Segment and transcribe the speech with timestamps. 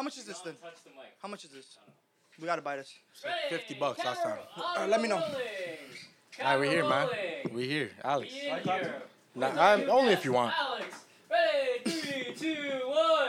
[0.00, 0.54] How much is this then?
[0.54, 1.12] Touch the mic.
[1.20, 1.76] How much is this?
[2.40, 2.90] We gotta buy this.
[3.22, 4.38] Ready, 50 bucks last time.
[4.56, 5.16] Alright, let me know.
[5.16, 5.34] rolling.
[6.40, 7.06] Alright, we're here, man.
[7.06, 7.54] Rolling.
[7.54, 8.32] We here, Alex.
[8.32, 9.02] Here.
[9.34, 10.54] Nah, I'm- only if you want.
[10.58, 10.86] Alex.
[11.30, 13.28] Ready, three, two, one.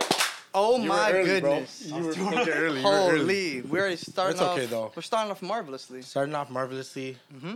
[0.53, 1.49] Oh You were my early, bro.
[1.55, 1.85] goodness.
[1.87, 2.79] You were fucking early.
[2.79, 3.19] You were early.
[3.19, 4.69] Holy, we're already starting It's okay, off.
[4.69, 4.91] though.
[4.95, 6.01] We're starting off marvelously.
[6.03, 7.55] Starting off marvelously, mm-hmm.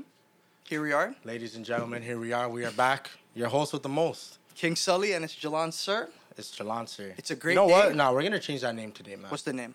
[0.66, 2.04] Here we are, ladies and gentlemen.
[2.04, 2.50] Here we are.
[2.50, 3.11] We are back.
[3.34, 4.39] Your host with the most.
[4.55, 6.09] King Sully, and it's Gilleon Sir.
[6.38, 7.13] It's Gilleon sir.
[7.17, 7.89] It's a great You know what?
[7.89, 7.97] name.
[7.97, 9.31] Nah, we're gonna change that name today, man.
[9.31, 9.73] What's the name?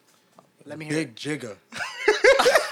[0.66, 0.94] Let me hear.
[0.94, 1.56] Big Jigga.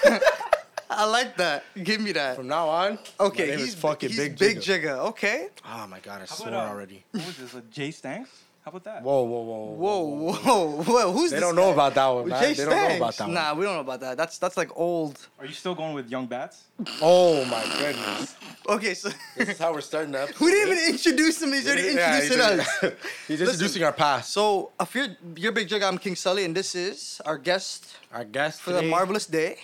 [0.04, 0.22] it.
[0.90, 1.64] I like that.
[1.84, 2.36] Give me that.
[2.36, 4.82] From now on, Okay, my name he's is fucking he's Big Big Jigga.
[4.82, 4.98] Jigga.
[5.10, 5.48] Okay.
[5.64, 7.04] Oh my god, I How swore about, uh, already.
[7.12, 7.54] What was this?
[7.54, 8.30] A Jay Stanks?
[8.68, 9.02] How about that?
[9.02, 11.12] Whoa, whoa, whoa, Whoa, whoa, whoa!
[11.12, 11.30] Who's this?
[11.30, 12.42] They this don't know about that one, man.
[12.42, 13.32] Jay they don't know about that one.
[13.32, 14.18] Nah, we don't know about that.
[14.18, 15.26] That's that's like old.
[15.38, 16.64] Are you still going with Young Bats?
[17.00, 18.36] Oh my goodness.
[18.68, 19.08] Okay, so
[19.38, 20.44] this is how we're starting the episode.
[20.44, 21.54] we didn't even introduce him.
[21.54, 22.92] He's already Yeah, introducing he's, us.
[23.28, 24.34] he's introducing our past.
[24.34, 28.24] So, if you're you're Big Jigga, I'm King Sully, and this is our guest Our
[28.24, 29.56] guest for the marvelous day,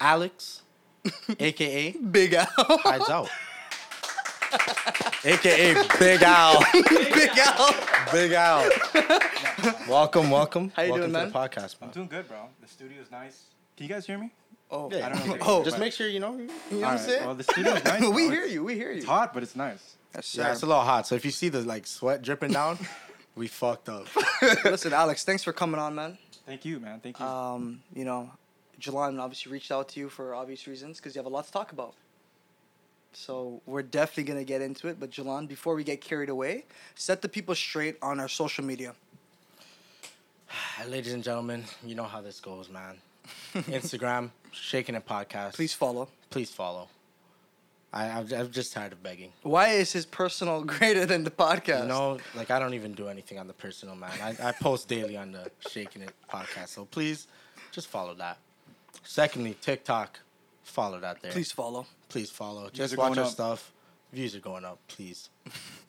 [0.00, 0.62] Alex,
[1.38, 2.46] aka Big Al.
[2.58, 3.28] Hides Out,
[5.24, 6.62] aka Big Al.
[6.72, 7.74] Big Al.
[8.12, 8.70] Big Al.
[9.88, 10.72] welcome, welcome.
[10.74, 11.88] How you welcome doing, to the podcast, man.
[11.88, 12.48] I'm doing good, bro.
[12.60, 13.44] The studio's nice.
[13.76, 14.30] Can you guys hear me?
[14.70, 15.36] Oh, Yeah, I don't know.
[15.42, 16.36] Oh, just but- make sure you know.
[16.36, 17.24] you know what I'm Alright, saying?
[17.26, 18.00] Well, the studio's nice.
[18.00, 18.18] we bro.
[18.30, 18.64] hear you.
[18.64, 18.98] We hear you.
[18.98, 19.96] It's hot, but it's nice.
[20.14, 20.52] Yes, Yeah, sir.
[20.52, 21.06] it's a little hot.
[21.06, 22.78] So if you see the like sweat dripping down,
[23.36, 24.06] we fucked up.
[24.64, 26.18] Listen, Alex, thanks for coming on, man.
[26.46, 27.00] Thank you, man.
[27.00, 27.24] Thank you.
[27.24, 28.30] Um, you know,
[28.80, 31.52] Gilleon obviously reached out to you for obvious reasons because you have a lot to
[31.52, 31.94] talk about.
[33.12, 34.98] So we're definitely gonna get into it.
[34.98, 38.94] But Gilleon, before we get carried away, set the people straight on our social media.
[40.88, 42.96] Ladies and gentlemen, you know how this goes, man.
[43.54, 45.54] Instagram, Shakin' It Podcast.
[45.54, 46.08] Please follow.
[46.30, 46.88] please follow.
[47.94, 49.32] I, I'm, I'm just tired of begging.
[49.42, 51.82] Why is his personal greater than the podcast?
[51.82, 54.10] You know, like I don't even do anything on the personal, man.
[54.22, 57.26] I, I post daily on the Shakin' It podcast, so please,
[57.70, 58.38] just follow that.
[59.04, 60.20] Secondly, TikTok,
[60.62, 61.32] follow that there.
[61.32, 61.86] please follow.
[62.12, 62.60] Please follow.
[62.68, 63.30] Views Just watch our up.
[63.30, 63.72] stuff.
[64.12, 65.30] Views are going up, please.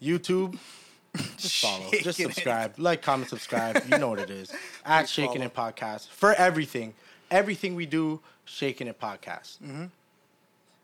[0.01, 0.57] YouTube,
[1.37, 1.89] just follow.
[1.91, 2.33] Just Shaking It.
[2.35, 2.79] subscribe.
[2.79, 3.83] Like, comment, subscribe.
[3.91, 4.49] You know what it is.
[4.85, 5.69] At Please Shaking follow.
[5.71, 6.07] It Podcast.
[6.07, 6.93] For everything.
[7.29, 9.57] Everything we do, Shakin' It Podcast.
[9.61, 9.85] Mm-hmm.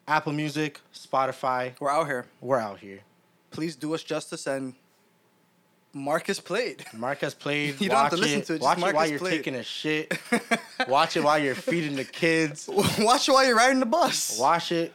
[0.10, 1.74] Apple Music, Spotify.
[1.80, 2.26] We're out here.
[2.42, 3.00] We're out here.
[3.52, 4.74] Please do us justice and
[5.94, 6.86] Marcus played.
[6.94, 7.76] Marcus played.
[7.82, 9.38] You don't have to watch listen to it, Watch Mark it while you're played.
[9.38, 10.18] taking a shit.
[10.88, 12.68] Watch it while you're feeding the kids.
[13.00, 14.38] Watch it while you're riding the bus.
[14.40, 14.94] Wash it.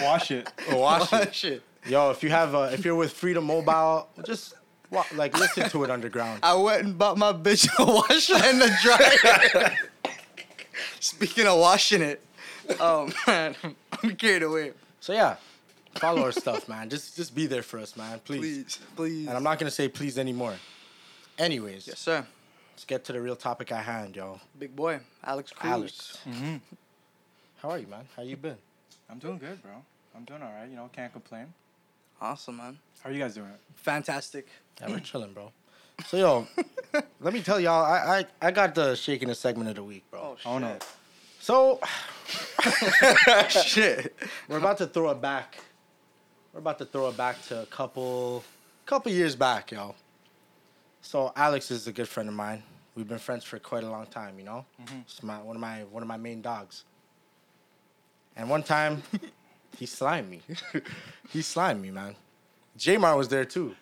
[0.00, 0.48] Wash it.
[0.72, 1.12] Wash it.
[1.12, 1.62] Watch it.
[1.86, 4.54] Yo, if you have, uh, if you're with Freedom Mobile, just
[4.90, 6.40] wa- like listen to it underground.
[6.42, 9.76] I went and bought my bitch a washer and a dryer.
[11.00, 12.24] Speaking of washing it,
[12.80, 13.56] oh man,
[14.02, 14.72] I'm carried away.
[15.00, 15.36] So yeah,
[15.96, 16.88] follow our stuff, man.
[16.90, 18.40] Just just be there for us, man, please.
[18.40, 19.26] Please, please.
[19.28, 20.54] And I'm not gonna say please anymore.
[21.38, 22.26] Anyways, Yes, sir.
[22.74, 24.40] let's get to the real topic at hand, y'all.
[24.58, 25.70] Big boy, Alex Cruz.
[25.72, 26.56] Alex, hmm
[27.60, 28.04] how are you, man?
[28.16, 28.56] How you been?
[29.08, 29.70] I'm doing good, bro.
[30.16, 30.68] I'm doing all right.
[30.68, 31.46] You know, can't complain.
[32.20, 32.78] Awesome, man.
[33.02, 33.46] How are you guys doing?
[33.76, 34.48] Fantastic.
[34.80, 35.52] Yeah, we're chilling, bro.
[36.06, 36.46] So yo,
[37.20, 40.04] let me tell y'all, I I, I got the shaking the segment of the week,
[40.10, 40.36] bro.
[40.44, 40.76] Oh no.
[41.40, 41.80] So
[43.48, 44.14] shit.
[44.48, 45.58] we're about to throw it back.
[46.52, 48.44] We're about to throw it back to a couple
[48.86, 49.94] couple years back, yo.
[51.00, 52.62] So Alex is a good friend of mine.
[52.94, 54.64] We've been friends for quite a long time, you know.
[54.82, 54.98] Mm-hmm.
[55.00, 56.84] It's my one of my one of my main dogs.
[58.36, 59.02] And one time,
[59.78, 60.40] he slimed me.
[61.30, 62.14] he slimed me, man.
[62.78, 63.74] Jamar was there too.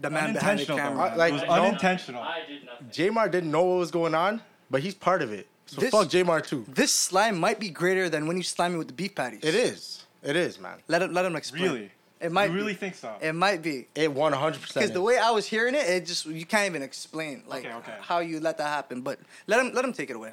[0.00, 1.10] The man behind the camera.
[1.10, 1.18] man.
[1.18, 2.22] Like, it was no- unintentional.
[2.22, 2.88] I did nothing.
[2.88, 4.40] Jamar didn't know what was going on,
[4.70, 5.46] but he's part of it.
[5.66, 6.64] So This- fuck Jamar too.
[6.68, 9.40] This slime might be greater than when you slime me with the beef patties.
[9.42, 10.03] It is.
[10.24, 10.78] It is, man.
[10.88, 11.62] Let him let him explain.
[11.62, 11.90] Really?
[12.20, 12.78] It might You really be.
[12.78, 13.12] think so?
[13.20, 13.86] It might be.
[13.94, 14.60] It 100.
[14.60, 17.66] percent Because the way I was hearing it, it just you can't even explain like
[17.66, 17.96] Okay, okay.
[18.00, 19.02] how you let that happen.
[19.02, 20.32] But let him let him take it away.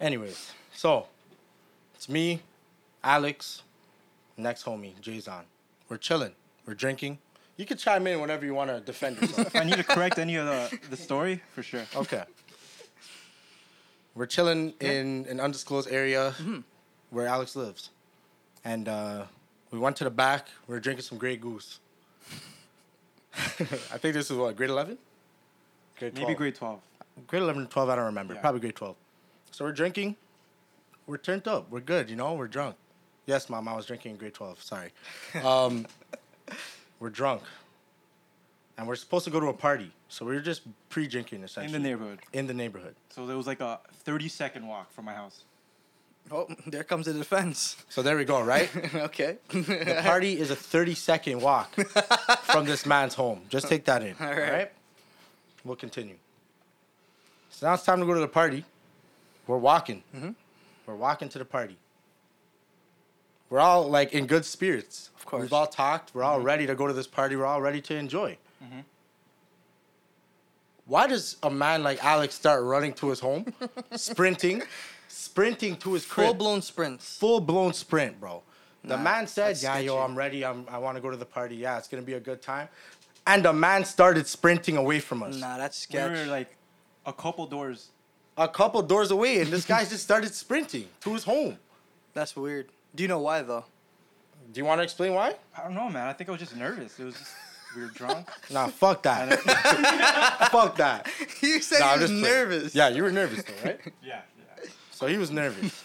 [0.00, 1.06] Anyways, so
[1.94, 2.40] it's me,
[3.02, 3.62] Alex,
[4.36, 5.44] next homie, Jason.
[5.88, 6.32] We're chilling.
[6.66, 7.18] We're drinking.
[7.56, 9.48] You can chime in whenever you want to defend yourself.
[9.48, 11.84] if I need to correct any of the the story, for sure.
[11.96, 12.22] okay.
[14.14, 16.60] We're chilling in an undisclosed area mm-hmm.
[17.10, 17.90] where Alex lives.
[18.64, 19.24] And uh,
[19.70, 20.48] we went to the back.
[20.66, 21.80] We were drinking some Grey Goose.
[23.34, 24.98] I think this is what, grade 11?
[25.98, 26.36] Grade Maybe 12.
[26.36, 26.80] grade 12.
[27.26, 28.34] grade 11 or 12, I don't remember.
[28.34, 28.40] Yeah.
[28.40, 28.96] Probably grade 12.
[29.50, 30.16] So we're drinking.
[31.06, 31.70] We're turned up.
[31.70, 32.34] We're good, you know?
[32.34, 32.76] We're drunk.
[33.26, 34.62] Yes, mom, I was drinking in grade 12.
[34.62, 34.90] Sorry.
[35.44, 35.86] Um,
[37.00, 37.42] we're drunk.
[38.78, 39.90] And we're supposed to go to a party.
[40.08, 42.18] So we were just pre drinking essentially In the neighborhood.
[42.32, 42.94] In the neighborhood.
[43.10, 45.44] So there was like a 30 second walk from my house.
[46.30, 47.76] Oh, there comes the defense.
[47.88, 48.70] So there we go, right?
[48.94, 49.38] okay.
[49.50, 51.74] the party is a 30 second walk
[52.44, 53.42] from this man's home.
[53.48, 54.14] Just take that in.
[54.18, 54.52] All All right.
[54.52, 54.72] right.
[55.64, 56.16] We'll continue.
[57.50, 58.64] So now it's time to go to the party.
[59.46, 60.02] We're walking.
[60.16, 60.30] Mm-hmm.
[60.86, 61.76] We're walking to the party.
[63.50, 65.10] We're all like in good spirits.
[65.18, 65.42] Of course.
[65.42, 66.14] We've all talked.
[66.14, 66.46] We're all mm-hmm.
[66.46, 67.36] ready to go to this party.
[67.36, 68.38] We're all ready to enjoy.
[68.64, 68.80] Mm-hmm.
[70.86, 73.46] Why does a man like Alex start running to his home,
[73.96, 74.62] sprinting,
[75.12, 76.26] sprinting to his crib?
[76.28, 77.16] Full blown sprints.
[77.18, 78.42] full blown sprint, bro.
[78.84, 79.98] The Nah, man said, that's "Yeah, yo.
[79.98, 80.44] I'm ready.
[80.44, 81.54] I'm, I want to go to the party.
[81.56, 82.68] Yeah, it's gonna be a good time."
[83.26, 86.56] And the man started sprinting away from us, Nah, that's We were like
[87.06, 87.90] a couple doors.
[88.36, 91.58] a couple doors away, and this guy just started sprinting to his home.
[92.14, 92.68] That's weird.
[92.94, 93.64] Do you know why though?
[94.52, 95.36] Do you want to explain why?
[95.56, 96.08] I don't know, man.
[96.08, 96.98] I think I was just nervous.
[96.98, 97.30] It was just
[97.76, 98.26] we were drunk.
[98.50, 99.38] Nah, fuck that.
[100.50, 101.08] fuck that.
[101.40, 102.24] you said Nah, I'm he was playing.
[102.24, 102.74] nervous.
[102.74, 103.80] Yeah, you were nervous though, right?
[104.02, 104.20] yeah, yeah.
[105.02, 105.82] So he was nervous.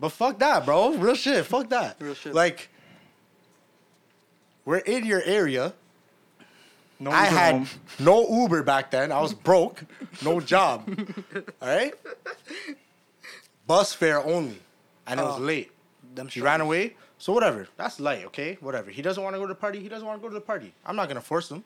[0.00, 0.94] but fuck that, bro.
[0.96, 1.44] Real shit.
[1.44, 1.96] Fuck that.
[2.00, 2.32] Real shit.
[2.32, 2.70] Like,
[4.64, 5.74] we're in your area.
[6.98, 7.68] No I Uber had home.
[7.98, 9.12] no Uber back then.
[9.12, 9.84] I was broke,
[10.24, 10.88] no job.
[11.60, 11.92] All right?
[13.66, 14.56] Bus fare only.
[15.06, 15.42] And it was Oh.
[15.42, 15.70] late.
[16.14, 16.96] Them She ran away.
[17.18, 17.68] So whatever.
[17.76, 18.56] That's light, okay?
[18.62, 18.90] Whatever.
[18.90, 19.78] He doesn't want to go to the party.
[19.80, 20.72] He doesn't want to go to the party.
[20.86, 21.64] I'm not gonna force him.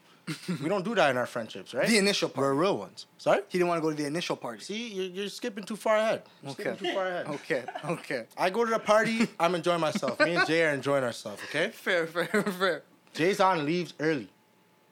[0.62, 1.86] We don't do that in our friendships, right?
[1.86, 2.46] The initial part.
[2.46, 3.06] We're real ones.
[3.18, 3.40] Sorry?
[3.48, 4.60] He didn't want to go to the initial party.
[4.62, 6.22] See, you're, you're skipping too far ahead.
[6.42, 6.62] You're Okay.
[6.62, 7.26] skipping too far ahead.
[7.28, 7.64] Okay.
[7.84, 8.24] Okay.
[8.38, 9.28] I go to the party.
[9.38, 10.18] I'm enjoying myself.
[10.20, 11.42] Me and Jay are enjoying ourselves.
[11.50, 11.68] Okay.
[11.72, 12.06] Fair.
[12.06, 12.26] Fair.
[12.42, 12.82] Fair.
[13.12, 14.28] Jason leaves early.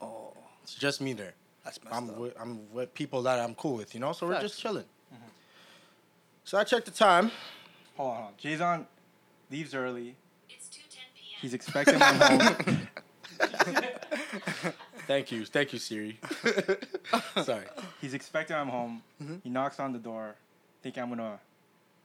[0.01, 0.33] Oh,
[0.63, 1.35] It's just me there.
[1.65, 2.17] that's messed I'm up.
[2.19, 4.13] with, I'm with people that I'm cool with, you know.
[4.13, 4.45] So we're Facts.
[4.49, 4.85] just chilling.
[5.15, 5.25] Mm-hmm.
[6.45, 7.31] So I checked the time.
[7.97, 8.33] Hold on, hold on.
[8.39, 8.87] Jason
[9.51, 10.15] leaves early.
[10.51, 10.79] It's 2:10
[11.15, 11.39] p.m.
[11.41, 12.89] He's expecting my home.
[15.07, 16.19] Thank you, thank you, Siri.
[17.43, 17.65] Sorry.
[18.01, 19.03] He's expecting I'm home.
[19.23, 19.37] Mm-hmm.
[19.45, 20.35] He knocks on the door,
[20.83, 21.39] thinking I'm gonna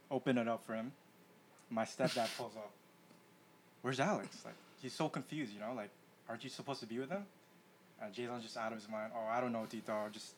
[0.09, 0.91] open it up for him.
[1.69, 2.71] My stepdad pulls up.
[3.81, 4.37] Where's Alex?
[4.45, 5.73] Like he's so confused, you know.
[5.75, 5.89] Like,
[6.27, 7.23] aren't you supposed to be with him?
[8.01, 9.11] And Jason's just out of his mind.
[9.15, 9.93] Oh, I don't know, Tito.
[10.11, 10.33] Just,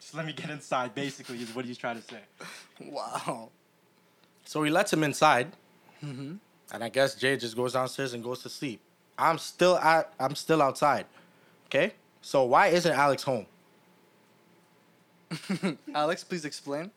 [0.00, 0.94] just let me get inside.
[0.94, 2.20] Basically, is what he's trying to say.
[2.80, 3.50] Wow.
[4.44, 5.52] So he lets him inside,
[6.04, 6.34] Mm-hmm.
[6.72, 8.80] and I guess Jay just goes downstairs and goes to sleep.
[9.18, 10.12] I'm still at.
[10.20, 11.06] I'm still outside.
[11.66, 11.92] Okay.
[12.22, 13.46] So why isn't Alex home?
[15.94, 16.90] Alex, please explain.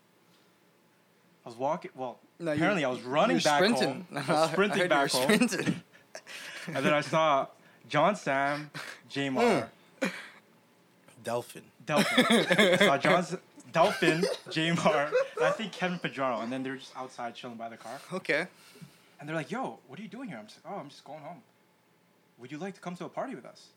[1.46, 1.92] I was walking.
[1.96, 4.06] Well, No, you- apparently I was running back sprinting.
[4.12, 4.18] home.
[4.18, 5.82] I was I sprinting heard you back were home, sprinting.
[6.68, 7.48] and then I saw
[7.88, 8.70] John Sam,
[9.10, 9.68] Jamar.
[10.02, 10.08] Hmm.
[11.24, 11.64] Delphin.
[11.86, 12.26] Delphin.
[12.30, 13.36] I saw John S-
[13.74, 15.08] Delphin, Jamar,
[15.38, 18.00] and I think Kevin Pedrano, and then they're just outside chilling by the car.
[18.14, 18.48] Okay.
[19.20, 21.04] And they're like, "Yo, what are you doing here?" I'm just like, "Oh, I'm just
[21.04, 21.42] going home.
[22.40, 23.68] Would you like to come to a party with us?"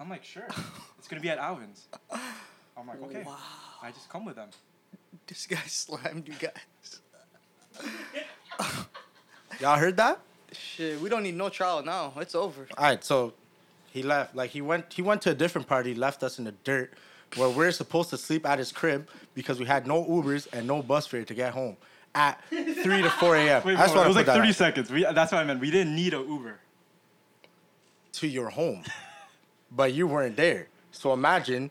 [0.00, 0.46] I'm like, "Sure.
[0.98, 1.86] it's gonna be at Alvin's."
[2.76, 3.36] I'm like, "Okay." Wow.
[3.82, 4.48] I just come with them.
[5.26, 7.00] This guy slammed you guys.
[9.60, 10.18] Y'all heard that?
[10.52, 12.12] Shit, we don't need no trial now.
[12.16, 12.66] It's over.
[12.76, 13.34] All right, so
[13.92, 14.34] he left.
[14.34, 14.92] Like he went.
[14.92, 15.94] He went to a different party.
[15.94, 16.94] Left us in the dirt,
[17.36, 20.82] where we're supposed to sleep at his crib because we had no Ubers and no
[20.82, 21.76] bus fare to get home
[22.14, 23.62] at three to four a.m.
[23.66, 24.54] Wait, I just it was like 30 out.
[24.54, 24.90] seconds.
[24.90, 25.60] We, that's what I meant.
[25.60, 26.58] We didn't need a Uber.
[28.14, 28.82] to your home,
[29.70, 30.68] but you weren't there.
[30.92, 31.70] So imagine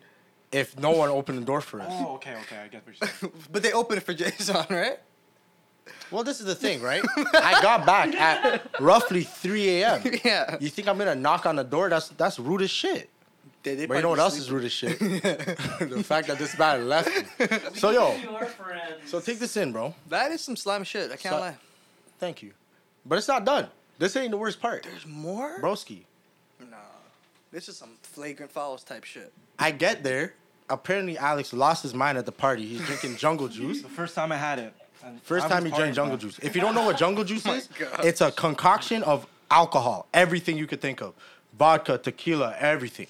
[0.51, 1.87] if no one opened the door for us.
[1.91, 2.57] Oh, okay, okay.
[2.57, 3.33] I get what you're saying.
[3.51, 4.99] But they opened it for Jason, right?
[6.11, 7.03] Well, this is the thing, right?
[7.33, 10.01] I got back at roughly 3 a.m.
[10.23, 10.57] yeah.
[10.59, 11.89] You think I'm gonna knock on the door?
[11.89, 13.09] That's that's rude as shit.
[13.63, 14.97] They, they But you know what else is rude as shit?
[14.99, 17.09] the fact that this man left
[17.39, 17.47] me.
[17.73, 19.09] So yo, You are friends.
[19.11, 19.93] so take this in, bro.
[20.07, 21.11] That is some slime shit.
[21.11, 21.57] I can't So- lie.
[22.19, 22.51] Thank you.
[23.05, 23.67] But it's not done.
[23.97, 24.83] This ain't the worst part.
[24.83, 25.59] There's more?
[25.59, 26.03] Broski.
[26.59, 26.77] Nah.
[27.51, 29.33] This is some flagrant fouls type shit.
[29.57, 30.33] I get there.
[30.69, 32.65] Apparently Alex lost his mind at the party.
[32.65, 33.81] He's drinking jungle juice.
[33.81, 34.73] The first time I had it.
[35.03, 36.19] and First I time was he drank partying, jungle man.
[36.19, 36.39] juice.
[36.39, 38.05] If you don't know what jungle juice oh is, God.
[38.05, 41.15] it's a concoction of alcohol, everything you could think of,
[41.57, 43.07] vodka, tequila, everything,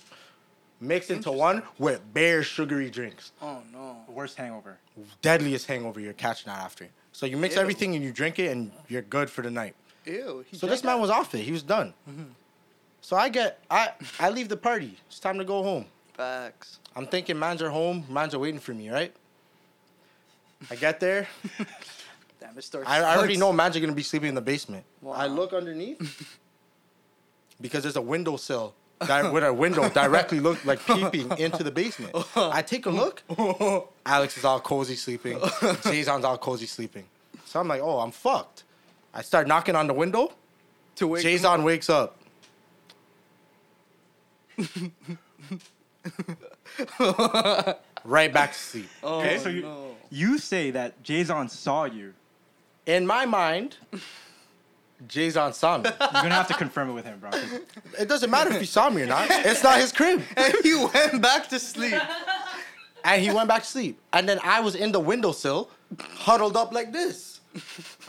[0.79, 3.33] mixed into one with bare sugary drinks.
[3.41, 3.97] Oh no.
[4.07, 4.77] Worst hangover.
[5.21, 6.87] Deadliest hangover you're catching that after.
[7.11, 7.61] So you mix Ew.
[7.61, 9.75] everything and you drink it and you're good for the night.
[10.05, 10.45] Ew.
[10.49, 11.39] he So this drank man was off it.
[11.39, 11.93] He was done.
[12.09, 12.23] Mm-hmm.
[13.01, 13.89] So I get I
[14.19, 14.97] I leave the party.
[15.07, 15.85] It's time to go home.
[16.13, 16.79] Facts.
[16.95, 19.13] I'm thinking mans are home, mans are waiting for me, right?
[20.69, 21.27] I get there.
[22.39, 22.89] Damn, it starts.
[22.89, 24.83] I, I already know mans are gonna be sleeping in the basement.
[25.11, 26.37] I look underneath
[27.61, 32.15] because there's a windowsill di- with a window directly look like peeping into the basement.
[32.35, 33.23] I take a look.
[34.05, 35.39] Alex is all cozy sleeping.
[35.83, 37.05] Jason's all cozy sleeping.
[37.45, 38.63] So I'm like, oh, I'm fucked.
[39.13, 40.33] I start knocking on the window.
[40.97, 42.18] To wake Jason wakes up.
[48.05, 48.89] right back to sleep.
[49.03, 49.95] Oh, Okay, so you, no.
[50.09, 52.13] you say that Jason saw you.
[52.85, 53.77] In my mind,
[55.07, 55.89] Jason saw me.
[55.89, 57.29] You're gonna have to confirm it with him, bro.
[57.31, 57.59] 'cause
[57.99, 59.27] It doesn't matter if he saw me or not.
[59.29, 60.21] It's not his crib.
[60.37, 61.99] And he went back to sleep.
[63.03, 63.99] and he went back to sleep.
[64.13, 67.39] And then I was in the windowsill, huddled up like this.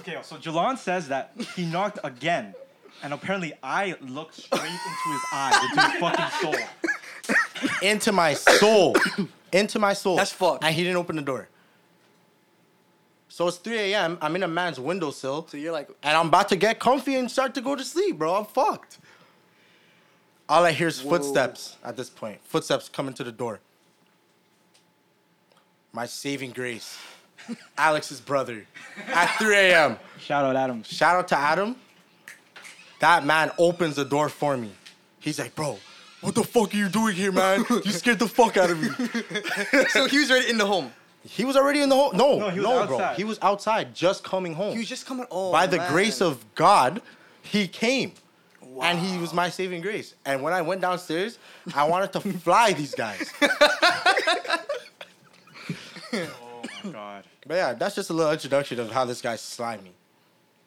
[0.01, 2.55] Okay, so Gilleon says that he knocked again,
[3.03, 7.37] and apparently I looked straight into his eyes, into his fucking soul.
[7.83, 8.97] Into my soul.
[9.53, 10.17] into my soul.
[10.17, 10.65] That's fucked.
[10.65, 11.49] And he didn't open the door.
[13.29, 14.19] So it's 3 a.m.
[14.21, 15.47] I'm in a man's windowsill.
[15.49, 18.19] So you're like, and I'm about to get comfy and start to go to sleep,
[18.19, 18.35] bro.
[18.35, 18.99] I'm fucked.
[20.49, 21.11] All I hear is Whoa.
[21.11, 22.41] footsteps at this point.
[22.45, 23.61] Footsteps coming to the door.
[25.93, 26.99] My saving grace.
[27.79, 28.67] Alex's brother.
[29.07, 29.97] At 3 a.m.
[30.19, 30.83] Shout out Adam.
[30.83, 31.77] Shout out to Adam.
[33.01, 34.71] That man opens the door for me.
[35.19, 35.79] He's like, bro,
[36.21, 37.65] what the fuck are you doing here, man?
[37.69, 38.89] You scared the fuck out of me.
[39.89, 40.93] so he was already in the home.
[41.23, 42.17] He was already in the home.
[42.17, 42.99] No, No, no, he was bro.
[43.15, 44.73] He was outside, just coming home.
[44.73, 45.27] He was just coming.
[45.31, 45.93] Oh, By the man.
[45.93, 47.03] grace of God,
[47.43, 48.13] he came.
[48.83, 50.15] And he was my saving grace.
[50.25, 51.39] And when I went downstairs,
[51.75, 53.31] I wanted to fly these guys.
[56.13, 57.25] Oh my god.
[57.47, 59.93] But yeah, that's just a little introduction of how this guy's slimy.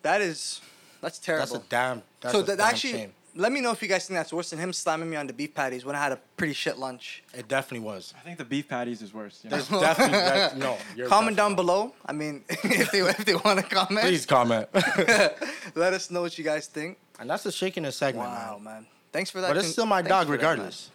[0.04, 0.62] that is,
[1.04, 1.46] that's terrible.
[1.54, 2.02] That's a damn.
[2.22, 3.14] That's so a that damn actually, shame.
[3.36, 5.34] let me know if you guys think that's worse than him slamming me on the
[5.34, 7.24] beef patties when I had a pretty shit lunch.
[7.34, 8.14] It definitely was.
[8.18, 9.42] I think the beef patties is worse.
[9.44, 9.58] You know?
[9.58, 10.78] There's definitely that, no.
[10.96, 11.94] You're comment down below.
[12.06, 14.68] I mean, if they if they want to comment, Please comment.
[15.76, 16.98] let us know what you guys think.
[17.20, 18.74] and that's the shaking the segment, Wow, man.
[18.74, 18.86] man.
[19.12, 19.50] Thanks for that.
[19.50, 20.90] But it's con- still my thanks dog, for that, regardless.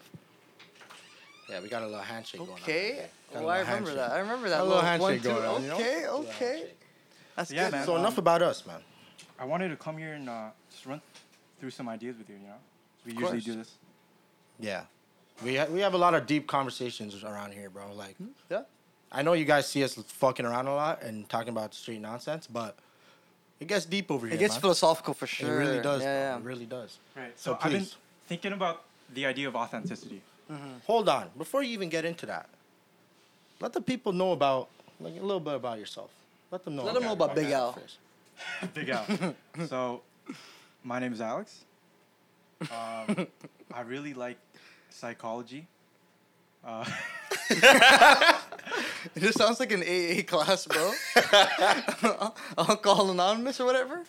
[1.49, 2.47] yeah, we got a little handshake man.
[2.49, 2.65] going on.
[2.65, 3.07] Okay.
[3.33, 3.97] Got a Oh, I remember handshake.
[3.97, 4.11] that.
[4.12, 5.29] I remember that a little, little one handshake two.
[5.41, 5.81] going on.
[5.81, 6.65] Okay, okay.
[7.37, 7.73] That's Yeah, good.
[7.73, 7.87] man.
[7.87, 8.81] So Um, enough about us, man.
[9.38, 11.00] I wanted to come here and uh, just run
[11.61, 12.37] through some ideas with you.
[12.37, 12.54] You know,
[13.07, 13.45] we Of usually course.
[13.45, 13.73] do this.
[14.61, 14.83] Yeah,
[15.45, 17.92] we ha- we have a lot of deep conversations around here, bro.
[17.95, 18.16] Like,
[18.50, 18.62] Yeah.
[19.11, 22.47] I know you guys see us fucking around a lot and talking about street nonsense,
[22.47, 22.76] but
[23.59, 24.35] it gets deep over here.
[24.37, 24.61] It gets man.
[24.61, 25.49] philosophical for sure.
[25.62, 26.02] It really does.
[26.02, 26.21] Yeah, bro.
[26.21, 26.37] yeah.
[26.37, 26.99] It really does.
[27.16, 27.33] Right.
[27.38, 27.97] So So, I've been please.
[28.26, 30.21] thinking about the idea of authenticity.
[30.87, 32.49] Hold on, before you even get into that,
[33.61, 34.68] let the people know about
[34.99, 36.11] like a little bit about yourself.
[36.50, 36.85] Let them know.
[36.85, 37.73] Let them know about Big Al.
[37.75, 37.99] first.
[38.75, 39.07] Big Al.
[39.66, 40.02] so,
[40.85, 41.64] my name is Alex.
[42.62, 43.26] Um,
[43.75, 44.38] I really like
[44.90, 45.66] psychology.
[46.64, 46.85] Uh,
[49.14, 50.92] It just sounds like an AA class, bro.
[52.59, 54.02] Alcohol Anonymous or whatever.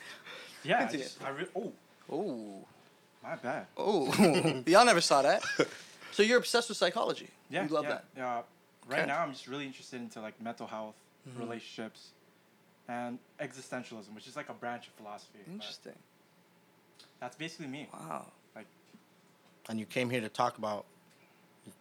[0.64, 0.88] yeah.
[0.90, 1.72] I, just, I re- oh,
[2.12, 2.66] Oh,
[3.24, 3.68] my bad.
[3.78, 4.12] oh.
[4.66, 5.44] Y'all never saw that.
[6.12, 7.30] So you're obsessed with psychology.
[7.50, 7.64] Yeah.
[7.64, 8.04] You love yeah, that.
[8.18, 8.34] Yeah.
[8.90, 9.06] Right Okay.
[9.08, 10.96] now, I'm just really interested into like mental health,
[11.30, 11.40] Mm-hmm.
[11.42, 12.08] relationships,
[12.90, 15.40] and existentialism, which is like a branch of philosophy.
[15.48, 15.94] Interesting.
[17.22, 17.88] That's basically me.
[17.94, 18.26] Wow.
[18.56, 18.66] Like,
[19.70, 20.86] And you came here to talk about,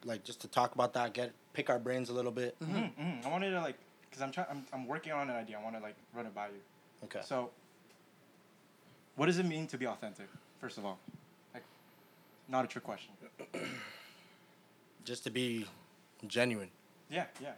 [0.05, 2.55] like, just to talk about that, get pick our brains a little bit.
[2.61, 2.77] Mm-hmm.
[2.77, 3.27] mhm, mhm.
[3.27, 3.77] I wanted to like,
[4.12, 5.59] cause I'm trying, I'm, I'm working on an idea.
[5.59, 6.61] I want to like run it by you.
[7.05, 7.21] Okay.
[7.25, 7.50] So,
[9.17, 10.27] what does it mean to be authentic?
[10.61, 10.99] First of all,
[11.55, 11.65] like,
[12.49, 13.12] not a trick question.
[15.05, 15.65] Just to be
[16.27, 16.69] genuine,
[17.09, 17.53] Yeah, yeah.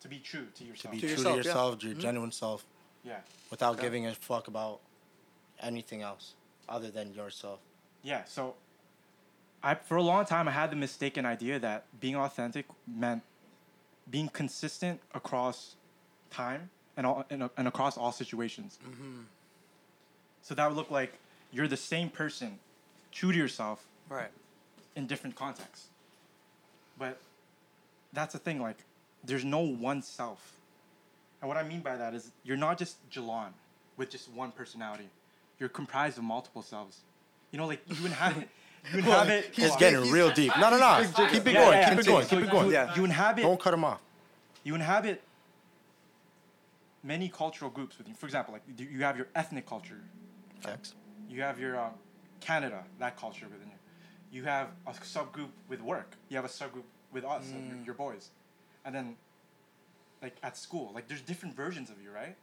[0.00, 0.90] To be true to yourself.
[0.90, 0.92] to yourself.
[0.92, 1.36] be To true yourself, to yeah.
[1.36, 1.98] yourself, your Mhm.
[2.00, 2.66] genuine self,
[3.04, 3.82] yeah, without Okay.
[3.82, 4.80] giving a fuck about
[5.60, 6.34] anything else
[6.68, 7.60] other than yourself.
[8.02, 8.24] yeah.
[8.24, 8.54] So,
[9.62, 13.22] I for a long time I had the mistaken idea that being authentic meant
[14.10, 15.76] being consistent across
[16.30, 18.78] time and all and, and across all situations.
[18.84, 19.20] Mm-hmm.
[20.42, 21.12] So that would look like
[21.52, 22.58] you're the same person,
[23.12, 24.30] true to yourself, Right.
[24.96, 25.86] in different contexts.
[26.98, 27.20] But
[28.12, 28.78] that's the thing, like,
[29.22, 30.56] there's no one self.
[31.42, 33.50] And what I mean by that is you're not just Gilleon
[33.98, 35.08] with just one personality.
[35.58, 37.00] You're comprised of multiple selves.
[37.50, 38.48] You know, like you inhabit
[38.92, 40.52] you inhabit It's He's getting he's- real deep.
[40.58, 41.04] No, no, no.
[41.28, 41.88] Keep it going.
[41.88, 42.26] keep it going.
[42.26, 42.66] Keep it going.
[42.68, 42.94] You, Yeah.
[42.96, 44.00] you inhabit Don't cut him off.
[44.64, 45.22] you inhabit
[47.02, 48.14] many cultural groups with you.
[48.14, 50.00] For example, like you you have your ethnic culture,
[50.60, 50.94] Facts.
[51.28, 51.90] you have your um,
[52.40, 54.38] Canada, that culture within you.
[54.38, 56.14] You have a subgroup with work.
[56.28, 58.30] You have a subgroup with us, of your, your boys,
[58.84, 59.16] and then
[60.22, 62.36] like at school, like there's different versions of you, right?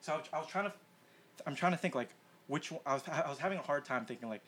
[0.00, 0.72] So I was, I was trying to,
[1.46, 2.10] I'm trying to think like
[2.46, 2.80] which one.
[2.86, 4.42] I was I was having a hard time thinking like,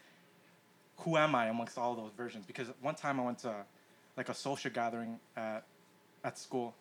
[0.98, 2.44] who am I amongst all those versions?
[2.46, 3.54] Because one time I went to
[4.16, 5.64] like a social gathering at
[6.24, 6.74] at school.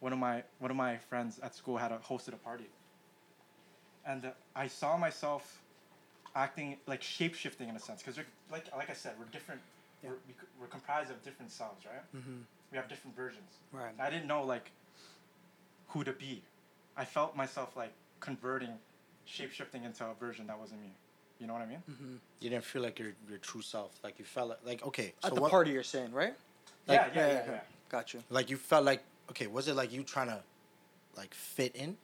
[0.00, 2.68] One of my one of my friends at school had a, hosted a party,
[4.06, 5.62] and uh, I saw myself
[6.34, 8.18] acting like shape shifting in a sense because
[8.52, 9.60] like like I said we're different
[10.02, 12.42] we're, we, we're comprised of different selves right Mm-hmm.
[12.70, 13.92] We have different versions Right.
[13.98, 14.70] I didn't know like
[15.88, 16.42] who to be
[16.96, 18.70] I felt myself like converting
[19.24, 20.92] shape shifting into a version that wasn't me
[21.38, 22.14] you know what I mean Mm-hmm.
[22.40, 23.98] You didn't feel like your your true self.
[24.04, 25.14] Like you felt like, like okay.
[25.24, 26.34] At so the what, party, you're saying, right?
[26.86, 28.22] Like- yeah, yeah, yeah, yeah, Got you.
[28.30, 29.46] Like you felt like okay.
[29.46, 30.40] Was it like you trying to
[31.16, 31.96] like fit in?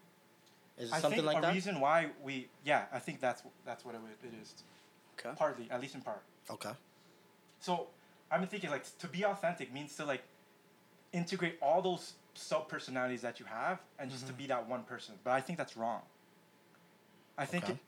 [0.78, 1.54] Is it I something think like a that?
[1.54, 4.54] reason why we yeah I think that's that's what it, it is
[5.18, 5.34] Okay.
[5.36, 6.70] partly at least in part Okay.
[7.60, 7.88] So
[8.30, 10.22] I've been thinking like to be authentic means to like
[11.12, 14.32] integrate all those sub personalities that you have and just Mm-hmm.
[14.34, 15.14] to be that one person.
[15.24, 16.00] But I think that's wrong.
[17.36, 17.72] I think Okay.
[17.74, 17.78] it,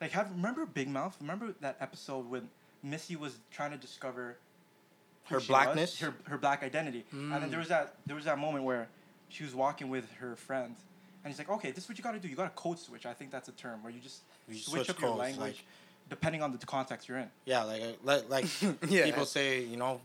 [0.00, 1.16] like have remember Big Mouth?
[1.20, 2.48] Remember that episode when
[2.82, 4.36] Missy was trying to discover
[5.24, 5.46] Her she was?
[5.46, 6.00] blackness?
[6.00, 8.88] her her black identity, and then there was that there was that moment where
[9.28, 10.74] she was walking with her friend,
[11.24, 12.28] and he's like, "Okay, this is what you got to do.
[12.28, 13.06] You got to code switch.
[13.06, 15.64] I think that's a term where you just You switch, switch up your language like-
[16.08, 18.46] depending on the context you're in." Yeah, like like, like
[18.88, 19.04] Yeah.
[19.04, 20.00] people say, you know,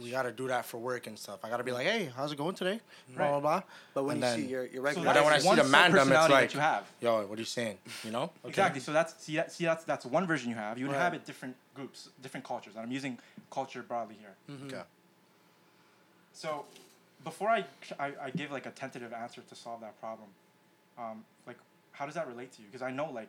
[0.00, 1.44] like we gotta do that for work and stuff.
[1.44, 2.80] I gotta be like, hey, how's it going today?
[3.14, 3.30] Blah Right.
[3.32, 3.62] blah blah.
[3.94, 5.44] But when And you then- see your your So regular, But then when I that's
[5.48, 6.84] see the mandem, it's sub-personality like, that you have.
[7.00, 7.78] yo, what are you saying?
[8.04, 8.22] You know?
[8.22, 8.48] Okay.
[8.48, 8.80] Exactly.
[8.80, 10.78] So that's see that see that's that's one version you have.
[10.78, 10.94] You Right.
[10.94, 13.18] inhabit different groups, different cultures, and I'm using
[13.50, 14.34] culture broadly here.
[14.66, 14.82] Okay.
[16.32, 16.64] So,
[17.24, 17.64] before I,
[17.98, 20.28] I I give like a tentative answer to solve that problem,
[20.98, 21.56] um, like
[21.92, 22.68] how does that relate to you?
[22.68, 23.28] Because I know like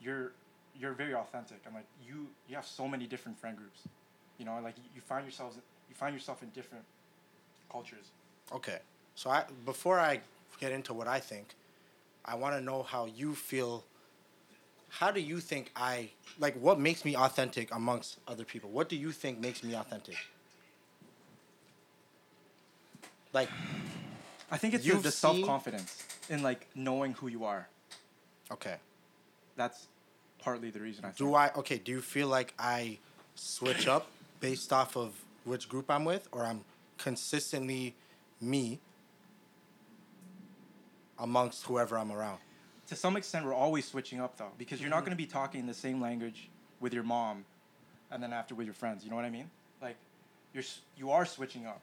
[0.00, 0.32] you're
[0.76, 3.80] you're very authentic and like you you have so many different friend groups,
[4.38, 5.56] you know, like you, you find yourselves
[5.88, 6.84] you find yourself in different
[7.70, 8.06] cultures.
[8.52, 8.78] Okay.
[9.14, 10.20] So I before I
[10.60, 11.54] get into what I think,
[12.24, 13.84] I want to know how you feel.
[14.88, 16.54] How do you think I like?
[16.56, 18.70] What makes me authentic amongst other people?
[18.70, 20.16] What do you think makes me authentic?
[23.32, 23.48] Like,
[24.50, 27.68] I think it's the, the self confidence in like knowing who you are.
[28.52, 28.76] okay,
[29.56, 29.88] That's
[30.38, 31.18] partly the reason I think.
[31.18, 31.78] do I okay?
[31.78, 32.98] Do you feel like I
[33.34, 34.06] switch up
[34.40, 35.12] based off of
[35.44, 36.64] which group I'm with, or I'm
[36.98, 37.94] consistently
[38.40, 38.80] me
[41.18, 42.38] amongst whoever I'm around?
[42.86, 45.04] to some extent we're always switching up though because you're not Mm-hmm.
[45.06, 47.46] going to be talking the same language with your mom
[48.10, 49.48] and then after with your friends you know what i mean
[49.80, 49.96] like
[50.52, 50.62] you're
[50.94, 51.80] you are switching up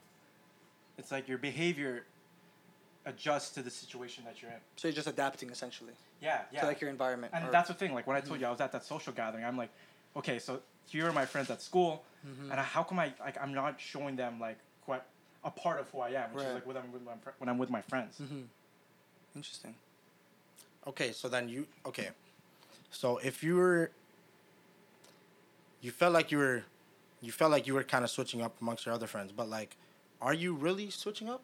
[1.00, 2.06] it's like your behavior
[3.08, 6.68] adjusts to the situation that you're in so you're just adapting essentially yeah yeah to
[6.68, 7.34] like your environment.
[7.36, 9.12] and or- that's the thing like when i told you i was at that social
[9.12, 9.72] gathering i'm like
[10.16, 12.52] okay so here are my friends at school Mm-hmm.
[12.52, 15.02] and I, how come i like i'm not showing them like quite
[15.44, 16.50] a part of who i am which Right.
[16.50, 18.46] is like when i'm with my, when I'm with my friends Mhm.
[19.36, 19.74] Interesting.
[20.86, 22.10] Okay, so then you okay.
[22.92, 23.92] So if you were
[25.80, 26.64] you felt like you were
[27.22, 29.78] you felt like you were kind of switching up amongst your other friends, but like
[30.22, 31.42] are you really switching up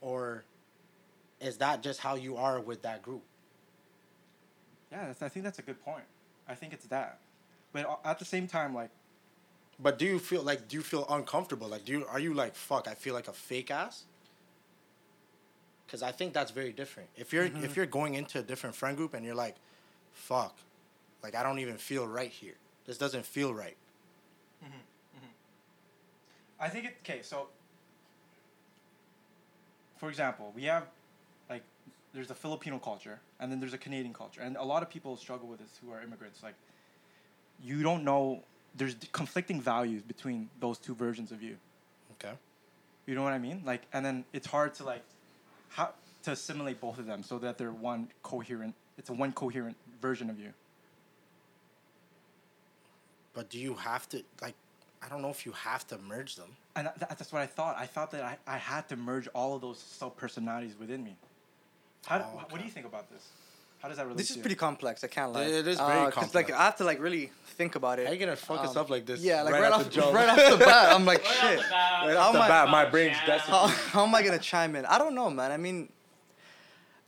[0.00, 0.44] or
[1.40, 3.22] is that just how you are with that group?
[4.92, 6.04] yeah that's, i think that's a good point
[6.48, 7.18] i think it's that
[7.72, 8.90] but at the same time like
[9.80, 11.68] But do you feel like do you feel uncomfortable?
[11.68, 14.04] Like do you are you like fuck, I feel like a fake ass?
[15.88, 17.08] Cuz I think that's very different.
[17.16, 17.72] If you're if mm-hmm.
[17.74, 19.56] you're going into a different friend group and you're like
[20.12, 20.56] fuck,
[21.22, 22.54] like I don't even feel right here.
[22.86, 23.76] This doesn't feel right.
[24.64, 24.72] Mm-hmm.
[24.72, 25.32] Mm-hmm.
[26.60, 27.20] I think it okay.
[27.22, 27.48] So,
[29.98, 30.84] for example, we have
[31.48, 31.62] like
[32.12, 35.16] there's a Filipino culture, and then there's a Canadian culture, and a lot of people
[35.16, 36.42] struggle with this who are immigrants.
[36.42, 36.54] Like,
[37.62, 38.42] you don't know.
[38.76, 41.56] There's conflicting values between those two versions of you.
[42.12, 42.34] Okay.
[43.06, 43.62] You know what I mean?
[43.64, 45.02] Like, and then it's hard to like
[45.70, 45.90] how
[46.24, 48.74] to assimilate both of them so that they're one coherent.
[48.98, 50.52] It's a one coherent version of you.
[53.34, 54.54] But do you have to like?
[55.00, 56.50] I don't know if you have to merge them.
[56.74, 57.76] And that, that's what I thought.
[57.78, 61.16] I thought that I, I had to merge all of those sub personalities within me.
[62.06, 63.28] How, Oh, What do you think about this?
[63.80, 64.42] How does that relate This to is you?
[64.42, 65.04] pretty complex.
[65.04, 65.42] I can't lie.
[65.44, 66.50] It is very Uh, 'cause, Like.
[66.50, 68.06] I have to like really think about it.
[68.06, 69.20] How you gonna fuck us Um, up like this?
[69.20, 70.14] Yeah, like right, right, off off, the jump?
[70.14, 71.58] right off the bat, I'm like Right off shit.
[71.58, 72.06] the bat.
[72.08, 73.38] Right off how the am I- bat, my brain's yeah.
[73.38, 74.84] How, how am I gonna chime in?
[74.84, 75.52] I don't know, man.
[75.52, 75.92] I mean,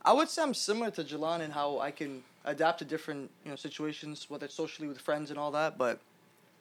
[0.03, 3.49] I would say I'm similar to Gilleon in how I can adapt to different you
[3.51, 5.77] know situations, whether it's socially with friends and all that.
[5.77, 5.99] But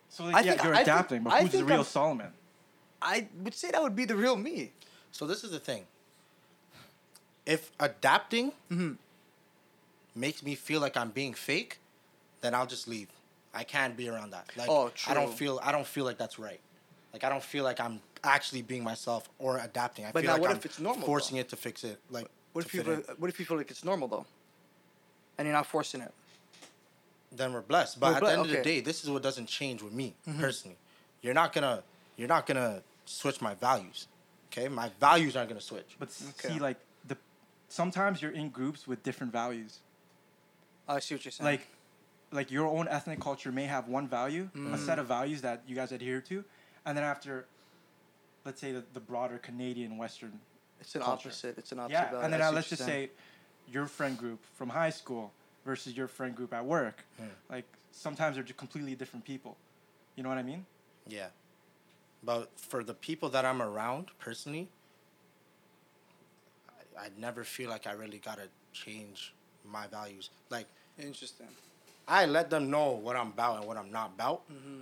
[0.08, 2.32] So I yeah, think- you're I think- adapting, but who's the think real I'm- Solomon?
[3.00, 4.72] I would say that would be the real me.
[5.12, 5.86] So this is the thing.
[7.46, 8.98] If adapting Mhm.
[10.14, 11.78] Makes me feel like I'm being fake,
[12.40, 13.08] then I'll just leave.
[13.54, 14.48] I can't be around that.
[14.56, 16.60] Like Oh, I don't feel I don't feel like that's right.
[17.12, 20.04] Like I don't feel like I'm actually being myself or adapting.
[20.04, 21.40] I But feel now like what I'm if it's normal, forcing though?
[21.40, 21.98] it to fix it.
[22.10, 23.16] Like What if you fit feel, in.
[23.18, 24.26] what if you feel like it's normal though,
[25.38, 26.12] and you're not forcing it?
[27.32, 28.00] then we're blessed.
[28.00, 29.92] But We're at ble- the end of the day, this is what doesn't change with
[29.92, 30.40] me mm-hmm.
[30.40, 30.76] personally.
[31.22, 31.82] You're not gonna
[32.16, 34.06] you're not gonna switch my values.
[34.52, 35.96] Okay, my values aren't gonna switch.
[35.98, 36.54] But Okay.
[36.54, 37.16] see, like the
[37.68, 39.78] sometimes you're in groups with different values.
[40.96, 41.50] I see what you're saying.
[41.50, 41.66] Like,
[42.32, 45.74] like your own ethnic culture may have one value, a set of values that you
[45.74, 46.44] guys adhere to,
[46.86, 47.46] and then after,
[48.44, 50.38] let's say the, the broader Canadian Western
[50.80, 51.28] it's an culture.
[51.28, 51.58] opposite.
[51.58, 51.92] It's an opposite.
[51.92, 52.24] Yeah, value.
[52.24, 53.08] and then I uh, let's just saying.
[53.08, 55.32] say your friend group from high school
[55.64, 57.04] versus your friend group at work.
[57.50, 59.56] Like sometimes they're just completely different people.
[60.16, 60.64] You know what I mean?
[61.06, 61.26] Yeah.
[62.22, 64.68] But for the people that I'm around personally,
[66.98, 69.34] I, I never feel like I really gotta change
[69.70, 70.30] my values.
[70.50, 70.66] Like
[70.98, 71.46] interesting.
[72.08, 74.42] I let them know what I'm about and what I'm not about.
[74.52, 74.80] Mm-hmm.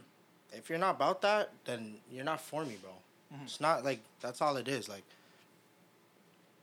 [0.52, 2.90] If you're not about that, then you're not for me, bro.
[3.44, 4.88] It's not like that's all it is.
[4.88, 5.04] Like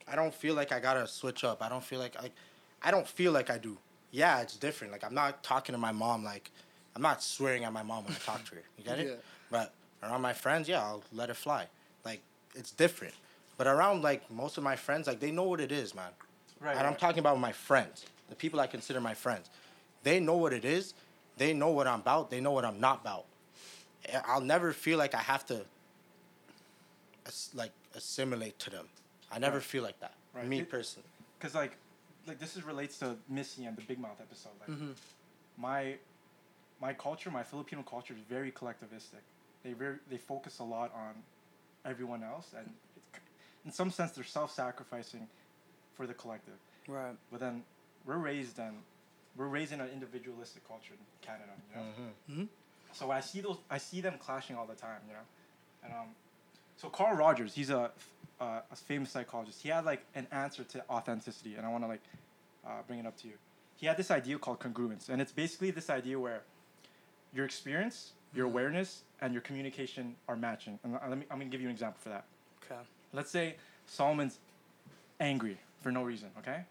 [0.07, 1.61] I don't feel like I gotta switch up.
[1.61, 2.31] I don't feel like I
[2.81, 3.77] I don't feel like I do.
[4.11, 4.91] Yeah, it's different.
[4.91, 6.49] Like I'm not talking to my mom like
[6.95, 8.63] I'm not swearing at my mom when I talk to her.
[8.77, 9.07] You get it?
[9.09, 9.15] Yeah.
[9.51, 11.67] But around my friends, yeah, I'll let it fly.
[12.03, 12.21] Like
[12.55, 13.13] it's different.
[13.57, 16.09] But around like most of my friends, like they know what it is, man.
[16.59, 16.75] Right.
[16.77, 19.49] and I'm talking about my friends, the people I consider my friends.
[20.03, 20.93] They know what it is.
[21.37, 22.29] They know what I'm about.
[22.29, 23.25] They know what I'm not about.
[24.25, 25.65] I'll never feel like I have to,
[27.53, 28.87] like assimilate to them.
[29.31, 29.63] I never Right.
[29.65, 30.13] feel like that.
[30.33, 30.45] Right.
[30.47, 31.07] Me It- personally.
[31.39, 31.75] Cause like,
[32.27, 34.51] like this is relates to Missy and the Big Mouth episode.
[34.59, 34.91] Like, Mm-hmm.
[35.57, 35.97] my,
[36.81, 39.21] my culture, my Filipino culture is very collectivistic.
[39.63, 41.23] They very they focus a lot on
[41.85, 43.19] everyone else, and it,
[43.65, 45.27] in some sense they're self-sacrificing
[45.95, 46.53] for the collective.
[46.87, 47.15] Right.
[47.31, 47.63] But then
[48.05, 48.75] we're raised and
[49.37, 51.51] we're raised in an individualistic culture in Canada.
[51.69, 51.83] You know.
[52.31, 52.41] Mm-hmm.
[52.41, 52.47] Mhm.
[52.93, 55.19] So I see those, I see them clashing all the time, you know,
[55.83, 56.07] and um,
[56.77, 57.91] so Carl Rogers, he's a,
[58.39, 59.61] uh, a famous psychologist.
[59.61, 62.01] He had like an answer to authenticity, and I want to like
[62.65, 63.33] uh, bring it up to you.
[63.77, 66.41] He had this idea called congruence, and it's basically this idea where
[67.33, 70.79] your experience, your awareness, and your communication are matching.
[70.83, 72.25] And uh, let me, I'm gonna give you an example for that.
[72.63, 72.79] Okay.
[73.11, 74.39] Let's say Solomon's
[75.19, 76.63] angry for no reason, okay?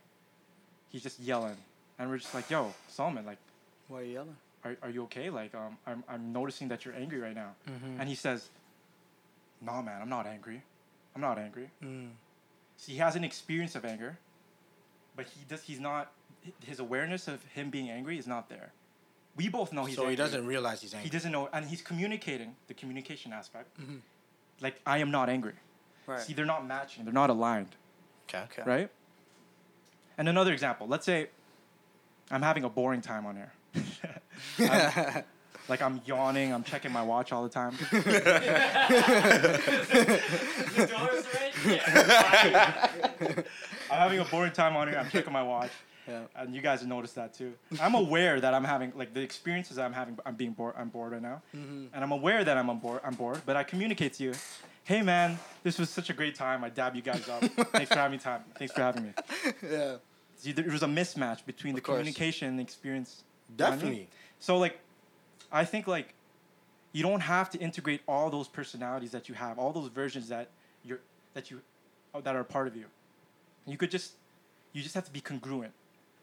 [0.95, 1.57] He's just yelling,
[1.99, 3.39] and we're just like, "Yo, Solomon, like."
[3.89, 4.37] Why are you yelling?
[4.65, 5.29] are, are you okay?
[5.29, 7.51] Like, um, I'm, I'm noticing that you're angry right now.
[7.69, 8.01] Mm-hmm.
[8.01, 8.49] And he says,
[9.61, 10.63] Nah, man, I'm not angry.
[11.17, 11.69] I'm not angry.
[11.83, 12.11] Mm.
[12.77, 14.19] See, he has an experience of anger,
[15.17, 15.65] but he does.
[15.65, 16.13] He's not.
[16.65, 18.73] His awareness of him being angry is not there.
[19.37, 19.99] We both know he's.
[19.99, 20.05] Angry.
[20.05, 21.09] So he doesn't realize he's angry.
[21.09, 23.77] He doesn't know, and he's communicating the communication aspect.
[23.81, 24.01] Mhm.
[24.61, 25.55] Like, I am not angry.
[26.07, 26.21] Right.
[26.21, 27.05] See, they're not matching.
[27.05, 27.75] They're not aligned,
[28.29, 28.45] Okay.
[28.45, 28.63] Okay.
[28.65, 28.91] right?
[30.19, 30.87] And another example.
[30.87, 31.29] Let's say
[32.31, 33.53] I'm having a boring time on here.
[34.71, 35.25] I'm-
[35.67, 36.53] like I'm yawning.
[36.53, 37.73] I'm checking my watch all the time.
[37.91, 38.01] the
[40.77, 41.53] door's right?
[41.67, 42.91] Yeah.
[43.91, 44.99] I'm having a boring time on here.
[44.99, 45.71] I'm checking my watch,
[46.07, 46.25] Yeah.
[46.37, 47.55] and you guys have noticed that too.
[47.81, 50.19] I'm aware that I'm having like the experiences I'm having.
[50.27, 50.75] I'm being bored.
[50.77, 51.87] I'm bored right now, Mm-hmm.
[51.95, 53.01] and I'm aware that I'm on board.
[53.05, 54.33] I'm bored, but I communicate to you,
[54.85, 56.65] "Hey man, this was such a great time.
[56.65, 57.43] I dab you guys up.
[57.73, 58.19] Thanks for having me.
[58.19, 58.43] Time.
[58.57, 59.13] Thanks for having me."
[59.63, 59.97] yeah.
[60.37, 61.99] See, there was a mismatch between the course.
[61.99, 63.25] communication and the experience.
[63.49, 63.79] You know I mean?
[63.79, 64.09] Definitely.
[64.41, 64.79] So like,
[65.51, 66.15] I think like,
[66.93, 70.49] you don't have to integrate all those personalities that you have, all those versions that
[70.83, 71.01] you're
[71.35, 71.61] that you
[72.15, 72.87] oh, that are part of you.
[73.67, 74.13] You could just,
[74.73, 75.73] you just have to be congruent.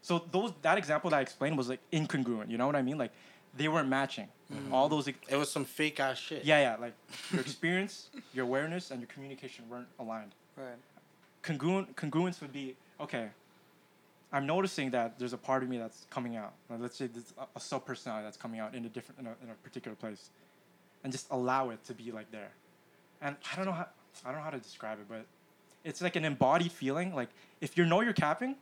[0.02, 2.50] So those that example that I explained was like incongruent.
[2.50, 2.98] You know what I mean?
[2.98, 3.12] Like,
[3.56, 4.28] they weren't matching.
[4.52, 4.74] Mm-hmm.
[4.74, 5.08] All those.
[5.08, 6.44] ex- It was some fake ass shit.
[6.44, 6.76] Yeah, yeah.
[6.80, 6.94] Like
[7.32, 10.32] your experience, your awareness, and your communication weren't aligned.
[10.58, 10.68] Right.
[11.42, 13.30] Congruent congruence would be okay.
[14.34, 16.54] I'm noticing that there's a part of me that's coming out.
[16.70, 19.28] Like, let's say there's a, a sub personality that's coming out in a different in
[19.28, 20.30] a, in a particular place,
[21.04, 22.52] and just allow it to be like there.
[23.22, 23.88] And I don't know how
[24.26, 25.26] I don't know how to describe it, but
[25.84, 27.14] it's like an embodied feeling.
[27.16, 27.30] Like
[27.62, 28.56] if you know you're capping,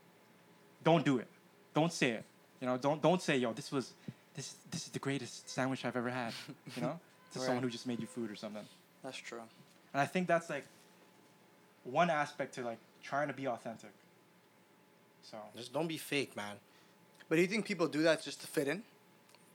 [0.84, 1.28] don't do it.
[1.74, 2.24] Don't say it.
[2.62, 3.94] You know, don't don't say yo this was
[4.40, 6.34] this this is the greatest sandwich I've ever had.
[6.76, 7.00] You know,
[7.34, 8.66] to someone who just made you food or something.
[9.04, 9.42] That's true.
[9.94, 10.66] And I think that's like
[11.84, 13.92] one aspect to like trying to be authentic.
[15.30, 16.56] So Just don't be fake, man.
[17.28, 18.82] But do you think people do that just to fit in?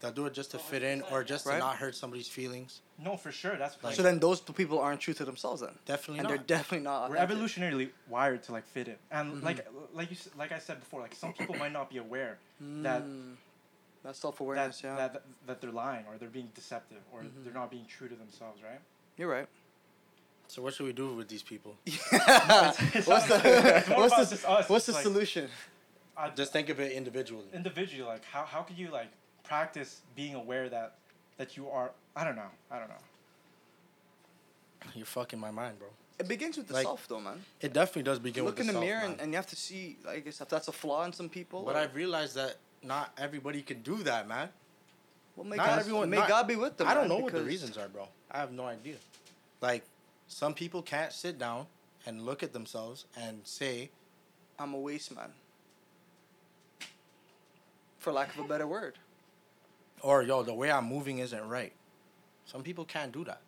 [0.00, 1.54] They'll do it just to fit in or just Right.
[1.54, 2.80] to not hurt somebody's feelings.
[2.98, 5.74] no, for sure, that's like so then those two people aren't true to themselves then.
[5.86, 6.34] Definitely and not.
[6.46, 7.08] they're definitely not.
[7.10, 7.38] we're authentic.
[7.38, 9.42] evolutionarily wired to like fit in, and Mhm.
[9.48, 12.34] like like you like I said before, like some people might not be aware
[12.82, 13.02] that
[14.04, 14.96] That's self that, awareness, yeah.
[14.96, 17.42] that that they're lying or they're being deceptive or Mhm.
[17.44, 18.80] they're not being true to themselves, right?
[19.16, 19.48] You're right.
[20.46, 21.76] So what should we do with these people?
[21.86, 22.76] what's
[23.26, 24.68] the what's the us.
[24.68, 25.48] what's the like, solution?
[26.16, 27.46] I, Just think of it individually.
[27.52, 29.08] individually, like how how could you like
[29.42, 30.96] practice being aware that
[31.38, 31.90] that you are?
[32.14, 32.50] I don't know.
[32.70, 33.02] I don't know.
[34.94, 35.88] You're fucking my mind, bro.
[36.18, 37.42] It begins with the Like, self, though, man.
[37.60, 39.96] It definitely does begin Look with in the mirror and, and you have to see,
[40.08, 41.62] I guess, if that's a flaw in some people.
[41.62, 44.48] But or- I've realized that not everybody can do that, man.
[45.36, 46.86] well, may not God, everyone- May not- God be with them.
[46.86, 48.08] I don't man, know what the reasons are, bro.
[48.30, 48.96] I have no idea.
[49.60, 49.84] Like,
[50.28, 51.66] some people can't sit down
[52.06, 53.90] and look at themselves and say,
[54.58, 55.32] I'm a waste man.
[57.98, 58.98] For lack of a better word.
[60.02, 61.72] or yo, the way I'm moving isn't right.
[62.44, 63.40] Some people can't do that.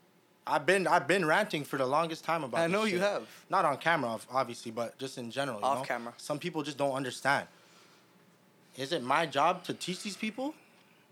[0.47, 2.61] I've been I've been ranting for the longest time about.
[2.61, 3.01] I know you shit.
[3.01, 3.29] have.
[3.51, 5.59] Not on camera, obviously, but just in general.
[5.59, 5.85] you Off know?
[5.85, 6.15] camera.
[6.17, 7.47] Some people just don't understand.
[8.77, 10.55] Is it my job to teach these people,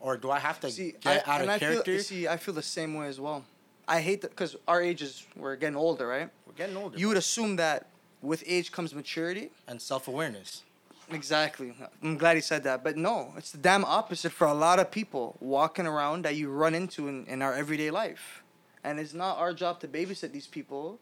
[0.00, 1.92] or do I have to See, get I, out of I character?
[1.94, 3.44] feel, see, I feel the same way as well.
[3.88, 6.30] I hate that because our ages, we're getting older, right?
[6.46, 6.98] We're getting older.
[6.98, 7.86] You would assume that
[8.22, 9.50] with age comes maturity.
[9.68, 10.62] and self awareness.
[11.10, 11.74] Exactly.
[12.02, 12.82] I'm glad he said that.
[12.82, 16.48] But no, it's the damn opposite for a lot of people walking around that you
[16.50, 18.42] run into in, in our everyday life.
[18.82, 20.98] and it's not our job to babysit these people,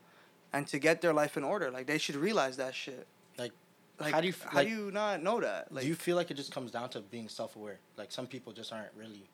[0.53, 1.71] and to get their life in order.
[1.71, 3.07] Like they should realize that shit.
[3.99, 5.71] Like, Like how do you f- how like, do you not know that?
[5.73, 7.79] Like do you feel like it just comes down to being self-aware?
[7.97, 9.25] Like some people just aren't really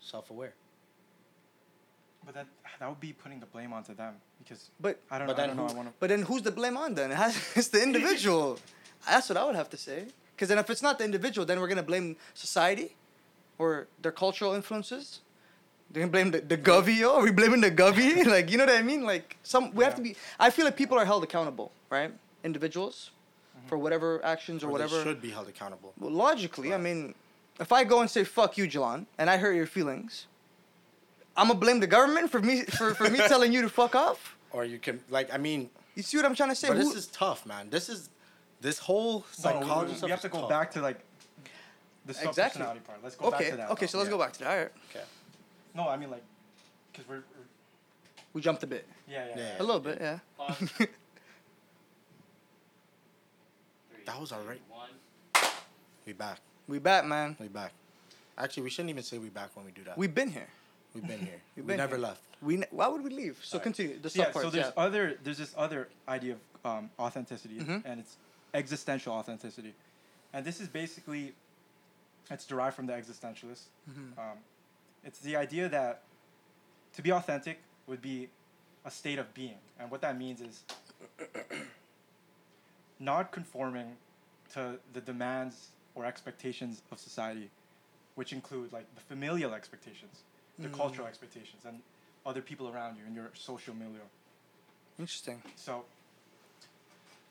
[0.00, 0.54] self-aware.
[2.24, 2.46] But that
[2.80, 5.42] that would be putting the blame onto them because but I don't But know.
[5.42, 5.72] I then don't know.
[5.72, 5.94] who- I want to.
[6.00, 7.10] but then who's the blame on then?
[7.14, 8.58] It has, it's the individual.
[9.06, 10.06] That's what I would have to say.
[10.34, 12.94] Because then if it's not the individual, then we're gonna blame society,
[13.58, 15.20] or their cultural influences.
[15.90, 17.14] They're gonna blame the, the govy, yo.
[17.16, 18.24] Are we blaming the govy?
[18.36, 19.04] like, you know what I mean?
[19.04, 20.16] Like, some we have to be.
[20.38, 22.12] I feel like people are held accountable, right?
[22.44, 23.10] Individuals,
[23.68, 24.96] for whatever actions or, Or whatever.
[24.98, 25.92] they should be held accountable.
[25.98, 27.14] Well, logically, I mean,
[27.60, 30.26] if I go and say "fuck you, Gilleon," and I hurt your feelings,
[31.36, 34.36] I'm gonna blame the government for me for, for me telling you to fuck off.
[34.50, 36.68] Or you can like I mean, You see what I'm trying to say?
[36.68, 37.68] but Who- this is tough, man.
[37.70, 38.08] This is
[38.60, 40.48] this whole No, psychology we, we have to go tough.
[40.48, 40.98] back to like
[42.06, 42.32] the Exactly.
[42.34, 42.98] sub-personality part.
[43.04, 43.70] Let's go back to that.
[43.72, 43.84] okay.
[43.86, 43.90] though.
[43.90, 44.16] So let's Yeah.
[44.16, 44.50] go back to that.
[44.50, 45.04] All right, Okay.
[45.74, 46.24] No, I mean like,
[46.94, 47.22] cause we're, we're
[48.32, 49.42] we jumped a bit, yeah, yeah, Yeah.
[49.56, 49.62] yeah.
[49.62, 50.18] a little bit, yeah.
[50.36, 50.62] Pause.
[50.62, 50.66] Uh,
[53.92, 54.60] Three, That was alright.
[54.70, 54.88] One.
[56.06, 56.38] We back.
[56.66, 57.36] we back, man.
[57.38, 57.72] We back.
[58.38, 59.98] Actually, we shouldn't even say we back when we do that.
[59.98, 60.48] We've been here.
[60.94, 61.40] We've been here.
[61.56, 62.06] We've we been never here.
[62.06, 62.22] left.
[62.40, 63.38] We ne- why would we leave?
[63.42, 63.64] So Alright.
[63.64, 64.46] continue the So, yeah, sub parts.
[64.46, 64.82] so there's yeah.
[64.82, 67.82] other there's this other idea of um, authenticity, Mhm.
[67.84, 68.16] and it's
[68.54, 69.74] existential authenticity,
[70.32, 71.34] and this is basically
[72.30, 73.64] it's derived from the existentialist.
[73.90, 74.16] Mhm.
[74.18, 74.38] Um,
[75.04, 76.00] it's the idea that
[76.94, 78.30] to be authentic would be
[78.86, 80.62] a state of being, and what that means is
[83.00, 83.96] not conforming
[84.54, 87.50] to the demands or expectations of society,
[88.14, 90.22] which include like the familial expectations,
[90.58, 90.74] the Mm.
[90.76, 91.80] cultural expectations, and
[92.26, 94.00] other people around you in your social milieu.
[94.98, 95.42] Interesting.
[95.56, 95.84] So,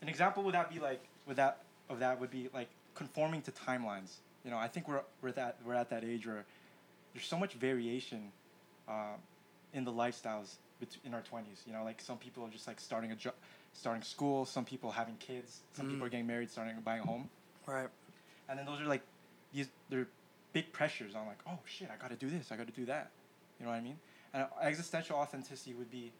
[0.01, 3.51] an example would that be like would that of that would be like conforming to
[3.51, 4.17] timelines.
[4.45, 6.45] You know, I think we're we're that we're at that age where
[7.13, 8.31] there's so much variation
[8.87, 9.15] uh,
[9.73, 10.55] in the lifestyles
[11.03, 11.63] in our twenties.
[11.65, 13.33] You know, like some people are just like starting a job,
[13.77, 14.45] starting school.
[14.45, 15.61] Some people having kids.
[15.73, 16.07] Some people Mm.
[16.07, 17.29] are getting married, starting buying a home.
[17.65, 17.87] Right.
[18.49, 19.03] And then those are like
[19.53, 20.07] these they're
[20.53, 22.85] big pressures on like oh shit I got to do this I got to do
[22.85, 23.11] that.
[23.59, 23.97] You know what I mean?
[24.33, 26.11] And existential authenticity would be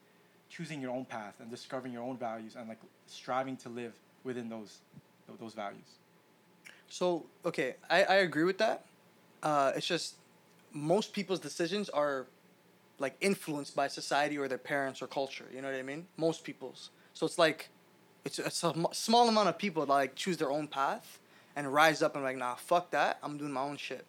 [0.50, 3.94] choosing your own path and discovering your own values and like striving to live
[4.24, 4.80] within those
[5.40, 5.90] those values.
[6.90, 8.86] So okay, I, I agree with that.
[9.44, 10.16] Uh, it's just
[10.74, 12.28] most people's decisions are
[13.00, 15.46] like influenced by society or their parents or culture.
[15.54, 16.08] You know what I mean?
[16.18, 16.90] Most people's.
[17.18, 17.70] So it's like
[18.24, 18.52] it's a
[18.92, 21.20] small amount of people that like choose their own path
[21.56, 24.06] and rise up and like nah fuck that I'm doing my own shit.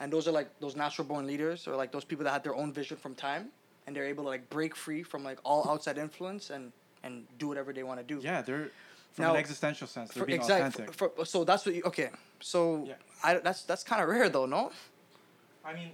[0.00, 2.54] And those are like those natural born leaders or like those people that had their
[2.54, 3.48] own vision from time
[3.86, 6.72] and they're able to like break free from like all outside influence and
[7.02, 8.20] and do whatever they want to do.
[8.22, 8.70] Yeah, they're
[9.14, 10.94] from Now, an existential sense they're For, being exact- authentic.
[10.94, 12.10] for- for- so that's what you okay.
[12.38, 12.94] So Yeah.
[13.24, 14.70] I that's that's kind of rare though, no?
[15.64, 15.90] I mean,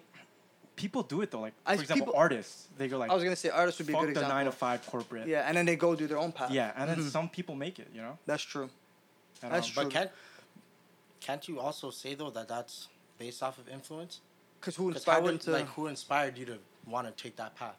[0.77, 1.41] people do it though.
[1.41, 3.87] Like I- for example, people- artists they go like I was gonna say artists would
[3.87, 4.35] be a fuck good the example.
[4.37, 5.27] nine to five corporate.
[5.29, 6.51] Yeah, and then they go do their own path.
[6.51, 7.11] Yeah, and then Mhm.
[7.11, 7.89] some people make it.
[7.95, 8.19] You know.
[8.27, 8.69] That's true.
[9.43, 9.83] And, That's um, true.
[9.85, 10.11] But can't
[11.21, 14.21] can't you also say though that that's based off of influence?
[14.61, 15.51] Cause who 'Cause inspired how would- to?
[15.51, 17.77] like who inspired you to want to take that path?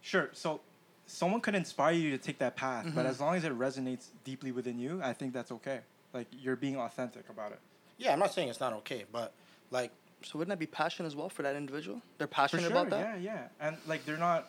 [0.00, 0.30] Sure.
[0.32, 0.60] So
[1.06, 3.08] someone could inspire you to take that path, but Mhm.
[3.08, 5.80] as long as it resonates deeply within you, I think that's okay.
[6.12, 7.60] Like you're being authentic about it.
[7.98, 9.32] Yeah, I'm not saying it's not okay, but
[9.70, 9.90] like
[10.24, 12.00] so wouldn't that be passion as well for that individual?
[12.18, 12.70] They're passionate sure.
[12.72, 13.20] about that.
[13.20, 13.66] Yeah, yeah.
[13.66, 14.48] And like they're not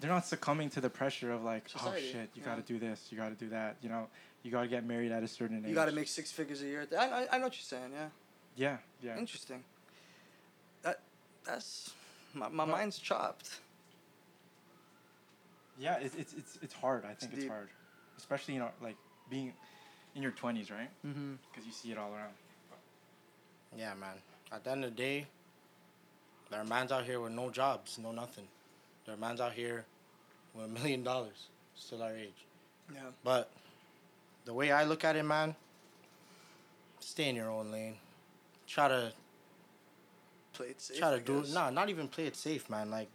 [0.00, 2.44] they're not succumbing to the pressure of like, Society, oh shit, you yeah.
[2.44, 3.76] got to do this, you got to do that.
[3.82, 4.08] You know,
[4.42, 5.68] you got to get married at a certain age.
[5.68, 6.86] You got to make six figures a year.
[6.98, 7.92] I, I I know what you're saying.
[7.92, 8.08] Yeah.
[8.56, 9.18] Yeah, yeah.
[9.18, 9.62] Interesting.
[10.82, 11.00] That
[11.44, 11.92] that's
[12.34, 13.60] my my But- mind's chopped.
[15.78, 17.04] Yeah, it's it's it's, it's hard.
[17.04, 17.50] I think it's, deep.
[17.50, 17.68] hard,
[18.18, 18.96] especially you know like
[19.30, 19.52] being
[20.14, 20.90] in your twenties, right?
[21.06, 21.34] Mm-hmm.
[21.50, 22.34] Because you see it all around.
[23.76, 24.14] yeah, man.
[24.52, 25.26] At the end of the day,
[26.50, 28.46] there are mans out here with no jobs, no nothing.
[29.06, 29.84] There are mans out here
[30.54, 32.44] with a million dollars, still our age.
[32.92, 33.00] Yeah.
[33.24, 33.50] But
[34.44, 35.54] the way I look at it, man,
[37.00, 37.96] stay in your own lane.
[38.66, 39.12] Try to
[40.52, 40.98] Play it safe.
[40.98, 42.90] try to do nah, not even play it safe, man.
[42.90, 43.08] Like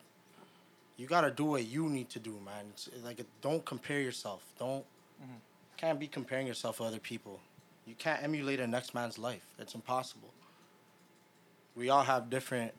[0.97, 2.65] you gotta do what you need to do, man.
[2.71, 4.41] It's, like don't compare yourself.
[4.57, 4.83] Don't
[5.21, 5.39] Mhm.
[5.77, 7.39] can't be comparing yourself to other people.
[7.85, 9.45] You can't emulate a next man's life.
[9.59, 10.29] It's impossible.
[11.77, 12.73] We all have different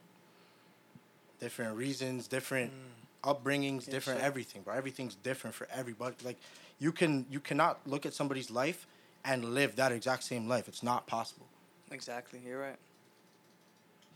[1.41, 3.31] different reasons, different mm.
[3.33, 4.27] upbringings, Yeah, different sure.
[4.27, 4.75] everything, bro.
[4.75, 6.17] Everything's different for everybody.
[6.25, 6.39] Like
[6.81, 8.87] you can you cannot look at somebody's life
[9.25, 10.69] and live that exact same life.
[10.69, 11.47] It's not possible.
[11.91, 12.41] Exactly.
[12.45, 12.77] You're right.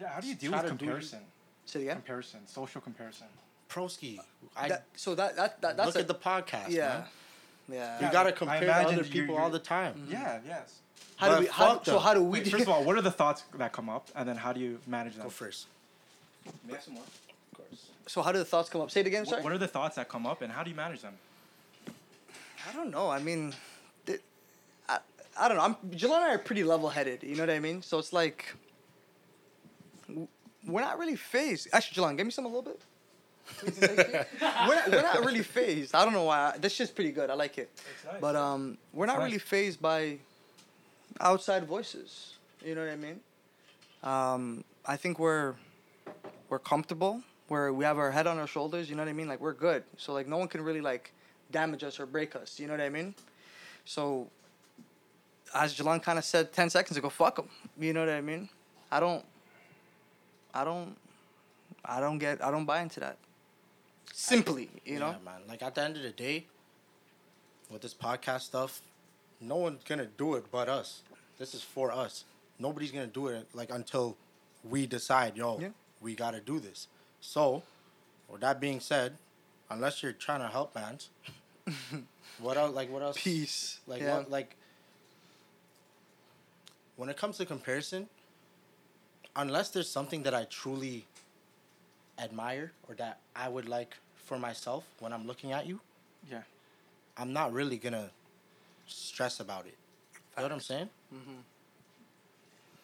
[0.00, 1.20] Yeah, how do you deal Try with to do- comparison?
[1.64, 1.96] Say it again.
[1.96, 3.28] Comparison, social comparison.
[3.70, 4.18] Proski,
[4.56, 6.88] I That, so that that, that that's look a, at the podcast, yeah.
[6.88, 7.04] man.
[7.68, 7.98] Yeah.
[8.00, 9.94] You Yeah, gotta compare to imagine other you- people you're- all the time.
[9.94, 10.12] Mm-hmm.
[10.12, 10.80] Yeah, yes.
[11.16, 11.46] How do we?
[11.46, 12.40] How, fuck so how do we?
[12.40, 14.60] Wait, first of all, what are the thoughts that come up, and then how do
[14.60, 15.24] you manage them?
[15.24, 15.66] Go first.
[16.68, 17.04] Make some more.
[17.04, 17.86] Of course.
[18.06, 18.90] So how do the thoughts come up?
[18.90, 19.20] Say it again.
[19.22, 19.42] What, Sorry.
[19.42, 21.14] what are the thoughts that come up, and how do you manage them?
[22.68, 23.08] I don't know.
[23.10, 23.54] I mean,
[24.06, 24.20] th-
[24.88, 24.98] I,
[25.38, 25.64] I don't know.
[25.64, 27.22] I'm Jill and I are pretty level-headed.
[27.22, 27.82] You know what I mean?
[27.82, 28.54] So it's like
[30.08, 30.28] w-
[30.66, 31.68] we're not really phased.
[31.72, 32.80] Actually, Gilleon, give me some a little bit.
[33.58, 34.26] Please and
[34.68, 35.94] we're, not, we're not really phased.
[35.94, 36.56] I don't know why.
[36.60, 37.30] This shit's pretty good.
[37.30, 37.70] I like it.
[37.74, 38.20] It's nice.
[38.20, 39.24] But um, we're not Nice.
[39.26, 40.18] really phased by
[41.20, 42.34] outside voices.
[42.64, 43.20] You know what I mean?
[44.02, 45.54] Um, I think we're
[46.48, 47.22] we're comfortable.
[47.48, 48.88] Where we have our head on our shoulders.
[48.88, 49.28] You know what I mean?
[49.28, 49.84] Like we're good.
[49.96, 51.12] So like no one can really like
[51.50, 52.58] damage us or break us.
[52.58, 53.14] You know what I mean?
[53.84, 54.28] So
[55.54, 57.48] as Gilleon kind of said ten seconds ago, fuck them.
[57.78, 58.48] You know what I mean?
[58.90, 59.24] I don't.
[60.54, 60.96] I don't.
[61.84, 62.42] I don't get.
[62.42, 63.16] I don't buy into that.
[64.12, 65.10] Simply, you know.
[65.10, 65.40] Yeah, man.
[65.48, 66.46] Like at the end of the day,
[67.70, 68.80] with this podcast stuff,
[69.42, 71.02] no one's gonna do it but us.
[71.38, 72.24] This is for us.
[72.58, 74.16] Nobody's gonna do it like until
[74.64, 75.70] we decide, yo, Yeah.
[76.00, 76.86] we gotta do this.
[77.20, 77.62] So,
[78.28, 79.16] with that being said,
[79.70, 81.08] unless you're trying to help mans,
[82.38, 82.74] what else?
[82.74, 83.16] Like what else?
[83.20, 83.80] Peace.
[83.86, 84.18] Like Yeah.
[84.18, 84.30] what?
[84.30, 84.56] Like
[86.96, 88.08] when it comes to comparison,
[89.34, 91.06] unless there's something that I truly
[92.18, 95.80] admire or that I would like for myself when I'm looking at you,
[96.30, 96.42] Yeah.
[97.16, 98.10] I'm not really gonna
[98.86, 99.76] stress about it.
[100.36, 100.88] You know what I'm saying?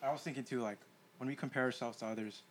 [0.03, 0.79] I was thinking too, like
[1.19, 2.43] when we compare ourselves to others,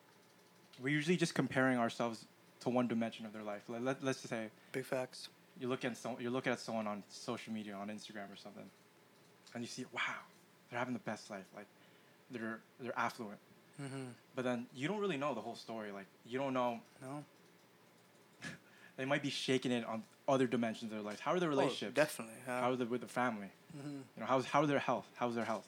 [0.81, 2.25] we're usually just comparing ourselves
[2.61, 3.61] to one dimension of their life.
[3.67, 5.29] Let, let, let's just say Big facts.
[5.59, 8.65] you look at some, you look at someone on social media, on Instagram or something,
[9.53, 10.01] and you see, wow,
[10.69, 11.45] they're having the best life.
[11.55, 11.67] Like
[12.31, 13.39] they're they're affluent.
[13.81, 14.05] Mm-hmm.
[14.35, 15.91] But then you don't really know the whole story.
[15.91, 17.23] Like you don't know No.
[18.97, 21.19] they might be shaking it on other dimensions of their life.
[21.19, 21.93] How are their relationships?
[21.97, 22.17] Oh, relationships?
[22.17, 22.41] definitely.
[22.47, 22.61] Yeah.
[22.61, 23.49] How are they with the family?
[23.75, 23.91] Mhm.
[24.15, 25.07] You know, how's how their health?
[25.15, 25.67] How's their health?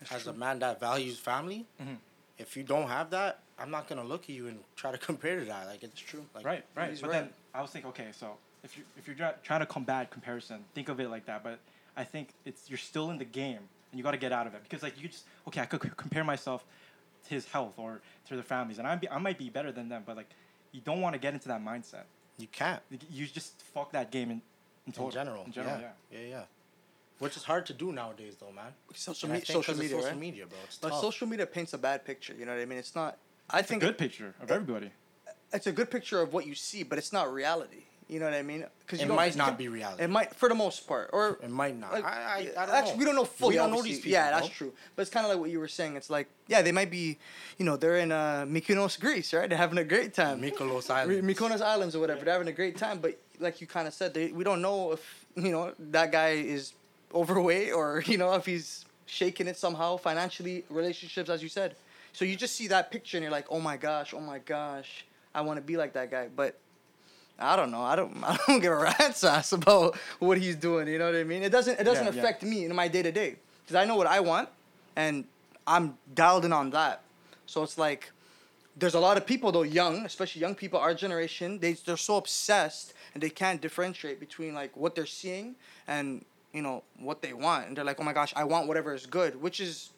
[0.00, 0.32] That's As true.
[0.32, 1.98] a man that values family, Mhm.
[2.38, 5.38] if you don't have that, I'm not gonna look at you and try to compare
[5.40, 5.66] to that.
[5.66, 6.26] Like it's true.
[6.34, 6.98] Like, right, right.
[7.00, 7.20] But right.
[7.24, 10.88] then I was thinking, okay, so if you if you're trying to combat comparison, think
[10.88, 11.42] of it like that.
[11.42, 11.58] But
[11.96, 14.54] I think it's you're still in the game, and you got to get out of
[14.54, 16.64] it because like you just okay, I could compare myself
[17.24, 19.88] to his health or to their families, and I be, I might be better than
[19.88, 20.28] them, but like
[20.72, 22.04] you don't want to get into that mindset.
[22.38, 22.80] You can't.
[22.90, 24.42] You, you just fuck that game in
[24.86, 25.44] in, total, in general.
[25.46, 25.88] In general, yeah.
[26.12, 26.18] yeah.
[26.20, 26.42] yeah, yeah.
[27.20, 28.72] Which is hard to do nowadays, though, man.
[28.92, 30.18] social, me- think social 'cause of media, social right?
[30.20, 30.58] media, bro.
[30.64, 31.00] It's But tough.
[31.00, 32.34] social media paints a bad picture.
[32.34, 32.78] You know what I mean?
[32.78, 33.18] It's not.
[33.48, 34.90] I It's a think good picture of everybody.
[35.52, 37.83] it's a good picture of what you see, but it's not reality.
[38.14, 38.64] You know what I mean?
[38.86, 40.04] Because It might not be reality.
[40.04, 41.94] It might, for the most part, or It might not.
[41.94, 42.98] like, I, I, I don't actually, know.
[42.98, 43.50] we don't know fully.
[43.50, 44.12] We don't know these people.
[44.12, 44.72] Yeah, that's true.
[44.94, 45.96] But it's kind of like what you were saying.
[45.96, 47.18] It's like, yeah, they might be,
[47.58, 49.48] you know, they're in uh, Mykonos, Greece, right?
[49.48, 50.40] They're having a great time.
[50.40, 51.26] Mykonos Islands.
[51.26, 52.24] Mykonos Islands or whatever.
[52.24, 54.92] They're having a great time, but like you kind of said, they, we don't know
[54.92, 56.72] if you know that guy is
[57.12, 61.74] overweight or you know if he's shaking it somehow financially, relationships, as you said.
[62.12, 65.04] So you just see that picture and you're like, oh my gosh, oh my gosh,
[65.34, 66.60] I want to be like that guy, but.
[67.38, 67.82] I don't know.
[67.82, 68.12] I don't.
[68.24, 70.88] I don't give a rat's ass about what he's doing.
[70.88, 71.42] You know what I mean?
[71.42, 71.78] It doesn't.
[71.80, 72.20] It doesn't Yeah, yeah.
[72.20, 74.48] affect me in my day to day because I know what I want,
[74.96, 75.24] and
[75.66, 77.02] I'm dialed in on that.
[77.46, 78.10] So it's like,
[78.76, 82.16] there's a lot of people though, young, especially young people, our generation, they they're so
[82.16, 85.54] obsessed and they can't differentiate between like what they're seeing
[85.86, 88.94] and you know what they want, and they're like, oh my gosh, I want whatever
[88.94, 89.90] is good, which is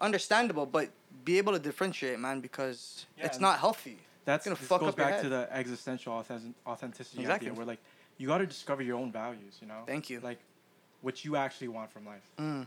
[0.00, 0.90] understandable, but
[1.24, 3.98] be able to differentiate, man, because Yeah, it's not healthy.
[4.24, 7.48] That's gonna fuck goes up back to the existential authentic- authenticity Exactly.
[7.48, 7.80] idea, where like
[8.18, 9.58] you got to discover your own values.
[9.60, 9.82] You know.
[9.86, 10.20] Thank you.
[10.20, 10.38] Like,
[11.00, 12.22] what you actually want from life.
[12.38, 12.66] Mm.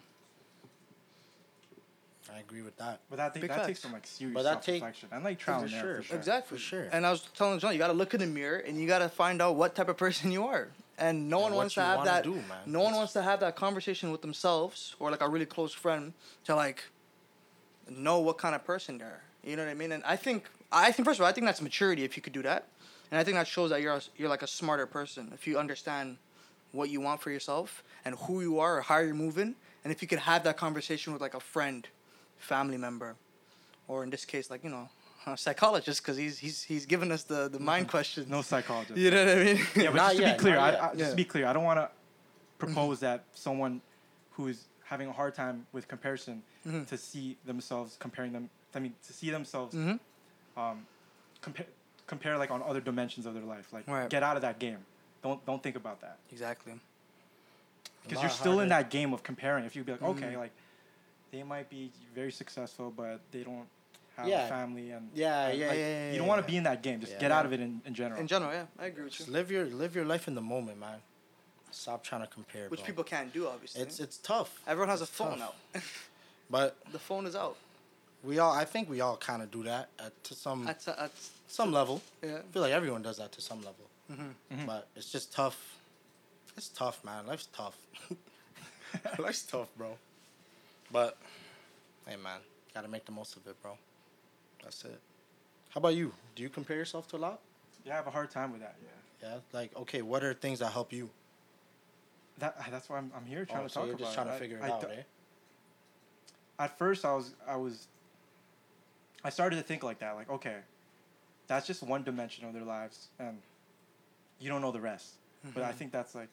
[2.34, 3.00] I agree with that.
[3.10, 3.80] But that, Big that takes facts.
[3.82, 6.18] some like serious But that self-reflection and like trial For and error sure, for sure.
[6.18, 6.58] Exactly.
[6.58, 6.88] For sure.
[6.92, 9.00] And I was telling John, you got to look in the mirror and you got
[9.00, 10.70] to find out what type of person you are.
[10.98, 12.24] And no And one wants to have that.
[12.24, 12.44] do, man.
[12.66, 16.13] No one wants to have that conversation with themselves or like a really close friend
[16.46, 16.84] to like
[17.89, 19.22] know what kind of person they're.
[19.44, 19.92] You know what I mean?
[19.92, 22.34] And I think I think first of all, I think that's maturity if you could
[22.34, 22.68] do that,
[23.12, 25.58] and I think that shows that you're a, you're like a smarter person if you
[25.60, 26.18] understand
[26.72, 30.02] what you want for yourself and who you are or how you're moving, and if
[30.02, 31.88] you could have that conversation with like a friend,
[32.38, 33.16] family member,
[33.88, 34.90] or in this case, like you know,
[35.28, 38.28] a psychologist because he's he's he's giving us the the mind questions.
[38.28, 38.97] No psychologist.
[38.97, 39.58] You know what I mean?
[39.76, 40.70] Yeah, but Not just to yet, be clear, I.
[40.70, 41.10] I, just Yeah.
[41.12, 41.89] to be clear, I don't want to
[42.58, 43.80] propose that someone
[44.32, 46.88] who is having a hard time with comparison Mhm.
[46.88, 48.50] to see themselves comparing them.
[48.74, 50.00] I mean, to see themselves Mhm.
[50.58, 50.86] Um,
[51.41, 51.66] compare
[52.08, 53.72] compare like on other dimensions of their life.
[53.74, 54.10] Like, Right.
[54.10, 54.80] get out of that game.
[55.22, 56.74] Don't don't think about that Exactly.
[58.04, 59.66] because you're still in that game of comparing.
[59.66, 60.38] If you be like, okay, Mhm.
[60.38, 60.51] like
[61.32, 63.68] they might be very successful, but they don't
[64.18, 64.45] have Yeah.
[64.45, 66.51] a family and Yeah, and, yeah, like, yeah, yeah, You don't yeah, want to yeah.
[66.54, 66.99] be in that game.
[66.99, 67.20] Just Yeah.
[67.20, 68.20] get out of it in, in general.
[68.20, 69.34] In general, yeah, I agree with Just you.
[69.34, 71.01] live your live your life in the moment, man.
[71.72, 72.70] Stop trying to compare.
[72.70, 72.86] Which bro.
[72.88, 73.82] people can't do, obviously.
[73.82, 74.62] It's it's tough.
[74.68, 75.56] Everyone has a phone tough.
[75.74, 75.82] now.
[76.49, 77.58] But the phone is out.
[78.24, 81.32] We all, I think we all kind of do that at, to some That's that's
[81.47, 82.01] some level.
[82.24, 82.38] yeah.
[82.38, 83.86] I feel like everyone does that to some level.
[84.11, 84.65] Mm-hmm.
[84.65, 85.78] But it's just tough.
[86.55, 87.28] It's tough, man.
[87.28, 87.76] Life's tough.
[89.19, 89.97] Life's tough, bro.
[90.91, 91.17] But
[92.07, 92.39] hey, man,
[92.74, 93.78] gotta make the most of it, bro.
[94.63, 94.99] That's it.
[95.69, 96.13] How about you?
[96.36, 97.39] Do you compare yourself to a lot?
[97.86, 98.76] Yeah, I have a hard time with that.
[99.21, 99.28] Yeah.
[99.30, 99.36] Yeah.
[99.51, 101.09] Like, okay, what are things that help you?
[102.39, 104.05] That that's why I'm, I'm here trying Oh, to so talk you're about.
[104.05, 104.32] just trying it.
[104.32, 105.01] to I- figure it I out, do- eh?
[106.59, 107.88] At first, I was I was.
[109.24, 110.57] I started to think like that, like okay,
[111.47, 113.41] that's just one dimension of their lives, and
[114.39, 115.15] you don't know the rest.
[115.53, 116.30] But I think that's like,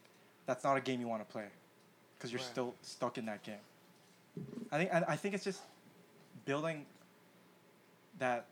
[0.47, 1.47] that's not a game you want to play,
[2.17, 2.47] because you're Right.
[2.49, 3.59] still stuck in that game.
[4.71, 5.63] I think and I think it's just
[6.45, 6.87] building
[8.19, 8.47] that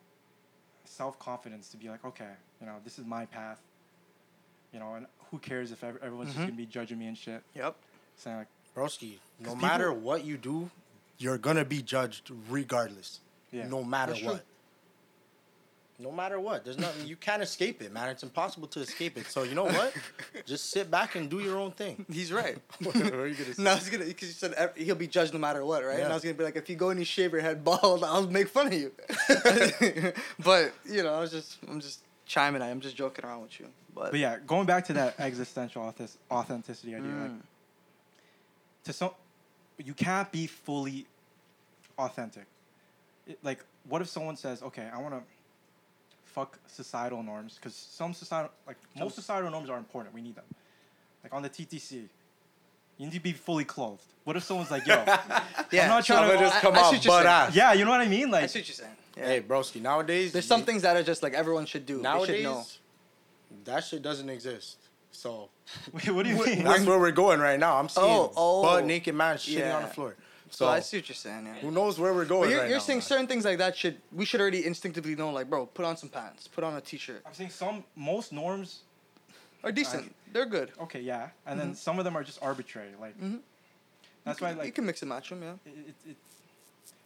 [0.85, 3.61] self confidence to be like, okay, you know, this is my path.
[4.73, 6.35] You know, and who cares if ev- everyone's Mhm.
[6.35, 7.77] just gonna be judging me and shit, Yep.
[8.17, 10.71] saying like, Broski, no 'Cause matter what you do,
[11.19, 13.21] you're gonna be judged regardless.
[13.53, 14.33] Yeah, No matter That's true.
[14.33, 14.45] what.
[16.01, 16.65] No matter what.
[16.65, 18.09] There's nothing you can't escape it, man.
[18.09, 19.27] It's impossible to escape it.
[19.27, 19.93] So you know what?
[20.47, 22.07] Just sit back and do your own thing.
[22.13, 22.57] He's right.
[22.83, 23.63] what are you gonna say?
[23.63, 25.95] No, I was gonna because you said ev- he'll be judged no matter what, right?
[25.95, 26.11] And Yeah.
[26.11, 28.29] I was gonna be like, if you go and you shave your head bald, I'll
[28.29, 28.93] make fun of you.
[30.45, 32.63] but you know, I was just, I'm just chiming.
[32.63, 32.69] in.
[32.69, 33.67] I'm just joking around with you.
[33.95, 35.83] But, But yeah, going back to that existential
[36.31, 37.41] authenticity idea, like Mm.
[38.85, 39.11] to some,
[39.79, 41.07] you can't be fully
[41.99, 42.45] authentic.
[43.29, 45.21] It, like, what if someone says, "Okay, I want to
[46.25, 50.15] fuck societal norms," because some societal, like most societal norms are important.
[50.15, 50.45] We need them.
[51.23, 51.93] Like on the TTC,
[52.97, 54.03] you need to be fully clothed.
[54.25, 54.95] What if someone's like, "Yo,
[55.73, 57.27] yeah, I'm not so trying to just come I out what you're butt saying.
[57.49, 57.55] ass.
[57.55, 58.29] yeah," you know what I mean?
[58.29, 58.97] I Like, see what you're saying.
[59.17, 59.27] Yeah.
[59.27, 61.95] Hey, broski, nowadays There's you- some things that are just like everyone should do.
[61.97, 62.65] they should nowadays know.
[63.65, 64.77] that shit doesn't exist.
[65.11, 65.49] So
[65.93, 66.63] wait, what do you mean?
[66.65, 67.77] that's where we're going right now.
[67.79, 68.63] I'm seeing Oh, oh.
[68.63, 70.15] butt naked man shitting on the floor.
[70.51, 71.47] So So I see what you're saying.
[71.47, 71.55] Yeah.
[71.55, 73.07] who knows where we're going But you're, right you're now, saying man.
[73.07, 76.09] certain things like that should we should already instinctively know, like, bro, put on some
[76.09, 77.23] pants, put on a t-shirt.
[77.27, 78.81] I'm saying some most norms
[79.65, 80.15] Are decent.
[80.33, 80.73] They're good.
[80.81, 82.91] okay, yeah, and then some of them are just arbitrary.
[83.01, 83.41] Like Mhm.
[84.25, 85.55] that's you why can, you can mix and match them, yeah.
[85.67, 86.17] it, it, it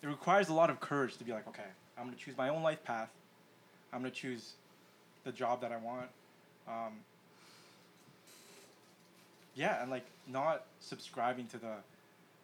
[0.03, 2.63] it requires a lot of courage to be like, okay, I'm gonna choose my own
[2.63, 3.11] life path.
[3.93, 4.53] I'm gonna choose
[5.25, 6.09] the job that I want.
[6.67, 6.93] Um,
[9.55, 11.75] yeah, and like not subscribing to the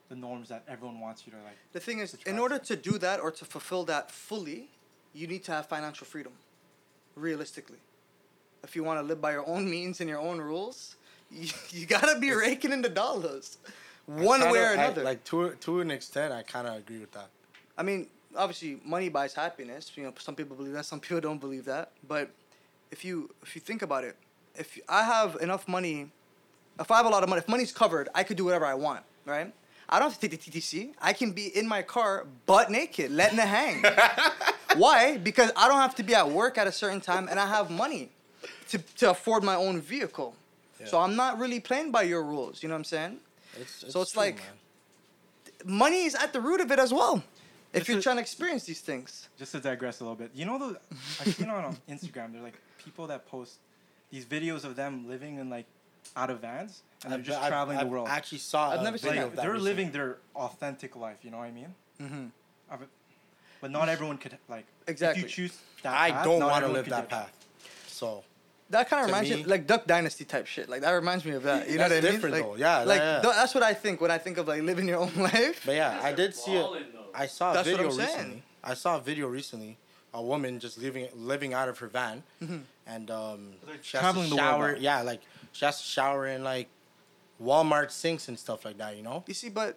[0.08, 1.56] the norms that everyone wants you to like.
[1.72, 4.68] The thing is, in order to do that or to fulfill that fully,
[5.14, 6.32] you need to have financial freedom.
[7.14, 7.78] Realistically,
[8.62, 10.96] if you want to live by your own means and your own rules,
[11.32, 13.58] you, you gotta be raking in the dollars,
[14.06, 15.02] one Kinda- way or I- another.
[15.02, 17.28] like to to an extent, I kind of agree with that.
[17.76, 18.06] I mean,
[18.36, 19.90] obviously, money buys happiness.
[19.96, 21.90] You know, some people believe that, some people don't believe that.
[22.06, 22.30] But
[22.90, 24.16] if you if you think about it,
[24.54, 26.10] if I have enough money,
[26.78, 28.74] if I have a lot of money, if money's covered, I could do whatever I
[28.74, 29.52] want, right?
[29.88, 30.92] I don't have to take the TTC.
[31.00, 33.82] I can be in my car, butt naked, letting it hang.
[34.76, 35.16] Why?
[35.16, 37.70] Because I don't have to be at work at a certain time, and I have
[37.70, 38.10] money
[38.70, 40.34] to to afford my own vehicle.
[40.84, 42.62] So I'm not really playing by your rules.
[42.62, 43.16] You know what I'm saying?
[43.60, 44.46] It's, So it's true, like- man.
[45.64, 47.16] Money is at the root of it as well.
[47.72, 49.28] If This you're is- trying to experience these things.
[49.38, 50.78] Just to digress a little bit, you know the
[51.20, 52.32] I've seen on Instagram.
[52.32, 53.54] They're like people that post
[54.10, 55.66] these videos of them living in like
[56.16, 58.08] out of vans and they're I've- just I've- traveling I've the world.
[58.08, 58.70] I actually saw.
[58.70, 59.70] I've a never seen video that they're recently.
[59.70, 61.18] living their authentic life.
[61.22, 61.74] You know what I mean?
[62.02, 62.26] Mm-hmm.
[62.74, 62.88] Of it-
[63.60, 64.66] But not everyone could like.
[64.86, 65.22] Exactly.
[65.24, 67.32] If you choose that I path, don't want to everyone live could that path.
[67.86, 68.24] So
[68.70, 70.68] That kind of reminds me, me- like Duck Dynasty type shit.
[70.68, 71.68] Like that reminds me of that.
[71.70, 72.02] You know what I mean?
[72.12, 72.56] different like, though.
[72.56, 73.20] Yeah, Like yeah.
[73.22, 75.62] th- that's what I think when I think of like living your own life.
[75.66, 76.66] But yeah, I did see it.
[77.14, 78.08] I saw a That's what video I'm saying.
[78.16, 78.42] recently.
[78.62, 79.76] I saw a video recently.
[80.14, 82.58] A woman just living living out of her van, Mm-hmm.
[82.86, 84.76] and um, she has traveling to the world shower.
[84.80, 85.20] Yeah, like
[85.58, 86.68] she has to shower in like
[87.42, 88.96] Walmart sinks and stuff like that.
[88.96, 89.24] You know.
[89.26, 89.76] You see, but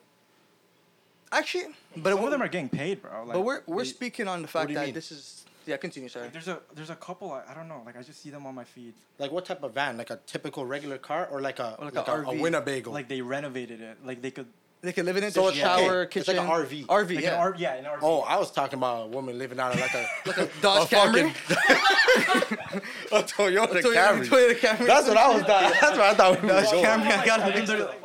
[1.31, 3.23] actually, but Some of them are getting paid, bro.
[3.25, 4.93] Like, but we're we're they- speaking on the fact that mean?
[4.93, 5.77] this is yeah.
[5.77, 6.25] Continue, sorry.
[6.25, 7.31] like, there's a there's a couple.
[7.31, 7.81] I, I don't know.
[7.83, 8.93] Like I just see them on my feed.
[9.17, 9.97] Like what type of van?
[9.97, 12.91] Like a typical regular car or like a Or like like, a a, a Winnebago?
[12.91, 13.97] Like they renovated it.
[14.05, 14.47] Like they could.
[14.83, 15.33] They can live in it.
[15.33, 16.85] So there's it's- okay, shower, it's kitchen, like a RV.
[16.87, 17.33] RV, Like yeah.
[17.33, 17.99] an R, yeah, an RV.
[18.01, 20.89] oh, I was talking about a woman living out of like a like a Dodge
[20.89, 21.25] Camry.
[23.11, 24.25] a Toyota Toyota- Camry.
[24.27, 24.87] Toyota Camry.
[24.87, 25.43] That's what I was.
[25.43, 26.85] That's what I thought we were Dodge going.
[26.85, 27.11] Camry.
[27.17, 27.95] I got I him mixed up.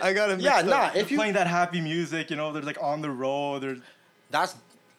[0.00, 0.40] I got him.
[0.40, 0.90] Yeah, nah.
[0.94, 3.62] If you playing that happy music, you know, they're like on the road.
[3.62, 3.76] They're
[4.30, 4.54] That's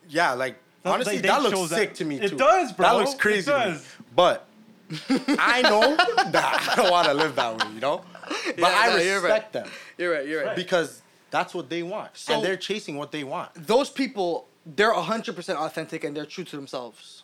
[0.09, 2.37] yeah, like honestly, they- they that looks shows that- sick to me it too.
[2.37, 2.87] does, bro.
[2.87, 3.43] That looks crazy.
[3.45, 3.87] to does.
[4.15, 4.45] But
[5.39, 5.95] I know
[6.31, 8.03] that I don't want to live that way, you know.
[8.45, 9.23] But Yeah, I no, you're right.
[9.23, 10.27] respect them You're right.
[10.27, 10.55] You're right.
[10.55, 11.01] because
[11.35, 13.49] that's what they want, So- and they're chasing what they want.
[13.73, 17.23] Those people, they're hundred percent authentic and they're true to themselves.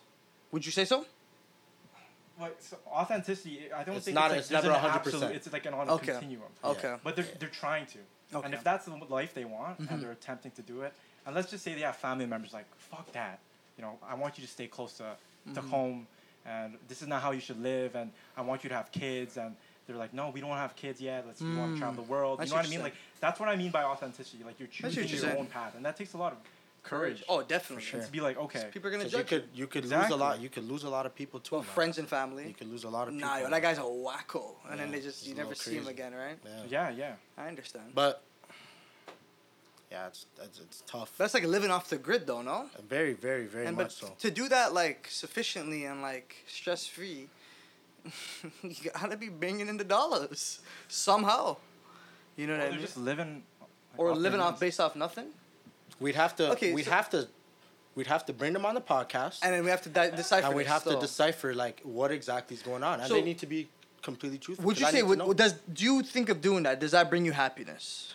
[0.51, 1.05] Would you say so?
[2.39, 3.72] like so authenticity.
[3.72, 4.95] I don't It's think not- It's, it's like, never there's an 100%.
[5.24, 6.12] absolute- It's like an on a Okay.
[6.14, 6.49] continuum.
[6.64, 6.95] Okay.
[7.03, 7.99] But they're they're trying to.
[8.34, 8.45] Okay.
[8.45, 10.93] And if that's the life they want and they're attempting to do it,
[11.26, 13.38] and let's just say they have family members like, fuck that.
[13.78, 15.16] You know, I want you to stay close to,
[15.53, 15.70] to Mhm.
[15.70, 16.07] home
[16.45, 19.38] and this is not how you should live and I want you to have kids
[19.38, 19.55] and
[19.92, 21.26] they're like, no, we don't have kids yet.
[21.28, 22.08] Let's we want to travel Mm.
[22.08, 22.39] the world.
[22.39, 22.82] I You see know what what I mean?
[22.84, 24.44] Like that's what I mean by authenticity.
[24.44, 26.39] Like you're choosing your own path, and that takes a lot of
[26.84, 27.24] courage.
[27.30, 27.84] Oh, definitely.
[27.86, 28.02] sure.
[28.02, 30.16] To be like, okay, People are gonna 'Cause you judge could you could lose a
[30.16, 30.39] lot.
[30.39, 31.56] You could lose a lot of people too.
[31.56, 32.48] Well, friends and family.
[32.48, 33.30] You could lose a lot of people.
[33.30, 36.14] Nah, yo, that guy's a wacko, and then they just you never see him again,
[36.14, 36.38] right?
[36.44, 36.64] Yeah.
[36.70, 37.14] yeah, yeah.
[37.38, 37.92] I understand.
[37.94, 38.24] But
[39.92, 41.12] yeah, it's it's, it's tough.
[41.18, 42.70] That's like living off the grid, though, no?
[42.88, 44.14] very, very, very and much but so.
[44.20, 47.28] to do that like sufficiently and like stress free,
[48.64, 51.58] you gotta be bringing in the dollars somehow.
[52.36, 52.82] You know Or what I they're mean?
[52.86, 53.43] just living.
[53.60, 54.60] like, or off their living off means.
[54.60, 55.28] based off nothing,
[55.99, 56.52] We'd have to.
[56.54, 57.28] Okay, we'd so- have to.
[57.93, 60.47] We'd have to bring them on the podcast, and then we have to di- decipher.
[60.47, 61.02] and we'd it have to still.
[61.02, 63.68] decipher like what exactly is going on, and So- they need to be
[64.02, 64.66] completely truthful.
[64.66, 65.34] Would 'cause you I say need to would, know.
[65.34, 66.80] does do you think of doing that?
[66.80, 68.14] Does that bring you happiness?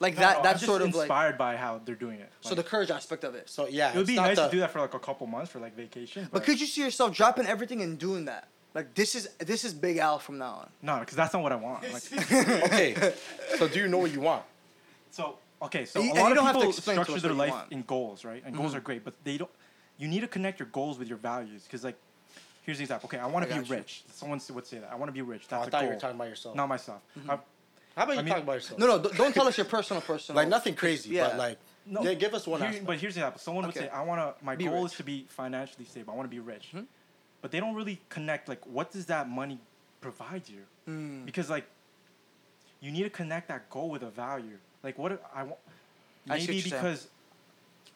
[0.00, 2.20] Like No, that no, I'm that's just sort of like inspired by how they're doing
[2.20, 2.30] it.
[2.40, 3.48] so Like, the courage aspect of it.
[3.50, 4.98] So yeah, it would it's be not nice the, to do that for like a
[4.98, 6.28] couple months for like vacation.
[6.32, 8.48] But could you see yourself dropping everything and doing that?
[8.76, 10.68] Like this is this is Big Al from now on.
[10.82, 11.82] No, because that's not what I want.
[11.90, 12.32] Like,
[12.64, 13.14] okay.
[13.58, 14.44] So do you know what you want?
[15.10, 17.02] so okay, so You- a and lot you of don't have to people explain to
[17.04, 17.72] structure us their what you life want.
[17.72, 18.42] in goals, right?
[18.44, 18.76] And goals Mhm.
[18.76, 19.50] are great, but they don't.
[19.96, 21.96] You need to connect your goals with your values, because like,
[22.64, 23.06] here's the example.
[23.08, 23.76] Okay, I want I to be got you.
[23.76, 24.04] rich.
[24.12, 24.92] Someone would say that.
[24.92, 25.44] I want to be rich.
[25.46, 25.88] Oh, That's I a thought goal.
[25.88, 26.54] you were talking about yourself.
[26.54, 27.00] Not myself.
[27.18, 27.30] Mm-hmm.
[27.30, 27.38] I-
[27.96, 28.78] How about you I mean- talk about yourself?
[28.78, 30.36] No, no, don't- don't tell us your personal personal.
[30.36, 31.28] Like nothing crazy, Yeah.
[31.28, 32.60] but like No, yeah, give us one.
[32.60, 32.86] Here- aspect.
[32.86, 33.40] but here's the example.
[33.40, 33.86] Someone would Okay.
[33.86, 34.44] say, "I want to.
[34.44, 34.92] My Be goal rich.
[34.92, 36.12] is to be financially stable.
[36.12, 36.74] I want to be rich."
[37.46, 38.48] But they don't really connect.
[38.48, 39.60] Like, what does that money
[40.00, 40.62] provide you?
[40.92, 41.24] Mm.
[41.24, 41.64] Because like,
[42.80, 44.58] you need to connect that goal with a value.
[44.82, 45.58] Like, what I want?
[46.28, 46.82] I see what Maybe you're saying.
[46.82, 47.06] because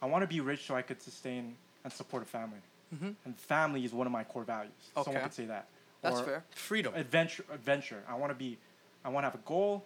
[0.00, 2.60] I want to be rich so I could sustain and support a family.
[2.94, 3.16] Mhm.
[3.24, 4.70] And family is one of my core values.
[4.96, 5.02] okay.
[5.02, 5.24] Someone Okay.
[5.24, 5.66] could say that.
[6.00, 6.44] That's Or fair.
[6.52, 6.94] freedom.
[6.94, 8.04] Adventure, adventure.
[8.08, 8.56] I want to be.
[9.04, 9.84] I want to have a goal.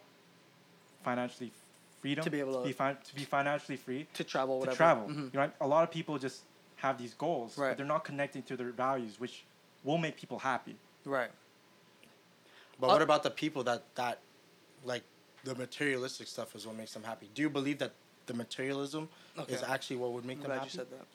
[1.02, 1.52] Financially
[2.02, 4.72] freedom To be able to- be fi- to be financially free To travel, whatever.
[4.72, 5.08] to travel.
[5.08, 5.32] Mhm.
[5.32, 6.42] You know, a lot of people just
[6.76, 7.70] have these goals, Right.
[7.70, 9.44] but they're not connecting to their values, which
[9.84, 10.76] will make people happy.
[11.04, 11.30] Right.
[12.80, 14.18] But Uh, what about the people that that
[14.84, 15.04] like
[15.44, 17.28] the materialistic stuff is what makes them happy?
[17.34, 17.92] Do you believe that
[18.26, 19.08] the materialism
[19.48, 20.70] is actually what would make I'm them glad happy?
[20.70, 21.06] you said that.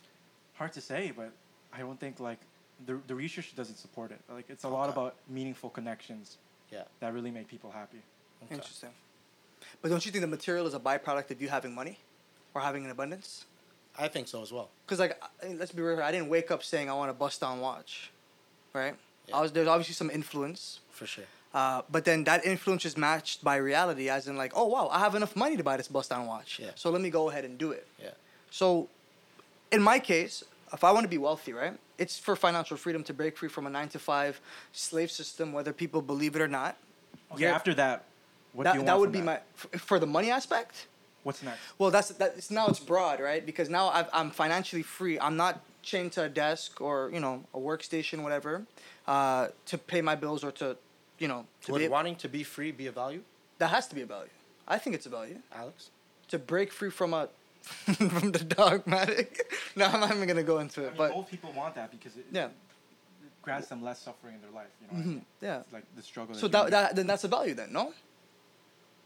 [0.56, 1.32] Hard to say, but
[1.74, 2.40] I don't think like
[2.86, 4.22] the the research doesn't support it.
[4.32, 6.38] Like it's a lot about meaningful connections
[6.72, 6.84] Yeah.
[7.00, 8.02] that really make people happy.
[8.44, 8.56] Okay.
[8.56, 8.94] Interesting.
[9.82, 11.98] But don't you think the material is a byproduct of you having money,
[12.54, 13.46] or having an abundance?
[13.98, 14.70] I think so as well.
[14.86, 17.42] Because like, I- let's be real, I didn't wake up saying I want a bust
[17.42, 18.12] down watch,
[18.74, 18.96] right?
[19.28, 19.38] Yeah.
[19.38, 21.26] I was there's obviously some influence, For sure.
[21.54, 25.00] uh, but then that influence is matched by reality, as in like, oh wow, I
[25.00, 26.72] have enough money to buy this bust down watch, Yeah.
[26.76, 27.86] so let me go ahead and do it.
[28.02, 28.12] Yeah.
[28.52, 28.88] So,
[29.72, 30.44] in my case,
[30.74, 33.68] if I want to be wealthy, right, it's for financial freedom to break free from
[33.68, 34.40] a nine to five
[34.74, 36.76] slave system, whether people believe it or not.
[37.34, 37.54] Okay, Yeah.
[37.56, 38.06] after that,
[38.54, 39.44] what that do you that want would from be that?
[39.72, 40.88] my f- for the money aspect.
[41.24, 41.60] What's next?
[41.78, 42.34] Well, that's that.
[42.38, 43.46] It's, now it's broad, right?
[43.46, 45.20] Because now I've, I'm financially free.
[45.20, 48.66] I'm not chained to a desk or you know a workstation, whatever,
[49.08, 50.78] uh, to pay my bills or to,
[51.20, 53.22] you know, to Would be, wanting to be free be a value,
[53.58, 54.30] that has to be a value.
[54.68, 55.90] I think it's a value Alex?
[56.30, 57.30] to break free from a
[57.64, 59.52] from the dogmatic.
[59.76, 61.92] no, I'm not even gonna go into I it, mean, but old people want that
[61.92, 62.52] because it, yeah, it
[63.42, 64.68] grants them less suffering in their life.
[64.82, 65.26] You know, what I mean?
[65.42, 65.60] yeah.
[65.60, 66.36] It's like the struggle.
[66.36, 67.94] So you that, that then that's a value then, no?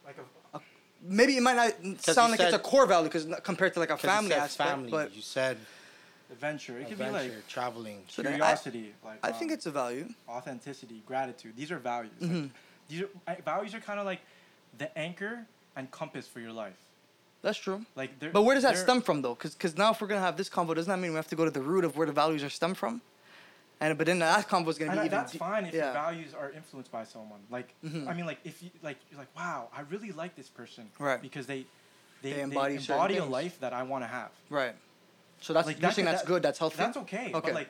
[0.05, 0.59] like a,
[1.05, 3.89] Maybe it might not sound you like it's a core value because compared to like
[3.89, 4.91] a you family said aspect, family.
[4.91, 5.57] but you said
[6.33, 6.77] adventure.
[6.79, 7.99] It could adventure, be like traveling.
[8.07, 8.93] So then I- curiosity.
[9.05, 10.05] like I think um, it's a value.
[10.27, 11.53] authenticity, gratitude.
[11.55, 12.11] These are values.
[12.19, 12.49] Like, Mhm.
[12.89, 14.21] these are, I- values are kind of like
[14.77, 16.77] the anchor and compass for your life.
[17.41, 17.85] That's true.
[17.95, 19.35] Like, But where does that stem from though?
[19.35, 21.45] Because now if we're gonna have this convo, doesn't that mean we have to go
[21.45, 23.01] to the root of where the values are stem from?
[23.81, 25.17] And but then that convo is gonna And be I- even.
[25.19, 25.85] that's deep- fine if yeah.
[25.85, 27.41] your values are influenced by someone.
[27.49, 28.07] Like, Mhm.
[28.07, 31.21] I mean, like if you like, you're like, wow, I really like this person, Right.
[31.21, 31.65] Because they
[32.21, 33.31] they, They they embody embody, a things.
[33.31, 34.31] life that I want to have.
[34.49, 34.73] Right.
[35.43, 36.41] So that's Like, you're that saying that's that- good.
[36.41, 36.77] That's healthy.
[36.77, 37.31] That's okay, Okay.
[37.33, 37.69] but like,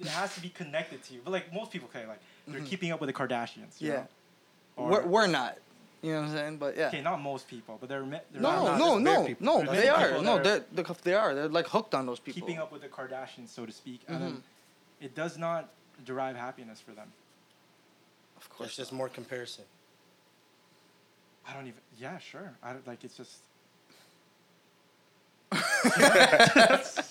[0.00, 1.20] it has to be connected to you.
[1.24, 2.66] But like most people, okay, like they're Mhm.
[2.66, 3.80] keeping up with the Kardashians.
[3.80, 3.94] you Yeah.
[3.96, 4.08] know?
[4.76, 5.56] Or- we're, we're not.
[6.02, 6.56] You know what I'm saying?
[6.58, 6.88] But yeah.
[6.88, 9.62] okay, not most people, but they're, mi- they're no, not no, no, there's bare no,
[9.62, 9.72] no.
[9.72, 10.20] They are.
[10.20, 11.32] No, they're, they're they are.
[11.34, 12.40] They're like hooked on those people.
[12.40, 14.20] keeping up with the Kardashians, so to speak, and Mhm.
[14.20, 14.42] then
[15.00, 15.68] it does not
[16.04, 17.12] derive happiness for them.
[18.36, 18.68] Of course.
[18.70, 19.64] It's just more comparison.
[21.46, 21.80] I don't even.
[21.98, 22.52] Yeah, sure.
[22.64, 23.38] I don't, like it's just.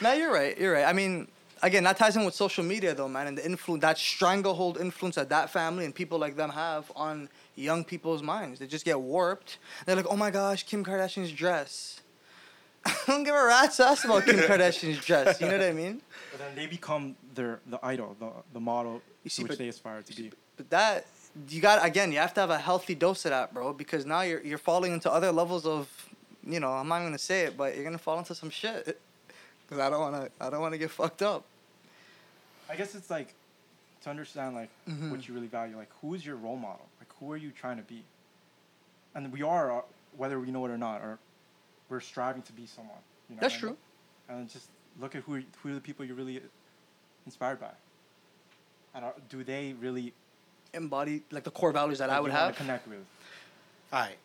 [0.00, 0.56] No, you're right.
[0.56, 0.84] You're right.
[0.84, 1.26] I mean,
[1.60, 5.16] again, that ties in with social media, though, man, and the influence, that stranglehold influence
[5.16, 8.60] that that family and people like them have on young people's minds.
[8.60, 9.58] They just get warped.
[9.86, 12.00] They're like, oh my gosh, Kim Kardashian's dress.
[12.86, 15.40] I don't give a rat's ass about Kim Kardashian's dress.
[15.40, 16.00] You know what I mean?
[16.30, 19.58] But then they become their the idol, the the model You see, to which but-
[19.58, 20.30] they aspire to be.
[20.56, 21.06] But that
[21.48, 22.12] you got again.
[22.12, 24.92] You have to have a healthy dose of that, bro, because now you're you're falling
[24.92, 25.88] into other levels of,
[26.48, 29.00] you know, I'm not gonna say it, but you're gonna fall into some shit.
[29.70, 31.44] Cause I don't wanna, I don't wanna get fucked up.
[32.70, 33.34] I guess it's like
[34.02, 35.10] to understand like Mhm.
[35.10, 35.76] what you really value.
[35.76, 36.86] Like who is your role model?
[37.00, 38.02] Like who are you trying to be?
[39.14, 39.82] And we are, uh,
[40.16, 41.18] whether we know it or not, or
[41.88, 42.96] we're striving to be someone.
[43.28, 43.76] You know That's what I mean?
[44.28, 44.36] true.
[44.36, 44.68] And just
[45.00, 46.40] look at who who are the people you're really
[47.26, 47.70] inspired by.
[48.94, 50.12] And are, do they really
[50.74, 52.56] Embody like the core values that I you would wanna have.
[52.56, 52.98] connect with?
[53.92, 54.18] All right.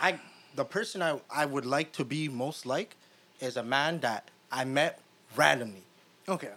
[0.00, 0.18] I
[0.54, 2.96] the person I, I would like to be most like
[3.40, 5.00] is a man that I met
[5.36, 5.82] randomly.
[6.28, 6.50] Okay.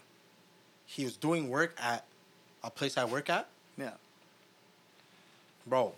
[0.86, 2.06] He was doing work at
[2.64, 3.48] a place I work at.
[3.78, 3.92] Yeah.
[5.66, 5.94] Bro,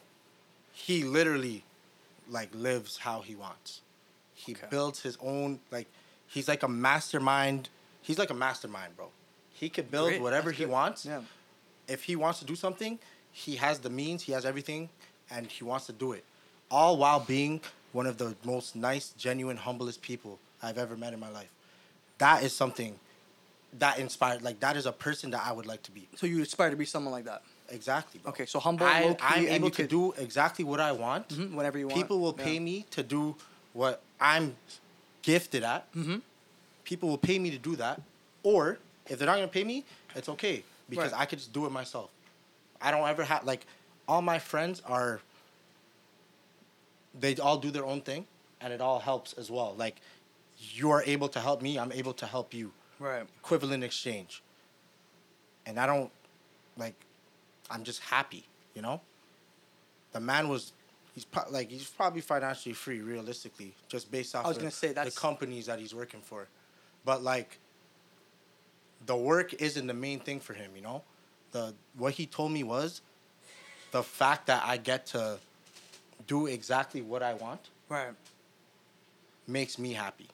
[0.74, 1.64] he literally
[2.30, 3.82] like lives how he wants.
[4.36, 4.68] He Okay.
[4.70, 5.88] builds his own like
[6.28, 7.70] he's like a mastermind.
[8.02, 9.10] He's like a mastermind, bro.
[9.54, 10.72] He could build Great, whatever that's he good.
[10.72, 11.06] wants.
[11.06, 11.22] Yeah.
[11.88, 12.98] if he wants to do something,
[13.32, 14.90] he has the means, he has everything,
[15.32, 16.24] and he wants to do it.
[16.72, 17.62] All while being
[17.94, 21.50] one of the most nice, genuine, humblest people I've ever met in my life.
[22.18, 23.00] That is something
[23.80, 26.08] that inspired, like, that is a person that I would like to be.
[26.16, 27.42] So you aspire to be someone like that.
[27.70, 28.20] Exactly.
[28.20, 28.32] bro.
[28.32, 31.30] Okay, so humble, I, and able you to could- do exactly what I want.
[31.30, 32.00] Mhm, whenever you want.
[32.00, 32.44] People will Yeah.
[32.44, 33.36] pay me to do
[33.74, 34.56] what I'm
[35.22, 35.92] gifted at.
[35.94, 36.22] Mhm.
[36.84, 38.02] People will pay me to do that.
[38.44, 38.78] Or
[39.08, 39.86] if they're not gonna pay me,
[40.16, 41.22] it's okay because Right.
[41.22, 42.10] I could just do it myself.
[42.82, 43.66] I don't ever have like
[44.08, 45.22] all my friends are.
[47.20, 48.26] They all do their own thing,
[48.62, 49.76] and it all helps as well.
[49.78, 50.02] Like
[50.72, 52.72] you are able to help me, I'm able to help you.
[53.00, 53.24] Right.
[53.40, 54.42] Equivalent exchange.
[55.66, 56.12] And I don't
[56.78, 56.96] like.
[57.70, 58.46] I'm just happy,
[58.76, 59.02] you know.
[60.12, 60.74] The man was,
[61.16, 64.94] he's pro- like he's probably financially free, realistically, just based off I was gonna say,
[64.94, 66.48] the companies that he's working for.
[67.06, 67.58] But like,
[69.06, 71.04] the work isn't the main thing for him, you know.
[71.52, 73.02] The what he told me was,
[73.92, 75.40] the fact that I get to
[76.28, 78.14] do exactly what I want Right.
[79.48, 80.28] makes me happy.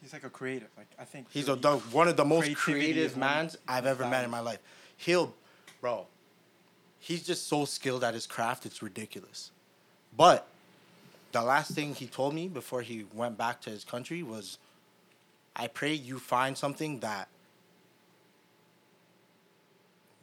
[0.00, 0.68] He's like a creative.
[0.76, 4.24] Like I think He's a, the, one of the most creative mans I've ever met
[4.24, 4.60] in my life.
[4.96, 5.34] He'll,
[5.80, 6.06] bro,
[7.00, 9.50] he's just so skilled at his craft, it's ridiculous.
[10.16, 10.46] But
[11.32, 14.58] the last thing he told me before he went back to his country was,
[15.54, 17.28] I pray you find something that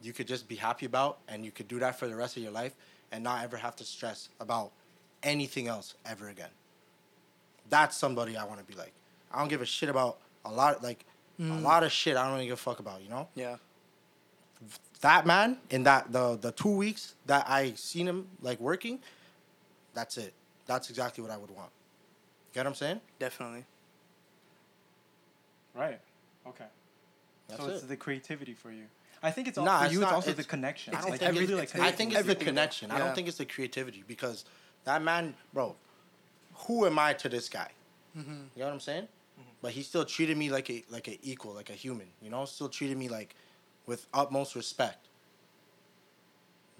[0.02, 2.42] you could just be happy about and you could do that for the rest of
[2.42, 2.74] your life
[3.12, 4.72] and not ever have to stress about
[5.22, 6.50] anything else ever again.
[7.68, 8.92] That's somebody I want to be like.
[9.32, 11.04] I don't give a shit about a lot like
[11.38, 11.62] a mm.
[11.62, 13.28] lot of shit I don't really give a fuck about, you know?
[13.34, 13.56] Yeah.
[15.00, 19.00] That man in that the the 2 weeks that I seen him like working,
[19.92, 20.32] that's it.
[20.66, 21.70] That's exactly what I would want.
[22.54, 23.00] Get what I'm saying?
[23.18, 23.64] Definitely.
[25.74, 26.00] right.
[26.46, 26.64] Okay.
[27.48, 27.88] That's so it's it.
[27.88, 28.84] the creativity for you.
[29.22, 30.00] I think it's all Nah, for it's you.
[30.00, 30.94] not- it's also it's- the connection.
[30.94, 32.50] I don't like think you it's, really like I think it's the everything, bro.
[32.52, 32.90] connection.
[32.90, 34.44] I don't think it's the creativity because
[34.84, 35.74] that man, bro,
[36.54, 37.70] who am I to this guy?
[38.16, 38.30] Mm-hmm.
[38.30, 39.08] You know what I'm saying?
[39.62, 42.06] But he still treated me like a like a equal, like a human.
[42.22, 43.34] You know, still treated me like
[43.86, 45.08] with utmost respect.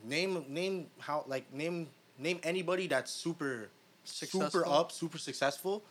[0.05, 3.71] Name name how like name name anybody that's super
[4.05, 5.83] super up, super successful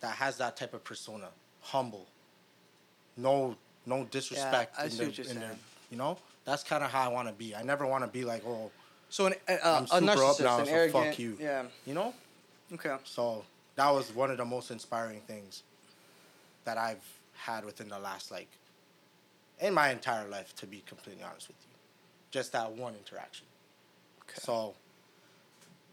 [0.00, 1.28] that has that type of persona.
[1.60, 2.06] Humble.
[3.16, 5.56] No no disrespect I in their, in their
[5.90, 6.18] you know?
[6.44, 7.54] That's kind of how I want to be.
[7.54, 8.70] I never want to be like, oh,
[9.10, 11.06] So an, uh, I'm a super up now, so arrogant.
[11.08, 11.36] fuck you.
[11.40, 11.64] Yeah.
[11.86, 12.14] you know?
[12.74, 12.94] Okay.
[13.04, 13.44] So
[13.76, 15.62] that was one of the most inspiring things
[16.64, 17.04] that I've
[17.34, 18.48] had within the last like
[19.60, 21.74] in my entire life, to be completely honest with you.
[22.30, 23.46] Just that one interaction.
[24.22, 24.40] Okay.
[24.42, 24.74] So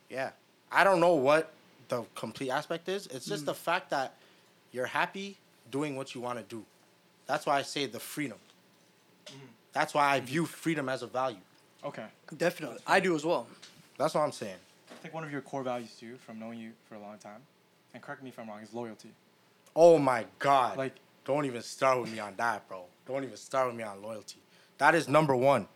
[0.09, 0.31] yeah.
[0.71, 1.51] I don't know what
[1.89, 3.07] the complete aspect is.
[3.07, 3.29] It's Mm.
[3.29, 4.13] just the fact that
[4.71, 5.37] you're happy
[5.71, 6.63] doing what you want to do.
[7.30, 8.39] That's why I say the freedom.
[9.27, 9.38] Mm-hmm.
[9.71, 11.38] That's why I view freedom as a value.
[11.86, 12.05] okay.
[12.36, 12.80] Definitely.
[12.88, 13.45] I do as well.
[13.99, 14.55] That's what I'm saying.
[14.91, 17.41] I think one of your core values too, from knowing you for a long time,
[17.93, 19.11] and correct me if I'm wrong, is loyalty.
[19.75, 20.75] Oh my God.
[20.77, 22.86] Like Don't even start with me on that, bro.
[23.07, 24.38] Don't even start with me on loyalty.
[24.80, 25.67] That is number one.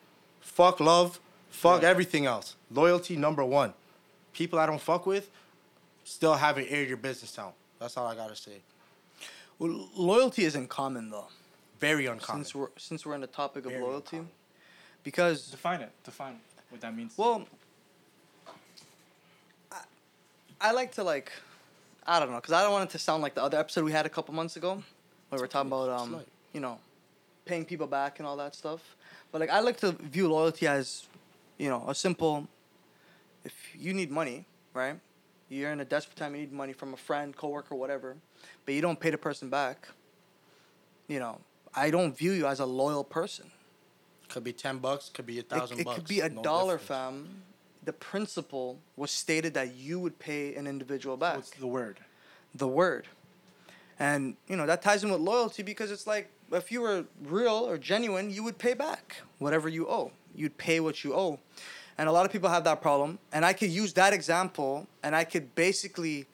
[0.41, 1.19] Fuck love.
[1.51, 1.89] Fuck Yeah.
[1.89, 2.55] everything else.
[2.71, 3.75] Loyalty number one.
[4.33, 5.29] People I don't fuck with,
[6.03, 7.53] still haven't aired your business out.
[7.79, 8.57] That's all I gotta say.
[9.59, 11.27] Well, loyalty isn't common though.
[11.83, 12.43] Very uncommon.
[12.45, 14.31] Since we're since we're on the topic of Very loyalty, uncommon.
[15.03, 15.91] because define it.
[16.03, 17.13] Define what that means.
[17.17, 17.45] well,
[19.71, 19.81] I,
[20.61, 21.31] I like to like,
[22.07, 23.91] I don't know, because I don't want it to sound like the other episode we
[23.91, 24.81] had a couple months ago,
[25.29, 26.21] where we're talking about um,
[26.53, 26.77] you know,
[27.45, 28.95] paying people back and all that stuff.
[29.31, 31.07] But like, I like to view loyalty as,
[31.57, 32.47] you know, a simple.
[33.43, 34.95] If you need money, right?
[35.49, 36.33] You're in a desperate time.
[36.33, 38.15] You need money from a friend, coworker, whatever,
[38.65, 39.89] but you don't pay the person back.
[41.09, 41.41] You know,
[41.75, 43.51] I don't view you as a loyal person.
[44.29, 45.09] Could be ten bucks.
[45.09, 45.95] Could be a It, thousand it bucks.
[45.99, 46.87] could be a no dollar, difference.
[46.87, 47.41] fam.
[47.83, 51.35] The principle was stated that you would pay an individual back.
[51.35, 51.99] What's the word?
[52.55, 53.07] the word.
[53.99, 57.67] And you know that ties in with loyalty because it's like if you were real
[57.67, 60.11] or genuine, you would pay back whatever you owe.
[60.35, 61.39] You'd pay what you owe.
[61.97, 63.19] And a lot of people have that problem.
[63.31, 66.25] And I could use that example and I could basically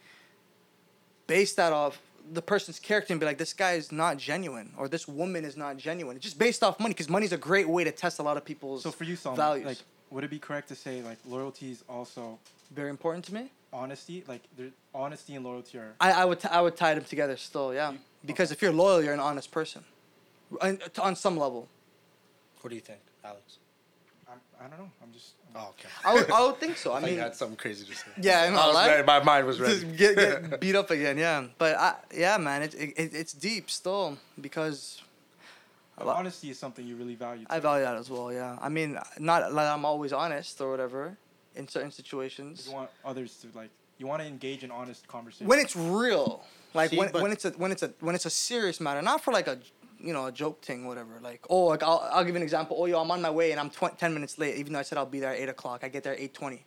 [1.27, 1.99] base that off
[2.31, 5.57] the person's character and be like, this guy is not genuine or this woman is
[5.57, 6.15] not genuine.
[6.17, 8.45] It's just based off money because money's a great way to test a lot of
[8.45, 9.65] people's So for you, Solomon, values.
[9.65, 9.77] like,
[10.11, 12.39] would it be correct to say like loyalty is also
[12.71, 13.51] Very important to me.
[13.73, 14.23] honesty?
[14.27, 15.93] Like, there, honesty and loyalty are.
[15.99, 17.93] I, I would t- I would tie them together still, yeah.
[18.25, 19.83] Because if you're loyal, you're an honest person,
[20.61, 21.67] on, on some level.
[22.61, 23.57] What do you think, Alex?
[24.29, 24.91] I'm, I don't know.
[25.01, 25.33] I'm just.
[25.55, 25.89] Oh, okay.
[26.05, 26.91] I would, I would think so.
[26.93, 28.07] I I mean, had something crazy to say.
[28.21, 29.03] yeah, I'm I not was ready.
[29.05, 29.73] My mind was ready.
[29.81, 31.45] Just get, get beat up again, yeah.
[31.57, 35.01] But I, yeah, man, it, it, it it's deep still because
[35.97, 37.45] a lot- honesty is something you really value.
[37.49, 38.31] I value that as well.
[38.31, 41.17] Yeah, I mean, not like I'm always honest or whatever
[41.55, 42.67] in certain situations.
[42.67, 43.69] You want others to like.
[43.97, 45.47] You want to engage in honest conversation.
[45.47, 48.29] when it's real like See, when, when it's a when it's a when it's a
[48.29, 49.57] serious matter not for like a
[50.01, 52.77] you know a joke thing whatever like oh like I'll, I'll give you an example
[52.79, 54.81] oh yo i'm on my way and i'm tw- 10 minutes late even though i
[54.83, 56.59] said i'll be there at 8 o'clock i get there at 8.20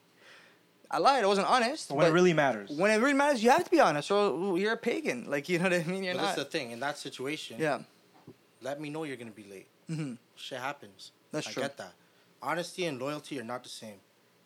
[0.91, 2.71] i lied i wasn't honest But when it really matters.
[2.71, 5.59] when it really matters you have to be honest or you're a pagan like you
[5.59, 6.73] know what i mean you're But not that's the thing.
[6.73, 7.81] In that situation, yeah
[8.61, 9.67] let me know you're gonna be late.
[9.89, 11.11] hmm Shit happens.
[11.33, 11.63] That's I true.
[11.65, 11.95] get that.
[12.43, 13.99] Honesty and loyalty are not the same.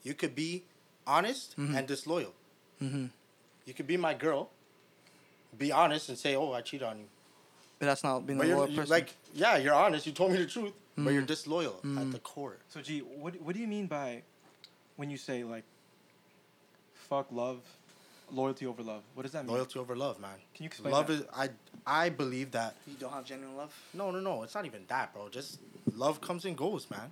[0.02, 0.64] You could be
[1.06, 1.76] honest Mhm.
[1.76, 2.32] and disloyal.
[2.78, 3.06] hmm
[3.66, 4.50] You could be my girl,
[5.58, 7.06] be honest and say, "Oh, I cheated on you."
[7.78, 10.06] But that's not being But a you're loyal person like, yeah, you're honest.
[10.06, 11.26] You told me the truth, but you're Mhm.
[11.26, 12.12] disloyal at Mhm.
[12.12, 12.58] the core.
[12.68, 14.22] So, G, what what do you mean by
[14.96, 15.64] when you say like
[16.94, 17.60] fuck love,
[18.30, 19.02] loyalty over love?
[19.14, 19.54] What does that mean?
[19.54, 20.38] Loyalty over love, man.
[20.54, 21.12] Can you explain love that?
[21.12, 21.50] is I
[21.86, 25.12] I believe that you don't have genuine love no no no it's not even that
[25.14, 25.60] bro just
[25.94, 27.10] love comes and goes man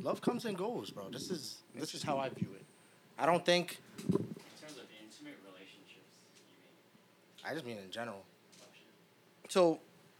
[0.00, 2.64] love comes and goes bro this is this is how I view it
[3.18, 4.14] I don't think In
[4.58, 7.50] terms of intimate relationships, you mean?
[7.50, 8.24] I just mean in general
[9.50, 9.78] so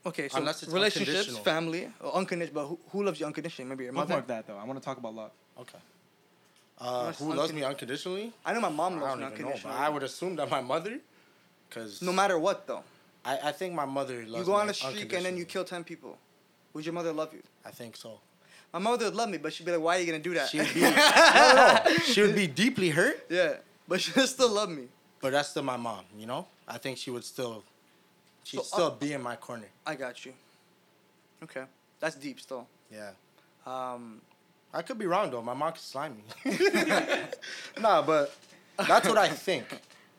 [0.08, 1.44] okay so Unless it's relationships unconditional.
[1.52, 4.56] family or unconditional but who, who loves you unconditionally maybe your mother Bookmark that though.
[4.62, 5.30] I want to talk about love.
[5.62, 5.78] okay
[6.80, 9.26] uh, Unless who loves uncon- me unconditionally i know my mom I loves don't me
[9.26, 10.94] even know but unconditionally I would assume that my mother
[11.68, 12.82] because no matter what though
[13.24, 15.44] I, I think my mother loves You go me on a streak and then you
[15.44, 15.44] unconditionally.
[15.52, 16.16] kill ten people.
[16.72, 17.42] Would your mother love you?
[17.64, 18.10] I think so
[18.72, 20.48] My mother would love me, but she'd be like, "Why are you gonna do that?"
[20.50, 21.96] she would be no, no, no.
[22.12, 23.54] she would be deeply hurt yeah,
[23.90, 24.84] but she'll still love me.
[25.20, 27.64] but that's still my mom you know I think she would still
[28.48, 30.32] she'd So, uh, still be in my corner I got you.
[31.42, 31.64] Okay,
[32.00, 32.66] that's deep still.
[32.90, 33.10] yeah
[33.66, 34.20] Um,
[34.72, 35.42] I could be wrong though.
[35.42, 36.24] My mom could slime me.
[37.80, 38.34] nah, but
[38.86, 39.66] that's what I think.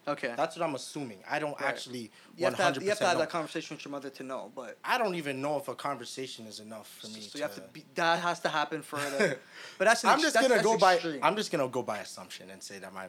[0.07, 0.33] okay.
[0.35, 1.19] That's what I'm assuming.
[1.29, 1.69] I don't Right.
[1.69, 4.23] actually you have, to have, you have to have that conversation with your mother to
[4.23, 7.21] know, but I don't even know if a conversation is enough for me.
[7.21, 7.83] so you have to be.
[7.95, 9.37] That has to happen for the.
[9.77, 10.03] But that's.
[10.03, 10.93] An I'm ex- just that's, gonna that's go by.
[11.25, 13.07] I'm just gonna go by assumption and say that my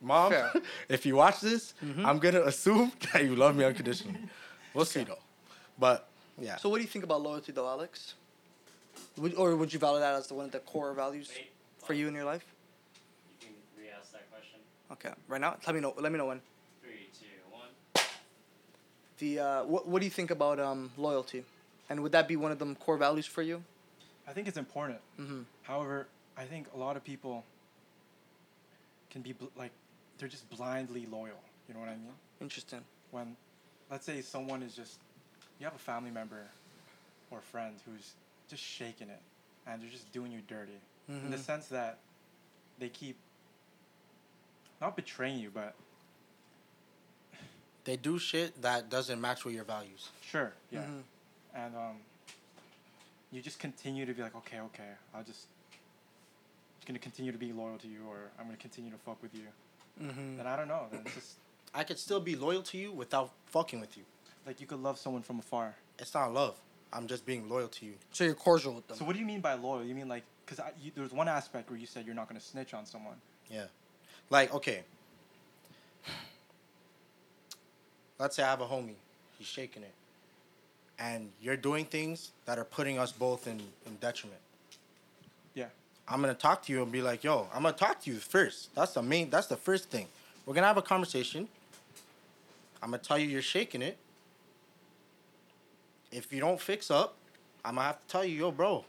[0.00, 0.32] mom.
[0.32, 0.52] Fair.
[0.88, 2.04] if you watch this, Mhm.
[2.04, 4.20] I'm gonna assume that you love me unconditionally.
[4.74, 5.10] We'll see Okay.
[5.10, 5.18] though.
[5.78, 6.08] But
[6.40, 8.14] yeah, So what do you think about loyalty, though, Alex?
[9.18, 11.50] Would, or would you value that as the one of the core values Wait,
[11.84, 12.44] for you in your life?
[13.40, 14.58] You can re-ask that question.
[14.92, 15.56] Okay, right now.
[15.66, 15.94] Let me know.
[15.96, 16.40] Let me know when.
[16.82, 17.68] Three, two, one.
[19.18, 21.44] The uh, what What do you think about um loyalty,
[21.88, 23.62] and would that be one of them core values for you?
[24.26, 24.98] I think it's important.
[25.20, 25.42] Mm-hmm.
[25.62, 26.06] However,
[26.36, 27.44] I think a lot of people
[29.10, 29.70] can be bl- like
[30.18, 31.40] they're just blindly loyal.
[31.68, 32.14] You know what I mean?
[32.40, 32.80] Interesting.
[33.10, 33.36] When,
[33.90, 34.98] let's say someone is just,
[35.58, 36.42] you have a family member
[37.30, 38.12] or friend who's
[38.48, 39.20] just shaking it,
[39.66, 40.78] and they're just doing you dirty,
[41.08, 41.40] in the Mhm.
[41.40, 41.98] sense that
[42.78, 43.16] they keep
[44.80, 45.74] not betraying you, but
[47.84, 50.08] they do shit that doesn't match with your values.
[50.22, 51.02] sure, yeah, Mhm.
[51.54, 52.00] and um,
[53.30, 55.46] you just continue to be like, okay, okay, I'll just.
[56.76, 59.34] just Gonna continue to be loyal to you, or I'm gonna continue to fuck with
[59.34, 59.48] you.
[60.00, 60.36] Mm-hmm.
[60.36, 60.86] Then I don't know.
[60.90, 61.36] Then it's just
[61.74, 64.04] I could still be loyal to you without fucking with you.
[64.46, 65.74] like you could love someone from afar.
[65.98, 66.56] It's not love.
[66.92, 67.94] I'm just being loyal to you.
[68.12, 68.96] So you're cordial with them.
[68.96, 69.84] So what do you mean by loyal?
[69.84, 70.64] You mean like because
[70.94, 73.16] there's one aspect where you said you're not gonna snitch on someone.
[73.50, 73.64] Yeah.
[74.30, 74.82] Like, okay.
[78.18, 78.94] Let's say I have a homie.
[79.38, 79.92] He's shaking it.
[80.98, 84.40] And you're doing things that are putting us both in, in detriment.
[85.54, 85.66] Yeah.
[86.06, 88.74] I'm gonna talk to you and be like, yo, I'm gonna talk to you first.
[88.74, 90.06] That's the main that's the first thing.
[90.46, 91.48] We're gonna have a conversation.
[92.84, 93.96] I'm gonna tell you you're shaking it.
[96.12, 97.16] If you don't fix up,
[97.64, 98.84] I'm gonna have to tell you, yo, bro,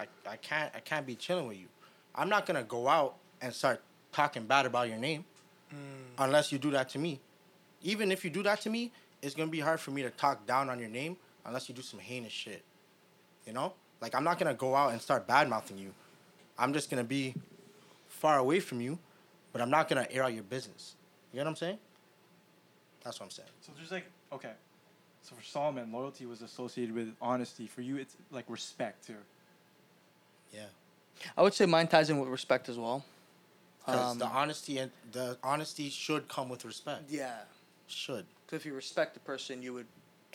[0.00, 1.66] I, I can't I can't be chilling with you.
[2.14, 3.82] I'm not gonna go out and start
[4.12, 5.26] talking bad about your name
[5.70, 5.76] mm.
[6.18, 7.20] unless you do that to me.
[7.82, 8.90] Even if you do that to me,
[9.20, 11.82] it's gonna be hard for me to talk down on your name unless you do
[11.82, 12.62] some heinous shit.
[13.46, 13.74] You know?
[14.00, 15.92] Like I'm not gonna go out and start bad mouthing you.
[16.58, 17.34] I'm just gonna be
[18.08, 18.98] far away from you,
[19.52, 20.96] but I'm not gonna air out your business.
[21.30, 21.78] You know what I'm saying?
[23.04, 23.48] That's what I'm saying.
[23.60, 24.52] So there's like okay,
[25.22, 27.66] so for Solomon, loyalty was associated with honesty.
[27.66, 29.14] For you, it's like respect too.
[30.52, 30.64] Yeah.
[31.36, 33.04] I would say mine ties in with respect as well.
[33.84, 37.04] Because Um, the honesty and the honesty should come with respect.
[37.10, 37.40] Yeah.
[37.86, 38.24] Should.
[38.46, 39.86] Because if you respect the person, you would.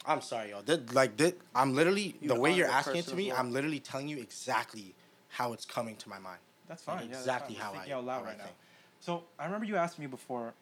[0.06, 0.62] I'm sorry, y'all.
[0.62, 3.30] That, like that, I'm literally You the way you're the asking it to me.
[3.30, 3.38] well.
[3.40, 4.94] I'm literally telling you exactly
[5.30, 6.40] how it's coming to my mind.
[6.68, 7.08] That's Like, fine.
[7.08, 7.64] yeah, that's exactly fine.
[7.64, 8.44] how Just I- thinking out loud how I right now.
[8.46, 8.56] think.
[9.02, 10.54] So I remember you asked me before.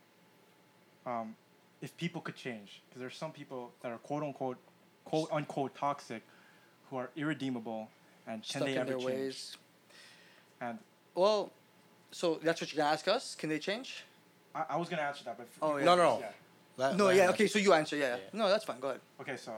[1.05, 1.35] Um,
[1.81, 4.57] if people could change, because there's some people that are quote unquote,
[5.05, 6.23] quote unquote toxic,
[6.89, 7.89] who are irredeemable,
[8.27, 9.05] and can stuck they in ever their change?
[9.07, 9.57] ways.
[10.61, 10.79] And
[11.15, 11.51] Well,
[12.11, 13.35] so that's what you're gonna ask us?
[13.35, 14.03] Can they change?
[14.55, 15.85] I, I was gonna answer that, but Oh, yeah.
[15.85, 16.19] No, no, no.
[16.19, 16.31] yeah.
[16.77, 17.29] Let- No, let yeah.
[17.29, 17.95] Okay, so you answer.
[17.95, 18.15] Yeah.
[18.15, 18.21] Yeah.
[18.33, 18.79] No, that's fine.
[18.79, 19.01] Go ahead.
[19.21, 19.53] Okay, so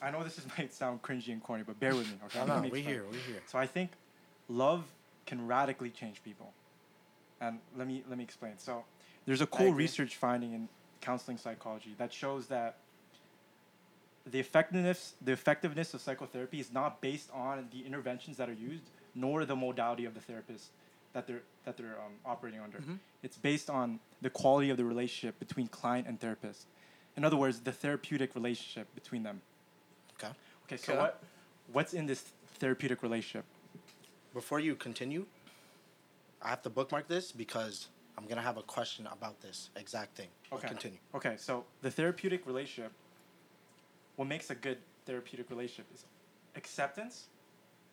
[0.00, 2.16] I know this is, might sound cringy and corny, but bear with me.
[2.26, 2.84] Okay, No, no, we explain.
[2.84, 3.42] here, we here.
[3.46, 3.90] So I think
[4.48, 4.84] love
[5.26, 6.52] can radically change people.
[7.40, 8.54] And let me let me explain.
[8.58, 8.84] So
[9.26, 10.68] there's a cool research finding in
[11.02, 12.76] counseling psychology that shows that
[14.24, 18.84] the effectiveness the effectiveness of psychotherapy is not based on the interventions that are used
[19.14, 20.70] nor the modality of the therapist
[21.12, 22.78] that they're that they're um, operating under.
[22.78, 22.98] Mhm.
[23.22, 26.66] It's based on the quality of the relationship between client and therapist.
[27.16, 29.42] In other words, the therapeutic relationship between them.
[30.14, 30.32] Okay.
[30.64, 31.02] Okay, so Okay.
[31.02, 31.22] what
[31.72, 32.22] what's in this
[32.60, 33.44] therapeutic relationship?
[34.32, 35.26] Before you continue,
[36.40, 37.88] I have to bookmark this because
[38.18, 40.28] I'm gonna have a question about this exact thing.
[40.50, 40.68] But Okay.
[40.68, 40.98] Continue.
[41.14, 42.92] Okay, so the therapeutic relationship,
[44.16, 46.04] what makes a good therapeutic relationship is
[46.56, 47.26] acceptance.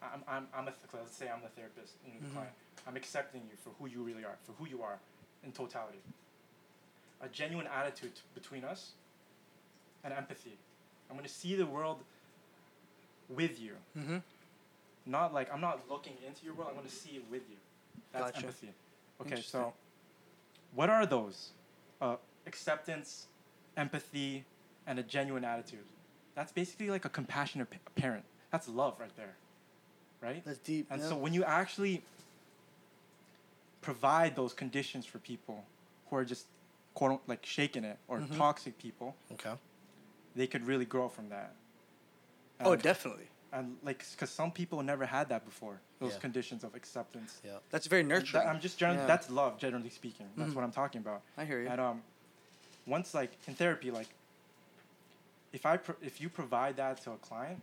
[0.01, 2.33] I'm, I'm, I'm a, th- let's say I'm the therapist, know, the Mhm.
[2.33, 2.53] client.
[2.87, 4.97] I'm accepting you for who you really are, for who you are
[5.43, 5.99] in totality.
[7.21, 8.91] A genuine attitude t- between us
[10.03, 10.57] and empathy.
[11.09, 12.03] I'm going to see the world
[13.27, 13.73] with you.
[13.97, 14.17] Mm-hmm.
[15.05, 17.57] Not like I'm not looking into your world, I'm going to see it with you.
[18.13, 18.37] That's Gotcha.
[18.45, 18.69] empathy.
[19.21, 19.73] Okay, so
[20.73, 21.49] what are those?
[22.01, 22.15] Uh,
[22.45, 23.27] acceptance,
[23.77, 24.45] empathy,
[24.87, 25.85] and a genuine attitude.
[26.35, 28.23] That's basically like a compassionate pa- parent.
[28.51, 29.35] That's love right there.
[30.21, 30.43] Right?
[30.45, 30.87] That's deep.
[30.89, 31.09] And yeah.
[31.09, 32.01] so when you actually
[33.81, 35.63] provide those conditions for people
[36.09, 36.47] who are just
[36.93, 38.37] quote like shaking it or Mhm.
[38.37, 39.53] toxic people, Okay.
[40.35, 41.53] they could really grow from that.
[42.61, 43.27] oh, definitely.
[43.51, 46.19] And like, because some people never had that before, those Yeah.
[46.19, 47.39] conditions of acceptance.
[47.43, 47.57] Yeah.
[47.71, 48.43] That's very nurturing.
[48.43, 49.07] that- I'm just generally, Yeah.
[49.07, 50.29] that's love, generally speaking.
[50.37, 50.55] That's Mhm.
[50.55, 51.21] what I'm talking about.
[51.37, 51.67] I hear you.
[51.67, 52.03] And um,
[52.85, 54.07] once like in therapy, like
[55.51, 57.61] if I pro- if you provide that to a client,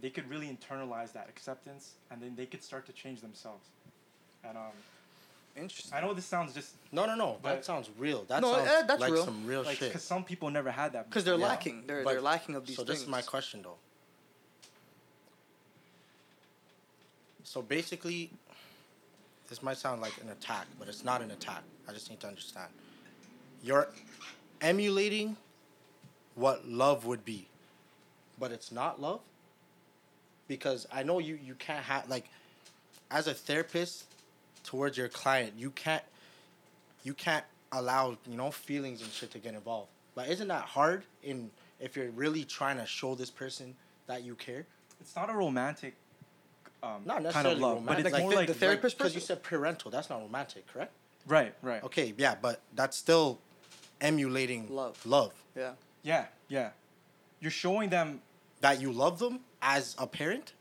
[0.00, 3.66] they could really internalize that acceptance, and then they could start to change themselves.
[4.44, 4.72] And um,
[5.56, 5.92] Interesting.
[5.92, 7.38] I know this sounds just No, no, no.
[7.42, 8.22] But- that sounds real.
[8.24, 9.24] That No, sounds eh, that's like real.
[9.24, 9.88] some real like shit.
[9.88, 11.08] because some people never had that.
[11.10, 11.34] Because they're.
[11.36, 11.46] Yeah.
[11.48, 11.86] lacking.
[11.86, 13.00] They're But- they're lacking of these so things.
[13.00, 13.76] this is my question though.
[17.48, 18.30] So basically,
[19.48, 21.62] this might sound like an attack, but it's not an attack.
[21.88, 22.68] I just need to understand.
[23.62, 23.88] You're
[24.60, 25.34] emulating
[26.34, 27.48] what love would be,
[28.38, 29.20] but it's not love.
[30.46, 32.26] Because I know you you can't have like,
[33.10, 34.04] as a therapist,
[34.62, 36.04] towards your client, you can't
[37.02, 39.88] you can't allow you know feelings and shit to get involved.
[40.14, 43.74] But isn't that hard in if you're really trying to show this person
[44.06, 44.66] that you care?
[45.00, 45.94] It's not a romantic.
[46.82, 47.96] Um, Not kind necessarily of love, romantic.
[48.04, 49.90] but it's Like more the- like the therapist because you said parental.
[49.90, 50.92] That's not romantic, correct?
[51.26, 51.82] right, right.
[51.82, 53.40] Okay, yeah, but that's still
[54.00, 55.04] emulating Love.
[55.06, 55.72] Love yeah.
[56.02, 56.70] Yeah, yeah.
[57.40, 58.22] You're showing them.
[58.60, 60.52] that you love them as a parent.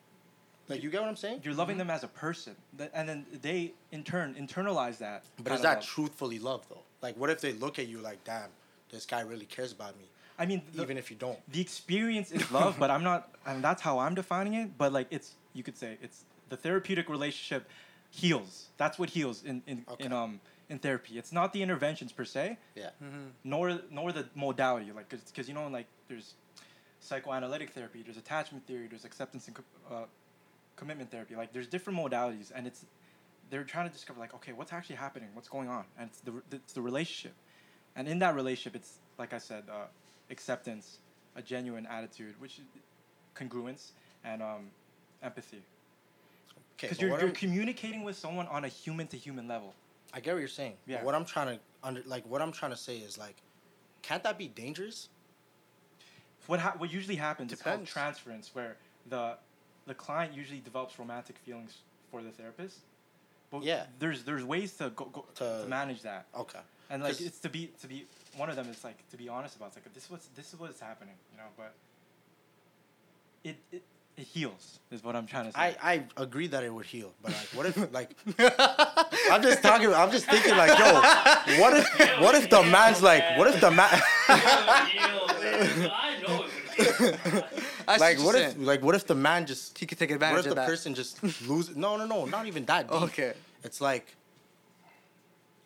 [0.68, 1.41] Like you get what I'm saying?
[1.43, 2.55] You're loving them as a person,
[2.93, 5.24] and then they in turn internalize that.
[5.38, 5.86] But kind is that love.
[5.86, 6.82] truthfully love though?
[7.01, 8.49] Like, what if they look at you like, damn,
[8.91, 10.05] this guy really cares about me,
[10.38, 11.38] I mean, the, even if you don't?
[11.51, 14.78] the experience is love, but I'm not, and that's how I'm defining it.
[14.78, 17.67] But like, it's you could say it's the therapeutic relationship
[18.11, 18.67] heals.
[18.77, 20.39] That's what heals in in, in um
[20.69, 21.17] in therapy.
[21.17, 22.89] It's not the interventions per se, Yeah.
[23.03, 23.27] Mm-hmm.
[23.43, 24.91] nor nor the modality.
[24.91, 26.35] Like, cause, 'cause, you know, like there's
[26.99, 30.05] psychoanalytic therapy, there's attachment theory, there's acceptance and co- uh,
[30.75, 31.35] commitment therapy.
[31.35, 32.85] Like, there's different modalities, and it's
[33.49, 35.29] they're trying to discover like, okay, what's actually happening?
[35.33, 35.85] What's going on?
[35.97, 37.35] And it's the it's the relationship,
[37.95, 39.85] and in that relationship, it's like I said, uh,
[40.29, 40.99] acceptance,
[41.35, 42.59] a genuine attitude, which
[43.35, 43.91] congruence
[44.23, 44.63] and um,
[45.24, 45.57] empathy.
[45.57, 49.74] Okay, Because you're, you're I'm- communicating with someone on a human to human level.
[50.13, 50.74] I get what you're saying.
[50.86, 51.03] Yeah.
[51.03, 53.36] What I'm trying to under like what I'm trying to say is like,
[54.01, 55.09] can't that be dangerous?
[56.47, 57.91] What ha- what usually happens is called Depends.
[57.91, 58.78] transference, where
[59.09, 59.38] the
[59.86, 61.78] the client usually develops romantic feelings
[62.09, 62.80] for the therapist.
[63.51, 63.86] But Yeah.
[63.99, 66.59] there's there's ways to go, go To- to, manage that, Okay.
[66.89, 68.05] and like it's to be to be
[68.38, 69.68] one of them is like to be honest about.
[69.68, 71.47] It's like this was this is what's happening, you know.
[71.57, 71.74] But
[73.43, 73.84] it, it
[74.18, 74.80] it heals.
[74.89, 75.76] Is what I'm trying to say.
[75.82, 78.15] I, I agree that it would heal, but like, what if like
[79.30, 79.93] I'm just talking.
[79.93, 80.93] I'm just thinking like, yo,
[81.61, 83.89] what if what if the man's like, what if the man
[84.30, 86.45] I know
[86.78, 87.43] it would be.
[87.88, 90.11] I see like what what if like what if the man just he could take
[90.11, 90.68] advantage what if the of that?
[90.68, 91.76] person just loses?
[91.76, 92.89] No, no, no, not even that.
[92.89, 93.01] Deep.
[93.03, 93.34] Okay.
[93.63, 94.15] It's like,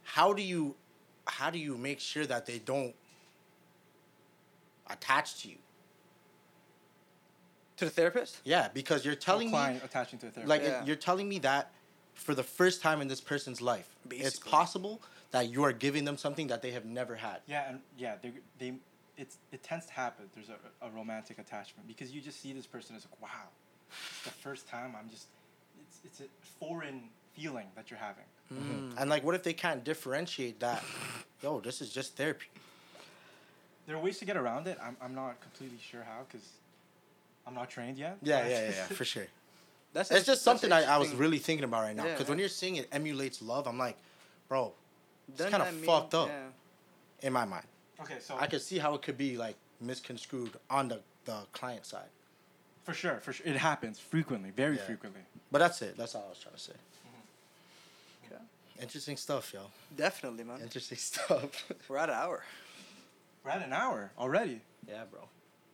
[0.03, 0.75] how do you,
[1.25, 2.95] how do you make sure that they don't
[4.89, 5.57] attach to you?
[7.81, 8.37] To the therapist?
[8.43, 10.47] Yeah, because you're telling me client attaching to a therapist.
[10.47, 10.85] like Yeah.
[10.85, 11.71] you're telling me that
[12.13, 15.01] for the first time in this person's life, it's possible
[15.31, 17.41] that you are giving them something that they have never had.
[17.47, 18.73] Yeah, and yeah, they they
[19.17, 20.25] it's it tends to happen.
[20.35, 23.49] There's a, a romantic attachment because you just see this person as like, wow,
[23.89, 25.25] it's the first time I'm just
[25.87, 26.25] it's it's a
[26.59, 28.25] foreign feeling that you're having.
[28.53, 28.93] Mm.
[28.95, 30.83] And like, what if they can't differentiate that?
[31.41, 32.45] Yo, this is just therapy.
[33.87, 34.77] There are ways to get around it.
[34.83, 36.47] I'm I'm not completely sure how because
[37.47, 38.17] I'm not trained yet.
[38.21, 39.25] Yeah, yeah, yeah, yeah, for sure.
[39.93, 42.05] That's It's just something I, I was really thinking about right now.
[42.05, 43.97] Yeah, Because when you're seeing it emulates love, I'm like,
[44.47, 44.71] bro,
[45.27, 47.27] it's kind that of mean- fucked up yeah.
[47.27, 47.65] in my mind.
[48.01, 51.85] Okay, so I could see how it could be like misconstrued on the, the client
[51.85, 52.09] side.
[52.83, 54.83] for sure, for sure, it happens frequently, very Yeah.
[54.83, 55.21] frequently.
[55.51, 55.97] But that's it.
[55.97, 56.71] That's all I was trying to say.
[56.73, 58.33] Mm-hmm.
[58.35, 58.43] Okay.
[58.81, 59.59] Interesting stuff, yo.
[59.95, 60.61] Definitely, man.
[60.61, 61.65] Interesting stuff.
[61.89, 62.43] We're at an hour.
[63.43, 64.61] We're at an hour already.
[64.87, 65.21] yeah, bro.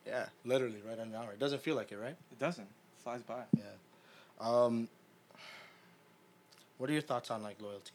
[0.07, 1.33] Yeah, literally right on an hour.
[1.33, 2.15] It doesn't feel like it, right?
[2.31, 2.63] It doesn't.
[2.63, 3.43] It flies by.
[3.57, 3.63] Yeah.
[4.39, 4.87] Um,
[6.77, 7.91] what are your thoughts on like loyalty?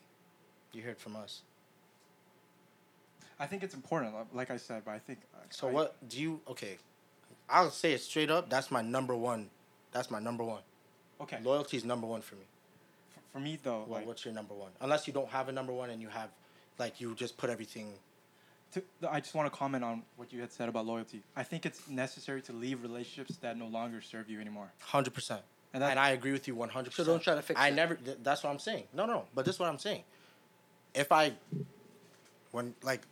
[0.73, 1.43] You heard from us.
[3.39, 5.21] I think it's important, like I said, but I think.
[5.35, 6.41] uh, So I- what do you?
[6.49, 6.79] Okay,
[7.49, 8.49] I'll say it straight up.
[8.51, 9.51] That's my number one.
[9.93, 10.63] That's my number one.
[11.21, 11.39] Okay.
[11.43, 12.43] Loyalty is number one for me.
[13.17, 14.73] f- For me though, Well, like, what's your number one?
[14.81, 16.31] Unless you don't have a number one and you have,
[16.79, 17.95] like, you just put everything.
[18.73, 21.23] To, I just want to comment on what you had said about loyalty.
[21.37, 24.73] I think it's necessary to leave relationships that no longer serve you anymore.
[24.81, 25.43] Hundred percent.
[25.75, 27.07] And And, I agree with you one hundred So percent.
[27.09, 27.75] don't try to fix I it.
[27.75, 27.95] never.
[27.95, 28.85] th- That's what I'm saying.
[28.93, 29.25] No, no.
[29.35, 30.03] But this is what I'm saying.
[30.95, 31.33] If I,
[32.51, 33.03] when like,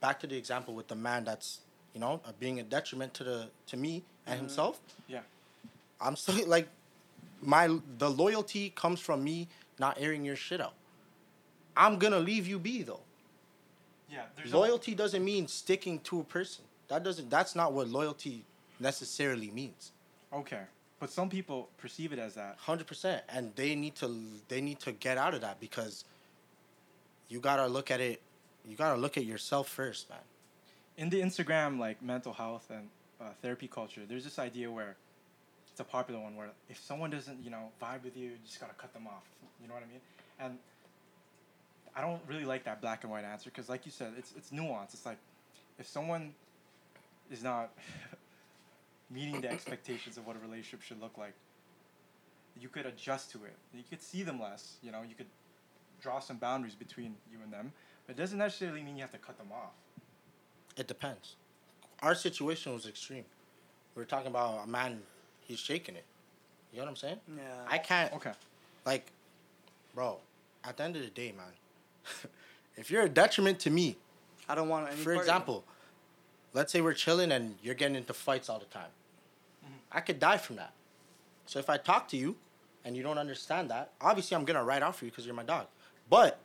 [0.00, 1.60] back to the example with the man that's,
[1.94, 4.46] you know, uh, being a detriment to the to me and Mm-hmm.
[4.46, 4.80] himself.
[5.06, 5.20] Yeah.
[6.00, 6.68] I'm still like,
[7.40, 9.48] my the loyalty comes from me
[9.78, 10.74] not airing your shit out.
[11.76, 13.00] I'm gonna leave you be though.
[14.10, 14.22] Yeah.
[14.50, 16.64] Loyalty doesn't mean sticking to a person.
[16.88, 17.28] That doesn't.
[17.28, 18.44] That's not what loyalty
[18.80, 19.92] necessarily means.
[20.32, 20.62] okay,
[21.00, 22.56] but some people perceive it as that.
[22.58, 24.08] Hundred percent, and they need to
[24.48, 26.04] they need to get out of that because
[27.28, 28.20] you gotta look at it.
[28.66, 30.18] You gotta look at yourself first, man.
[30.96, 32.88] In the Instagram like mental health and
[33.20, 34.96] uh, therapy culture, there's this idea where
[35.70, 38.60] it's a popular one where if someone doesn't you know vibe with you, you just
[38.60, 39.24] gotta cut them off.
[39.60, 40.00] You know what I mean?
[40.40, 40.58] And
[41.98, 44.50] I don't really like that black and white answer because, like you said, it's it's
[44.50, 44.94] nuanced.
[44.94, 45.18] It's like
[45.80, 46.32] if someone
[47.28, 47.72] is not
[49.10, 51.34] meeting the expectations of what a relationship should look like,
[52.60, 53.56] you could adjust to it.
[53.74, 54.76] You could see them less.
[54.80, 55.26] You know, you could
[56.00, 57.72] draw some boundaries between you and them,
[58.06, 59.72] but it doesn't necessarily mean you have to cut them off.
[60.76, 61.34] It depends.
[62.00, 63.24] Our situation was extreme.
[63.96, 65.02] We are talking about a man.
[65.40, 66.04] He's shaking it.
[66.72, 67.20] You know what I'm saying?
[67.36, 67.42] Yeah.
[67.66, 68.12] I can't.
[68.12, 68.32] Okay.
[68.86, 69.10] Like,
[69.96, 70.18] bro.
[70.62, 71.46] At the end of the day, man.
[72.76, 73.96] if you're a detriment to me,
[74.48, 75.22] I don't want any for part of it.
[75.22, 75.64] example,
[76.54, 78.90] let's say we're chilling and you're getting into fights all the time.
[79.64, 79.74] Mm-hmm.
[79.92, 80.72] I could die from that.
[81.46, 82.36] So if I talk to you
[82.84, 85.42] and you don't understand that, obviously I'm gonna write out for you because you're my
[85.42, 85.66] dog.
[86.10, 86.38] But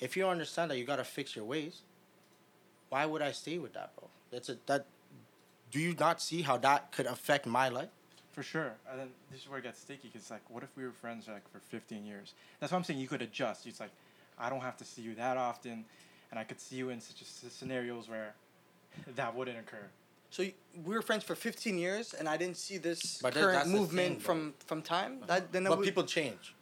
[0.00, 1.82] if you don't understand that you gotta fix your ways,
[2.88, 4.08] why would I stay with that, bro?
[4.30, 4.86] That's a that.
[5.70, 7.88] Do you not see how that could affect my life?
[8.32, 8.72] For sure.
[8.90, 11.28] And then this is where it gets sticky because, like, what if we were friends
[11.28, 12.34] like for 15 years?
[12.60, 13.66] That's what I'm saying you could adjust.
[13.66, 13.90] It's like,
[14.38, 15.84] I don't have to see you that often,
[16.30, 18.34] and I could see you in such a s- scenarios where
[19.16, 19.86] that wouldn't occur.
[20.30, 20.54] So y-
[20.84, 24.14] we were friends for 15 years, and I didn't see this But current that's movement
[24.14, 25.18] thing, from from time.
[25.26, 26.54] That then But would- people change.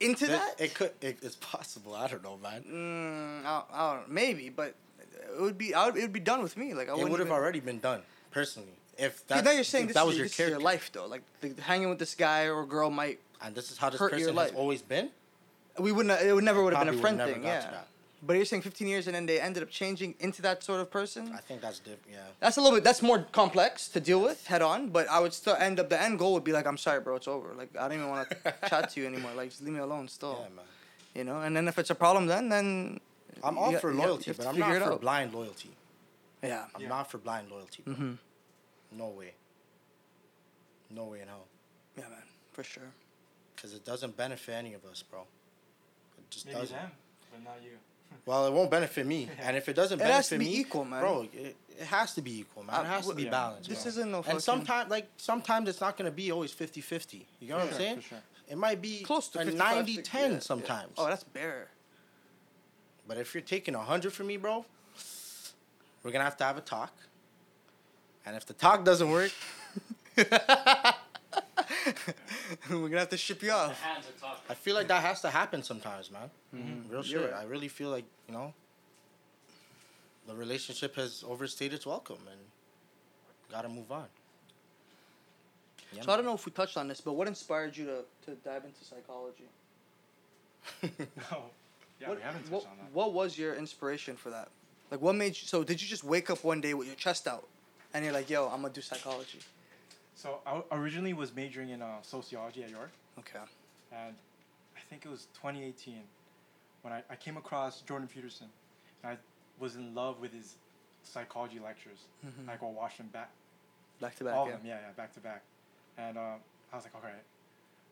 [0.00, 0.60] into It, that.
[0.60, 0.92] it could.
[1.00, 1.94] It, it's possible.
[1.94, 2.64] I don't know, man.
[2.64, 4.74] Mm, I, I don't know, maybe, but
[5.36, 5.72] it would be.
[5.74, 6.74] I would, it would be done with me.
[6.74, 8.02] Like I It wouldn't have even- already been done
[8.32, 8.74] personally.
[8.98, 10.60] If Yeah, that, now you're saying this, that is, was your, your this is your
[10.60, 11.06] life though.
[11.06, 13.20] Like the, hanging with this guy or girl might.
[13.44, 14.52] and this is how this your person has life.
[14.56, 15.08] always been.
[15.78, 16.20] We wouldn't.
[16.22, 17.42] It would never would have been a friend thing.
[17.44, 17.70] Yeah.
[18.24, 20.92] But you're saying 15 years and then they ended up changing into that sort of
[20.92, 21.32] person.
[21.34, 22.06] I think that's different.
[22.12, 22.18] Yeah.
[22.38, 22.84] That's a little bit.
[22.84, 24.90] That's more complex to deal with head on.
[24.90, 25.88] But I would still end up.
[25.90, 27.16] The end goal would be like, I'm sorry, bro.
[27.16, 27.52] It's over.
[27.54, 29.32] Like I don't even want to chat to you anymore.
[29.34, 30.06] Like just leave me alone.
[30.06, 30.38] Still.
[30.40, 30.64] Yeah, man.
[31.16, 31.40] You know.
[31.40, 33.00] And then if it's a problem, then then.
[33.42, 35.00] I'm all for you got- loyalty, you have but I'm not for out.
[35.00, 35.70] blind loyalty.
[36.44, 36.66] Yeah.
[36.76, 36.88] I'm Yeah.
[36.88, 37.82] not for blind loyalty.
[37.88, 38.18] Mhm.
[38.92, 39.32] No way.
[40.90, 41.46] No way in hell.
[41.96, 42.22] Yeah, man.
[42.52, 42.90] For sure.
[43.56, 45.26] Because it doesn't benefit any of us, bro.
[46.32, 46.76] It just Maybe doesn't.
[46.76, 46.90] them,
[47.30, 47.70] but not you.
[48.24, 50.60] Well, it won't benefit me, and if it doesn't It has benefit to be me,
[50.60, 51.00] equal, man.
[51.00, 52.76] bro, it, it has to be equal, man.
[52.76, 53.30] Uh, it has to be yeah.
[53.30, 53.68] balanced.
[53.68, 53.88] This bro.
[53.88, 57.22] isn't no and sometimes like sometimes it's not gonna be always 50-50.
[57.40, 57.96] You know what I'm saying?
[57.96, 58.18] for sure.
[58.48, 60.40] It might be Close to a 55, 90 60, 10 yeah, yeah.
[60.40, 60.92] sometimes.
[60.98, 61.68] Oh, that's bare.
[63.08, 64.64] But if you're taking 100 from me, bro,
[66.02, 66.92] we're going to have to have a talk.
[68.24, 69.32] And if the talk doesn't work,
[72.70, 73.80] We're gonna have to ship you off.
[73.80, 74.42] hands are talking.
[74.48, 76.30] I feel like that has to happen sometimes, man.
[76.52, 76.92] Real Mm-hmm.
[76.92, 77.20] You're shit.
[77.32, 77.40] right.
[77.40, 78.52] I really feel like, you know,
[80.28, 82.40] the relationship has overstayed its welcome and
[83.50, 84.04] got to move on.
[85.94, 88.04] Yeah, So I don't know if we touched on this, but what inspired you to,
[88.26, 89.44] to dive into psychology?
[91.30, 91.44] No.
[92.00, 92.92] Yeah, what, we haven't touched what, on that.
[92.92, 94.48] what was your inspiration for that?
[94.90, 95.46] Like, what made you?
[95.46, 97.46] So, did you just wake up one day with your chest out,
[97.94, 99.38] and you're like, "Yo, I'm gonna do psychology"?
[100.14, 103.38] So I originally was majoring in uh, sociology at York, Okay.
[103.92, 104.14] and
[104.76, 106.00] I think it was 2018
[106.82, 108.48] when I, I came across Jordan Peterson,
[109.02, 109.18] and I
[109.62, 110.56] was in love with his
[111.02, 112.04] psychology lectures.
[112.24, 112.48] Mhm.
[112.48, 113.30] I go watch them back,
[114.00, 114.34] Back to back.
[114.34, 114.52] all yeah.
[114.54, 115.42] of them, yeah, yeah, back to back,
[115.96, 116.34] and uh,
[116.72, 117.22] I was like, all right,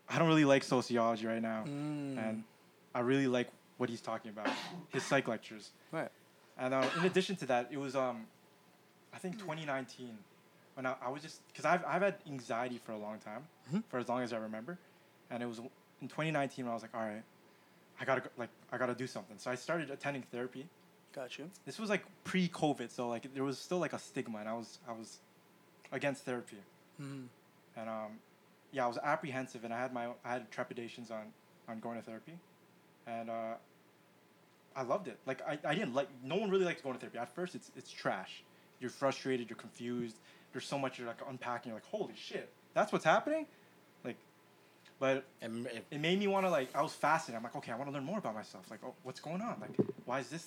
[0.08, 2.18] I don't really like sociology right now, Mm.
[2.18, 2.44] and
[2.94, 3.48] I really like
[3.78, 4.48] what he's talking about,
[4.90, 5.70] his psych lectures.
[5.90, 6.10] Right.
[6.58, 8.26] And uh, in addition to that, it was um,
[9.14, 10.18] I think 2019
[10.74, 13.84] when I, I was just because I've I've had anxiety for a long time, Mhm.
[13.88, 14.78] for as long as I remember,
[15.30, 17.22] and it was in 2019 when I was like, all right,
[18.00, 19.38] I gotta go, like I gotta do something.
[19.38, 20.68] So I started attending therapy.
[21.12, 21.50] Got you.
[21.66, 24.78] This was like pre-COVID, so like there was still like a stigma, and I was
[24.88, 25.18] I was
[25.92, 26.58] against therapy,
[27.00, 27.26] Mm.
[27.76, 28.18] and um,
[28.72, 31.32] yeah, I was apprehensive, and I had my I had trepidations on
[31.68, 32.38] on going to therapy,
[33.06, 33.54] and uh,
[34.76, 35.18] I loved it.
[35.26, 37.18] Like I, I didn't like no one really likes going to therapy.
[37.18, 38.42] At first, it's it's trash.
[38.78, 39.50] You're frustrated.
[39.50, 40.16] You're confused.
[40.52, 41.70] There's so much you're like unpacking.
[41.70, 43.46] You're like, holy shit, that's what's happening.
[44.04, 44.16] Like,
[44.98, 46.74] but And it- it made me want to like.
[46.74, 47.36] I was fascinated.
[47.38, 48.70] I'm like, okay, I want to learn more about myself.
[48.70, 49.56] Like, oh, what's going on?
[49.60, 49.70] Like,
[50.04, 50.46] why is this?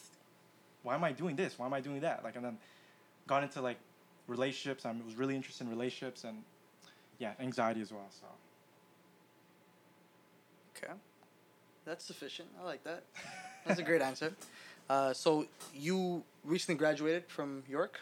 [0.84, 1.58] Why am I doing this?
[1.58, 2.24] Why am I doing that?
[2.24, 2.58] Like, and then
[3.28, 3.78] got into like
[4.28, 4.86] relationships.
[4.86, 6.44] I was really interested in relationships and
[7.20, 8.08] yeah, anxiety as well.
[8.10, 8.28] So
[10.78, 10.94] Okay.
[11.86, 12.50] That's sufficient.
[12.60, 13.04] I like that.
[13.66, 14.34] That's a great answer.
[14.90, 18.00] Uh, so you recently graduated from York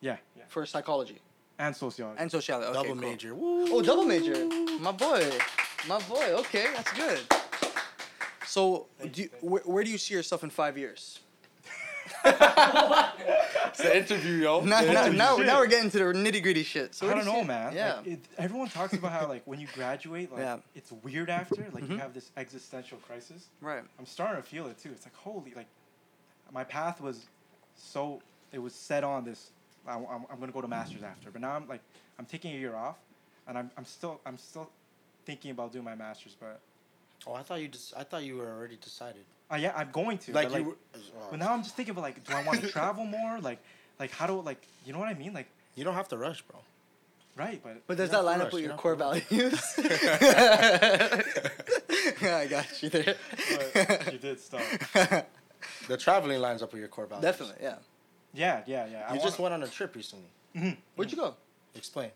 [0.00, 1.18] yeah, yeah, for psychology
[1.58, 2.20] and sociology.
[2.20, 2.66] and sociology.
[2.68, 3.08] Okay, double cool.
[3.10, 3.34] major.
[3.34, 3.66] Woo.
[3.72, 4.44] Oh, double major.
[4.80, 5.28] My boy.
[5.88, 6.24] My boy.
[6.40, 7.20] Okay, that's good.
[8.46, 11.20] So, do you, where, where do you see yourself in five years?
[12.24, 14.60] It's an interview, yo.
[14.60, 15.18] Now, now, interview.
[15.18, 15.46] now, shit.
[15.46, 16.94] now we're getting to the nitty gritty shit.
[16.94, 17.72] So I don't do know, see- man.
[17.74, 17.94] Yeah.
[17.96, 20.56] Like, it, everyone talks about how like when you graduate, like Yeah.
[20.74, 21.66] it's weird after.
[21.72, 22.00] Like you Mhm.
[22.00, 23.46] have this existential crisis.
[23.60, 23.82] right.
[23.98, 24.90] I'm starting to feel it too.
[24.92, 25.66] It's like holy, like
[26.52, 27.26] my path was
[27.76, 28.20] so
[28.52, 29.50] it was set on this.
[29.88, 31.80] I, am I'm gonna go to masters after, but now I'm like
[32.18, 32.96] I'm taking a year off,
[33.46, 34.70] and I'm I'm still I'm still
[35.24, 36.60] thinking about doing my masters, but
[37.26, 37.94] Oh, I thought you just.
[37.96, 39.24] I thought you were already decided.
[39.50, 40.32] uh, yeah, I'm going to.
[40.32, 40.60] Like but, you.
[40.64, 43.04] like, were, oh, but now I'm just thinking about like, do I want to travel
[43.04, 43.40] more?
[43.40, 43.58] Like,
[43.98, 45.32] like how do like you know what I mean?
[45.32, 46.60] Like, you don't have to rush, bro.
[47.36, 47.60] right?
[47.62, 49.24] But But does that line up with your core values?
[49.30, 49.78] values?
[52.22, 53.14] I got you there.
[53.74, 54.60] but you did stop.
[55.88, 57.24] The traveling lines up with your core values.
[57.24, 57.76] Definitely, yeah.
[58.34, 59.06] Yeah, yeah, yeah.
[59.08, 60.28] I You just wanna- went on a trip recently.
[60.54, 60.76] Mhm.
[60.94, 61.34] Where'd you go?
[61.74, 62.10] Explain.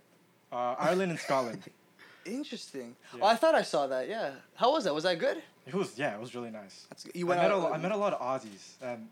[0.52, 1.62] uh, Ireland and Scotland.
[2.26, 2.94] Interesting.
[3.14, 3.20] Yeah.
[3.22, 4.08] Oh, I thought I saw that.
[4.08, 4.32] Yeah.
[4.54, 4.94] How was that?
[4.94, 5.42] Was that good?
[5.66, 6.86] It was yeah, it was really nice.
[6.90, 7.72] That's you I went met, a, out.
[7.72, 9.08] I met a lot of Aussies, and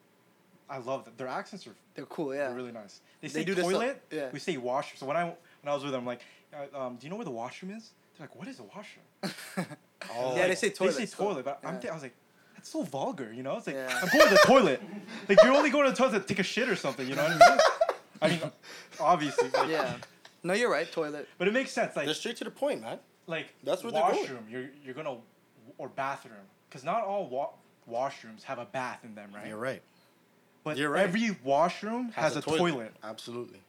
[0.69, 1.15] I love them.
[1.17, 2.35] Their accents are They're cool.
[2.35, 2.49] Yeah.
[2.49, 3.01] They're really nice.
[3.21, 4.03] They They say do this a- toilet.
[4.11, 4.29] yeah.
[4.33, 4.99] We say washroom.
[4.99, 5.37] So when I when
[5.67, 6.23] I was with them, I'm like,
[6.55, 7.91] uh, um, do you know where the washroom is?
[8.19, 9.07] They're like, what is a washroom?
[10.13, 10.93] Oh, yeah, they say toilet.
[10.93, 11.27] they say still.
[11.27, 11.91] toilet, but I'm Yeah.
[11.91, 12.15] I was like,
[12.61, 13.57] that's so vulgar, you know?
[13.57, 14.01] It's like Yeah.
[14.03, 14.83] I'm going to the toilet.
[15.29, 17.23] Like you're only going to the toilet to take a shit or something, you know
[17.25, 17.59] what I mean?
[18.23, 18.41] I mean,
[19.01, 19.97] obviously, like, Yeah.
[20.43, 20.91] No, you're right.
[20.91, 21.29] Toilet.
[21.39, 21.97] but it makes sense.
[21.97, 22.99] Like They're straight to the point, man.
[23.27, 24.17] like That's where they're going.
[24.17, 24.47] washroom.
[24.51, 25.17] You're you're gonna
[25.79, 26.35] or bathroom
[26.69, 27.51] because not all wa-
[27.91, 29.47] washrooms have a bath in them, right?
[29.49, 29.83] You're right.
[30.65, 31.03] But You're right.
[31.05, 32.95] every washroom has, a, toilet.
[33.03, 33.61] Absolutely.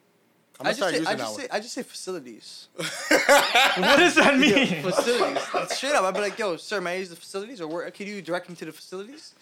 [0.61, 1.41] I'm I gonna just start say, using I that just one.
[1.41, 2.67] say, I just say facilities.
[2.75, 4.81] what does that mean?
[4.83, 5.41] facilities.
[5.75, 6.03] Straight up.
[6.03, 7.89] I'd be like, yo, sir, may I use the facilities, or where?
[7.89, 9.33] Can you direct me to the facilities?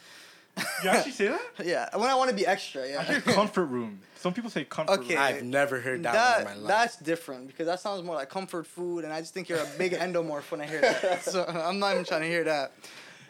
[0.84, 1.42] you actually say that?
[1.66, 1.90] Yeah.
[1.98, 2.84] When I want to be extra.
[2.84, 3.04] I Yeah.
[3.04, 4.00] hear comfort room.
[4.16, 5.16] Some people say comfort Okay.
[5.16, 5.24] room.
[5.24, 6.68] I've never heard that, That, in my life.
[6.68, 9.70] that's different because that sounds more like comfort food, and I just think you're a
[9.78, 11.24] big endomorph when I hear that.
[11.24, 12.72] So I'm not even trying to hear that.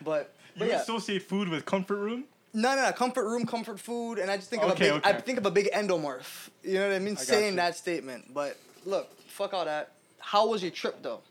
[0.04, 2.26] But, but You yeah, associate food with comfort room?
[2.54, 5.02] No, no, no, comfort room, comfort food, and I just think of Okay, a big,
[5.06, 5.18] okay.
[5.18, 6.50] I think of a big endomorph.
[6.64, 7.14] You know what I mean?
[7.16, 7.56] got Saying you.
[7.58, 8.34] that statement.
[8.34, 9.92] But look, fuck all that.
[10.20, 11.22] How was your trip though?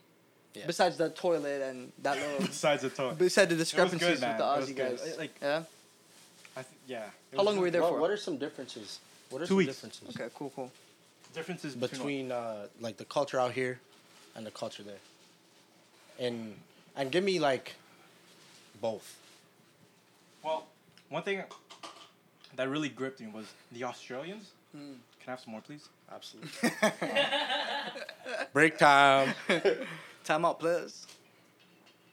[0.53, 0.65] Yeah.
[0.65, 3.17] Besides the toilet and that little, Besides the toilet.
[3.17, 4.29] besides the good, discrepancies man.
[4.31, 4.97] with the It Aussie good.
[4.99, 5.17] guys.
[5.17, 5.63] Like- yeah.
[6.57, 7.03] I th- yeah.
[7.35, 7.99] How long were you there what, for?
[8.01, 8.99] what are some differences?
[9.29, 9.73] What are Two some weeks.
[9.75, 10.71] differences Okay, cool, cool.
[11.35, 13.79] Differences between, between uh, like the culture out here
[14.35, 14.95] and the culture there?
[16.17, 16.55] And
[16.95, 17.75] and give me like
[18.81, 19.15] both.
[20.43, 20.65] Well,
[21.09, 21.43] one thing
[22.55, 24.93] that really gripped me was the Australians Hmm.
[25.19, 25.89] Can I have some more, please?
[26.11, 26.51] Absolutely.
[28.53, 29.33] Break time.
[30.23, 31.07] Time out, please.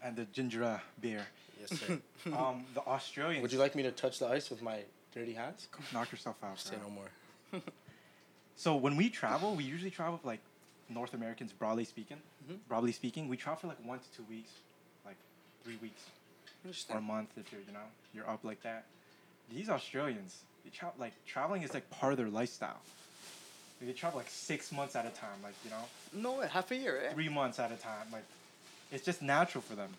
[0.02, 1.27] And the ginger ale beer.
[1.60, 1.98] Yes, sir.
[2.27, 3.43] Um, the Australians.
[3.43, 4.81] Would you like me to touch the ice with my
[5.14, 5.68] dirty hands?
[5.93, 6.59] knock yourself out?
[6.59, 7.62] Say no more.
[8.56, 10.40] So when we travel, we usually travel like
[10.89, 12.16] North Americans, broadly speaking.
[12.51, 12.59] Mhm.
[12.68, 14.51] Broadly speaking, we travel for like one to two weeks,
[15.05, 15.16] like
[15.62, 16.02] three weeks
[16.90, 18.84] or a month if you're you know you're up like that.
[19.52, 22.80] These Australians, they tra- like traveling is like part of their lifestyle.
[23.80, 27.00] They travel like six months at a time, like you know, No half a year,
[27.06, 27.12] eh?
[27.12, 28.06] three months at a time.
[28.12, 28.24] Like
[28.90, 29.90] it's just natural for them.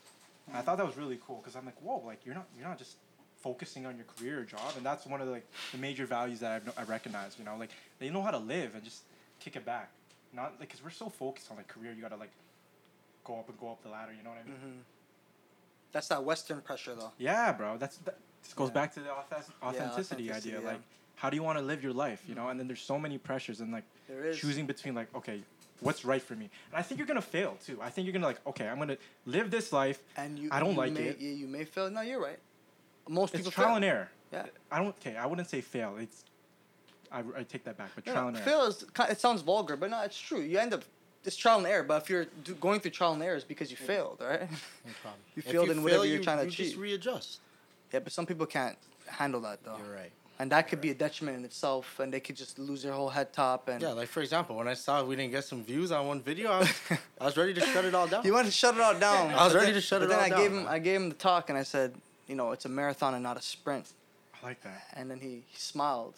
[0.47, 2.67] And I thought that was really cool because I'm like, whoa, like you're not you're
[2.67, 2.95] not just
[3.41, 6.39] focusing on your career or job, and that's one of the, like the major values
[6.39, 7.35] that I've, I recognize.
[7.37, 7.69] You know, like
[7.99, 9.03] they know how to live and just
[9.39, 9.89] kick it back.
[10.33, 12.31] Not like because we're so focused on like career, you gotta like
[13.23, 14.11] go up and go up the ladder.
[14.17, 14.55] You know what I mean?
[14.73, 14.96] hmm
[15.91, 17.11] That's that Western pressure, though.
[17.17, 17.77] Yeah, bro.
[17.77, 18.73] That's that this goes Yeah.
[18.73, 20.61] back to the authentic- authenticity, authenticity, idea.
[20.61, 20.67] yeah.
[20.73, 20.81] Like,
[21.15, 22.23] how do you want to live your life?
[22.27, 22.51] You know, mm-hmm.
[22.51, 23.83] and then there's so many pressures and like
[24.35, 25.41] choosing between like okay
[25.81, 28.25] what's right for me and i think you're gonna fail too i think you're gonna
[28.25, 28.97] like okay i'm gonna
[29.27, 31.19] live this life And you, I don't you like may, it.
[31.19, 31.87] You, you may fail.
[31.91, 32.39] No, you're right.
[33.07, 33.75] Most it's people trial fail.
[33.75, 34.45] and error Yeah.
[34.71, 36.23] i don't okay i wouldn't say fail it's
[37.11, 39.41] i, I take that back but No, trial no, and error fail is it sounds
[39.43, 40.39] vulgar, but no, it's true.
[40.41, 40.83] You end up
[41.25, 41.83] it's trial and error.
[41.83, 44.41] But if you're do, going through trial and error, it's because you failed, right?
[44.41, 44.47] No
[45.01, 45.21] problem.
[45.35, 46.65] You failed in whatever you're you- trying to you achieve.
[46.67, 47.39] Just readjust.
[47.93, 48.77] yeah, but some people can't
[49.07, 50.11] handle that though, You're right.
[50.39, 53.09] and that could be a detriment in itself, and they could just lose their whole
[53.09, 53.67] head top.
[53.69, 56.21] And Yeah, like for example, when I saw we didn't get some views on one
[56.21, 56.69] video, I was,
[57.21, 58.25] I was ready to shut it all down.
[58.25, 59.33] You wanted to shut it all down.
[59.33, 60.67] I was ready then- to shut it but it then all I down, gave him.
[60.67, 61.93] I gave him the talk, and I said,
[62.27, 63.85] you know, it's a marathon and not a sprint.
[64.41, 66.15] i like that And then he, he smiled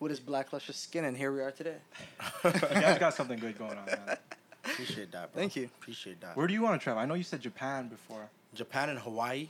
[0.00, 1.76] with his black luscious skin, and here we are today.
[2.44, 4.16] you guys got something good going on man.
[4.64, 5.40] Appreciate that, bro.
[5.40, 5.68] Thank you.
[5.80, 6.36] Appreciate that.
[6.36, 9.48] where do you want to travel i know you said japan before Japan and Hawaii.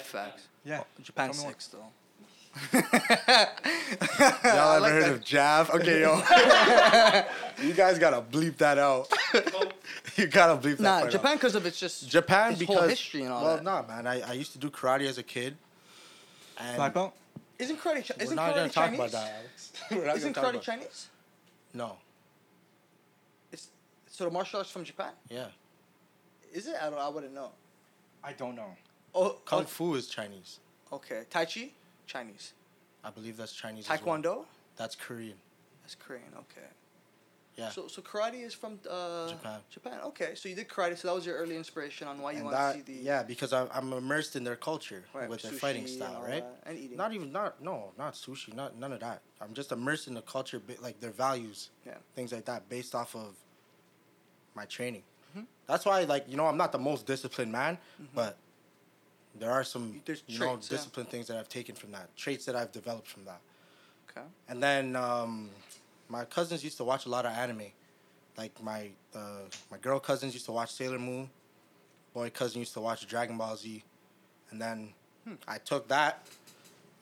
[0.00, 0.48] Facts.
[0.64, 1.86] yeah oh, Japan Tell me six though.
[2.72, 2.82] Y'all
[4.44, 5.10] ever like heard that.
[5.12, 5.70] of Jav?
[5.70, 6.16] Okay, yo.
[7.66, 9.08] you guys gotta bleep that out.
[10.16, 12.88] you gotta bleep that Nah, part Japan because of its just Japan its because whole
[12.88, 13.64] history and all well, that.
[13.64, 14.06] Well, nah, man.
[14.06, 15.56] I, I used to do karate as a kid.
[16.58, 17.14] And black belt
[17.58, 18.06] Isn't karate?
[18.06, 18.98] Chi- we're Isn't not karate gonna talk Chinese?
[18.98, 19.72] about that, Alex.
[19.90, 21.08] We're not Isn't gonna talk karate about- Chinese?
[21.72, 21.96] No.
[23.52, 23.68] It's
[24.06, 25.12] so the martial arts from Japan.
[25.28, 25.46] Yeah.
[26.52, 26.76] Is it?
[26.80, 26.98] I don't.
[26.98, 27.50] I wouldn't know.
[28.22, 28.76] i don't know
[29.14, 29.30] Oh, oh.
[29.44, 30.58] Kung oh, Fu is Chinese.
[30.92, 31.24] okay.
[31.30, 31.70] Tai Chi,
[32.06, 32.52] Chinese.
[33.04, 33.88] I believe that's Chinese.
[33.88, 34.18] as well.
[34.18, 34.44] Taekwondo,
[34.76, 35.36] That's Korean.
[35.82, 36.32] that's Korean.
[36.38, 36.66] Okay.
[37.56, 37.68] Yeah.
[37.70, 39.60] So so karate is from uh, Japan.
[39.70, 40.00] Japan.
[40.06, 40.34] Okay.
[40.34, 40.98] So you did karate.
[40.98, 43.22] So that was your early inspiration on why you and want to see the yeah,
[43.22, 46.42] because I'm, I'm immersed in their culture right, with their fighting and style, all right?
[46.42, 46.96] that, and eating.
[46.96, 49.22] Not even not no, not sushi, not none of that.
[49.40, 51.94] I'm just immersed in the culture, like their values, Yeah.
[52.16, 53.36] things like that, based off of
[54.54, 55.02] my training.
[55.36, 55.46] Mhm.
[55.66, 57.78] That's why, like you know, I'm not the most disciplined man,
[58.14, 58.36] but
[59.38, 60.76] there are some There's you know traits, yeah.
[60.76, 63.40] discipline things that I've taken from that, traits that I've developed from that.
[64.10, 64.26] okay.
[64.48, 65.50] And then um,
[66.08, 67.72] my cousins used to watch a lot of anime.
[68.36, 71.30] Like my uh, my girl cousins used to watch Sailor Moon.
[72.12, 73.82] Boy cousin used to watch Dragon Ball Z.
[74.50, 74.90] And then
[75.48, 76.26] I took that.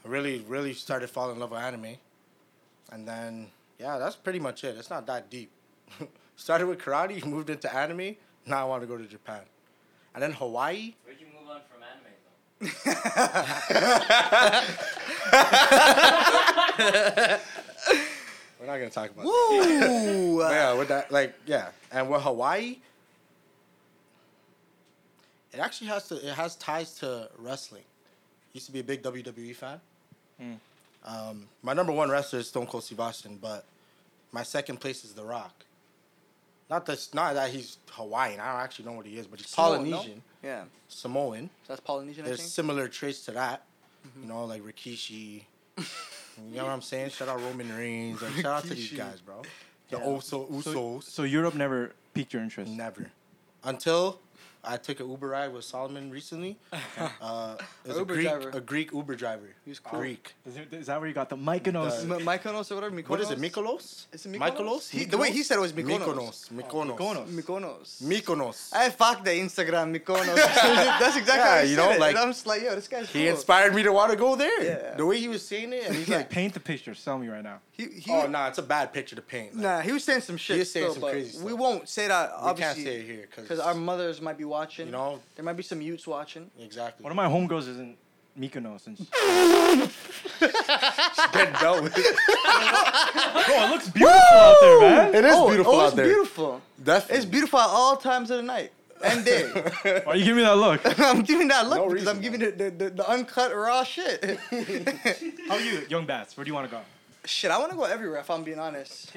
[0.04, 1.96] I really, really started falling in love with anime.
[2.90, 3.48] And then
[3.78, 4.76] yeah, that's pretty much it.
[4.78, 5.50] It's not that deep.
[6.36, 8.16] started with karate, moved into anime.
[8.46, 9.42] Now I want to go to Japan.
[10.14, 10.94] And then Hawaii.
[11.04, 12.12] Where'd you move on from anime
[17.28, 17.58] though?
[18.62, 19.26] We're not gonna talk about that.
[19.26, 20.39] Woo!
[20.39, 22.78] But yeah, with that, like, yeah, and with Hawaii,
[25.52, 26.14] it actually has to.
[26.14, 27.82] It has ties to wrestling.
[28.52, 29.80] Used to be a big WWE fan.
[30.40, 30.56] Mm.
[31.05, 33.64] Um, my number one wrestler is Stone Cold Steve Austin, but
[34.30, 35.64] my second place is The Rock.
[36.70, 38.39] Not that, not that he's Hawaiian.
[38.39, 39.97] I don't actually know what he is, but he's Samoan, no?
[39.97, 40.64] Polynesian, Yeah.
[40.89, 41.51] Samoan.
[41.64, 42.51] So that's Polynesian, I There's think.
[42.51, 43.64] similar traits to that.
[44.20, 45.43] You know, like Rikishi.
[46.50, 47.10] you know what I'm saying?
[47.10, 48.20] Shout out Roman Reigns.
[48.22, 49.42] Like, shout out to these guys, bro.
[49.90, 50.04] The Yeah.
[50.04, 51.02] Oso, so, Usos.
[51.04, 53.10] so europe never piqued your interest Never.
[53.64, 54.20] Until
[54.64, 56.56] I took an Uber ride with Solomon recently.
[57.20, 58.51] Uh, it was a Uber Greek, driver.
[58.52, 59.48] a Greek Uber driver.
[59.64, 59.98] He was cool.
[60.01, 60.34] Greek.
[60.47, 62.94] is, it, is that where you got the mykonos The- M- Mykonos or whatever.
[62.97, 63.09] Mykonos?
[63.09, 63.39] What is it?
[63.40, 64.06] Mykonos?
[64.12, 64.52] Is it Mykonos?
[64.56, 64.90] Mykonos?
[64.90, 66.51] He, the way he said it was Mykonos.
[66.51, 66.97] Mykonos.
[66.97, 67.26] Mykonos.
[67.28, 67.28] Mykonos.
[67.28, 68.02] Mykonos.
[68.02, 68.68] Mykonos.
[68.74, 70.34] I fuck the Instagram Mykonos.
[71.01, 72.01] That's exactly Yeah, how he you said know, it.
[72.01, 74.36] like- and I'm just like, yo, this guy's He inspired me to want to go
[74.36, 74.62] there.
[74.62, 74.94] Yeah.
[74.94, 77.43] The way he was saying it, and he's like, paint the picture sell me right
[77.43, 80.05] now He, he, "Oh, nah, it's a bad picture to paint." Like, Nah, he was
[80.05, 80.59] saying some shit.
[80.59, 83.28] is saying still, some but crazy We won't say that, we can't say it here
[83.34, 84.86] Because our mothers might be watching.
[84.86, 86.44] you know, There might be some youths watching.
[86.68, 87.02] exactly.
[87.02, 87.96] one of my homegirls is in
[88.38, 88.96] mykonos and
[91.32, 92.16] Get done with it.
[93.46, 95.14] Bro, it looks beautiful out there, man.
[95.14, 96.62] It is oh, beautiful oh, out it's beautiful.
[96.82, 97.16] Definitely.
[97.16, 98.72] It's beautiful at all times of the night
[99.04, 99.44] and day.
[100.04, 100.80] Why you giving me that look?
[101.00, 104.38] I'm giving that look No because I'm giving it the, the, the uncut raw shit.
[105.48, 106.36] How are you, young bats?
[106.36, 106.82] Where do you want to go?
[107.24, 108.20] Shit, I want to go everywhere.
[108.20, 109.12] If I'm being honest.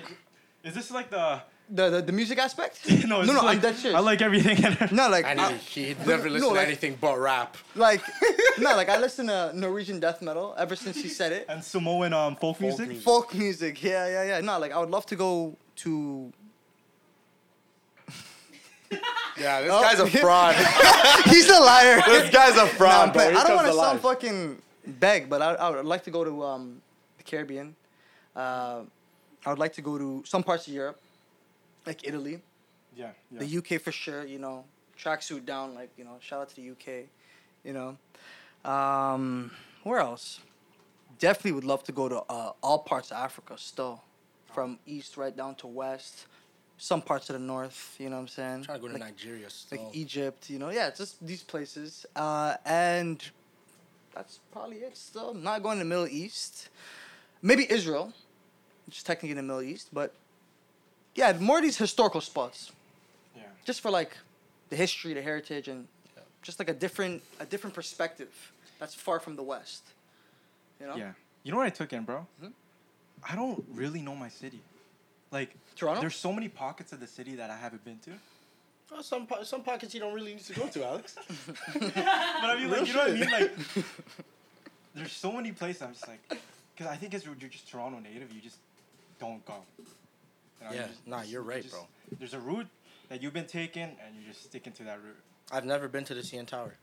[0.63, 1.41] Is this like the?
[1.69, 2.79] The the, the music aspect?
[2.89, 3.39] no, is no, this no.
[3.39, 3.97] I'm like, dead serious.
[3.97, 4.57] I like everything.
[4.95, 7.57] No, like I I- knew he never listened to like- anything but rap.
[7.75, 8.01] like
[8.59, 11.45] no, like I listen to Norwegian death metal ever since he said it.
[11.49, 12.87] and Samoan um folk, music.
[12.87, 13.03] music.
[13.03, 14.41] Folk music, yeah, yeah, yeah.
[14.41, 16.31] No, like I would love to go to.
[19.37, 19.81] Yeah, this Oh.
[19.81, 20.55] guy's a fraud.
[21.25, 22.01] He's a liar.
[22.05, 23.21] this guy's a Nah, I'm fraud, bro.
[23.23, 26.23] I don't want to the sound fucking beg, but I, I would like to go
[26.23, 26.81] to um,
[27.17, 27.75] the Caribbean.
[28.35, 28.83] Uh,
[29.45, 30.99] I would like to go to some parts of Europe,
[31.85, 32.41] like Italy,
[32.95, 33.39] Yeah, yeah.
[33.39, 34.25] the UK for sure.
[34.25, 34.65] You know,
[34.97, 35.75] tracksuit down.
[35.75, 37.05] Like you know, shout out to the UK.
[37.63, 39.51] You know, um,
[39.83, 40.39] where else?
[41.19, 44.01] Definitely would love to go to uh, all parts of Africa still,
[44.53, 46.25] from east right down to west.
[46.77, 47.95] Some parts of the north.
[47.99, 48.53] You know what I'm saying?
[48.55, 49.85] I'm trying to go to Like- Nigeria still.
[49.85, 52.05] like Egypt, you know, yeah, just these places.
[52.15, 53.23] Uh, and
[54.13, 54.97] that's probably it.
[54.97, 56.67] Still, not going to the Middle East.
[57.41, 58.11] Maybe Israel,
[58.85, 60.13] which is technically in the Middle East, but
[61.15, 62.71] yeah, more of these historical spots,
[63.35, 63.43] yeah.
[63.63, 64.15] just for like
[64.69, 65.87] the history, the heritage, and
[66.41, 69.83] just like a different a different perspective that's far from the West.
[70.79, 71.11] You know, Yeah.
[71.43, 72.25] You know what I took in, bro?
[72.39, 72.47] Hmm?
[73.27, 74.59] I don't really know my city.
[75.31, 76.01] Like Toronto?
[76.01, 78.11] There's so many pockets of the city that I haven't been to.
[78.91, 81.15] Oh, some po- some pockets you don't really need to go to, Alex.
[81.73, 83.31] But I mean, like, Real you know what I mean?
[83.31, 83.51] Like,
[84.95, 86.21] there's so many places I'm just like,
[86.75, 88.57] because I think as you're just Toronto native, you just
[89.19, 89.55] don't go.
[90.61, 91.87] You know, you Yeah, just- nah, you you're right, just- bro.
[92.19, 92.67] There's a route
[93.09, 95.17] that you've been taking, and you're just sticking to that route.
[95.51, 96.75] I've never been to the CN Tower.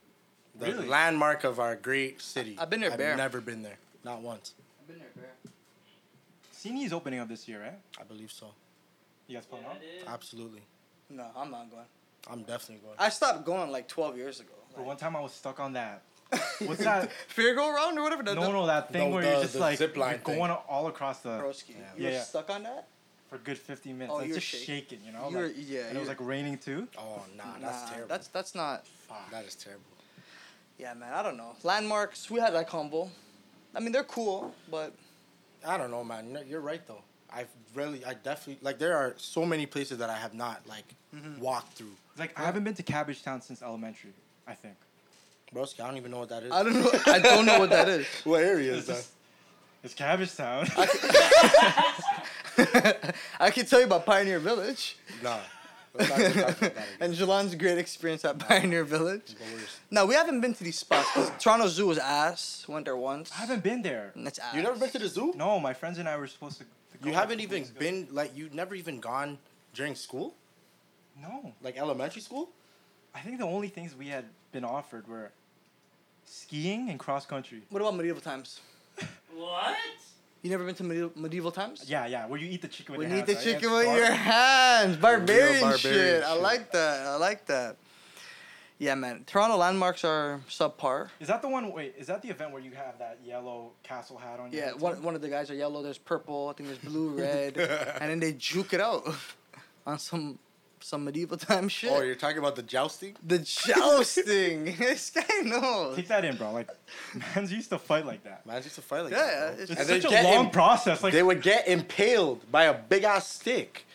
[0.55, 0.87] The Really?
[0.87, 2.55] landmark of our great city.
[2.59, 3.15] I've been there I've bare.
[3.17, 3.77] never been there.
[4.03, 4.53] Not once.
[4.79, 5.31] I've been there, Bear.
[6.51, 7.79] CNE is opening up this year, right?
[7.99, 8.53] I believe so.
[9.27, 10.09] You guys pulling Yeah, up?
[10.13, 10.61] Absolutely.
[11.09, 11.85] No, I'm not going.
[12.29, 12.95] I'm definitely going.
[12.99, 14.53] I stopped going like 12 years ago.
[14.75, 16.01] But one time I was stuck on that.
[16.59, 17.11] What's that?
[17.27, 18.23] Fair go around or whatever.
[18.23, 20.21] The, No, no, that thing No, where the- you're just like you're thing.
[20.23, 21.69] going all across the Broski.
[21.69, 21.75] Yeah.
[21.75, 22.23] You Yeah, were yeah.
[22.23, 22.87] stuck on that?
[23.33, 24.13] For a good 15 minutes.
[24.13, 24.65] Oh, Like, you were just shaking.
[24.99, 25.29] shaking, you know?
[25.29, 26.87] You were- like, yeah, And it was like raining too.
[26.97, 28.07] Oh, nah, that's Nah, terrible.
[28.07, 28.85] That's that's not.
[29.31, 29.83] that is terrible.
[30.77, 31.13] Yeah, man.
[31.13, 31.55] I don't know.
[31.63, 32.29] Landmarks.
[32.29, 33.09] We had that combo.
[33.75, 34.93] I mean, they're cool, but
[35.65, 36.37] I don't know, man.
[36.47, 37.01] You're right though.
[37.31, 38.77] I've really, I definitely like.
[38.77, 40.85] There are so many places that I have not like
[41.15, 41.41] Mm-hmm.
[41.41, 41.95] walked through.
[42.17, 44.13] Like, I haven't been to Cabbage Town since elementary,
[44.47, 44.73] I think.
[45.53, 46.51] Broski, I don't even know what that is.
[46.51, 46.91] I don't know.
[47.05, 48.07] I don't know what that is.
[48.23, 49.11] what area It's, just,
[49.83, 50.65] it's Cabbage Town.
[53.39, 55.39] I can tell you about Pioneer Village Nah.
[55.95, 56.83] Let's not even talk about that again.
[57.01, 59.35] and Jalan's great experience at Pioneer Village.
[59.37, 61.07] But we're- No, we haven't been to these spots.
[61.39, 62.65] Toronto Zoo was ass.
[62.67, 63.31] Went there once.
[63.31, 64.11] I haven't been there.
[64.15, 64.55] And it's ass.
[64.55, 65.33] You never been to the zoo?
[65.35, 66.63] No, my friends and I were supposed to.
[66.63, 69.37] to go You haven't even been like you never even gone
[69.75, 70.33] during school,
[71.21, 72.49] No, like elementary school.
[73.13, 75.31] I think the only things we had been offered were
[76.25, 77.61] skiing and cross country.
[77.69, 78.61] What about medieval times?
[79.35, 79.75] What?
[80.43, 81.85] You never been to medieval, medieval times?
[81.87, 83.27] Yeah, yeah, where you eat the chicken with We your need hands.
[83.29, 83.43] the right?
[83.61, 84.97] chicken It's with bar- your hands.
[84.97, 86.23] Barbarian, barbarian shit.
[86.23, 87.07] I like that.
[87.07, 87.77] I like that.
[88.77, 89.23] Yeah, man.
[89.25, 91.07] Toronto landmarks are subpar.
[91.21, 91.71] Is that the one?
[91.71, 94.51] Wait, is that the event where you have that yellow castle hat on?
[94.51, 95.81] your Yeah, one, one of the guys are yellow.
[95.81, 96.49] There's purple.
[96.49, 97.55] I think there's blue, red,
[98.01, 99.07] and then they juke it out
[99.87, 100.37] on some
[100.83, 101.91] some medieval time shit.
[101.91, 103.15] Oh, you're talking about the jousting?
[103.25, 104.65] the jousting.
[104.77, 105.95] this guy knows.
[105.95, 106.51] Take that in, bro.
[106.51, 106.69] Like,
[107.35, 108.45] man's used to fight like that.
[108.45, 109.31] Man used to fight like Yeah, that.
[109.57, 111.01] yeah, it's- It's And such a long im- process.
[111.03, 113.85] Like, they would get impaled by a big ass stick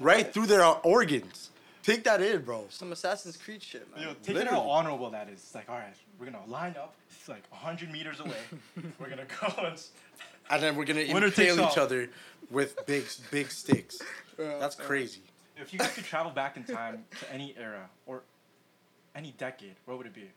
[0.00, 1.50] right through their uh, organs.
[1.82, 2.64] Take that in, bro.
[2.68, 4.08] Some Assassin's Creed shit, man.
[4.08, 5.34] Yo, take it how honorable that is.
[5.34, 6.94] It's like, all right, we're gonna line up.
[7.10, 8.34] It's like hundred meters away.
[8.98, 9.80] we're gonna go and.
[10.50, 11.84] And then we're gonna Winner takes impale each all.
[11.84, 12.08] other
[12.50, 14.00] with big, big sticks.
[14.36, 15.22] That's crazy.
[15.56, 18.22] If you guys could travel back in time to any era or
[19.14, 20.30] any decade, what would it be?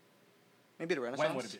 [0.79, 1.27] Maybe the Renaissance.
[1.27, 1.59] When would it be?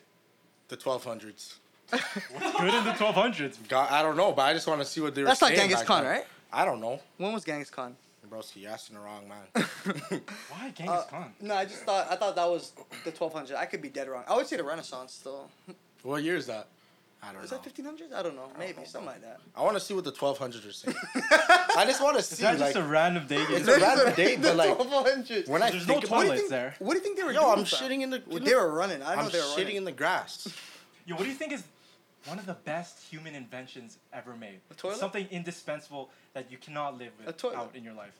[0.68, 1.54] The 1200s.
[1.90, 3.68] What's good in the 1200s?
[3.68, 5.48] God, I don't know, but I just want to see what they were That's not
[5.48, 6.12] saying Genghis back Khan, then.
[6.12, 6.24] right?
[6.52, 7.00] I don't know.
[7.18, 7.96] When was Genghis Khan?
[8.30, 9.42] Broski, you're asking the wrong man.
[10.50, 11.32] Why Genghis Uh, Khan?
[11.40, 12.72] no, I just thought I thought that was
[13.04, 13.56] the 1200s.
[13.56, 14.22] I could be dead wrong.
[14.28, 15.46] I would say the Renaissance though.
[16.04, 16.68] what year is that?
[17.22, 17.40] I don't know.
[17.42, 17.58] Is know.
[17.58, 18.14] that 1500s?
[18.14, 18.48] I don't know.
[18.58, 19.40] Maybe something like that.
[19.54, 20.96] I want to see what the 1200s are saying.
[21.76, 23.46] I just want to see, that like, just a random date?
[23.50, 25.48] It's a random date, but, like, 1200s.
[25.48, 26.50] when I There's no think about what do you toilets think?
[26.50, 26.74] there.
[26.78, 27.42] What do you think they were doing?
[27.42, 27.58] Yo, doing?
[27.60, 27.90] I'm fam?
[27.90, 28.22] shitting in the.
[28.26, 29.02] Well, they were running.
[29.02, 29.76] I know I'm they were shitting running.
[29.76, 30.48] in the grass.
[31.06, 31.62] Yo, what do you think is
[32.26, 34.60] one of the best human inventions ever made?
[34.70, 34.96] A toilet?
[34.96, 37.58] Something indispensable that you cannot live A toilet.
[37.58, 38.14] without in your life.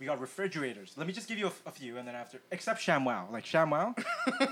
[0.00, 0.94] We got refrigerators.
[0.96, 3.30] Let me just give you a, f- a few, and then after, except ShamWow.
[3.30, 4.46] Like ShamWow, you,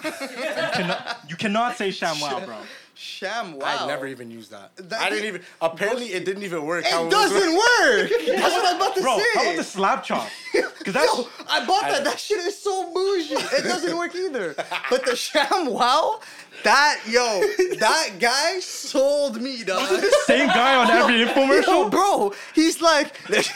[0.74, 2.56] cannot, you cannot say ShamWow, bro.
[3.00, 3.58] Sham.
[3.60, 3.84] Wow.
[3.84, 4.74] I never even used that.
[4.76, 5.42] That I didn't even.
[5.60, 6.84] Apparently, it didn't even work.
[6.84, 8.10] how It was- doesn't work.
[8.26, 9.24] That's what I'm about to Bro, say.
[9.34, 10.28] how about the slap chop?
[10.78, 12.04] Because that's Yo, I bought that.
[12.04, 13.34] That shit is so bougie.
[13.34, 14.54] It doesn't work either.
[14.90, 16.20] But the sham wow,
[16.64, 17.40] that yo,
[17.78, 19.86] that guy sold me, dog.
[19.88, 21.90] the same guy on every Yo, infomercial.
[21.90, 23.46] bro, he's like the,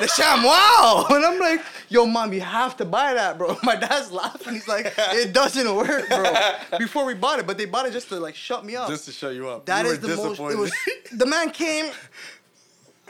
[0.00, 3.56] the sham wow, and I'm like, yo, mom, you have to buy that, bro.
[3.62, 4.54] My dad's laughing.
[4.54, 6.34] He's like, it doesn't work, bro.
[6.78, 8.88] Before we bought it, but they bought it just to like shut me up.
[8.88, 9.66] Just to show you up.
[9.66, 10.40] That you is were the most.
[10.40, 10.72] It was
[11.12, 11.90] the man came.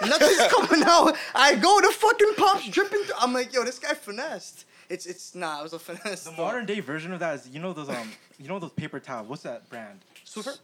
[0.04, 1.16] Nothing's coming out.
[1.34, 3.02] I go the fucking pops dripping.
[3.04, 3.14] Through.
[3.20, 4.64] I'm like, yo, this guy finessed.
[4.88, 6.24] It's it's nah, it was a finesse.
[6.24, 8.98] The modern day version of that is you know those um you know those paper
[9.00, 9.28] towels.
[9.28, 10.00] What's that brand?
[10.26, 10.58] Swiffer?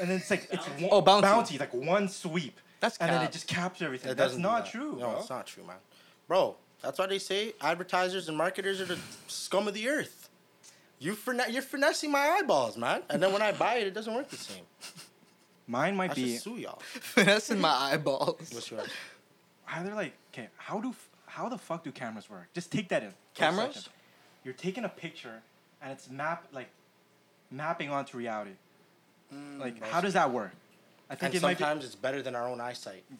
[0.00, 1.22] And then it's like it's one, Oh, Bounty.
[1.22, 2.58] bounty like one sweep.
[2.80, 4.10] That's and then it just captures everything.
[4.10, 4.66] It That's doesn't do that.
[4.66, 4.92] true.
[4.98, 5.18] No, bro.
[5.20, 5.76] it's not true, man.
[6.28, 10.28] Bro, that's why they say advertisers and marketers are the scum of the earth.
[11.00, 13.02] You finesse, you're finessing my eyeballs, man.
[13.10, 14.62] And then when I buy it, it doesn't work the same.
[15.66, 16.78] Mine might I be should sue y'all.
[16.80, 18.50] finesse in my eyeballs.
[18.52, 18.88] What's yours?
[19.66, 20.94] Ah, either like okay, how do
[21.26, 22.46] how the fuck do cameras work?
[22.54, 23.10] Just take that in.
[23.10, 23.74] for a Cameras?
[23.76, 23.92] second.
[24.44, 25.40] You're taking a picture
[25.82, 26.68] and it's map like
[27.50, 28.52] mapping onto reality.
[29.34, 30.52] Mm, like how does that work?
[31.10, 31.64] I think And it might be.
[31.64, 33.04] sometimes it's better than our own eyesight.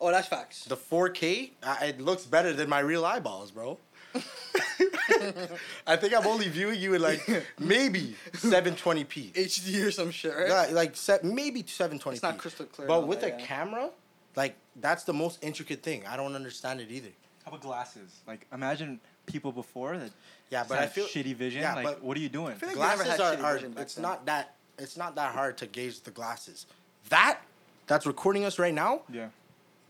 [0.00, 0.64] Oh, that's facts.
[0.64, 3.78] The 4K, uh, it looks better than my real eyeballs, bro.
[5.86, 7.26] I think I'm only viewing you in like
[7.58, 9.32] maybe 720p.
[9.32, 10.48] HD or some shit, right?
[10.48, 12.12] Yeah, like se- maybe 720p.
[12.12, 13.46] It's not crystal clear But with that, a yeah.
[13.46, 13.90] camera,
[14.34, 16.04] like that's the most intricate thing.
[16.06, 17.10] I don't understand it either.
[17.44, 18.20] How about glasses?
[18.26, 20.10] Like imagine people before that.
[20.50, 21.62] Yeah, but I had feel shitty vision.
[21.62, 22.54] Yeah, like but what are you doing?
[22.56, 24.02] feel like- they never glasses had are, are vision back It's then.
[24.02, 26.66] not that it's not that hard to gauge the glasses.
[27.08, 27.40] That
[27.86, 29.02] that's recording us right now.
[29.12, 29.28] yeah.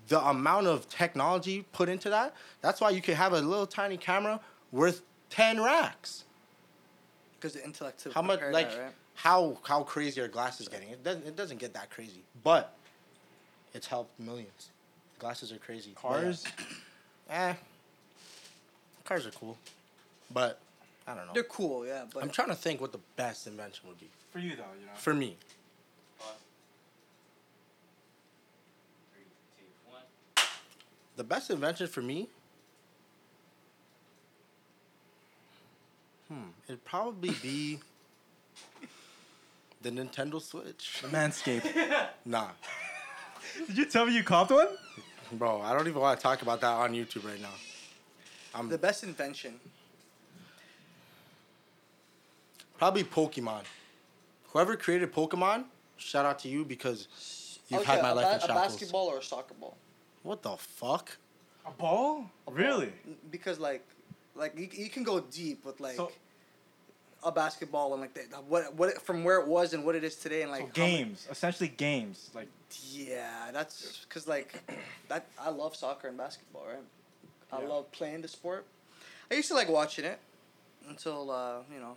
[0.09, 2.35] The amount of technology put into that.
[2.61, 4.41] That's why you can have a little tiny camera
[4.73, 6.25] worth ten racks.
[7.39, 8.93] Because the intellect to How much like that, right?
[9.15, 10.91] how how crazy are glasses getting?
[10.91, 12.75] It doesn't it doesn't get that crazy, but
[13.75, 14.71] it's helped millions.
[15.19, 15.91] Glasses are crazy.
[15.95, 16.45] But, Cars.
[17.31, 17.55] eh,
[19.05, 19.57] cars are cool,
[20.33, 20.61] but
[21.07, 21.33] I don't know.
[21.35, 24.39] They're cool, yeah, but I'm trying to think what the best invention would be For
[24.39, 24.93] you though, you know.
[24.95, 25.37] for me.
[26.19, 26.29] Pause.
[29.13, 29.25] Three,
[29.59, 30.03] two, one.
[31.17, 32.29] The best invention for me.
[36.29, 37.79] Hmm, it'd probably be
[39.83, 41.01] the Nintendo Switch.
[41.03, 42.09] the Manscaped.
[42.25, 42.49] Nah,
[43.69, 44.67] Did you tell me you copped one?
[45.33, 47.55] bro, I don't even want to talk about that on YouTube right now.
[48.55, 49.61] I'm the best invention.
[52.79, 53.63] probably Pokemon.
[54.49, 55.65] Whoever created Pokemon,
[55.97, 57.07] shout out to you because
[57.69, 59.77] you've Okay, had my a, life ba- in a basketball or a soccer ball?
[60.27, 61.17] What the fuck?
[61.65, 62.29] A ball?
[62.51, 62.93] Really?
[63.31, 63.87] Because like,
[64.35, 66.11] like you, you can go deep with like So-
[67.25, 70.17] a basketball and like the, what what from where it was and what it is
[70.17, 72.31] today and like so games, essentially games.
[72.35, 72.49] Like
[72.93, 74.61] Yeah, that's because like
[75.09, 75.27] that.
[75.41, 76.85] I love soccer and basketball, right?
[77.53, 77.69] I Yeah.
[77.69, 78.67] love playing the sport.
[79.31, 80.19] I used to like watching it
[80.89, 81.95] until uh, you know,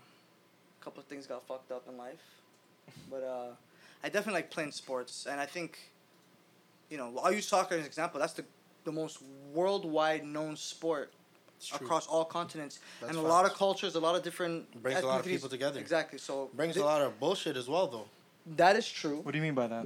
[0.80, 2.24] a couple of things got fucked up in life.
[3.10, 3.50] But uh,
[4.04, 5.78] I definitely like playing sports, and I think,
[6.90, 8.20] you know, I'll use soccer as an example.
[8.20, 8.46] That's the
[8.86, 9.20] the most
[9.54, 11.12] worldwide known sport
[11.76, 15.06] across all continents, That's and a lot of cultures, a lot of different Brings a
[15.08, 15.80] lot of people together.
[15.80, 16.18] Exactly.
[16.18, 18.06] So Brings th- a lot of bullshit as well, though.
[18.56, 19.18] That is true.
[19.24, 19.86] what do you mean by that?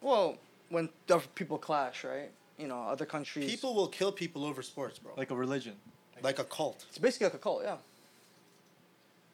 [0.00, 0.38] Well,
[0.70, 2.30] when the people clash, right?
[2.58, 3.50] You know, other countries.
[3.50, 5.10] People will kill people over sports, bro.
[5.12, 5.74] Like, Like a religion.
[6.22, 6.86] Like a cult.
[6.88, 7.76] It's basically like a cult, yeah.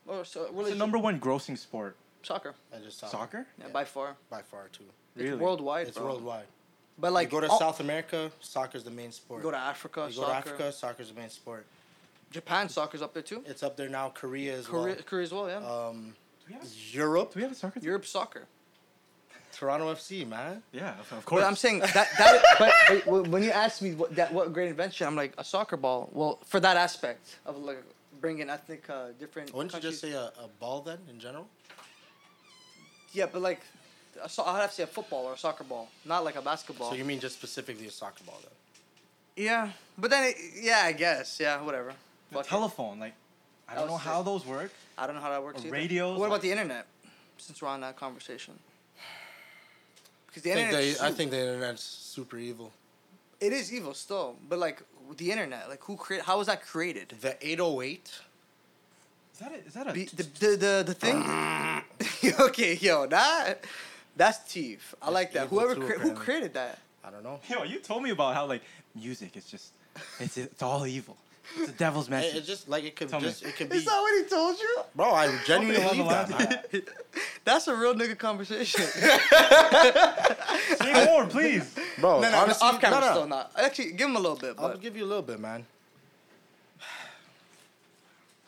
[0.06, 1.97] Or so What's religion, the number one grossing sport?
[2.22, 3.06] soccer, I just saw.
[3.06, 3.47] Soccer?
[3.59, 3.72] yeah, Yeah.
[3.72, 4.16] by far.
[4.30, 4.84] by far too.
[5.14, 5.30] Really?
[5.30, 6.06] It's worldwide, It's bro.
[6.06, 6.47] worldwide.
[6.98, 9.43] But like, you go to all- South America, soccer's the main sport.
[9.43, 10.32] go to Africa, You go soccer.
[10.32, 11.66] to Africa, soccer's the main sport.
[12.31, 13.43] Japan, soccer's up there too.
[13.47, 14.09] It's up there now.
[14.10, 15.56] Korea as Korea, Korea as well, yeah.
[15.59, 17.86] Um, Do we have a, Europe, do we have a soccer team?
[17.86, 18.47] Europe soccer.
[19.52, 20.62] Toronto FC, man.
[20.73, 21.40] Yeah, of- of course.
[21.43, 22.43] But I'm saying that that.
[22.59, 22.73] but,
[23.06, 26.10] but when you ask me what that what great invention, I'm like a soccer ball.
[26.12, 27.82] Well, for that aspect of like
[28.20, 29.55] bringing ethnic uh, different.
[29.55, 31.47] Wouldn't you just say a, a ball then, in general?
[33.12, 33.60] Yeah, but like,
[34.22, 36.43] a so- I'd have to say a football or a soccer ball, not like a
[36.43, 36.90] basketball.
[36.90, 39.43] So you mean just specifically a soccer ball though?
[39.43, 41.93] yeah, but then it, yeah, I guess yeah, whatever.
[42.30, 42.48] the Fuck it.
[42.48, 43.14] telephone, like,
[43.68, 44.24] I don't know was how sick.
[44.26, 44.70] those work.
[44.98, 45.62] I don't know how that works.
[45.62, 45.72] Or either.
[45.76, 46.86] radios, What about like- the internet?
[47.38, 48.55] Since we're on that conversation.
[50.26, 52.72] Because the I think, internet, they, I think the internet's super evil.
[53.40, 54.82] it is evil still, but like
[55.16, 56.22] the internet, like who create?
[56.22, 57.12] How was that created?
[57.20, 58.10] The 808.
[59.34, 62.32] Is that a, is that a Be, the, the the the thing.
[62.40, 63.64] okay, yo, that
[64.16, 64.94] that's teeth.
[65.02, 65.44] I like that.
[65.47, 66.24] evil Whoever too, cre- who apparently.
[66.24, 66.78] created that?
[67.05, 67.38] I don't know.
[67.48, 68.62] Yo, you told me about how like
[68.94, 69.72] music is just
[70.20, 71.16] it's it's all evil.
[71.56, 72.34] It's the devil's It, message.
[72.36, 73.26] it's just like it could Tell me.
[73.28, 73.76] just it could be.
[73.76, 74.80] Is that what he told you?
[74.97, 76.70] Bro, I genuinely Okay, believe on that.
[76.72, 76.84] the Man.
[77.44, 78.80] That's a real nigga conversation.
[80.82, 81.72] Say more, please.
[82.01, 83.12] Bro, no, no, honestly, off camera no, no.
[83.12, 83.52] still not.
[83.56, 85.64] Actually, give him a little bit, I'll but give you a little bit, man.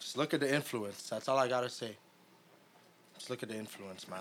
[0.00, 1.08] Just look at the influence.
[1.08, 1.94] That's all I gotta say.
[3.16, 4.20] Just look at the influence, man.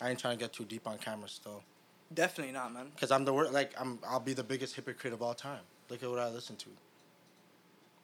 [0.00, 1.62] I ain't trying to get too deep on camera still,
[2.12, 2.86] definitely not, man.
[3.00, 3.98] cause I'm the wor- like I'm.
[4.06, 5.60] I'll be the biggest hypocrite of all time.
[5.88, 6.68] Look at what I listen to.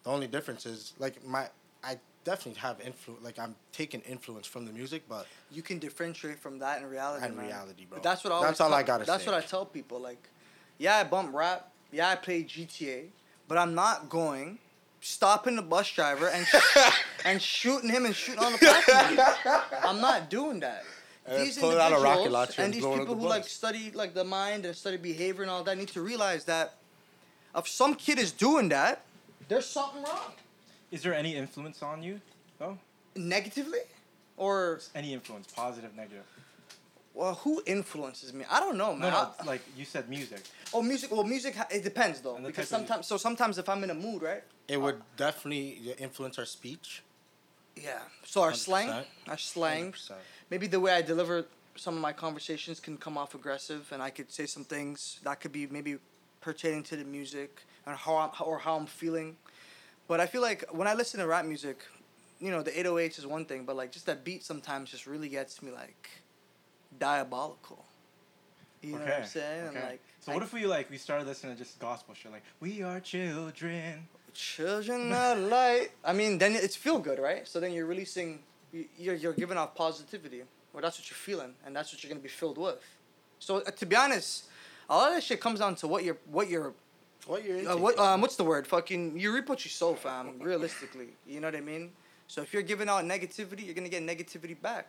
[0.04, 1.48] The only difference is like my.
[1.82, 3.24] I definitely have influence.
[3.24, 7.24] Like I'm taking influence from the music, but You can differentiate from that in reality,
[7.26, 7.46] And man.
[7.46, 7.96] reality, bro.
[7.96, 9.12] But that's what I That's all tell, I gotta say.
[9.12, 9.30] That's say.
[9.32, 9.98] what I tell people.
[10.00, 10.28] Like,
[10.78, 11.70] yeah, I bump rap.
[11.92, 13.06] Yeah, I play GTA,
[13.48, 14.58] but I'm not going
[15.00, 16.46] stopping the bus driver and
[17.24, 19.24] and shooting him and shooting on the passenger.
[19.82, 20.84] I'm not doing that.
[21.26, 23.14] And These pull out a rocket individuals launcher and and these blow it up people
[23.16, 26.00] the who like study like the mind and study behavior and all that need to
[26.00, 26.74] realize that
[27.56, 29.02] if some kid is doing that,
[29.48, 30.32] there's something wrong.
[30.90, 32.20] Is there any influence on you,
[32.58, 32.78] though?
[33.16, 33.80] Negatively,
[34.36, 36.24] or Any influence, positive, negative?
[37.14, 38.44] well, who influences me?
[38.50, 39.12] I don't know, man.
[39.12, 39.30] no.
[39.38, 40.42] I- Like you said, music.
[40.72, 41.10] Oh, music.
[41.10, 41.56] Well, music.
[41.70, 43.06] It depends though, because type of mu- sometimes.
[43.06, 44.42] So sometimes if I'm in a mood, right?
[44.68, 47.02] it would definitely influence our speech.
[47.76, 47.98] Yeah.
[48.24, 49.04] So our slang, 100%.
[49.28, 50.12] our slang, 100%.
[50.50, 51.44] Maybe the way I deliver
[51.76, 55.40] some of my conversations can come off aggressive, and I could say some things that
[55.40, 55.96] could be maybe
[56.40, 59.36] pertaining to the music and how I'm, or how I'm feeling.
[60.08, 61.78] But I feel like when I listen to rap music,
[62.40, 65.28] you know, the 808s is one thing, but like just that beat sometimes just really
[65.28, 66.10] gets me like
[66.98, 67.84] diabolical.
[68.82, 69.66] You know what I'm saying?
[69.68, 72.32] And like, so I- what if we like we started listening to just gospel shit
[72.32, 74.08] like we are children.
[74.32, 75.88] Children of light.
[76.04, 77.46] I mean, then it's feel good, right?
[77.46, 78.40] So then you're releasing,
[78.98, 80.42] you're you're giving off positivity,
[80.72, 82.84] or that's what you're feeling, and that's what you're gonna be filled with.
[83.38, 84.44] So uh, to be honest,
[84.88, 86.72] a lot of that shit comes down to what you're what you're
[87.26, 88.66] What you're uh, what um what's the word?
[88.66, 90.38] Fucking you reap what you sow, fam.
[90.40, 91.90] Realistically, you know what I mean.
[92.28, 94.86] So if you're giving out negativity, you're gonna get negativity back.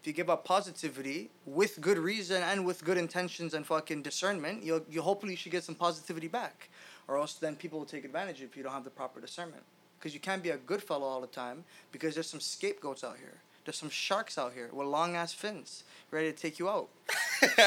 [0.00, 4.62] If you give out positivity with good reason and with good intentions and fucking discernment,
[4.62, 6.68] you'll you hopefully should get some positivity back,
[7.08, 9.64] or else then people will take advantage if you don't have the proper discernment.
[9.98, 11.64] Because you can't be a good fellow all the time.
[11.92, 13.38] Because there's some scapegoats out here.
[13.64, 16.88] There's some sharks out here with long ass fins ready to take you out.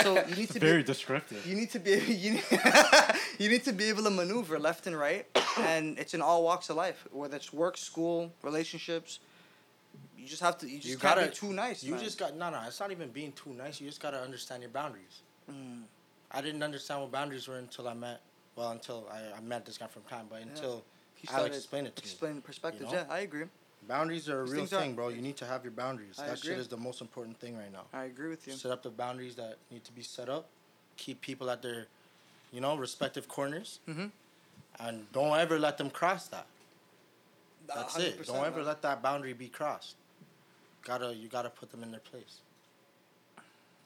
[0.02, 1.46] so you need to be Very descriptive.
[1.46, 2.44] you need to be you need,
[3.38, 5.28] you need to be able to maneuver left and right,
[5.60, 9.20] and it's in all walks of life, whether it's work, school, relationships.
[10.18, 10.68] You just have to.
[10.68, 11.84] You just You gotta be too nice.
[11.84, 12.04] You man.
[12.04, 12.62] just got no, no.
[12.66, 13.80] It's not even being too nice.
[13.80, 15.22] You just gotta understand your boundaries.
[15.52, 15.84] Mm.
[16.32, 18.22] I didn't understand what boundaries were until I met.
[18.56, 20.84] Well, until I, I met this guy from time, but until
[21.22, 22.10] He Alex started explained it to me.
[22.10, 22.92] Explain perspectives.
[22.92, 22.98] know?
[23.00, 23.46] Yeah, I agree.
[23.88, 25.08] Boundaries are a These real things are- thing, bro.
[25.10, 26.18] You need to have your boundaries.
[26.20, 27.84] I that shit is the most important thing right now.
[27.94, 28.54] I agree with you.
[28.54, 30.48] Set up the boundaries that need to be set up.
[30.98, 31.88] Keep people at their,
[32.52, 34.08] you know, respective corners, Mm-hmm.
[34.80, 36.46] and don't ever let them cross that.
[37.68, 38.26] That's it.
[38.26, 38.66] Don't ever man.
[38.66, 39.96] let that boundary be crossed.
[40.84, 42.40] Gotta you gotta put them in their place.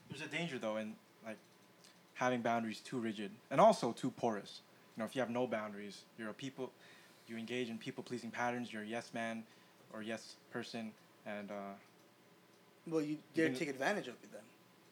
[0.09, 0.95] There's a danger though in
[1.25, 1.37] like
[2.15, 4.61] having boundaries too rigid and also too porous.
[4.95, 6.71] You know, if you have no boundaries, you're a people,
[7.27, 8.71] you engage in people pleasing patterns.
[8.71, 9.43] You're a yes man
[9.93, 10.91] or yes person,
[11.25, 11.53] and uh,
[12.87, 14.41] Well, you You're dare gonna- take advantage of it then,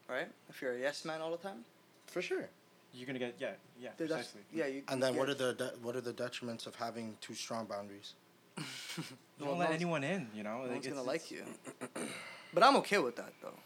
[0.09, 0.27] right?
[0.49, 1.63] If you're a yes man all the time.
[2.07, 2.47] For sure.
[2.93, 3.51] you're gonna get yeah
[3.81, 4.41] yeah Dude, that's- precisely.
[4.53, 4.67] yeah.
[4.67, 7.33] You, And you then what are the de- what are the detriments of having too
[7.33, 8.13] strong boundaries?
[9.39, 10.27] You Well, don't let no- anyone in.
[10.35, 11.43] You know, No like, one's it's- gonna like you.
[12.53, 13.57] But I'm okay with that though.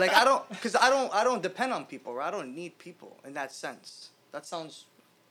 [0.00, 2.12] like I don't, cause I don't, I don't depend on people.
[2.14, 2.26] Right?
[2.28, 4.10] I don't need people in that sense.
[4.32, 4.84] That sounds.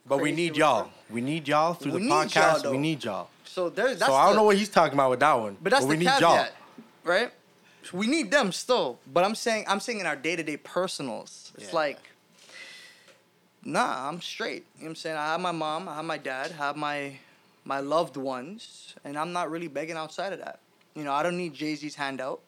[0.07, 0.89] But we need y'all.
[1.09, 2.63] We need y'all through We the need y'all, podcast.
[2.63, 2.71] though.
[2.71, 3.29] we need y'all.
[3.43, 4.11] So there's that's.
[4.11, 5.57] so I don't the- know what he's talking about with that one.
[5.61, 6.47] But that's we the need caveat, y'all.
[7.03, 7.31] right?
[7.93, 8.99] We need them still.
[9.11, 11.75] But I'm saying, I'm saying in our day to day personals, it's Yeah.
[11.75, 11.99] like.
[13.63, 14.65] Nah, I'm straight.
[14.77, 15.17] You know what I'm saying?
[15.17, 17.17] I have my mom, I have my dad, I have my
[17.65, 20.59] my loved ones, and I'm not really begging outside of that.
[20.95, 22.39] You know, I don't need Jay Z's handout.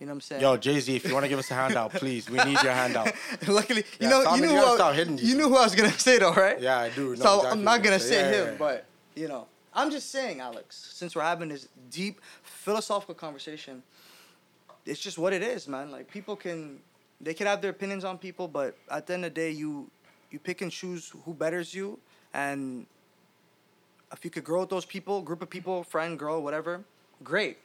[0.00, 0.40] You know what I'm saying?
[0.40, 2.72] Yo, Jay Z, if you want to give us a handout, please, we need your
[2.72, 3.12] handout.
[3.46, 5.74] Luckily, you Yeah, know, you you knew who I, you these knew who I was
[5.74, 6.58] gonna say though, right?
[6.58, 7.10] Yeah, I do.
[7.10, 8.20] know so exactly I'm not gonna say.
[8.22, 10.90] Yeah, him, yeah, but you know, I'm just saying, Alex.
[10.94, 13.82] Since we're having this deep philosophical conversation,
[14.86, 15.90] it's just what it is, man.
[15.90, 16.78] Like people can,
[17.20, 19.90] they can have their opinions on people, but at the end of the day, you
[20.30, 21.98] you pick and choose who betters you,
[22.32, 22.86] and
[24.14, 26.80] if you could grow with those people, group of people, friend, girl, whatever,
[27.22, 27.58] great.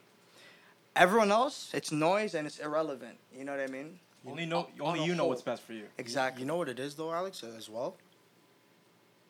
[0.96, 3.18] Everyone else, it's noise and it's irrelevant.
[3.38, 4.00] You know what I mean?
[4.26, 5.84] Only know, On only a you know what's best for you.
[5.98, 6.42] Exactly.
[6.42, 7.96] You know what it is though, Alex, uh, as well.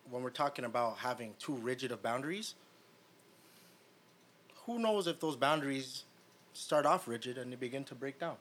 [0.10, 2.54] When we're talking about having too rigid of boundaries,
[4.66, 6.04] who knows if those boundaries
[6.54, 8.36] start off rigid and they begin to break down?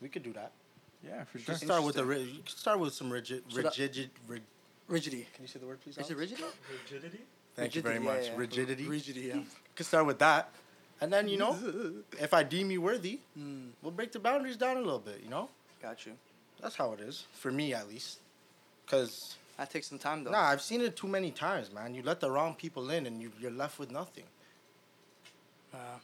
[0.00, 0.52] We could do that.
[1.06, 1.54] Yeah, for sure.
[1.54, 4.10] Just start with the ri- you could start with some rigid, So that- rigid.
[4.26, 4.42] rig-
[4.88, 5.28] rigidity.
[5.34, 5.98] can you say the word, please?
[5.98, 6.20] Is it Alex?
[6.32, 6.44] rigidity?
[6.84, 7.20] Rigidity.
[7.54, 8.30] Thank you very Rigidity, yeah, much.
[8.32, 8.36] yeah.
[8.38, 8.86] Rigidity.
[8.88, 9.34] Rigidity, yeah.
[9.36, 9.46] You
[9.76, 10.50] could start with that,
[11.02, 11.56] And then you know,
[12.20, 15.20] if I deem you worthy, Mm, we'll break the boundaries down a little bit.
[15.24, 15.48] You know,
[15.82, 16.12] got you.
[16.62, 18.20] that's how it is for me at least.
[18.86, 20.30] Cause That takes some time though.
[20.30, 21.94] nah, I've seen it too many times, man.
[21.94, 24.24] You let the wrong people in, and you, you're left with nothing.
[25.74, 25.98] Uh,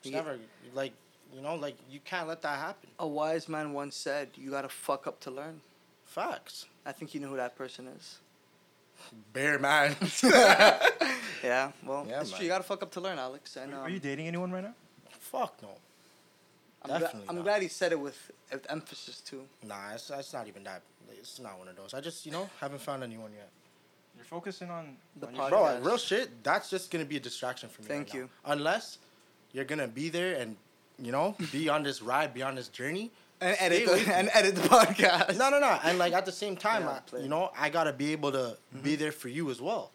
[0.00, 0.18] It's Yeah.
[0.18, 0.38] never
[0.74, 0.92] like
[1.34, 2.90] you know, like you can't let that happen.
[2.98, 5.60] a wise man once said, "You gotta fuck up to learn."
[6.04, 6.66] Facts.
[6.86, 8.18] I think you know who that person is.
[9.32, 9.96] Bear man.
[11.44, 12.38] Yeah, well, Yeah, that's true.
[12.38, 12.42] man.
[12.44, 13.56] You gotta fuck up to learn, Alex.
[13.56, 14.74] And um, Are you dating anyone right now?
[15.20, 15.68] Fuck no.
[16.82, 17.44] I'm, gla- Definitely I'm not.
[17.44, 19.42] glad he said it with, with emphasis too.
[19.66, 20.82] Nah, it's, it's not even that.
[21.10, 21.94] It's not one of those.
[21.94, 23.48] I just you know haven't found anyone yet.
[24.16, 25.50] You're focusing on The on your- podcast.
[25.50, 26.42] Bro, like, real shit.
[26.44, 27.88] That's just gonna be a distraction for me.
[27.88, 28.20] Thank right now.
[28.20, 28.28] you.
[28.46, 28.98] Unless
[29.52, 30.56] you're gonna be there and
[30.98, 33.10] you know be on this ride, be on this journey.
[33.40, 35.36] And Stay edit the, from and edit the podcast.
[35.38, 35.78] No, no, no.
[35.84, 37.22] And like at the same time, Yeah, I, play.
[37.22, 38.80] you know, I gotta be able to Mm-hmm.
[38.84, 39.90] be there for you as well.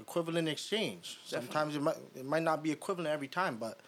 [0.00, 1.18] Equivalent exchange.
[1.24, 3.78] Sometimes it might it might not be equivalent every time, but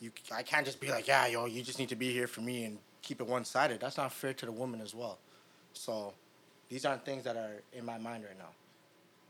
[0.00, 2.42] you I can't just be like, yeah, yo, you just need to be here for
[2.42, 3.80] me and keep it one sided.
[3.80, 5.18] That's not fair to the woman as well.
[5.72, 6.12] So
[6.68, 8.50] these aren't things that are in my mind right now.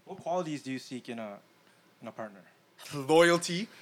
[0.07, 1.35] What qualities do you seek in a
[2.03, 2.41] in a partner?
[2.95, 3.69] Loyalty.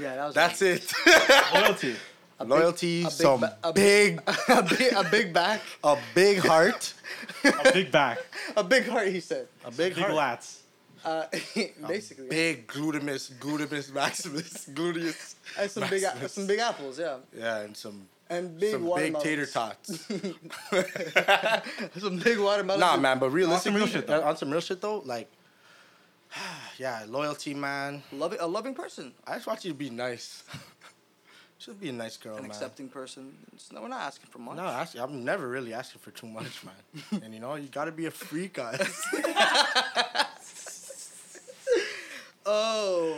[0.00, 0.90] Yeah, that was That's it.
[1.54, 1.94] Loyalty.
[2.38, 3.02] A big- Loyalty.
[3.02, 6.94] big some ba- a big, a big, a big back, a big heart.
[7.44, 8.18] a big back.
[8.56, 9.08] a big heart.
[9.08, 10.12] He said, A big, Big heart.
[10.40, 10.60] lats.
[11.04, 11.24] Uh,
[11.88, 15.34] basically, Big glutamus, glutamus maximus, gluteus.
[15.58, 19.46] and some big, some big apples, yeah, Yeah, and some and big some big tater
[19.46, 20.06] tots.
[21.98, 22.80] some big watermelons.
[22.80, 24.22] nah, man, but realistically, real shit, though.
[24.22, 25.30] on some real shit though, like,
[26.78, 28.02] yeah, loyalty, man.
[28.12, 30.44] Loving, a loving person, I just want you to be nice.
[31.58, 32.50] Should be a nice girl, an man.
[32.50, 33.34] accepting person.
[33.52, 34.56] It's, no, we're not asking for much.
[34.56, 37.22] No, actually, I'm never really asking for too much, man.
[37.22, 39.02] and you know, you gotta be a freak, guys.
[42.52, 43.16] Oh,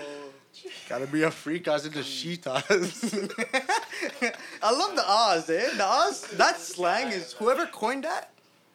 [0.91, 3.31] gotta be a freak, guys, in the sheetas.
[4.63, 5.71] I love the Oz, eh?
[5.75, 8.31] The Oz, that slang is whoever coined that.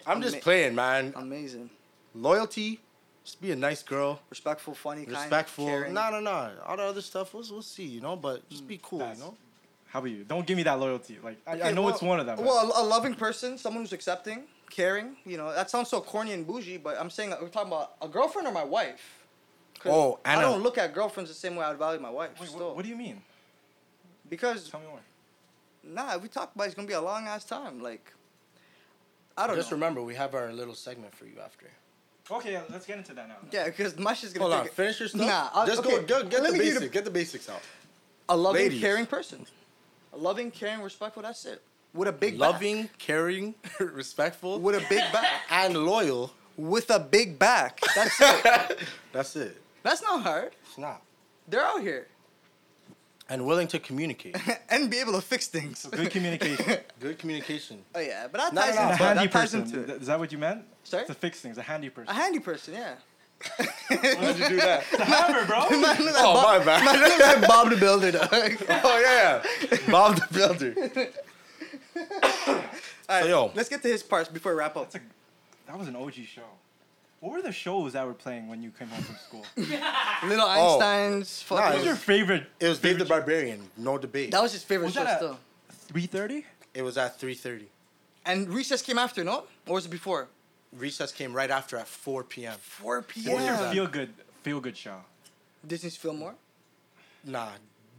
[0.07, 1.13] I'm just Ama- playing, man.
[1.15, 1.69] Amazing,
[2.15, 2.79] Loyalty,
[3.23, 4.19] just be a nice girl.
[4.31, 5.65] respectful, funny, kind, respectful.
[5.67, 5.93] caring.
[5.93, 6.51] No, no, no.
[6.65, 8.15] All the other stuff, we'll, we'll see, you know.
[8.15, 9.35] But just be cool, That's- you know.
[9.89, 10.23] How about you?
[10.25, 11.17] Don't give me that loyalty.
[11.23, 12.39] Like I, I Okay, know well- it's one of them.
[12.43, 15.15] Well, a, a loving person, someone who's accepting, caring.
[15.25, 18.07] You know, that sounds so corny and bougie, but I'm saying we're talking about a
[18.07, 19.13] girlfriend or my wife.
[19.79, 22.31] 'Cause Oh, I don't look at girlfriends the same way I would value my wife.
[22.39, 22.67] Wait, still.
[22.67, 23.21] what, what do you mean?
[24.29, 24.99] because Tell me more.
[25.83, 27.81] nah, if we talk about it, it's gonna be a long ass time.
[27.81, 28.11] Like,
[29.37, 29.75] I don't Just know.
[29.75, 31.67] remember, we have our little segment for you after.
[32.29, 33.35] Okay, let's get into that now.
[33.51, 35.21] yeah, because my shit's gonna Hold on, it- finish your stuff.
[35.21, 36.91] Nah, I'll- just okay, go, go get the me the- basics.
[36.93, 37.61] Get the basics out.
[38.29, 38.81] a loving, Ladies.
[38.81, 39.45] caring person.
[40.11, 41.23] A loving, caring, respectful.
[41.23, 41.61] That's it.
[41.93, 45.43] With a big Loving, caring, respectful, with a big back.
[45.49, 46.33] and loyal.
[46.57, 47.79] With a big back.
[47.95, 48.79] That's it.
[49.13, 49.61] That's it.
[49.87, 50.51] That's not hard.
[50.67, 51.01] It's not.
[51.47, 52.07] They're out here
[53.29, 54.35] And willing to communicate.
[54.69, 55.85] and be able to fix things.
[55.89, 56.77] Good communication.
[56.99, 57.77] Good communication.
[57.95, 59.61] Oh yeah, but that No, ties no, no, and a into handy that ties person.
[59.63, 59.85] into it.
[59.87, 60.61] Th- Is that what you meant?
[60.83, 61.05] Sorry?
[61.05, 62.09] To fix things, a handy person.
[62.09, 62.95] A handy person, yeah.
[63.57, 64.83] Why did you do that?
[64.97, 65.69] The hammer, bro.
[65.69, 66.85] Man, look at Oh, Bob, my bad.
[66.85, 68.27] man, look at Bob the Builder, dog.
[68.31, 69.43] oh yeah,
[69.91, 70.73] Bob the Builder.
[73.09, 73.51] All right, yo.
[73.55, 74.91] let's get to his parts before we wrap up.
[74.91, 75.07] That's a,
[75.67, 76.41] that was an OG show.
[77.27, 79.45] What were the shows that were playing when you came home from school?
[80.29, 80.75] Little Oh.
[80.79, 81.43] Einstein's.
[81.49, 82.45] Nah, fucking- What was your favorite?
[82.57, 83.69] It was Dave the Barbarian.
[83.75, 84.31] No debate.
[84.31, 85.37] that was his favorite Was show that at still.
[85.89, 86.45] three thirty?
[86.73, 87.67] It was at three thirty.
[88.25, 89.43] And recess came after, no?
[89.67, 90.29] Or was it before?
[90.71, 92.55] Recess came right after at four p.m.
[92.61, 93.33] 4 p.m.
[93.33, 94.13] What was your feel good
[94.43, 94.95] feel good show?
[95.67, 96.35] Disney's Fillmore.
[97.25, 97.49] Nah,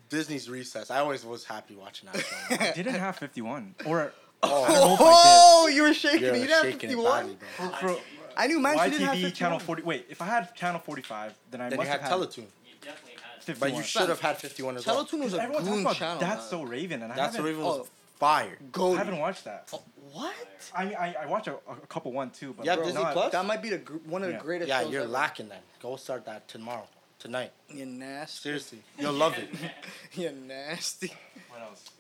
[0.09, 0.91] Disney's Recess.
[0.91, 2.37] I always was happy watching that show.
[2.65, 4.11] I didn't have fifty one or
[4.43, 6.23] Oh, I don't know if I Oh, you were shaking.
[6.23, 6.41] you're it.
[6.41, 7.37] You didn't shaking it 51.
[7.59, 7.69] bro.
[7.71, 7.97] for, for
[8.39, 9.83] I knew man didn't have YTV channel forty.
[9.83, 12.19] Wait, if I had channel forty five, then I Then you must had have had
[12.21, 13.43] Teletoon, You definitely had.
[13.43, 13.71] 51.
[13.71, 15.05] but you should have had fifty-one as well.
[15.05, 16.21] Teletoon was a Everyone talks goon about channel.
[16.21, 16.49] That's man.
[16.51, 17.89] So Raven, and I That's the haven't, Raven was oh.
[18.19, 18.59] fire.
[18.77, 19.69] I haven't watched that.
[19.73, 19.83] Oh,
[20.13, 20.35] what?
[20.75, 23.03] I mean, I, I watch a, a couple one too, but You have bro, Disney
[23.03, 23.33] not- Plus?
[23.33, 24.39] That might be the gr- one of Yeah.
[24.39, 25.11] the greatest Yeah, shows you're ever.
[25.11, 25.59] lacking then.
[25.83, 26.87] Go start that tomorrow,
[27.19, 27.53] tonight.
[27.71, 28.43] You're nasty.
[28.43, 29.49] Seriously, you'll love it.
[30.13, 31.13] You're nasty.
[31.51, 31.91] What else?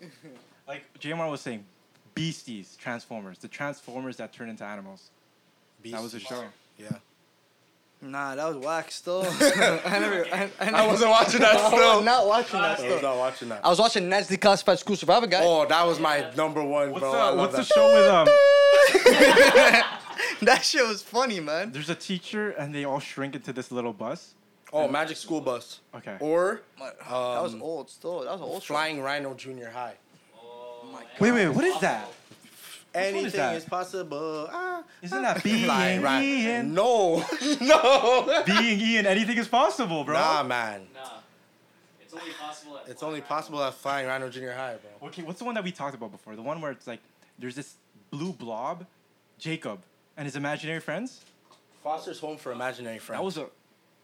[0.66, 1.64] like JMR was saying,
[2.14, 5.10] Beasties, Transformers, the Transformers that turn into animals.
[5.84, 6.44] That was a show.
[6.78, 6.88] Yeah.
[8.00, 9.22] Nah, that was whack still.
[9.40, 10.24] I never.
[10.32, 13.48] I, I, I wasn't watching that I was not watching that I was not watching
[13.48, 13.64] that.
[13.64, 15.42] I was watching Ned's Declassified School Survival Guide.
[15.44, 17.12] Oh, that was my number one, What's bro.
[17.12, 18.26] the I love What's the show with um?
[20.42, 21.72] that shit was funny, man.
[21.72, 24.34] There's a teacher and they all shrink into this little bus.
[24.72, 25.80] Oh, Magic School Bus.
[25.94, 26.16] Okay.
[26.20, 28.20] Or that was Um, old still.
[28.20, 28.74] That was an old show.
[28.74, 29.94] Flying Rhino Junior High.
[30.36, 32.06] Oh my Wait, wait, what is that?
[32.94, 34.48] Anything is possible.
[34.50, 36.24] Ah, Isn't that being Flying Rhino.
[36.24, 36.74] Ian?
[36.74, 37.24] No,
[37.60, 38.42] no.
[38.46, 40.14] Being Ian, anything is possible, bro.
[40.14, 40.86] Nah, man.
[40.94, 41.00] Nah.
[42.00, 43.28] It's only possible at It's Flying only Rhino.
[43.28, 45.08] possible at Flying Rhino Junior High, bro.
[45.08, 46.34] Okay, what's the one that we talked about before?
[46.34, 47.00] The one where it's like
[47.38, 47.74] there's this
[48.10, 48.86] blue blob,
[49.38, 49.80] Jacob,
[50.16, 51.20] and his imaginary friends.
[51.84, 53.18] Foster's Home for Imaginary Friends.
[53.20, 53.46] That was a.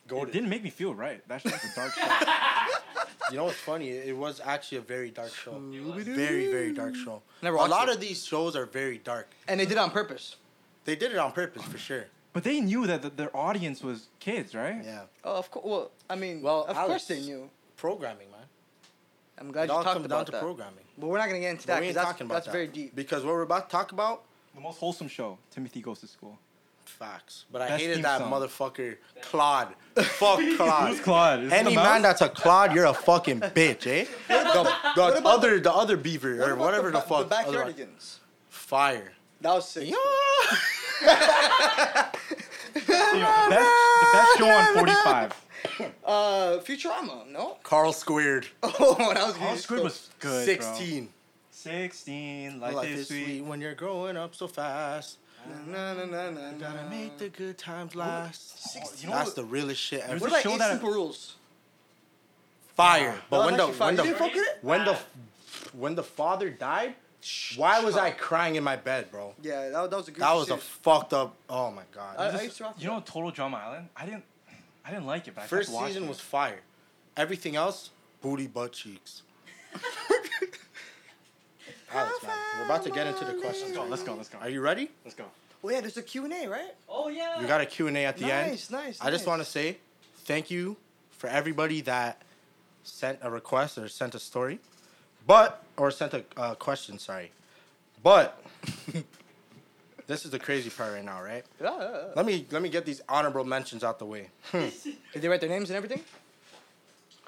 [0.06, 0.28] Goated.
[0.28, 1.22] It didn't make me feel right.
[1.26, 2.02] That's shit was a dark show.
[3.30, 3.88] You know what's funny?
[3.90, 5.58] It was actually a very dark show.
[5.58, 7.22] Very, very dark show.
[7.42, 7.94] Never a watched lot it.
[7.96, 9.28] of these shows are very dark.
[9.48, 10.36] And they did it on purpose.
[10.84, 12.06] They did it on purpose for sure.
[12.32, 14.82] But they knew that the, their audience was kids, right?
[14.84, 15.02] Yeah.
[15.24, 15.64] Oh, of course.
[15.64, 17.48] Well, I mean, Well, of Alex, course they knew.
[17.76, 18.40] Programming, man.
[19.38, 20.40] I'm glad It you all talked comes down about to that.
[20.40, 20.84] programming.
[20.98, 22.46] But we're not gonna get into But that we because ain't that's, talking about that's
[22.46, 22.52] that.
[22.52, 22.94] very deep.
[22.94, 24.22] Because what we're about to talk about,
[24.54, 25.38] The most wholesome show.
[25.50, 26.38] Timothy goes to school.
[26.88, 27.44] Facts.
[27.50, 28.30] But I Best hated theme that song.
[28.32, 29.74] motherfucker, Claude.
[29.96, 30.98] Fuck Who's Claude.
[31.02, 31.40] Claude?
[31.44, 32.18] Is it Any the man mouse?
[32.18, 34.04] that's a Claude, you're a fucking bitch, eh?
[34.28, 37.28] The, the other, the other beaver What or about whatever the, ba- fuck.
[37.28, 37.72] The other one.
[37.72, 38.16] backyardigans.
[38.48, 39.12] Fire.
[39.40, 39.88] That was sick.
[39.90, 39.96] Yeah.
[41.00, 41.06] The,
[42.74, 45.40] best, the best show on 45.
[46.04, 47.56] Uh, Futurama, no?
[47.62, 48.46] Carl Squared.
[48.62, 49.60] Oh, that was Carl good.
[49.60, 50.54] Squared was good, bro.
[50.54, 51.08] 16.
[51.50, 52.60] 16.
[52.60, 53.44] Life, Life is sweet.
[53.44, 55.18] when you're growing up so fast.
[55.66, 58.76] Na, na, na, na, You gotta make the good times last.
[58.76, 60.18] Oh, you know That's what- the realest shit ever.
[60.18, 61.36] What about show Eight that- Simple Rules?
[62.76, 63.20] Fire.
[63.30, 63.86] But was when the fire.
[63.88, 64.58] when the didn't fuck with it?
[64.62, 64.98] when the
[65.72, 66.94] when the father died,
[67.56, 69.34] why was I crying in my bed, bro?
[69.42, 71.36] Yeah, that, that was a good That was a fucked up.
[71.48, 72.16] Oh my god.
[72.18, 73.88] I- I used to you know Total Drama Island?
[73.96, 74.24] I didn't
[74.84, 76.08] I didn't like it, but I First kept season it.
[76.08, 76.60] was fire.
[77.16, 77.90] Everything else,
[78.20, 79.22] booty butt cheeks.
[81.94, 83.72] Alex, man, we're about to get into the Let's questions.
[83.72, 84.38] go, let's go, let's go.
[84.38, 84.90] Are you ready?
[85.04, 85.24] Let's go.
[85.62, 86.74] Oh yeah, there's a Q&A, right?
[86.88, 87.40] Oh yeah.
[87.40, 88.50] We got a Q&A at the end.
[88.50, 89.00] nice, nice.
[89.00, 89.78] I just want to say
[90.24, 90.76] thank you
[91.10, 92.20] for everybody that
[92.82, 94.58] sent a request or sent a story,
[95.26, 96.98] but or sent a uh, question.
[96.98, 97.30] Sorry,
[98.02, 98.42] but
[100.06, 101.44] this is the crazy part right now, right?
[101.62, 102.04] Yeah, yeah, yeah.
[102.16, 104.30] Let me let me get these honorable mentions out the way.
[104.52, 104.72] Did
[105.14, 106.02] they write their names and everything?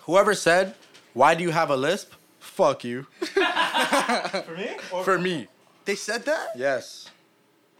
[0.02, 0.74] Whoever said,
[1.14, 2.12] "Why do you have a lisp?"
[2.46, 3.06] Fuck you.
[3.20, 4.70] For me?
[4.92, 5.48] Or For me,
[5.84, 6.48] They said that?
[6.56, 7.10] yes.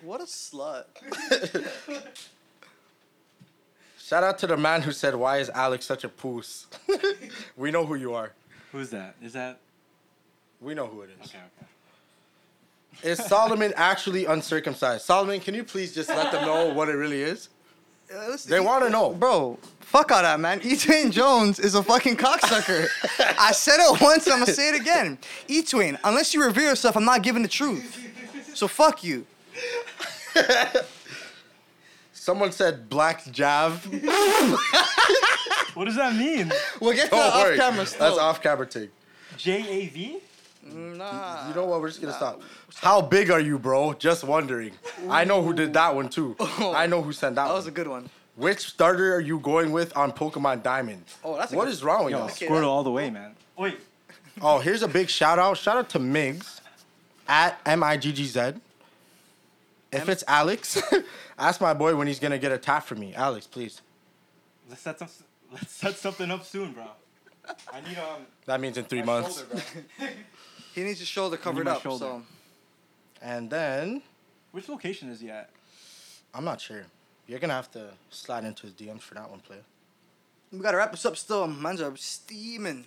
[0.03, 0.85] What a slut.
[3.99, 6.67] Shout out to the man who said, "Why is Alex such a poos?"
[7.57, 8.33] we know who you are.
[8.73, 9.17] Who's that?
[9.23, 9.59] Is that
[10.61, 11.29] We know who it is.
[11.31, 11.39] okay?
[11.39, 13.11] Okay.
[13.11, 15.05] Is Solomon actually uncircumcised?
[15.05, 17.49] Solomon, can you please just let them know what it really is?
[18.15, 19.11] Uh, listen, They E- want to know.
[19.11, 20.61] Bro, fuck all that, man.
[20.63, 22.89] E-Twain Jones is a fucking cocksucker.
[23.39, 25.19] I said it once, I'm gonna say it again.
[25.49, 28.03] E-Twain, unless you revere yourself, I'm not giving the truth.
[28.55, 29.27] So fuck you.
[32.13, 33.85] Someone said black jav.
[35.75, 36.51] What does that mean?
[36.81, 37.57] We'll get to Don't that off worry.
[37.59, 38.89] camera That's off camera thing.
[39.37, 40.19] J A V?
[40.73, 41.49] Nah.
[41.49, 41.81] You know what?
[41.81, 42.43] We're just gonna stop.
[42.77, 43.93] How big are you, bro?
[43.95, 44.73] Just wondering.
[45.09, 46.37] I know who did that one too.
[46.41, 48.09] I know who sent that, That was a good one.
[48.37, 51.05] Which starter are you going with on Pokemon Diamond?
[51.25, 52.27] Oh, that's a What good- is wrong with Yo, y'all?
[52.29, 53.35] Okay, Squirtle all the way, man.
[53.57, 53.79] Wait.
[54.43, 55.57] Oh, here's a big shout out.
[55.57, 56.61] Shout out to Migs
[57.27, 58.53] at M I G G Z.
[59.93, 60.83] If it's Alex,
[61.39, 63.15] ask my boy when he's gonna get a tap from me.
[63.15, 63.81] Alex, please.
[64.69, 65.09] Let's set some
[65.53, 66.85] let's set something up soon, bro.
[67.73, 69.39] I need um That means in three months.
[69.39, 69.63] shoulder,
[69.99, 70.07] bro.
[70.77, 72.05] He needs his shoulder covered my up, shoulder.
[72.05, 72.23] so.
[73.23, 74.03] And then
[74.53, 75.49] Which location is he at?
[76.35, 76.85] I'm not sure.
[77.27, 79.63] You're gonna have to slide into his DMs for that one, player.
[80.53, 81.47] We gotta wrap this up still.
[81.47, 82.85] Man's are steaming.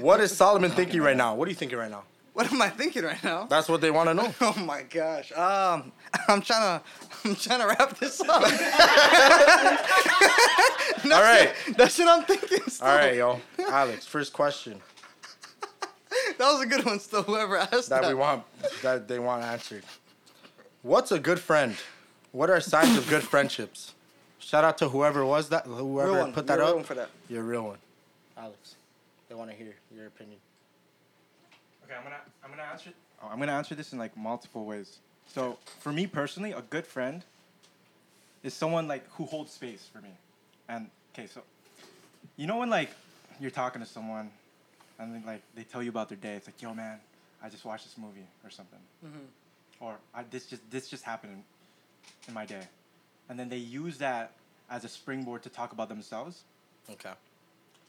[0.00, 1.34] What is Solomon thinking right now?
[1.34, 2.02] What are you thinking right now?
[2.34, 3.46] What am I thinking right now?
[3.46, 4.34] That's what they want to know.
[4.42, 5.32] Oh my gosh.
[5.32, 5.92] Um,
[6.28, 6.82] I'm trying to,
[7.24, 8.42] I'm trying to wrap this up.
[11.04, 11.54] All right.
[11.78, 12.58] That's what I'm thinking.
[12.68, 12.86] Still.
[12.86, 13.40] All right, yo.
[13.58, 14.82] Alex, first question
[16.38, 16.98] That was a good one.
[17.00, 18.02] Still, whoever asked that.
[18.02, 18.44] that we want
[18.82, 19.84] that they want answered.
[20.82, 21.74] What's a good friend?
[22.32, 23.94] What are signs of good friendships?
[24.38, 26.32] Shout out to whoever was that, whoever Real one.
[26.32, 26.76] put that You're a real up.
[26.76, 27.08] one for that.
[27.28, 27.78] You're a real one.
[28.36, 28.76] Alex,
[29.28, 30.38] they want to hear your opinion.
[31.84, 32.90] Okay, I'm gonna I'm gonna answer
[33.22, 34.98] oh, I'm gonna answer this in like multiple ways.
[35.26, 37.24] So for me personally, a good friend
[38.42, 40.10] is someone like who holds space for me.
[40.68, 41.40] And okay, so
[42.36, 42.90] you know when like
[43.40, 44.30] you're talking to someone
[44.98, 46.98] and then like they tell you about their day, it's like, yo man,
[47.42, 48.78] I just watched this movie or something.
[49.80, 51.42] Or I, this just this just happened in,
[52.28, 52.62] in my day.
[53.28, 54.32] And then they use that
[54.70, 56.42] as a springboard to talk about themselves.
[56.90, 57.10] Okay.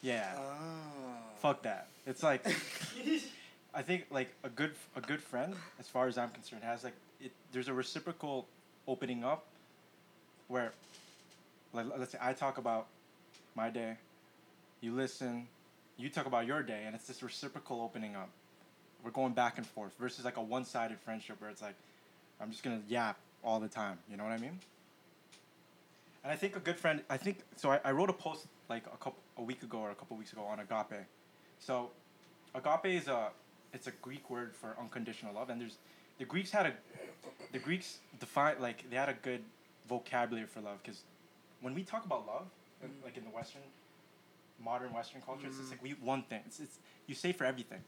[0.01, 1.17] Yeah Ah.
[1.39, 1.88] fuck that.
[2.05, 2.45] It's like
[3.73, 6.93] I think like a good a good friend, as far as I'm concerned, has like
[7.21, 7.31] it.
[7.51, 8.47] There's a reciprocal
[8.88, 9.45] opening up,
[10.47, 10.71] where,
[11.73, 12.88] like let's say I talk about
[13.55, 13.97] my day,
[14.81, 15.47] you listen,
[15.97, 18.29] you talk about your day, and it's this reciprocal opening up.
[19.03, 21.75] We're going back and forth versus like a one-sided friendship where it's like,
[22.41, 23.97] I'm just gonna yap all the time.
[24.09, 24.59] You know what I mean?
[26.23, 27.01] And I think a good friend.
[27.09, 27.71] I think so.
[27.71, 30.33] I, I wrote a post like a couple a week ago or a couple weeks
[30.33, 31.05] ago on agape.
[31.59, 31.89] So,
[32.53, 33.29] agape is a
[33.73, 35.77] it's a Greek word for unconditional love, and there's
[36.19, 36.73] the Greeks had a
[37.53, 39.41] the Greeks define like they had a good
[39.87, 41.01] vocabulary for love because
[41.61, 42.47] when we talk about love,
[42.83, 43.61] in- like in the Western
[44.63, 46.41] modern Western culture, it's just like we one thing.
[46.45, 46.77] It's, it's
[47.07, 47.81] you say for everything.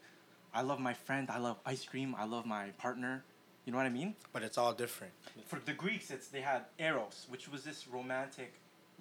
[0.54, 1.30] I love my friend.
[1.30, 2.16] I love ice cream.
[2.18, 3.24] I love my partner.
[3.66, 4.16] You know what I mean?
[4.34, 5.14] But it's all different.
[5.46, 8.54] for the Greeks, it's they had eros, which was this romantic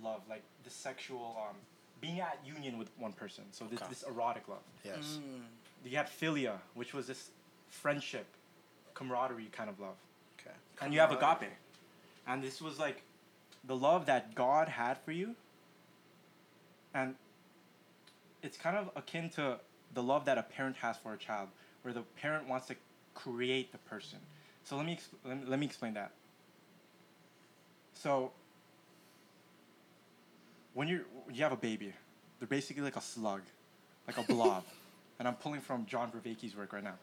[0.02, 1.56] love, like the sexual, um,
[2.00, 3.44] being at union with one person.
[3.50, 3.88] So this, Okay.
[3.88, 4.62] this erotic love.
[4.84, 5.18] Yes.
[5.22, 5.42] Mm.
[5.90, 7.30] You had philia, which was this
[7.70, 8.26] friendship,
[8.94, 9.96] camaraderie kind of love,
[10.38, 10.54] Okay.
[10.82, 11.50] and you have agape,
[12.26, 13.02] and this was like
[13.64, 15.34] the love that God had for you,
[16.94, 17.14] and
[18.42, 19.58] it's kind of akin to
[19.94, 21.48] the love that a parent has for a child,
[21.82, 22.76] where the parent wants to
[23.14, 24.18] create the person.
[24.64, 26.12] So let me ex- let me, let me explain that.
[27.94, 28.32] So
[30.74, 31.92] when you you have a baby,
[32.38, 33.42] they're basically like a slug,
[34.06, 34.64] like a blob,
[35.18, 36.94] and I'm pulling from John Vervaeke's work right now.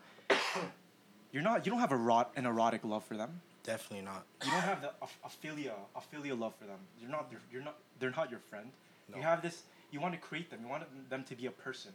[1.32, 3.42] You're not you don't have a rot an erotic love for them.
[3.64, 4.24] Definitely not.
[4.46, 6.80] You don't have the a, a philia a filial love for them.
[7.00, 8.70] You're not you're, you're not they're not your friend.
[9.12, 9.18] No.
[9.18, 9.64] You have this.
[9.96, 10.60] You want to create them.
[10.62, 11.94] You want them to be a person.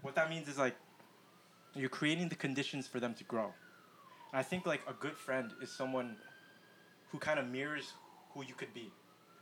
[0.00, 0.74] What that means is like
[1.74, 3.52] you're creating the conditions for them to grow.
[4.32, 6.16] And I think like a good friend is someone
[7.10, 7.92] who kind of mirrors
[8.32, 8.90] who you could be.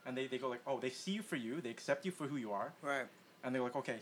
[0.04, 2.26] And they, they go like, oh, they see you for you, they accept you for
[2.26, 3.06] who you are, Right.
[3.44, 3.98] and they're like, okay,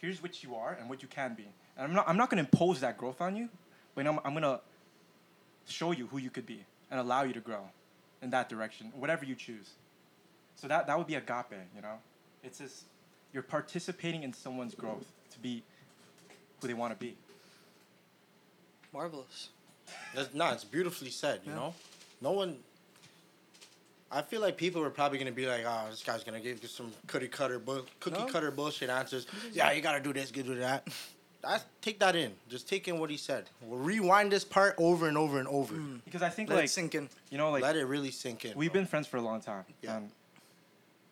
[0.00, 1.48] here's what you are and what you can be.
[1.76, 3.50] And I'm not I'm not gonna impose that growth on you,
[3.94, 4.60] but I'm, I'm gonna
[5.66, 7.64] show you who you could be and allow you to grow
[8.22, 9.68] in that direction, whatever you choose.
[10.54, 11.98] So that that would be agape, you know?
[12.42, 12.84] It's just
[13.32, 15.62] you're participating in someone's growth to be
[16.60, 17.16] who they want to be.
[18.92, 19.50] Marvelous.
[20.14, 21.40] That's, no, it's beautifully said.
[21.44, 21.58] You Yeah.
[21.58, 21.74] know,
[22.20, 22.58] no one.
[24.12, 26.68] I feel like people are probably gonna be like, "Oh, this guy's gonna give you
[26.68, 28.26] some cookie cutter, bu- cookie No.
[28.26, 30.88] cutter bullshit answers." Yeah, you gotta do this, you do that.
[31.42, 32.34] That's, take that in.
[32.48, 33.48] Just take in what he said.
[33.62, 35.74] We'll rewind this part over and over and over.
[35.74, 36.04] Mm.
[36.04, 37.08] Because I think Let like it sink in.
[37.30, 38.56] you know like Let it really sink in.
[38.58, 38.80] We've bro.
[38.82, 39.64] been friends for a long time.
[39.80, 39.98] Yeah.
[39.98, 40.10] And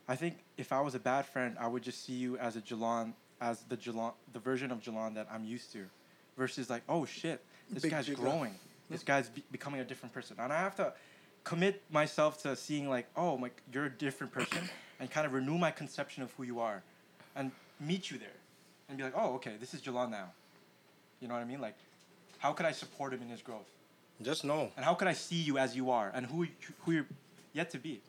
[0.08, 2.60] I think if I was a bad friend, I would just see you as a
[2.60, 5.84] Gilleon, as the Gilleon, the version of Gilleon that I'm used to,
[6.36, 8.54] versus like, oh shit, this Big guy's growing.
[8.88, 10.94] This guy's be- becoming a different person, and I have to
[11.44, 15.58] commit myself to seeing like, oh, like you're a different person, and kind of renew
[15.58, 16.82] my conception of who you are,
[17.36, 18.28] and meet you there,
[18.88, 20.32] and be like, oh, okay, this is Gilleon now.
[21.20, 21.60] You know what I mean?
[21.60, 21.74] Like,
[22.38, 23.68] how could I support him in his growth?
[24.22, 24.70] Just know.
[24.76, 26.46] And how could I see you as you are and who
[26.80, 27.06] who you're
[27.52, 28.00] yet to be?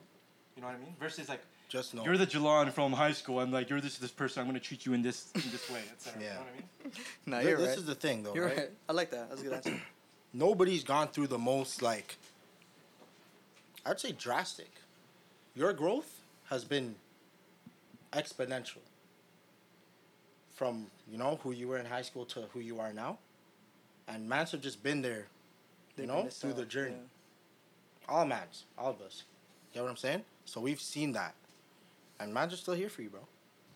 [0.56, 0.94] You know what I mean?
[0.98, 2.04] Versus like Just know.
[2.04, 4.40] you're the Gilleon from high school I'm like you're this this person.
[4.42, 6.20] I'm gonna treat you in this in this way, etc.
[6.20, 6.34] You Yeah.
[6.34, 6.92] know what I mean?
[7.26, 7.78] No, Th- you're this right.
[7.78, 8.34] is the thing, though.
[8.34, 8.56] you're right?
[8.56, 8.70] right?
[8.88, 9.28] I like that.
[9.30, 9.80] That's a good answer.
[10.34, 12.16] nobody's gone through the most like
[13.86, 14.70] I'd say drastic.
[15.54, 16.20] Your growth
[16.50, 16.96] has been
[18.12, 18.78] exponential.
[20.54, 23.18] From, you know, who you were in high school to who you are now.
[24.08, 25.24] And mans have just been there, you
[25.96, 26.96] They've know, been this through the journey.
[26.96, 28.14] yeah.
[28.14, 29.22] All mans, all of us.
[29.72, 30.22] Get what I'm saying?
[30.44, 31.34] So we've seen that.
[32.20, 33.20] And mans are still here for you, bro.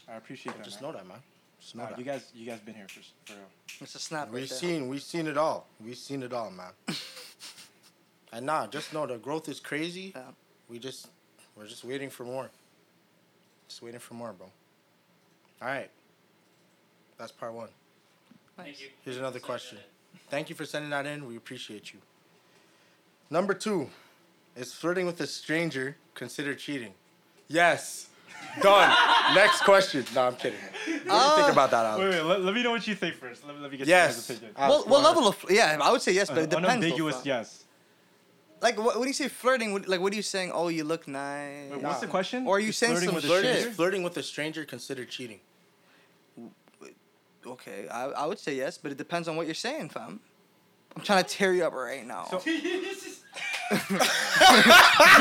[0.08, 0.64] I appreciate that.
[0.64, 0.92] Just man.
[0.92, 1.18] know that, man.
[1.60, 1.98] Just know Nah, that.
[1.98, 3.42] you guys you guys been here for s- for real.
[3.80, 4.58] It's a snap We've right there.
[4.58, 5.66] seen we've seen it all.
[5.82, 6.72] We've seen it all, man.
[8.32, 10.12] and nah, just know the growth is crazy.
[10.14, 10.22] Yeah.
[10.68, 11.08] We just
[11.56, 12.50] we're just waiting for more.
[13.68, 14.50] Just waiting for more, bro.
[15.62, 15.90] All right.
[17.16, 17.68] That's part one.
[18.58, 18.66] Nice.
[18.66, 18.88] Thank you.
[19.04, 19.78] Here's another Send question.
[19.78, 21.26] that Thank you for sending that in.
[21.26, 22.00] We appreciate you.
[23.30, 23.88] Number two,
[24.56, 26.92] is flirting with a stranger considered cheating?
[27.48, 28.08] Yes.
[28.62, 28.94] Done.
[29.34, 30.04] Next question.
[30.14, 30.58] No, I'm kidding.
[30.60, 31.98] What do you think Uh, about that, Alex?
[32.04, 32.22] Wait, wait.
[32.24, 33.44] Let, let me know what you think first.
[33.46, 34.10] Let, me- let me get Yes.
[34.10, 34.54] your guys' opinion.
[34.56, 35.78] Alex, What, what level of yeah?
[35.82, 36.68] I would say yes, but it depends.
[36.68, 37.22] unambiguous fam.
[37.26, 37.64] yes.
[38.62, 40.52] Like what, when you say flirting, what, like what are you saying?
[40.54, 41.70] Oh, you look nice.
[41.72, 42.46] Wait, what's the question?
[42.46, 43.34] Or are you Is saying flirting some with a shit?
[43.40, 43.74] Flirting, stranger?
[43.76, 45.40] flirting with a stranger considered cheating.
[47.46, 50.18] Okay, I, I would say yes, but it depends on what you're saying, fam.
[50.96, 52.24] I'm trying to tear you up right now.
[52.30, 52.38] So-
[53.90, 54.10] Like,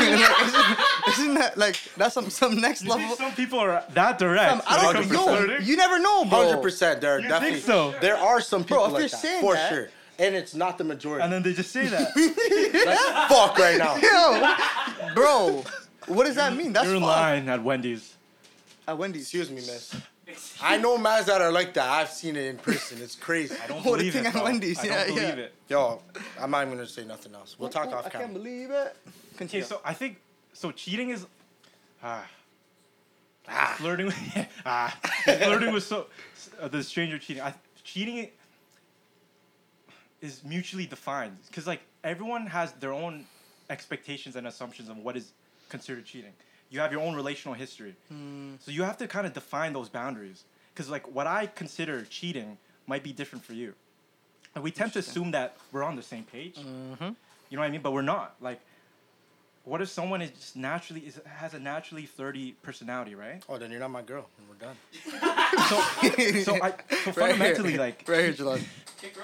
[0.00, 3.06] isn't, isn't that like that's some some next You level?
[3.08, 4.50] think some people are that direct?
[4.50, 6.44] Fam, I don't comes to yo, you never know, bro.
[6.46, 7.00] Hundred percent.
[7.00, 7.94] There are You definitely think so?
[8.00, 10.54] there are some people Bro, if like you're that saying for that- sure, and it's
[10.54, 11.24] not the majority.
[11.24, 12.10] and then they just say that.
[12.86, 13.96] Like, fuck right now.
[15.06, 15.64] Yo, bro,
[16.06, 16.72] what does that mean?
[16.72, 18.14] That's You're in line at Wendy's.
[18.86, 19.22] At Wendy's.
[19.22, 19.94] Excuse me, miss.
[20.26, 21.88] Excuse I know mans that are like that.
[21.88, 22.98] I've seen it in person.
[23.02, 23.54] It's crazy.
[23.62, 24.28] I don't Oh, the believe thing it.
[24.28, 24.44] at bro.
[24.44, 25.44] Wendy's, I yeah, don't believe yeah.
[25.44, 25.54] it.
[25.68, 26.02] Yo,
[26.40, 27.56] I'm not even gonna say nothing else.
[27.58, 28.38] We'll talk Oh, off I can't camera.
[28.38, 28.96] believe it.
[29.06, 29.66] Okay, Continue.
[29.66, 30.18] so I think
[30.52, 30.70] so.
[30.70, 31.26] Cheating is
[32.02, 32.24] ah,
[33.76, 36.06] flirting with ah, flirting with so
[36.60, 37.42] uh, the stranger cheating.
[37.42, 37.52] I,
[37.82, 38.30] cheating
[40.20, 43.24] is mutually defined because like everyone has their own
[43.70, 45.32] expectations and assumptions of what is
[45.68, 46.32] considered cheating.
[46.70, 47.94] You have your own relational history.
[48.60, 50.44] So you have to kind of define those boundaries.
[50.72, 53.74] Because like what I consider cheating might be different for you.
[54.54, 56.56] And we tend to assume that we're on the same page.
[56.56, 57.04] Mm-hmm.
[57.50, 57.82] You know what I mean?
[57.82, 58.34] But we're not.
[58.40, 58.60] Like,
[59.64, 63.42] what if someone is just naturally is has a naturally flirty personality, right?
[63.48, 64.76] Oh, then you're not my girl, and we're done.
[65.54, 65.80] So,
[66.42, 66.74] so I
[67.04, 68.04] so fundamentally like.
[68.08, 68.62] right here, Gilleon.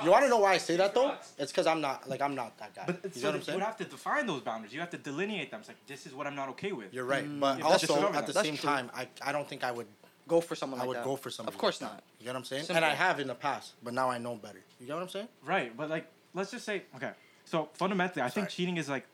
[0.04, 1.14] You want to know why I say that though?
[1.38, 2.84] It's because I'm not like I'm not that guy.
[2.86, 3.58] But you so know what I'm saying?
[3.58, 4.72] would have to define those boundaries.
[4.72, 5.60] You have to delineate them.
[5.60, 6.94] It's like this is what I'm not okay with.
[6.94, 7.40] You're right, mm.
[7.40, 8.70] but also at the that's same true.
[8.70, 9.86] time, I I don't think I would
[10.30, 11.04] Go for someone I like would that.
[11.04, 11.52] go for someone.
[11.52, 11.96] Of course like not.
[11.96, 12.04] that.
[12.20, 12.62] You get what I'm saying?
[12.62, 12.76] Simple.
[12.76, 14.60] And I have in the past, but now I know better.
[14.78, 15.26] You get what I'm saying?
[15.44, 17.10] Right, but like let's just say okay.
[17.46, 19.06] So fundamentally, I think cheating is like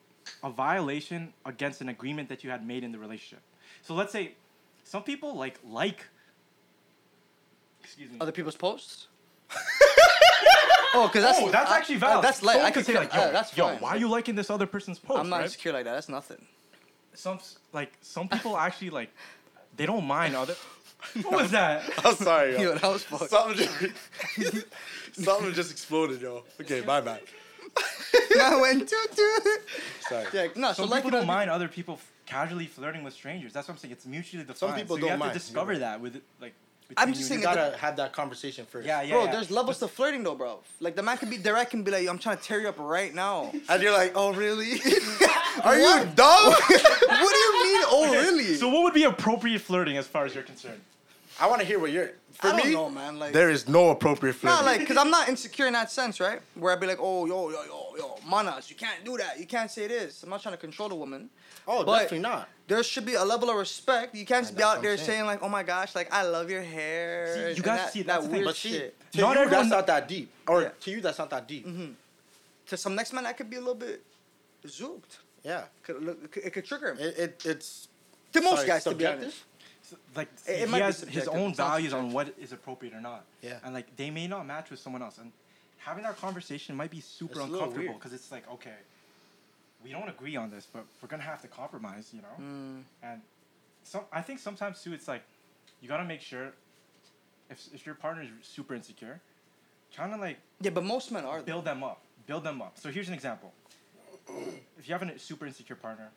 [0.42, 3.42] a violation against an agreement that you had made in the relationship.
[3.82, 4.32] So let's say
[4.84, 6.04] some people like like.
[7.82, 8.16] Excuse me.
[8.20, 9.08] Other people's posts.
[10.94, 12.24] oh, because that's oh, that's I- actually uh, valid.
[12.24, 13.78] that's like Someone I could could say like, yo, uh, that's yo, fine.
[13.78, 15.20] why are you liking this other person's post?
[15.20, 15.44] I'm not right?
[15.44, 15.94] insecure like that.
[15.94, 16.44] That's nothing.
[17.14, 17.38] Some
[17.72, 19.10] like some people actually like
[19.76, 20.56] they don't mind other.
[21.22, 21.84] what was that?
[22.04, 23.30] I'm sorry, Yo, that was fucked.
[23.30, 23.68] Something
[24.38, 24.66] just,
[25.12, 26.44] something just exploded, yo.
[26.60, 27.20] Okay, my bad.
[28.40, 29.60] I went toot toot.
[30.08, 30.26] Sorry.
[30.32, 30.68] Yeah, no.
[30.72, 33.52] So Some like people what don't I- mind other people f- casually flirting with strangers.
[33.52, 33.92] That's what I'm saying.
[33.92, 34.58] It's mutually defined.
[34.58, 35.32] Some people so don't you have mind.
[35.32, 35.80] to discover right.
[35.80, 36.54] that with like.
[36.96, 38.86] I'm between just you saying You gotta have that conversation first.
[38.86, 39.14] Yeah, yeah.
[39.14, 39.32] Bro, yeah.
[39.32, 40.60] there's levels to flirting though, bro.
[40.80, 42.78] Like the man could be direct and be like, "I'm trying to tear you up
[42.78, 44.72] right now." And you're like, oh really?
[45.64, 46.52] Are you dumb?
[46.52, 47.82] what do you mean?
[47.88, 48.54] Oh, Okay, really?
[48.54, 50.80] So what would be appropriate flirting as far as you're concerned?
[51.40, 52.12] I want to hear what you're.
[52.32, 53.18] For I don't me, know, man.
[53.18, 54.56] Like, there is no appropriate flirting.
[54.56, 56.40] Not like, cause I'm not insecure in that sense, right?
[56.54, 59.38] Where I'd be like, oh, yo, yo, yo, yo, manas, you can't do that.
[59.38, 60.22] You can't say this.
[60.22, 61.30] I'm not trying to control the woman.
[61.66, 62.48] oh, but- definitely not.
[62.68, 64.14] There should be a level of respect.
[64.16, 65.06] You can't just And be out there saying.
[65.08, 67.32] saying like, oh my gosh, like I love your hair.
[67.32, 68.32] See, you and guys that, see, that that's the thing.
[68.38, 69.00] weird But see, shit.
[69.12, 70.30] to Not you, everyone- that's not that deep.
[70.48, 70.70] Or Yeah.
[70.80, 71.64] to you, that's not that deep.
[71.66, 71.92] Mm-hmm.
[72.66, 74.02] To some next man, that could be a little bit
[74.66, 75.18] zooked.
[75.44, 75.62] Yeah.
[75.84, 76.98] Could look, it could, trigger him.
[76.98, 77.86] It, it it's
[78.32, 79.22] to most sorry, guys, to be subjective?
[79.22, 79.38] honest.
[79.86, 83.24] So, like It- he has his own values on what is appropriate or not.
[83.40, 83.60] Yeah.
[83.62, 85.32] And like they may not match with someone else, and
[85.78, 88.74] having that conversation might be super It's uncomfortable because it's like okay,
[89.84, 92.36] we don't agree on this, but we're gonna have to compromise, you know.
[92.44, 92.82] Mm.
[93.02, 93.22] And
[93.84, 95.22] some I think sometimes too, it's like
[95.80, 96.52] you gotta make sure
[97.48, 99.20] if if your partner is super insecure,
[99.92, 101.38] trying to like Yeah, but most men are.
[101.38, 101.44] Though.
[101.44, 102.76] build them up, build them up.
[102.76, 103.52] So here's an example.
[104.78, 106.10] If you have a super insecure partner,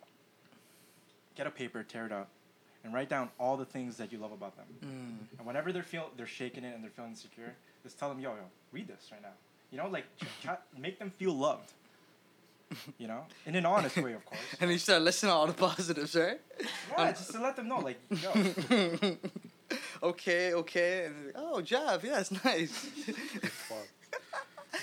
[1.36, 2.30] get a paper, tear it up,
[2.84, 4.66] and write down all the things that you love about them.
[4.84, 5.38] Mm.
[5.38, 8.32] And whenever they're feel they're shaking it and they're feeling insecure, just tell them, yo,
[8.32, 9.34] yo, read this right now.
[9.72, 10.06] You know, like
[10.78, 11.74] make them feel loved.
[13.00, 14.40] You know, in an honest way, of course.
[14.62, 16.40] And you start listening to all the positives, right?
[16.96, 19.18] Yeah, just to let them know, like, yo,
[20.02, 21.06] Okay, okay.
[21.06, 22.88] And oh, Jav, yeah, it's nice.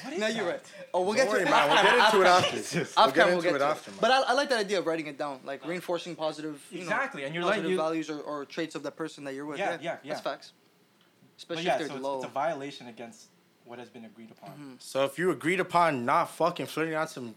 [0.06, 0.60] What is no, you're right.
[0.94, 1.68] Oh, we'll Don't get worry, to man.
[1.68, 2.56] We'll get into it after.
[2.56, 2.74] Yes.
[2.96, 3.98] We'll Off get camera, into we'll it get to after, man.
[4.00, 7.20] But I, I like that idea of writing it down, like reinforcing positive, you Exactly,
[7.22, 9.44] know, and you're like- positive you- values or, or traits of that person that you're
[9.46, 9.58] with.
[9.58, 10.12] Yeah, Yeah, yeah, yeah.
[10.14, 10.52] That's facts.
[11.48, 12.16] But Especially yeah, if they're so it's, low.
[12.16, 13.26] it's a violation against
[13.66, 14.50] what has been agreed upon.
[14.50, 14.72] Mm-hmm.
[14.78, 17.34] So if you agreed upon not fucking flirting on some,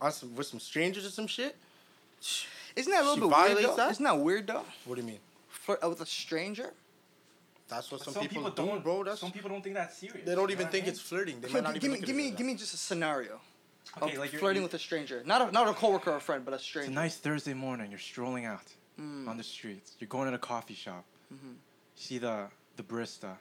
[0.00, 1.56] on some with some strangers or some shit,
[2.76, 3.76] Isn't that a little bit weird violates though?
[3.76, 3.90] that?
[3.92, 4.64] Isn't that weird though?
[4.84, 5.18] what do you mean?
[5.48, 6.72] Flirt with a stranger?
[7.68, 9.02] That's what But some, people, do, don't, bro.
[9.04, 10.26] That's some people don't think that's serious.
[10.26, 10.92] they don't even what I think mean?
[10.92, 11.40] it's flirting.
[11.40, 12.76] They might not give even me, look at give me, as give me just a
[12.76, 13.40] scenario
[14.02, 16.16] okay, of like you're, flirting you- with a stranger, not a, not a coworker or
[16.16, 16.88] a friend, but a stranger.
[16.90, 17.90] It's a nice Thursday morning.
[17.90, 18.62] You're strolling out
[19.00, 19.26] Mm.
[19.26, 19.96] on the streets.
[19.98, 21.04] You're going to a coffee shop.
[21.34, 21.56] Mhm.
[21.96, 22.46] See the
[22.76, 23.36] the barista.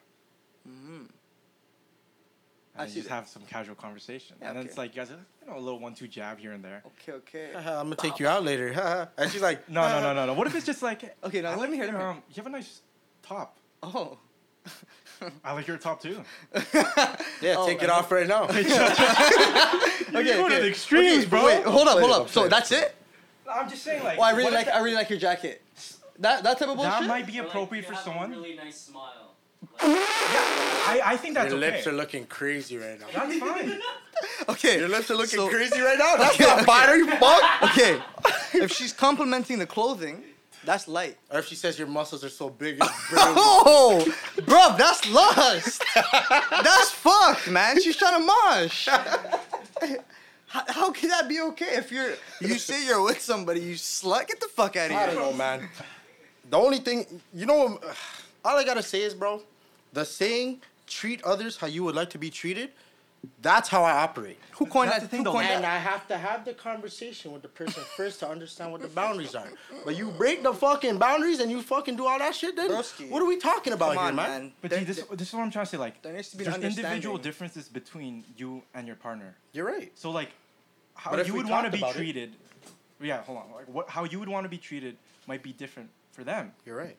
[0.67, 1.07] Mhm.
[2.75, 3.15] And I you see just that.
[3.15, 4.35] have some casual conversation.
[4.41, 4.69] Yeah, and then okay.
[4.69, 6.81] it's like you guys, are, you know, a little one-two jab here and there.
[6.87, 7.51] Okay, okay.
[7.55, 8.73] I'm gonna take you out later.
[8.73, 9.05] haha.
[9.17, 10.33] and she's like, No, no, no, no, no.
[10.33, 11.85] What if it's just like, Okay, now let me hear.
[11.85, 12.09] your, Let me hear.
[12.09, 12.81] um, you have a nice
[13.21, 13.57] top.
[13.83, 14.17] Oh.
[15.43, 16.21] I like your top too.
[17.41, 18.43] Yeah, Oh, take it off right now.
[18.45, 18.61] okay,
[20.11, 20.59] You're going to okay.
[20.61, 21.45] the extremes, Okay, bro.
[21.45, 22.29] Wait, hold up, hold up.
[22.29, 22.95] So that's it?
[23.49, 24.67] I'm just saying, like, Oh, I really like.
[24.67, 25.61] I really like your jacket.
[26.19, 26.91] That that type of bullshit.
[26.93, 28.33] that might be Or, like, appropriate you for have someone.
[28.33, 29.35] A really nice smile.
[29.81, 31.71] Like, I, I think that's Your okay.
[31.71, 33.07] lips are looking crazy right now.
[33.13, 33.79] That's fine.
[34.49, 34.79] okay.
[34.79, 36.15] Your lips are looking So- crazy right now.
[36.17, 36.65] That's Okay, not okay.
[36.65, 37.63] fire, you fuck.
[37.63, 38.01] Okay.
[38.53, 40.23] if she's complimenting the clothing,
[40.65, 41.17] that's light.
[41.31, 42.79] Or if she says your muscles are so big.
[43.15, 44.05] Oh,
[44.45, 45.83] bro, that's lust.
[45.95, 47.81] that's fuck, man.
[47.81, 48.87] She's trying to mosh.
[50.47, 54.27] How, how can that be okay if you're you say you're with somebody, you slut?
[54.27, 54.99] Get the fuck out of here.
[54.99, 55.67] I don't know, man.
[56.49, 57.79] The only thing, you know,
[58.45, 59.41] all I gotta say is, bro,
[59.93, 62.69] the saying "treat others how you would like to be treated."
[63.41, 64.37] That's how I operate.
[64.51, 65.05] Who coined That's that?
[65.05, 65.75] the thing, Who though, coined And that?
[65.75, 69.35] I have to have the conversation with the person first to understand what the boundaries
[69.35, 69.47] are.
[69.85, 73.09] But you break the fucking boundaries and you fucking do all that shit, then Broski.
[73.09, 74.41] what are we talking about Come here, on, man?
[74.41, 74.53] man.
[74.61, 75.77] But There- see, this, this is what I'm trying to say.
[75.77, 79.35] Like, there needs to be an there's individual differences between you and your partner.
[79.53, 79.91] You're right.
[79.95, 80.29] So, like,
[80.95, 82.33] how you would want to be about it- treated
[83.01, 83.45] yeah, hold on.
[83.53, 84.95] Like what, how you would want to be treated
[85.27, 86.95] might be different for them, You're right.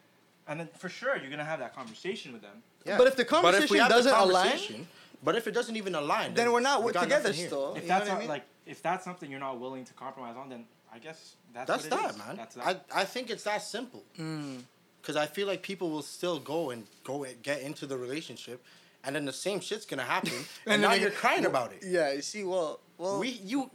[0.48, 2.62] and then for sure you're gonna have that conversation with them.
[2.84, 2.98] Yeah.
[2.98, 4.88] But if the conversation have the doesn't align- conversation-
[5.24, 7.74] but if it doesn't even align, Then we're not we with- got together still.
[7.74, 8.28] If You know that's what I mean?
[8.28, 11.84] like if that's something you're not willing to compromise on, then I guess that's That's
[11.90, 12.18] what it that, is.
[12.18, 12.36] man.
[12.36, 12.84] That's that.
[12.94, 14.04] I, I think it's that simple.
[14.18, 14.62] Mm.
[15.00, 18.62] Because I feel like people will still go and go and get into the relationship,
[19.04, 20.32] and then the same shit's gonna happen,
[20.66, 21.82] and, then now you're get- crying about it.
[21.86, 23.70] Yeah, you see, well, well, We you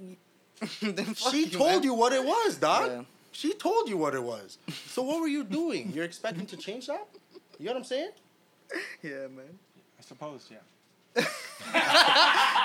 [0.81, 1.83] then fuck she told man.
[1.83, 2.89] you what it was, dog.
[2.89, 3.03] Yeah.
[3.31, 4.57] She told you what it was.
[4.87, 5.91] So what were you doing?
[5.93, 7.05] You're expecting to change that?
[7.59, 8.09] You know what I'm saying?
[9.03, 9.57] Yeah, man.
[9.99, 10.57] I suppose, yeah.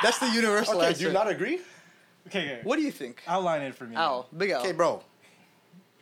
[0.03, 1.01] That's the universal Okay, answer.
[1.01, 1.61] do you not agree?
[2.27, 2.61] Okay, okay.
[2.62, 3.23] What do you think?
[3.27, 3.97] Outline it for me.
[3.97, 4.61] Al, Big Al.
[4.62, 5.03] Okay, bro.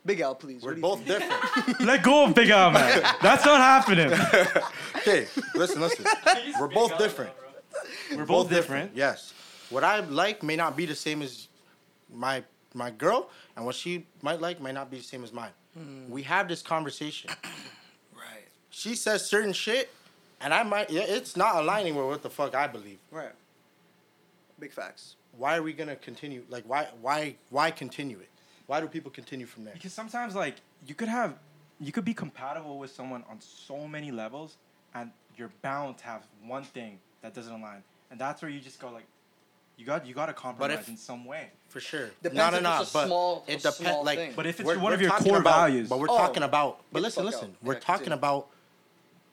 [0.04, 0.62] Big Al, please.
[0.62, 1.80] We're what do you both different.
[1.86, 3.02] Let go of Big Al, man.
[3.22, 4.12] That's not happening.
[5.02, 6.04] Okay, listen, listen.
[6.60, 7.32] We're Big both up, different.
[7.36, 8.18] bro.
[8.18, 8.92] We're both different.
[8.94, 9.34] Yes.
[9.68, 11.48] What I like may not be the same as
[12.08, 15.50] my my girl, and what she might like might not be the same as mine.
[15.76, 16.08] Hmm.
[16.08, 17.30] We have this conversation.
[18.14, 18.46] Right.
[18.70, 19.90] She says certain shit,
[20.42, 20.90] and I might.
[20.90, 22.98] Yeah, it's not aligning with what the fuck I believe.
[23.10, 23.32] Right.
[24.58, 25.16] Big facts.
[25.36, 26.44] Why are we gonna continue?
[26.48, 28.28] Like, why why why continue it?
[28.66, 29.74] Why do people continue from there?
[29.74, 30.56] Because sometimes, like,
[30.86, 31.34] you could have,
[31.80, 34.56] you could be compatible with someone on so many levels,
[34.94, 38.78] and you're bound to have one thing that doesn't align, and that's where you just
[38.80, 39.04] go like,
[39.76, 41.50] you got you got to compromise if- in some way.
[41.70, 42.10] For sure.
[42.22, 42.80] Depends no, no, if no.
[42.82, 44.04] it's a but small- it depends.
[44.04, 44.32] Like, thing.
[44.36, 46.42] But if it's we're- one of we're your core about- values, But we're Oh, talking
[46.42, 46.80] about.
[46.92, 47.48] But listen, listen.
[47.50, 47.56] out.
[47.62, 48.18] We're Yeah, talking continue.
[48.18, 48.48] about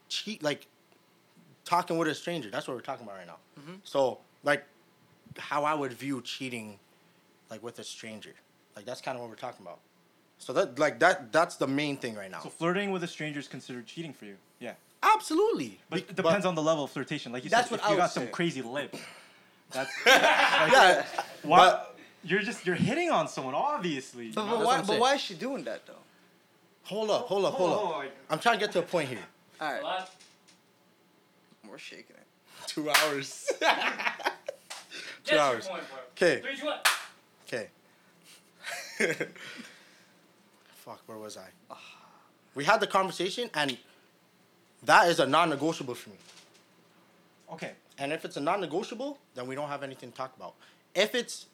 [0.07, 0.65] cheat, like
[1.69, 2.49] talking with a stranger.
[2.49, 3.37] That's what we're talking about right now.
[3.59, 3.73] Mm-hmm.
[3.83, 4.63] So, like,
[5.37, 6.79] how I would view cheating,
[7.51, 8.33] like with a stranger.
[8.75, 9.79] Like that's kind of what we're talking about.
[10.39, 12.39] So that, like that, that's the main thing right now.
[12.39, 14.35] so flirting with a stranger is considered cheating for you.
[14.59, 14.73] Yeah,
[15.03, 15.79] Absolutely.
[15.89, 17.31] but Be- it depends on the level of flirtation.
[17.31, 18.99] Like you That's said, what if I you would got some crazy lips,
[19.71, 21.05] that's Yeah.
[21.43, 21.83] why
[22.23, 24.31] you're just you're hitting on someone obviously.
[24.31, 24.81] But, but why?
[24.81, 25.93] But why is she doing that though?
[26.83, 27.27] Hold up.
[27.27, 27.53] Hold up.
[27.53, 27.97] Hold Hold on, up.
[27.99, 29.19] like- I'm trying to get to a point here.
[29.61, 30.07] All right,
[31.79, 32.27] We're shaking it.
[32.67, 33.49] Two hours.
[35.23, 35.69] Two hours.
[36.11, 36.41] Okay.
[36.41, 36.79] Three, two, one.
[37.47, 37.67] Okay.
[40.75, 41.47] Fuck, where was I?
[41.71, 41.77] Ah.
[42.53, 43.77] We had the conversation, and
[44.83, 46.17] that is a non-negotiable for me.
[47.53, 50.55] okay, And if it's a non-negotiable, then we don't have anything to talk about.
[50.93, 51.45] If it's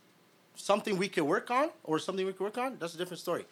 [0.55, 3.45] something we could work on or something we could work on, that's a different story.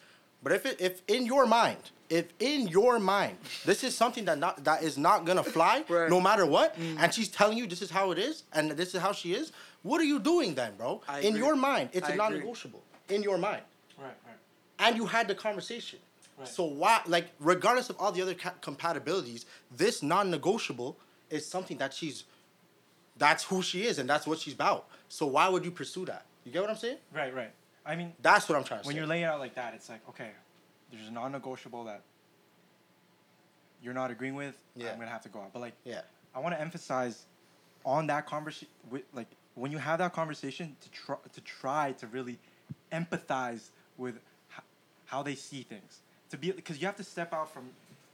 [0.44, 1.78] But if it, if in your mind,
[2.10, 6.10] if in your mind, this is something that not that is not gonna fly Right.
[6.10, 6.98] no matter what, mm.
[7.00, 9.52] and she's telling you this is how it is and this is how she is,
[9.82, 11.00] what are you doing then, bro?
[11.08, 11.40] I in agree.
[11.40, 12.82] your mind, it's I a non-negotiable.
[13.08, 13.62] In your mind
[13.98, 14.36] right, right.
[14.78, 15.98] and you had the conversation.
[16.38, 16.48] Right.
[16.48, 19.44] So why, like, regardless of all the other ca- compatibilities,
[19.74, 20.98] this non-negotiable
[21.30, 22.24] is something that she's,
[23.16, 24.88] that's who she is, and that's what she's about.
[25.08, 26.26] So why would you pursue that?
[26.44, 26.98] You get what I'm saying?
[27.14, 27.52] Right, right.
[27.86, 28.98] I mean, That's what I'm trying to when say.
[28.98, 30.30] you're laying it out like that, it's like, okay,
[30.90, 32.02] there's a non-negotiable that
[33.82, 34.56] you're not agreeing with.
[34.76, 34.92] Yeah.
[34.92, 35.52] I'm gonna have to go out.
[35.52, 36.00] But like, yeah,
[36.34, 37.26] I want to emphasize
[37.84, 42.06] on that conversation, with like when you have that conversation, to try to try to
[42.06, 42.38] really
[42.92, 44.14] empathize with
[44.56, 44.64] h-
[45.06, 46.00] how they see things.
[46.30, 47.64] To be because you have to step out from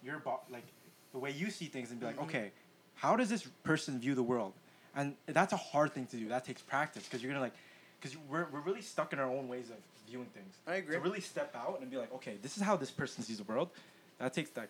[0.02, 0.64] your bo- like
[1.12, 2.24] the way you see things and be like, Mm-hmm.
[2.24, 2.50] okay,
[2.96, 4.52] how does this person view the world?
[4.96, 6.28] And that's a hard thing to do.
[6.28, 7.54] That takes practice because you're gonna like,
[8.00, 9.76] because we're we're really stuck in our own ways of
[10.08, 10.54] viewing things.
[10.66, 10.94] I agree.
[10.94, 13.44] To really step out and be like, okay, this is how this person sees the
[13.44, 13.70] world.
[14.18, 14.68] That takes that.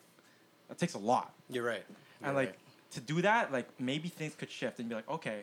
[0.69, 1.83] That takes a lot you're right.
[2.23, 2.59] and You're like right.
[2.93, 5.43] to do that like maybe things could shift and be like okay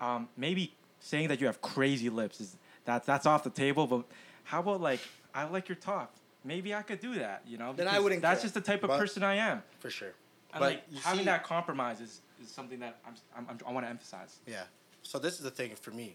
[0.00, 4.04] um, maybe saying that you have crazy lips is that that's off the table but
[4.44, 5.00] how about like
[5.34, 6.14] i like your top
[6.44, 8.44] maybe i could do that you know Then I wouldn't that's care.
[8.44, 10.12] just the type of But- person i am for sure.
[10.52, 13.72] and But like having see- that compromise is, is something that i'm, I'm, I'm i
[13.72, 14.62] want to emphasize Yeah.
[15.02, 16.14] So this is the thing for me,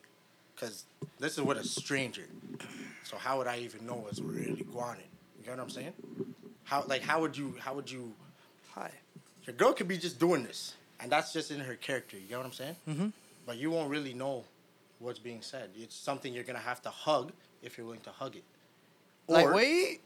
[0.58, 0.86] because
[1.20, 2.24] this is with a stranger.
[3.04, 4.98] So how would I even know what's really going on?
[5.38, 5.94] You get what I'm saying?
[6.64, 8.14] How like how would you how would you
[8.74, 8.92] Hi.
[9.46, 12.18] Your girl could be just doing this, and that's just in her character.
[12.18, 12.76] You get what I'm saying?
[12.88, 13.08] Mm-hmm.
[13.46, 14.44] But you won't really know
[15.00, 15.70] what's being said.
[15.76, 17.32] It's something you're gonna have to hug
[17.64, 18.44] if you're willing to hug it.
[19.28, 20.02] Like Or- wait.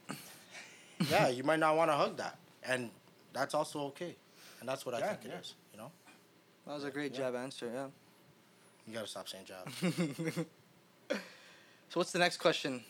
[1.10, 2.90] yeah, you might not want to hug that, and
[3.32, 4.14] that's also okay.
[4.60, 5.40] And that's what I Yeah, think it yeah.
[5.40, 5.54] is.
[5.72, 5.90] You know,
[6.66, 7.68] That was a great jab answer.
[7.74, 7.86] Yeah.
[8.86, 9.68] You gotta stop saying job.
[11.90, 12.82] So what's the next question?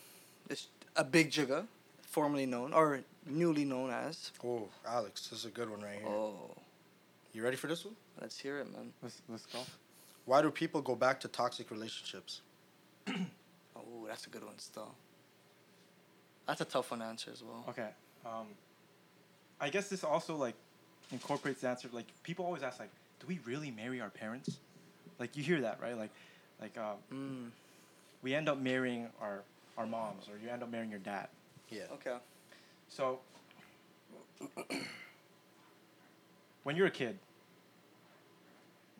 [0.49, 1.65] It's a big jigga,
[2.03, 4.31] formerly known or newly known as.
[4.45, 6.07] oh, Alex, this is a good one right here.
[6.07, 6.55] Oh,
[7.33, 7.95] You ready for this one?
[8.21, 8.93] let's hear it, man.
[9.01, 9.59] let's, let's go
[10.23, 12.41] Why do people go back to toxic relationships?
[13.75, 14.93] Oh, that's a good one still.
[16.47, 17.65] That's a tough one to answer as well.
[17.67, 17.89] okay
[18.25, 18.47] um,
[19.59, 20.55] i guess this also like
[21.11, 24.59] incorporates the answer like people always ask like do we really marry our parents
[25.19, 26.11] like you hear that right like
[26.61, 27.49] like um, Mm.
[28.21, 29.43] we end up marrying our
[29.77, 31.27] our moms, or you end up marrying your dad.
[31.69, 31.83] Yeah.
[31.93, 32.15] Okay.
[32.89, 33.19] So,
[36.63, 37.17] when you're a kid,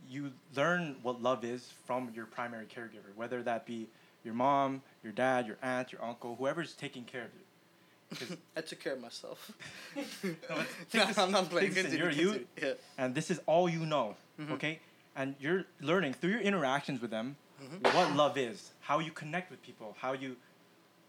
[0.09, 3.87] you learn what love is from your primary caregiver, whether that be
[4.23, 7.29] your mom, your dad, your aunt, your uncle, whoever's taking care of
[8.29, 8.37] you.
[8.57, 9.51] I took care of myself.
[10.23, 11.73] No, but no, this- I'm not playing.
[11.73, 11.83] take.
[11.83, 12.47] Continue, You're you, continue.
[12.61, 12.73] Yeah.
[12.97, 14.51] and this is all you know, Mhm.
[14.53, 14.79] okay?
[15.15, 17.93] And you're learning through your interactions with them Mhm.
[17.93, 20.35] what love is, how you connect with people, how you,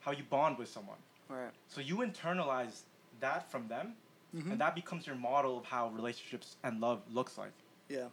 [0.01, 0.99] how you bond with someone.
[1.29, 1.51] Right.
[1.69, 2.83] So you internalize
[3.21, 3.97] that from them,
[4.35, 4.53] Mhm.
[4.53, 7.53] and that becomes your model of how relationships and love looks like.
[7.89, 8.09] Yeah.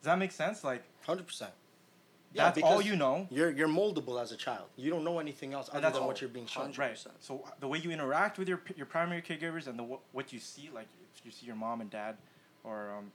[0.00, 0.64] Does that make sense?
[0.64, 1.52] Like Hundred percent.
[2.32, 3.26] Yeah, that's all you know.
[3.30, 4.68] You're you're moldable as a child.
[4.76, 6.06] You don't know anything else other than all.
[6.06, 6.72] what you're being shown.
[6.72, 6.78] 100%.
[6.78, 7.22] Right.
[7.22, 9.82] So the way you interact with your your primary caregivers and the
[10.12, 10.86] what you see, like
[11.16, 12.16] if you see your mom and dad,
[12.62, 13.10] or um,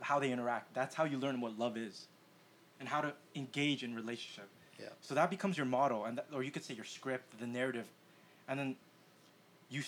[0.00, 2.06] how they interact, that's how you learn what love is,
[2.80, 4.48] and how to engage in relationship.
[4.78, 4.88] Yeah.
[5.00, 7.86] So that becomes your model, and that, or you could say your script, the narrative,
[8.48, 8.76] and then
[9.70, 9.82] you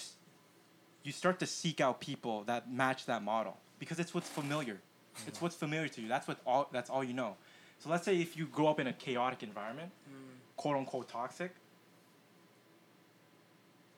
[1.03, 4.79] you start to seek out people that match that model because it's what's familiar.
[5.27, 5.45] It's mm-hmm.
[5.45, 6.09] what's familiar to you.
[6.09, 6.69] That's what all.
[6.73, 7.37] That's all you know.
[7.81, 10.17] So let's say if you grow up in a chaotic environment, mm.
[10.57, 11.53] quote unquote toxic,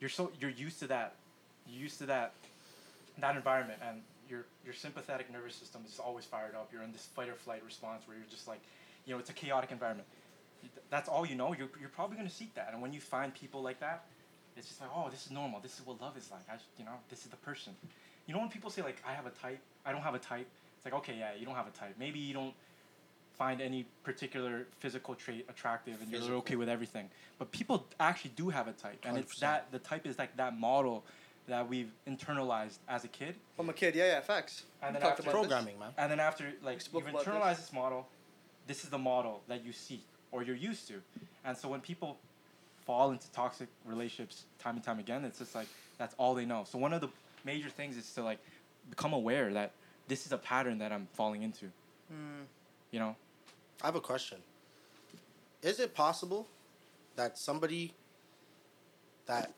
[0.00, 1.14] you're so you're used to that.
[1.66, 2.32] You're used to that
[3.18, 6.70] that environment, and your your sympathetic nervous system is always fired up.
[6.72, 8.60] You're in this fight or flight response where you're just like,
[9.04, 10.08] you know, it's a chaotic environment.
[10.90, 11.54] That's all you know.
[11.54, 14.04] You're you're probably gonna seek that, and when you find people like that,
[14.56, 15.60] it's just like, oh, this is normal.
[15.60, 16.42] This is what love is like.
[16.50, 17.74] I, you know, this is the person.
[18.26, 20.46] You know when people say like, I have a type, I don't have a type.
[20.76, 21.94] It's like, okay, yeah, you don't have a type.
[21.98, 22.54] Maybe you don't
[23.40, 27.08] find any particular physical trait attractive and you're okay with everything.
[27.38, 29.40] But people actually do have a type, and it's 100%.
[29.40, 31.04] that the type is like that model
[31.48, 33.94] that we've internalized as a kid, I'm a kid.
[33.94, 34.20] Yeah, yeah.
[34.20, 34.64] Facts.
[34.82, 35.40] and We then after about this.
[35.40, 35.90] Programming, man.
[35.98, 37.28] and then after like you've about this.
[37.28, 38.08] internalized this model,
[38.66, 40.94] this is the model that you seek or you're used to,
[41.44, 42.18] and so when people
[42.86, 45.66] fall into toxic relationships time and time again, it's just like
[45.98, 46.64] that's all they know.
[46.68, 47.08] So one of the
[47.44, 48.38] major things is to like
[48.88, 49.72] become aware that
[50.08, 51.66] this is a pattern that I'm falling into.
[52.12, 52.44] Mm.
[52.90, 53.16] You know,
[53.82, 54.38] I have a question.
[55.62, 56.46] Is it possible
[57.16, 57.92] that somebody
[59.26, 59.52] that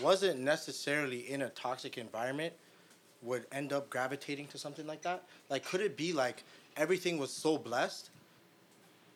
[0.00, 2.52] wasn't necessarily in a toxic environment
[3.22, 5.22] would end up gravitating to something like that?
[5.48, 6.42] Like, could it be like
[6.76, 8.10] everything was so blessed,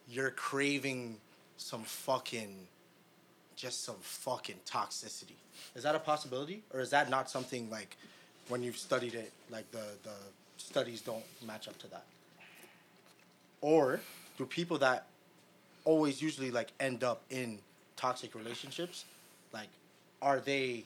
[0.08, 1.16] you're craving
[1.56, 2.56] some fucking,
[3.56, 5.36] just some fucking toxicity?
[5.74, 6.62] Is that a possibility?
[6.72, 7.96] Or is that not something like
[8.48, 10.14] when you've studied it, like the, the
[10.56, 12.04] studies don't match up to that?
[13.60, 14.00] Or
[14.38, 15.06] do people that
[15.84, 17.58] always usually like end up in
[17.96, 19.04] toxic relationships,
[19.52, 19.68] like,
[20.26, 20.84] are they?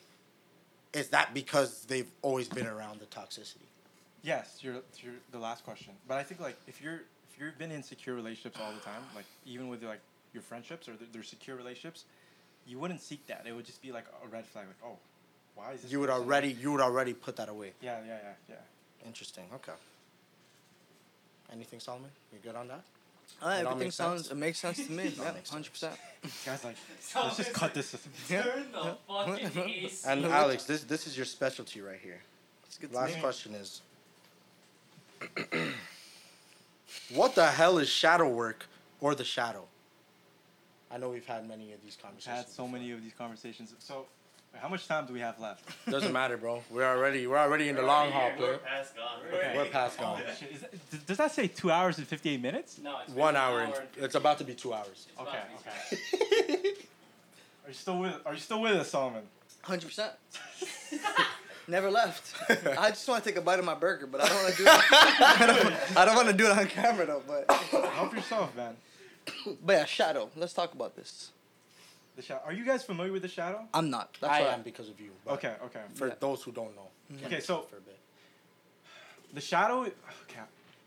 [0.93, 3.67] Is that because they've always been around the toxicity?
[4.21, 5.93] Yes, you're, you're the last question.
[6.07, 9.01] But I think like if you're if you've been in secure relationships all the time,
[9.15, 10.01] like even with like
[10.31, 12.05] your friendships or their secure relationships,
[12.67, 13.45] you wouldn't seek that.
[13.47, 14.67] It would just be like a red flag.
[14.67, 14.97] Like, oh,
[15.55, 15.91] why is this?
[15.91, 17.73] You would already you would already put that away.
[17.81, 19.07] Yeah, yeah, yeah, yeah.
[19.07, 19.45] Interesting.
[19.55, 19.73] Okay.
[21.51, 22.11] Anything, Solomon?
[22.31, 22.83] You good on that?
[23.43, 24.21] Uh, It all everything sounds.
[24.23, 24.31] sense?
[24.31, 25.13] It makes sense to me.
[25.17, 25.95] Yeah, hundred percent.
[26.45, 27.95] Guys, like So let's just cut this.
[28.27, 30.07] Turn the fucking AC.
[30.07, 32.21] And Alex, this this is your specialty right here.
[32.65, 33.21] It's good to Last me.
[33.21, 33.81] question is
[37.13, 38.65] What the hell is shadow work
[38.99, 39.65] or the shadow?
[40.91, 42.35] I know we've had many of these We've conversations.
[42.37, 42.77] had so before.
[42.79, 43.73] many of these conversations.
[43.79, 44.05] So,
[44.59, 45.63] how much time do we have left?
[45.89, 46.63] Doesn't matter, bro.
[46.69, 49.19] We're already we're already in the long haul, We're past gone.
[49.33, 49.53] Okay.
[49.55, 50.21] We're past Oh, gone.
[50.39, 50.51] shit.
[50.51, 52.77] Is that, d- does that say two hours and fifty eight minutes?
[52.83, 53.61] No, it's One been an hour.
[53.61, 55.07] And, and it's about to be two hours.
[55.07, 55.39] It's about Okay,
[55.89, 55.95] to
[56.49, 56.69] be okay.
[57.65, 58.13] Are you still with?
[58.25, 59.23] Are you still with us, Solomon?
[59.63, 60.11] Hundred percent.
[61.67, 62.35] Never left.
[62.77, 64.57] I just want to take a bite of my burger, but I don't want to
[64.57, 64.69] do it.
[64.91, 67.21] I don't, I don't want to do it on camera though.
[67.25, 67.49] But
[67.91, 68.75] Help yourself, man.
[69.65, 70.29] but yeah, shadow.
[70.35, 71.29] Let's talk about this.
[72.21, 72.41] The shadow.
[72.45, 73.67] Are you guys familiar with the shadow?
[73.73, 74.15] I'm not.
[74.21, 75.09] That's I why am because of you.
[75.27, 75.81] Okay, okay.
[75.95, 76.13] For Yeah.
[76.19, 76.87] those who don't know.
[77.11, 77.25] Mhm.
[77.25, 77.97] Okay, so- for a bit.
[79.33, 80.41] The shadow, okay,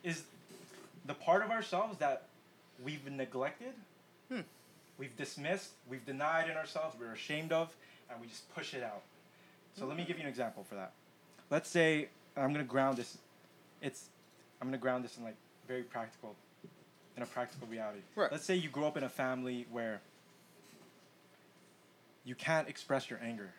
[0.04, 0.22] is
[1.06, 2.28] the part of ourselves that
[2.84, 3.74] we've neglected,
[4.28, 4.42] Hmm.
[4.96, 7.74] we've dismissed, we've denied in ourselves, we're ashamed of,
[8.08, 9.02] and we just push it out.
[9.76, 10.92] So let me give you an example for that.
[11.50, 13.18] Let's say I'm gonna ground this.
[13.80, 14.08] It's
[14.60, 15.36] I'm gonna ground this in like
[15.66, 16.36] very practical,
[17.16, 18.02] in a practical reality.
[18.14, 18.30] Right.
[18.30, 20.00] Let's say you grow up in a family where
[22.24, 23.52] you can't express your anger.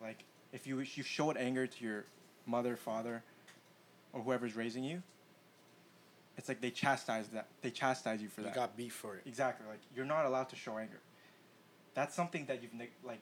[0.00, 2.04] Like if you you showed anger to your
[2.46, 3.22] mother, father,
[4.12, 5.02] or whoever's raising you,
[6.36, 8.54] it's like they chastise that they chastise you for You that.
[8.54, 9.22] You got beef for it.
[9.26, 9.66] Exactly.
[9.68, 11.00] Like you're not allowed to show anger.
[11.94, 12.72] That's something that you've
[13.04, 13.20] like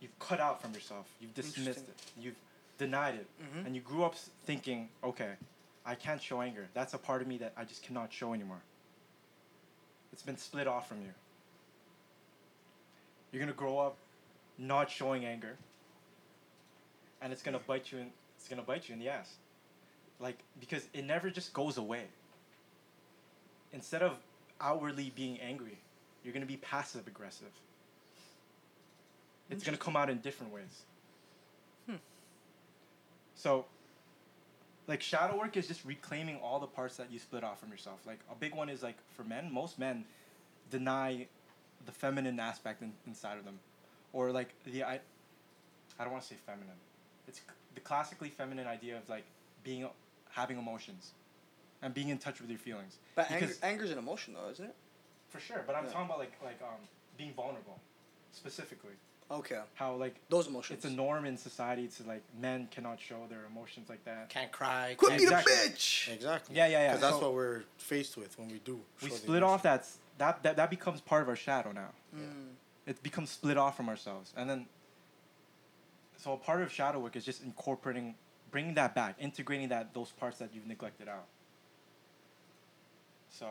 [0.00, 1.06] you've cut out from yourself.
[1.20, 1.94] You've dismissed it.
[2.18, 2.36] You've
[2.78, 3.26] denied it.
[3.42, 3.66] Mhm.
[3.66, 4.14] And you grew up
[4.44, 5.32] thinking, okay,
[5.86, 6.68] I can't show anger.
[6.74, 8.60] That's a part of me that I just cannot show anymore.
[10.12, 11.12] it's been split off from you.
[13.34, 13.96] You're gonna grow up
[14.58, 15.56] not showing anger,
[17.20, 18.10] and it's gonna bite you in.
[18.36, 19.34] It's gonna bite you in the ass,
[20.20, 22.04] like because it never just goes away.
[23.72, 24.18] Instead of
[24.60, 25.78] outwardly being angry,
[26.22, 27.50] you're gonna be passive aggressive.
[29.50, 30.82] It's gonna come out in different ways.
[31.88, 31.96] Hmm.
[33.34, 33.64] So,
[34.86, 37.98] like shadow work is just reclaiming all the parts that you split off from yourself.
[38.06, 40.04] Like a big one is like for men, most men
[40.70, 41.26] deny
[41.86, 43.58] the feminine aspect in, inside of them,
[44.12, 45.00] or like the I,
[45.98, 46.76] I don't want to say feminine.
[47.28, 47.44] It's c-
[47.74, 49.24] the classically feminine idea of like
[49.62, 49.88] being
[50.30, 51.12] having emotions,
[51.82, 52.96] and being in touch with your feelings.
[53.14, 54.74] But anger, Because- anger's an emotion, though, isn't it?
[55.28, 55.90] For sure, but I'm Yeah.
[55.92, 56.80] talking about like like um
[57.16, 57.78] being vulnerable,
[58.32, 58.92] specifically.
[59.30, 59.58] Okay.
[59.74, 60.76] How like Those emotions.
[60.76, 64.28] it's a norm in society to like men cannot show their emotions like that.
[64.28, 64.94] Can't cry.
[64.98, 65.54] Quit can't- being Exactly.
[65.54, 66.12] a bitch.
[66.14, 66.56] Exactly.
[66.56, 66.86] Yeah, yeah, yeah.
[66.88, 68.80] Because that's what we're faced with when we do.
[69.02, 69.98] we show the split off emotion.
[70.18, 71.90] That, that that becomes part of our shadow now.
[72.14, 72.54] Mm.
[72.86, 74.32] it becomes split off from ourselves.
[74.36, 74.66] And then
[76.16, 78.14] so a part of shadow work is just incorporating
[78.50, 81.26] bringing that back integrating that those parts that you've neglected out.
[83.30, 83.46] So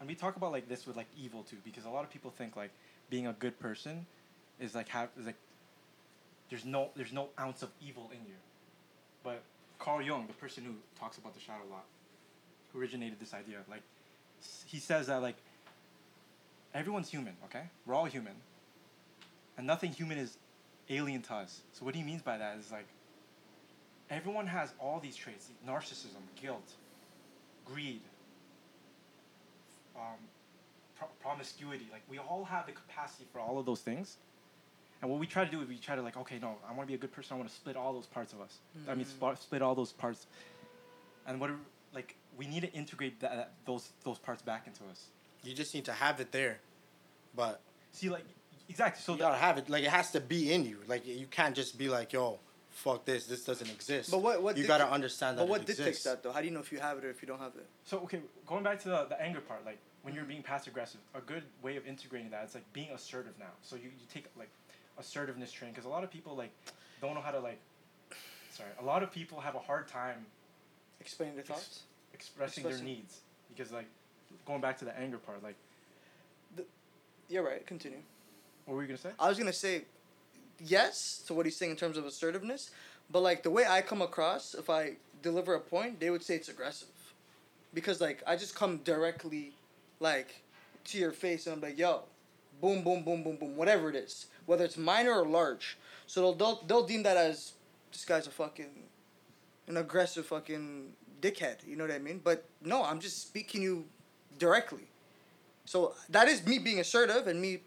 [0.00, 2.30] and we talk about like this with like evil too because a lot of people
[2.30, 2.70] think like
[3.10, 4.06] being a good person
[4.58, 5.36] is like have is like
[6.50, 8.34] there's no there's no ounce of evil in you.
[9.22, 9.42] But
[9.78, 11.84] carl jung the person who talks about the shadow a lot
[12.74, 13.82] originated this idea like
[14.64, 15.36] he says that like
[16.74, 17.64] everyone's human okay?
[17.86, 18.34] We're all human.
[19.56, 20.38] And nothing human is
[20.88, 21.60] alien to us.
[21.72, 22.86] So what he means by that is like
[24.10, 25.48] everyone has all these traits.
[25.66, 26.72] Narcissism guilt
[27.64, 28.00] greed
[29.96, 30.18] um,
[30.96, 31.86] pro- promiscuity.
[31.92, 34.16] Like we all have the capacity for all of those things.
[35.00, 36.82] And what we try to do is we try to like okay no i want
[36.82, 37.34] to be a good person.
[37.34, 38.58] I want to split all those parts of us.
[38.88, 40.26] I mean split, split all those parts.
[41.26, 41.50] And what
[41.94, 45.06] like we need to integrate that, that those those parts back into us
[45.44, 46.58] You just need to have it there,
[47.34, 47.60] but
[47.92, 48.24] see like
[48.68, 49.68] exactly so you that, gotta have it.
[49.68, 50.78] Like it has to be in you.
[50.86, 52.38] Like you can't just be like, yo,
[52.70, 53.26] fuck this.
[53.26, 54.10] This doesn't exist.
[54.10, 56.04] But what- what you gotta understand that But what it dictates exists.
[56.04, 56.32] that, though?
[56.32, 57.66] How do you know if you have it or if you don't have it?
[57.84, 60.30] So okay, going back to the, the anger part, like when you're mm-hmm.
[60.30, 63.52] being passive aggressive, a good way of integrating that is like being assertive now.
[63.62, 64.50] So you, you take like
[64.98, 66.50] assertiveness training because a lot of people like
[67.00, 67.58] don't know how to like.
[68.52, 70.26] Sorry, a lot of people have a hard time
[71.00, 71.80] Explain your thoughts.
[72.14, 72.84] expressing, Expressing.
[72.86, 73.86] their needs because like
[74.46, 75.56] going back to the anger part, like
[77.28, 77.66] You're right.
[77.66, 77.98] Continue.
[78.66, 79.10] what were you gonna say?
[79.18, 79.82] I was gonna say
[80.64, 82.70] yes to what he's saying in terms of assertiveness,
[83.10, 86.34] but like the way I come across, if I deliver a point, they would say
[86.36, 86.88] it's aggressive,
[87.74, 89.52] because like I just come directly,
[90.00, 90.42] like,
[90.84, 92.02] to your face and I'm like, yo,
[92.60, 95.76] boom, boom, boom, boom, boom, whatever it is, whether it's minor or large.
[96.06, 97.52] So they'll they'll, they'll deem that as
[97.90, 98.70] this guy's a fucking,
[99.68, 101.66] an aggressive fucking dickhead.
[101.66, 102.20] You know what I mean?
[102.22, 103.84] But no, I'm just speaking you
[104.38, 104.86] directly.
[105.64, 107.60] So that is me being assertive and me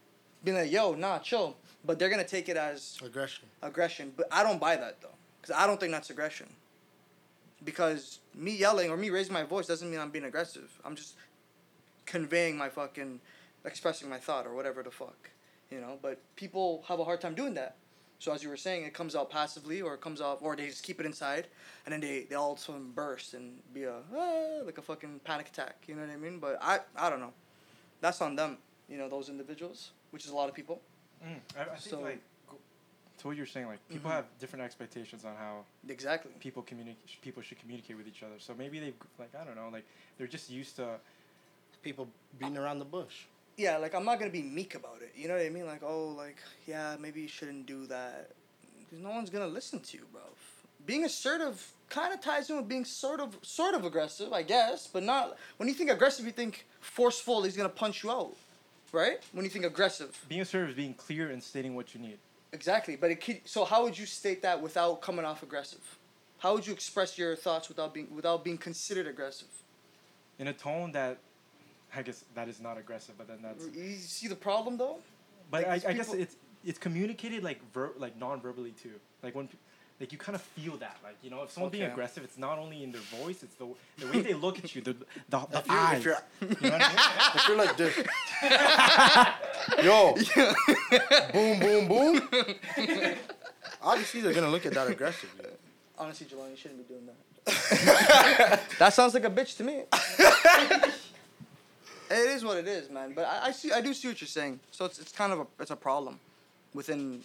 [0.43, 1.55] being like, yo, nah, chill.
[1.85, 3.45] But they're gonna take it as Aggression.
[3.61, 4.13] aggression.
[4.15, 6.47] But I don't buy that though, because I don't think that's aggression.
[7.63, 10.69] Because me yelling or me raising my voice doesn't mean I'm being aggressive.
[10.83, 11.15] I'm just
[12.05, 13.19] conveying my fucking,
[13.63, 15.29] expressing my thought or whatever the fuck,
[15.71, 15.97] you know.
[16.01, 17.75] But people have a hard time doing that.
[18.19, 20.67] So as you were saying, it comes out passively, or it comes out, or they
[20.67, 21.47] just keep it inside,
[21.85, 24.81] and then they they all of a sudden burst and be a ah, like a
[24.81, 25.75] fucking panic attack.
[25.87, 26.39] You know what I mean?
[26.39, 27.33] But I I don't know.
[28.01, 28.57] That's on them.
[28.89, 30.81] You know those individuals, which is a lot of people.
[31.25, 32.19] Mm, I, I think So- like
[33.19, 34.15] to what you're saying, like people Mhm.
[34.15, 36.31] have different expectations on how Exactly.
[36.39, 37.21] people communicate.
[37.21, 38.39] People should communicate with each other.
[38.39, 39.85] So maybe they like I don't know, like
[40.17, 40.99] they're just used to.
[41.81, 42.07] People
[42.39, 43.25] beating around the bush.
[43.57, 45.13] Yeah, like I'm not gonna be meek about it.
[45.15, 45.65] You know what I mean?
[45.65, 46.37] Like, oh, like
[46.67, 48.31] yeah, maybe you shouldn't do that,
[48.79, 50.21] because no one's gonna listen to you, bro.
[50.85, 54.87] Being assertive kind of ties in with being sort of sort of aggressive, I guess,
[54.87, 55.37] but not.
[55.57, 57.43] When you think aggressive, you think forceful.
[57.43, 58.35] He's gonna punch you out,
[58.91, 59.19] right?
[59.31, 62.17] When you think aggressive, Being assertive is being clear and stating what you need.
[62.53, 62.95] exactly.
[62.95, 65.97] But it could, so how would you state that without coming off aggressive?
[66.39, 69.47] How would you express your thoughts without being without being considered aggressive?
[70.37, 71.17] in a tone that
[71.95, 73.65] I guess that is not aggressive, but then that's.
[73.75, 74.97] You see the problem though?
[75.51, 76.35] But Like, I, these I guess it's
[76.65, 78.91] it's communicated like ver- like non-verbally too.
[79.23, 79.47] Like when
[79.99, 82.57] like you kind of feel that like you know if someone's being aggressive, it's not
[82.59, 83.67] only in their voice, it's the
[83.99, 84.93] the way they look at you, the
[85.29, 85.97] the, the If you're, eyes.
[85.99, 86.17] if you're,
[86.61, 86.97] you know I mean?
[87.35, 87.95] if you're like this,
[89.85, 90.15] yo,
[91.33, 93.15] boom, boom, boom.
[93.81, 95.45] Obviously, they're gonna look at that aggressively.
[95.97, 97.15] Honestly, Gilleon, you shouldn't be doing that.
[98.79, 99.83] that sounds like a bitch to me.
[102.09, 103.13] It is what it is, man.
[103.13, 104.59] But I, I see, I do see what you're saying.
[104.71, 106.19] So it's, it's kind of a, it's a problem
[106.73, 107.21] within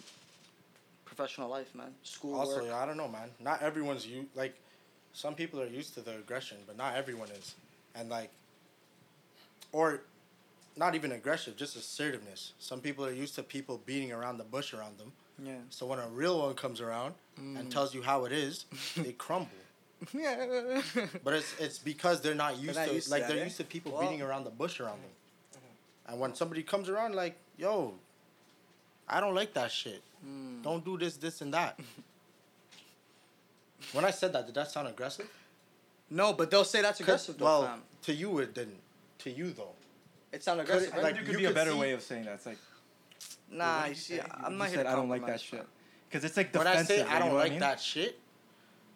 [1.05, 1.93] professional life, man.
[2.03, 2.73] School Also, work.
[2.73, 3.29] I don't know, man.
[3.39, 4.55] Not everyone's you like.
[5.13, 7.55] Some people are used to the aggression, but not everyone is,
[7.95, 8.31] and like,
[9.73, 10.01] or
[10.77, 12.53] not even aggressive, just assertiveness.
[12.59, 15.11] Some people are used to people beating around the bush around them.
[15.43, 15.53] Yeah.
[15.69, 17.69] So when a real one comes around and mm.
[17.69, 18.65] tells you how it is,
[18.97, 19.49] they crumble.
[20.13, 20.81] Yeah.
[21.23, 23.45] But it's it's because they're not used not to used to like that, they're eh?
[23.45, 25.11] used to people Well- beating around the bush around them.
[26.07, 27.93] And when somebody comes around like, yo,
[29.07, 30.01] I don't like that shit.
[30.23, 30.61] Hmm.
[30.63, 31.79] Don't do this, this, and that.
[33.93, 35.29] when I said that, did that sound aggressive?
[36.09, 37.81] no, but they'll say that's 'Cause- aggressive though, well, fam.
[38.03, 38.79] to you it didn't.
[39.19, 39.73] To you though.
[40.31, 40.93] It sounded could it- aggressive.
[40.99, 42.33] I like, think there could you be a better see- way of saying that.
[42.35, 42.57] It's like
[43.49, 44.19] nah, you you see.
[44.19, 45.65] I'm You not said, here to I don't like that shit.
[46.09, 46.65] Because it's like defensive.
[46.65, 47.07] When I defensive.
[47.07, 47.59] say I don't know what like mean?
[47.61, 48.19] that shit,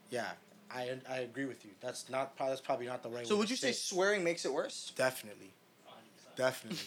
[0.09, 0.31] yeah,
[0.75, 1.71] I I agree with you.
[1.81, 3.19] That's not that's probably not the right.
[3.19, 3.25] Way.
[3.25, 3.75] So way would you say it.
[3.75, 4.91] swearing makes it worse?
[4.95, 5.51] definitely,
[6.35, 6.79] definitely?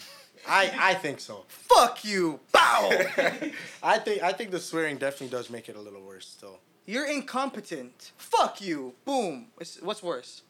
[0.48, 1.44] I I think so.
[1.48, 2.40] Fuck you!
[2.52, 2.90] Bow!
[3.82, 6.28] I think I think the swearing definitely does make it a little worse.
[6.28, 8.12] Still, You're incompetent.
[8.16, 8.94] Fuck you!
[9.04, 9.46] Boom.
[9.56, 10.42] What's, what's worse?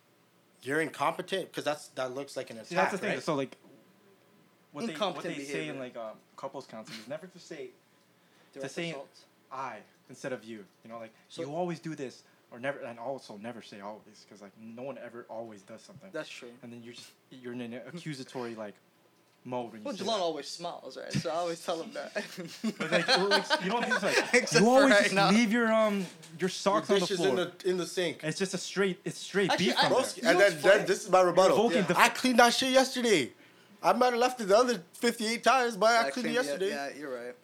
[0.62, 2.66] you're incompetent because that's that looks like an attack.
[2.68, 3.10] See, that's the thing.
[3.10, 3.22] right?
[3.22, 3.56] So like,
[4.72, 7.70] what they what Incompetent they say in like um, couples counseling is never to say
[8.52, 9.08] Direct say- assault?
[9.52, 9.76] I
[10.10, 10.64] instead of you.
[10.84, 14.24] You know, like So- you always do this, or never, and also never say always,
[14.26, 16.08] because like no one ever always does something.
[16.12, 16.48] That's true.
[16.62, 18.74] and then you're just you're in an accusatory like
[19.44, 20.22] mode when you Well, say Gilleon that.
[20.22, 21.12] always smiles, right?
[21.12, 22.12] So I always tell him that.
[22.78, 25.30] But like, well, like, you know, it's like Except you for always right just now.
[25.30, 26.06] leave your um your
[26.40, 27.28] Your socks on the dishes floor.
[27.30, 28.20] in the in the sink.
[28.24, 29.98] it's just a straight, it's straight Actually, beef I- from there.
[30.02, 31.56] Broski, Broski, You and know then, what's then this is my rebuttal.
[31.56, 31.86] Revoking Yeah.
[31.86, 33.32] the- I cleaned that shit yesterday.
[33.82, 36.70] I might have left it the other 58 times, but I cleaned it yesterday.
[36.70, 37.34] Yeah, yeah, you're right.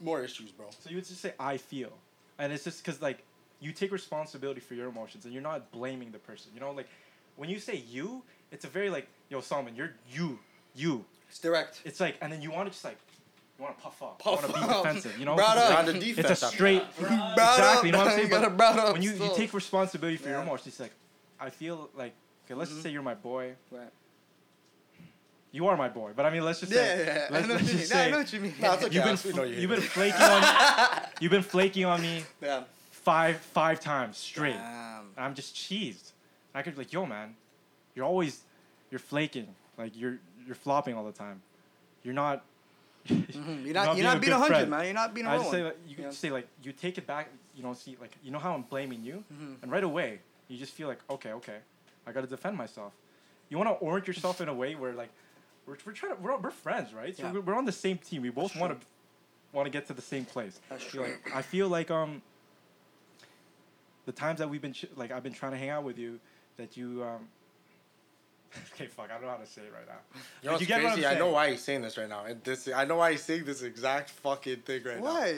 [0.00, 0.66] More issues, bro.
[0.80, 1.92] So you would just say I feel,
[2.38, 3.22] and it's just because like
[3.60, 6.50] you take responsibility for your emotions and you're not blaming the person.
[6.54, 6.88] You know, like
[7.36, 10.38] when you say you, it's a very like yo Solomon, you're you,
[10.74, 11.04] you.
[11.28, 11.82] It's direct.
[11.84, 12.98] It's like and then you want to just like
[13.58, 14.84] you want to puff up, Puff you want to be up.
[14.84, 15.18] defensive.
[15.18, 15.78] You know, Brought 'cause it's up.
[15.88, 17.34] On like- it's a straight that.
[17.36, 17.88] Brought exactly.
[17.88, 18.30] You know what I'm saying?
[18.30, 20.92] But brought up when you, you take responsibility for your emotions, it's like
[21.38, 22.12] I feel like
[22.46, 22.74] okay, let's Mhm.
[22.74, 23.54] just say you're my boy.
[23.70, 23.88] Right.
[25.52, 27.26] You are my boy, but I mean, let's just say, yeah, yeah.
[27.30, 27.78] Let's, know let's you mean.
[27.80, 28.54] just Nah, I say know what you mean.
[28.60, 28.82] Nah, okay.
[28.84, 31.08] you've, been Alex, we know you're you've been flaking on me.
[31.20, 32.62] you've been flaking on me Yeah.
[33.02, 34.54] Five five times straight.
[34.54, 35.04] Damn.
[35.16, 36.12] I'm just cheesed.
[36.54, 37.34] I could be like, yo, man,
[37.94, 38.40] you're always,
[38.90, 39.48] you're flaking.
[39.78, 41.42] Like you're you're flopping all the time.
[42.04, 42.44] You're not.
[43.08, 43.64] Mhm.
[43.64, 43.96] You're not.
[43.96, 44.84] You're not being a hundred, man.
[44.84, 46.10] You're not being a I just say like you can Yeah.
[46.10, 47.28] say like you take it back.
[47.56, 49.62] You don't see like you know how I'm blaming you, Mhm.
[49.62, 50.18] and right away
[50.48, 51.56] you just feel like okay, okay,
[52.06, 52.92] I got to defend myself.
[53.48, 55.08] You want to orient yourself in a way where like
[55.66, 57.16] we're, we're trying to we're, we're friends, right?
[57.16, 57.32] So Yeah.
[57.32, 58.20] we're, we're on the same team.
[58.22, 58.86] We both want to
[59.52, 60.60] want to get to the same place.
[60.68, 61.02] That's true.
[61.02, 62.20] like- I feel like um
[64.10, 66.18] the times that we've been ch- like I've been trying to hang out with you
[66.56, 67.28] that you um
[68.74, 69.94] okay fuck I don't know how to say it right now.
[70.42, 71.06] You know what's you get what I'm crazy?
[71.06, 72.24] I know why he's saying this right now.
[72.24, 75.04] And this, I know why he's saying this exact fucking thing right now.
[75.04, 75.34] Why?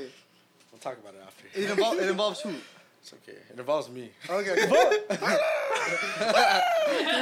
[0.73, 1.45] We'll talk about it after.
[1.55, 1.99] It involves.
[2.01, 2.55] It involves who?
[3.03, 3.37] It's okay.
[3.53, 4.11] It involves me.
[4.31, 4.55] Okay.
[4.63, 4.71] keep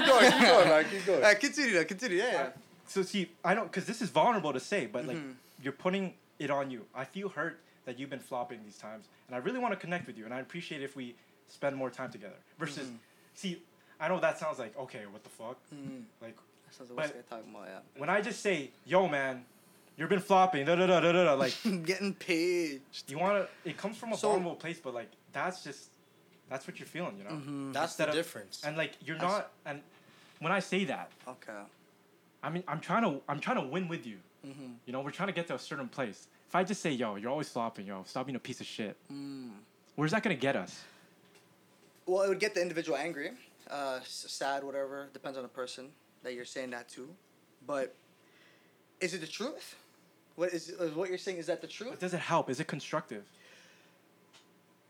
[0.06, 0.30] going.
[0.30, 0.84] Keep going, man.
[0.88, 1.18] Keep going.
[1.18, 1.72] Alright, continue.
[1.74, 1.84] Though.
[1.84, 2.18] Continue.
[2.18, 2.32] Yeah.
[2.32, 2.48] yeah.
[2.86, 5.34] So see, I don't because this is vulnerable to say, but like Mhm.
[5.62, 6.84] you're putting it on you.
[6.94, 10.06] I feel hurt that you've been flopping these times, and I really want to connect
[10.06, 11.16] with you, and I appreciate if we
[11.50, 12.36] spend more time together.
[12.58, 12.98] Versus, Mhm.
[13.34, 13.62] see,
[13.98, 15.58] I know that sounds like okay, what the fuck?
[15.74, 16.04] Mhm.
[16.20, 16.36] Like
[16.66, 17.66] That sounds But- what they're talking about.
[17.68, 17.80] Yeah.
[17.96, 19.44] when I just say, yo man,
[19.96, 21.52] you've been flopping, da da da da da da, like
[21.84, 22.82] Getting paid.
[23.08, 23.68] you want to.
[23.68, 25.90] It comes from a So- vulnerable place, but like that's just
[26.48, 27.30] that's what you're feeling, you know.
[27.30, 27.72] Mm-hmm.
[27.72, 28.62] That's the of- difference.
[28.64, 29.82] And like you're I s- not, and
[30.38, 31.60] when I say that, Okay.
[32.42, 34.18] I mean I'm trying to I'm trying to win with you.
[34.46, 34.72] Mm-hmm.
[34.86, 36.28] You know, we're trying to get to a certain place.
[36.48, 38.96] If I just say, yo, you're always flopping, yo, stop being a piece of shit,
[39.12, 39.50] Mm.
[39.96, 40.82] where's that gonna get us?
[42.10, 43.30] Well, it would get the individual angry,
[43.70, 45.08] uh, sad, whatever.
[45.12, 45.90] Depends on the person
[46.24, 47.08] that you're saying that to.
[47.64, 47.94] But
[49.00, 49.76] is it the truth?
[50.34, 51.36] What is, is what you're saying?
[51.36, 51.90] Is that the truth?
[51.90, 52.50] But does it help?
[52.50, 53.22] Is it constructive?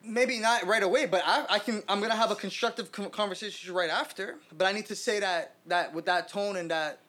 [0.03, 1.83] Maybe not right away, but I, I can.
[1.91, 4.37] I'm gonna have a constructive conversation right after.
[4.57, 7.01] But I need to say that that with that tone and that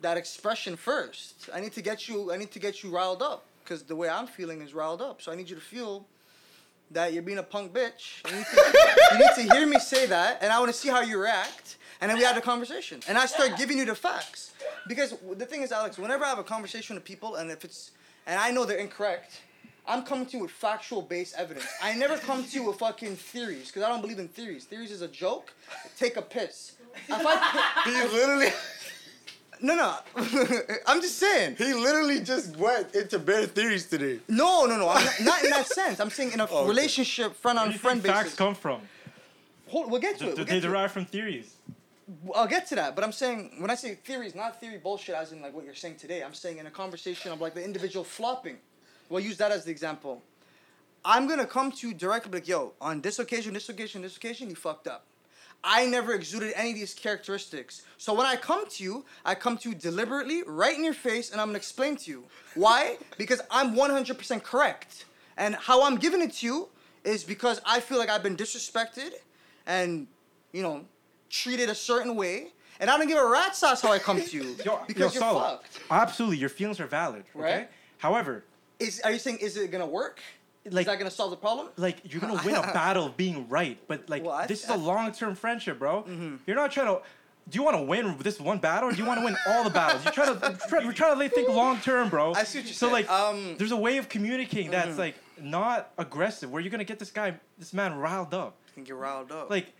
[0.00, 1.48] that expression first.
[1.54, 2.32] I need to get you.
[2.32, 5.22] I need to get you riled up because the way I'm feeling is riled up.
[5.22, 6.06] So I need you to feel
[6.94, 8.22] that you're being a punk bitch.
[8.30, 10.88] You need to, you need to hear me say that, and I want to see
[10.88, 11.76] how you react.
[12.00, 14.52] And then we have a conversation, and I start giving you the facts.
[14.88, 17.92] Because the thing is, Alex, whenever I have a conversation with people, and if it's,
[18.26, 19.40] and I know they're incorrect,
[19.86, 21.66] I'm coming to you with factual based evidence.
[21.82, 24.64] I never come to you with fucking theories, because I don't believe in theories.
[24.64, 25.52] Theories is a joke.
[25.98, 26.76] Take a piss.
[27.08, 28.52] If I, he literally,
[29.60, 29.96] no, no,
[30.86, 31.56] I'm just saying.
[31.56, 34.20] he literally just went into bare theories today.
[34.28, 34.88] No, no, no.
[34.88, 36.00] I'm not, not in that sense.
[36.00, 36.68] I'm saying in a Oh, okay.
[36.68, 38.80] relationship, friend on friend think facts come from?
[39.68, 40.36] Hold, we'll get to Do, it.
[40.36, 40.68] We'll they get it.
[40.68, 41.54] derive from theories?
[42.34, 45.32] I'll get to that, but I'm saying when I say theories, not theory bullshit, as
[45.32, 46.22] in like what you're saying today.
[46.22, 48.58] I'm saying in a conversation of like the individual flopping.
[49.08, 50.22] We'll use that as the example.
[51.04, 54.48] I'm gonna come to you directly, like, yo, on this occasion, this occasion, this occasion,
[54.50, 55.04] you fucked up.
[55.64, 57.82] I never exuded any of these characteristics.
[57.96, 61.32] So when I come to you, I come to you deliberately, right in your face,
[61.32, 62.24] and I'm gonna explain to you.
[62.54, 62.98] Why?
[63.16, 65.06] Because I'm 100% correct.
[65.38, 66.68] And how I'm giving it to you
[67.02, 69.10] is because I feel like I've been disrespected
[69.66, 70.06] and,
[70.52, 70.84] you know,
[71.30, 72.48] treated a certain way.
[72.78, 74.56] And I don't give a rat's ass how I come to you.
[74.64, 75.78] Yo, because yo, you're fucked.
[75.90, 77.24] Absolutely, your feelings are valid.
[77.34, 77.44] Okay.
[77.58, 77.70] Right.
[77.98, 78.44] However,
[78.78, 80.20] Is, are you saying, is it gonna work?
[80.70, 81.68] Like- is that gonna solve the problem?
[81.76, 84.70] like you're gonna win a battle of being right, but like Well, I- this is
[84.70, 86.04] I- a long term friendship, bro.
[86.46, 87.02] You're not trying to.
[87.46, 89.64] Do you want to win this one battle, or do you want to win all
[89.64, 90.02] the battles?
[90.02, 90.58] You're trying to.
[90.66, 92.32] Try, we're trying to think long term, bro.
[92.32, 92.92] I see what you're so saying.
[93.06, 96.98] like, Um, there's a way of communicating that's like not aggressive, where you're gonna get
[96.98, 98.56] this guy, this man, riled up.
[98.66, 99.50] I think you're riled up.
[99.50, 99.74] Like,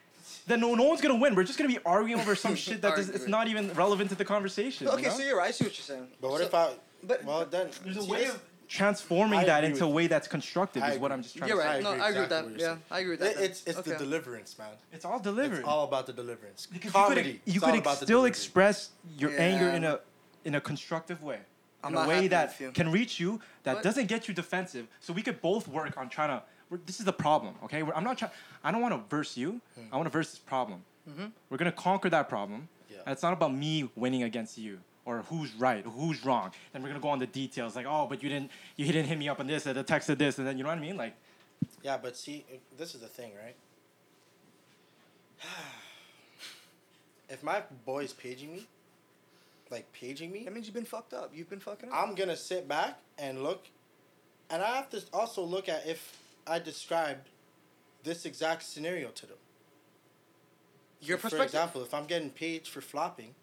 [0.46, 1.34] then no, no one's gonna win.
[1.34, 4.14] We're just gonna be arguing over some shit that does, it's not even relevant to
[4.16, 4.86] the conversation.
[4.88, 5.14] okay, you know?
[5.16, 5.48] so you're right.
[5.48, 6.08] I see what you're saying.
[6.20, 6.74] But what So- if I?
[7.02, 8.38] but- well, then There's a way of
[8.68, 10.82] transforming I that into a way that's constructive.
[10.82, 11.12] I is what.
[11.12, 11.68] I'm just trying You're to say.
[11.68, 11.82] right.
[11.82, 12.44] no, I agree with exactly that.
[12.44, 12.82] what you're Yeah, saying.
[12.90, 13.30] I agree with that.
[13.30, 13.44] It- then.
[13.44, 13.98] it's it's the Okay.
[14.04, 14.68] deliverance, man.
[14.92, 15.58] It's all delivered.
[15.60, 16.66] It's all about the deliverance.
[16.66, 17.20] Because Comedy.
[17.20, 18.28] you could, it's you all could about the still delivery.
[18.30, 19.92] express your anger in Yeah.
[20.44, 21.40] a in a constructive way.
[21.82, 22.70] I'm in not a way happy that with you.
[22.72, 24.86] can reach you that But- doesn't get you defensive.
[25.00, 26.42] So we could both work on trying to.
[26.70, 27.82] we're- This is the problem, okay?
[27.82, 28.32] We're, I'm not trying.
[28.62, 29.60] I don't want to verse you.
[29.92, 30.82] I want to verse this problem.
[31.08, 31.26] Mm-hmm.
[31.50, 32.68] We're gonna conquer that problem.
[32.90, 32.98] Yeah.
[33.06, 36.50] And it's not about me winning against you or who's right, who's wrong.
[36.72, 39.18] Then we're gonna go on the details, like, oh, but you didn't, you didn't hit
[39.18, 40.80] me up on this, or the text of this, and then you know what I
[40.80, 41.14] mean, like.
[41.82, 42.44] Yeah, but see,
[42.76, 43.56] this is the thing, right?
[47.28, 48.66] if my boy's paging me,
[49.70, 51.32] like paging me, That means you've been fucked up.
[51.34, 51.96] You've been fucking up.
[51.96, 53.66] I'm gonna sit back and look,
[54.50, 57.28] and I have to also look at if I described
[58.02, 59.36] this exact scenario to them.
[61.00, 63.34] Your So, For example, if I'm getting paged for flopping,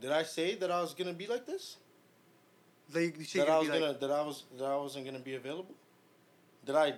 [0.00, 1.76] did I say that I was gonna be like this?
[2.94, 4.64] Like, you say that you're I gonna was be gonna like, that I was that
[4.64, 5.74] I wasn't gonna be available?
[6.64, 6.94] Did I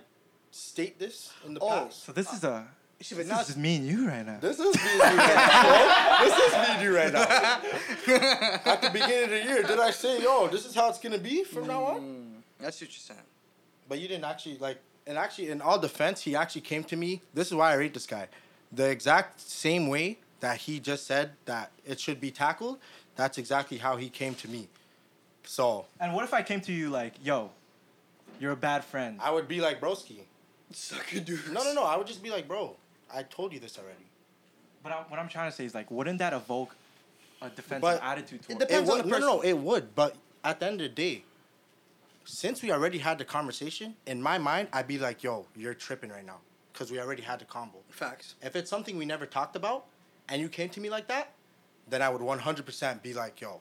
[0.51, 2.03] state this in the Oh, past?
[2.05, 2.65] So this is a.
[2.99, 4.37] you This but is just me and you right now.
[4.39, 6.17] This is me and you right now.
[6.19, 6.29] bro.
[6.29, 8.61] This is me and you right now.
[8.71, 11.17] At the beginning of the year, did I say, yo, this is how it's gonna
[11.17, 12.01] be from now on?
[12.01, 13.19] Mm, that's what you're saying.
[13.89, 17.21] But you didn't actually like and actually in all defense, he actually came to me.
[17.33, 18.27] This is why I rate this guy.
[18.71, 22.79] The exact same way that he just said that it should be tackled,
[23.15, 24.67] that's exactly how he came to me.
[25.43, 27.51] So And what if I came to you like, yo,
[28.39, 29.17] you're a bad friend.
[29.21, 30.19] I would be like broski.
[30.71, 31.51] Suck a dude.
[31.51, 32.75] No no no, I would just be like, bro,
[33.13, 34.05] I told you this already.
[34.83, 36.75] But I, what I'm trying to say is like, wouldn't that evoke
[37.41, 38.63] a defensive But attitude towards?
[38.63, 39.95] It depends it on would, the no, no, no, it would.
[39.95, 41.23] But at the end of the day,
[42.25, 46.09] since we already had the conversation, in my mind, I'd be like, yo, you're tripping
[46.09, 46.37] right now.
[46.73, 47.79] Because we already had the combo.
[47.89, 48.35] Facts.
[48.41, 49.85] If it's something we never talked about
[50.31, 51.33] and you came to me like that,
[51.89, 53.59] then I would 100% be like, yo,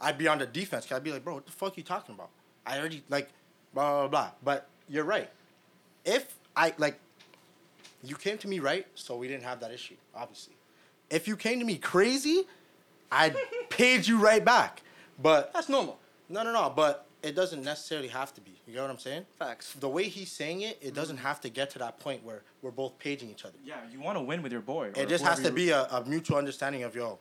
[0.00, 0.84] I'd be on the defense.
[0.84, 2.30] Cause I'd be like, bro, what the fuck are you talking about?
[2.66, 3.30] I already, like,
[3.72, 4.30] blah, blah, blah.
[4.42, 5.30] But you're right.
[6.04, 6.98] If I, like,
[8.02, 10.54] you came to me right, so we didn't have that issue, obviously.
[11.10, 12.42] If you came to me crazy,
[13.12, 13.36] I'd
[13.70, 14.82] page you right back.
[15.22, 15.98] But, That's normal.
[16.28, 18.52] no, no, no, but it doesn't necessarily have to be.
[18.66, 19.24] You get what I'm saying?
[19.38, 19.74] Facts.
[19.74, 21.26] The way he's saying it, it doesn't mm-hmm.
[21.26, 23.56] have to get to that point where we're both paging each other.
[23.64, 24.90] yeah, you want to win with your boy.
[24.96, 27.18] It just has to be a, a mutual understanding of yo,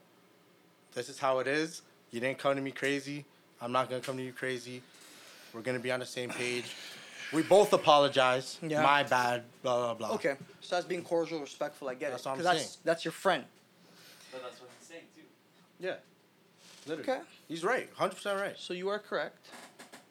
[0.94, 1.82] this is how it is.
[2.12, 3.26] You didn't come to me crazy.
[3.62, 4.82] I'm not gonna come to you crazy.
[5.54, 6.76] We're gonna be on the same page.
[7.32, 8.58] We both apologize.
[8.62, 8.82] Yeah.
[8.82, 9.44] My bad.
[9.62, 10.16] Blah blah blah.
[10.16, 10.36] Okay.
[10.62, 11.90] So that's being cordial, respectful.
[11.90, 12.26] I get That's it.
[12.26, 12.78] what I'm 'Cause that's saying.
[12.84, 13.44] that's your friend.
[14.32, 15.22] But that's what he's saying too.
[15.80, 15.96] Yeah.
[16.88, 17.12] Literally.
[17.12, 17.22] Okay.
[17.48, 17.90] He's right.
[17.96, 18.56] Hundred percent right.
[18.58, 19.48] So you are correct.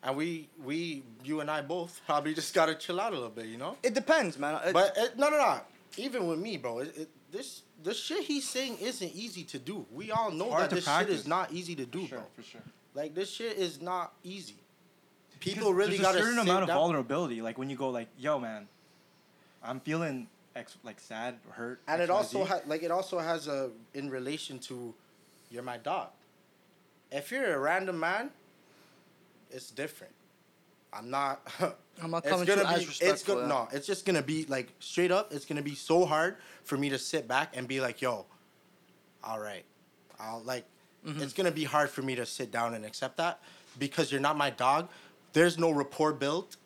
[0.02, 3.46] And we we you and I both probably just gotta chill out a little bit,
[3.46, 3.76] you know.
[3.82, 4.60] It depends, man.
[4.66, 5.60] It- But it, no no no.
[5.96, 9.84] Even with me, bro, it, it, this the shit he's saying isn't easy to do.
[9.92, 12.26] We all know that to this shit is not easy to do, For sure, bro.
[12.36, 12.60] for sure.
[12.94, 14.54] Like this shit is not easy.
[15.38, 16.76] Because People really gotta a certain sit amount of down.
[16.78, 17.42] vulnerability.
[17.42, 18.68] Like when you go like, yo, man,
[19.62, 23.48] I'm feeling X, like sad, or hurt, and it also ha- like it also has
[23.48, 24.94] a in relation to
[25.50, 26.08] you're my dog.
[27.10, 28.30] If you're a random man,
[29.58, 30.14] it's different.
[30.92, 31.42] I'm not.
[32.02, 33.04] I'm not coming to gonna you as be.
[33.04, 33.34] It's yeah.
[33.34, 35.32] No, it's just gonna be like straight up.
[35.32, 38.24] It's gonna be so hard for me to sit back and be like, "Yo,
[39.22, 39.64] all right,
[40.18, 40.64] I'll like."
[41.04, 41.22] Mm-hmm.
[41.22, 43.40] It's gonna be hard for me to sit down and accept that
[43.78, 44.88] because you're not my dog.
[45.32, 46.56] There's no rapport built.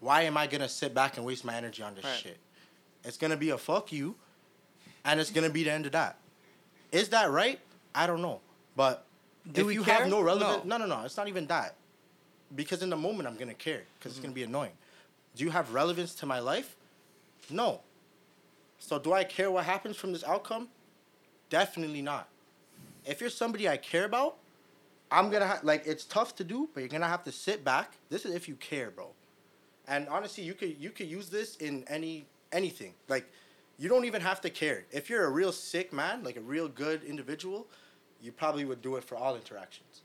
[0.00, 2.16] Why am I gonna sit back and waste my energy on this Right.
[2.16, 2.38] shit?
[3.04, 4.14] It's gonna be a fuck you,
[5.04, 6.18] and it's gonna be the end of that.
[6.92, 7.58] Is that right?
[7.94, 8.40] I don't know,
[8.76, 9.06] but
[9.50, 10.00] Do if you care?
[10.00, 10.78] have no relevant, No.
[10.78, 11.74] no, no, no, it's not even that.
[12.54, 14.22] Because in the moment, I'm gonna care because it's Mm-hmm.
[14.26, 14.72] gonna be annoying.
[15.34, 16.76] Do you have relevance to my life?
[17.50, 17.80] No.
[18.78, 20.68] So do I care what happens from this outcome?
[21.50, 22.28] Definitely not.
[23.04, 24.36] If you're somebody I care about,
[25.10, 27.92] I'm gonna ha- like it's tough to do, but you're gonna have to sit back.
[28.10, 29.08] This is if you care, bro.
[29.88, 32.94] And honestly, you could you could use this in any anything.
[33.08, 33.26] Like
[33.78, 34.84] you don't even have to care.
[34.92, 37.66] If you're a real sick man, like a real good individual,
[38.22, 40.02] you probably would do it for all interactions.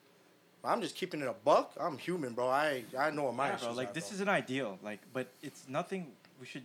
[0.63, 1.71] I'm just keeping it a buck.
[1.79, 2.47] I'm human, bro.
[2.49, 3.71] I I know what my Yeah, bro.
[3.73, 4.15] Like are, this bro.
[4.15, 4.77] is an ideal.
[4.83, 6.07] Like, but it's nothing.
[6.41, 6.63] We should.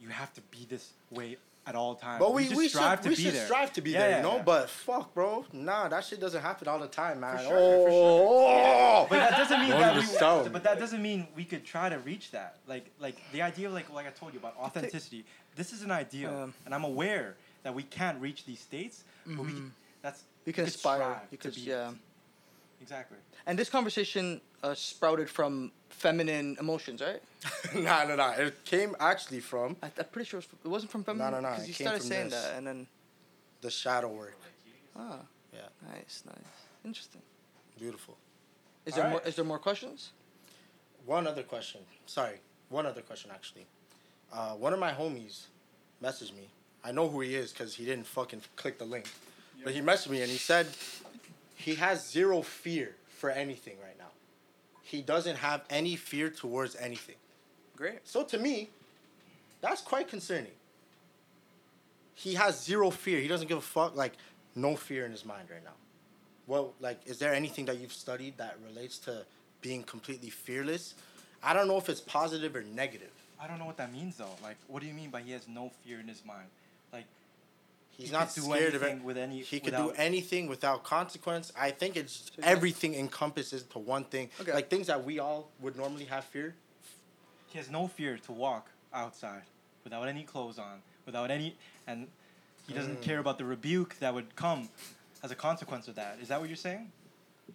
[0.00, 1.36] You have to be this way
[1.66, 2.18] at all times.
[2.20, 3.44] But we, just we strive should, to we be should there.
[3.44, 4.36] strive to be Yeah, there, yeah, you know.
[4.36, 4.42] yeah.
[4.42, 7.36] But fuck, bro, nah, that shit doesn't happen all the time, man.
[7.36, 10.14] For sure, for oh, But that doesn't mean that even we.
[10.16, 10.52] sound.
[10.52, 12.56] But that doesn't mean we could try to reach that.
[12.66, 15.24] Like, like the idea of like, like I told you about authenticity.
[15.56, 17.34] This is an ideal, Um, and I'm aware
[17.64, 19.04] that we can't reach these states.
[19.26, 19.72] But we can,
[20.02, 21.20] that's You can aspire.
[21.30, 21.92] You to could, be- yeah.
[22.80, 23.18] Exactly.
[23.46, 27.20] And this conversation uh, sprouted from feminine emotions, right?
[27.74, 28.30] nah, nah, nah.
[28.32, 31.32] It came actually from I, I'm pretty sure it was- it wasn't from feminine.
[31.32, 32.42] no, no, Because it you came started from saying this.
[32.44, 32.86] that, and then
[33.60, 34.36] the shadow work.
[34.96, 35.18] ah,
[35.52, 35.60] Yeah,
[35.92, 36.36] nice, nice,
[36.84, 37.22] interesting.
[37.78, 38.16] beautiful.
[38.86, 39.20] Is there more?
[39.26, 40.12] Is there more questions?
[41.04, 41.80] One other question.
[42.06, 42.38] Sorry,
[42.70, 43.66] one other question actually.
[44.32, 45.46] Uh, one of my homies
[46.02, 46.48] messaged me.
[46.84, 49.06] I know who he is because he didn't fucking click the link.
[49.64, 50.66] But he messaged me and he said
[51.56, 54.10] he has zero fear for anything right now.
[54.82, 57.16] He doesn't have any fear towards anything.
[57.76, 58.00] Great.
[58.04, 58.70] So to me,
[59.60, 60.52] that's quite concerning.
[62.14, 63.20] He has zero fear.
[63.20, 63.96] He doesn't give a fuck.
[63.96, 64.14] Like
[64.54, 65.72] no fear in his mind right now.
[66.46, 69.24] Well, like, is there anything that you've studied that relates to
[69.60, 70.94] being completely fearless?
[71.42, 73.10] I don't know if it's positive or negative.
[73.40, 74.34] I don't know what that means though.
[74.42, 76.48] Like, what do you mean by he has no fear in his mind?
[76.92, 77.04] Like,
[77.98, 79.02] He's He not could do scared of it.
[79.02, 81.52] with any- He could do anything without consequence.
[81.56, 84.30] I think it's everything encompasses to one thing.
[84.40, 84.54] Okay.
[84.54, 86.54] Like things that we all would normally have fear.
[87.50, 89.42] he has no fear to walk outside
[89.82, 91.56] without any clothes on, without any,
[91.86, 92.06] and
[92.66, 93.02] he doesn't Mm.
[93.02, 94.68] care about the rebuke that would come
[95.22, 96.18] as a consequence of that.
[96.20, 96.92] Is that what you're saying?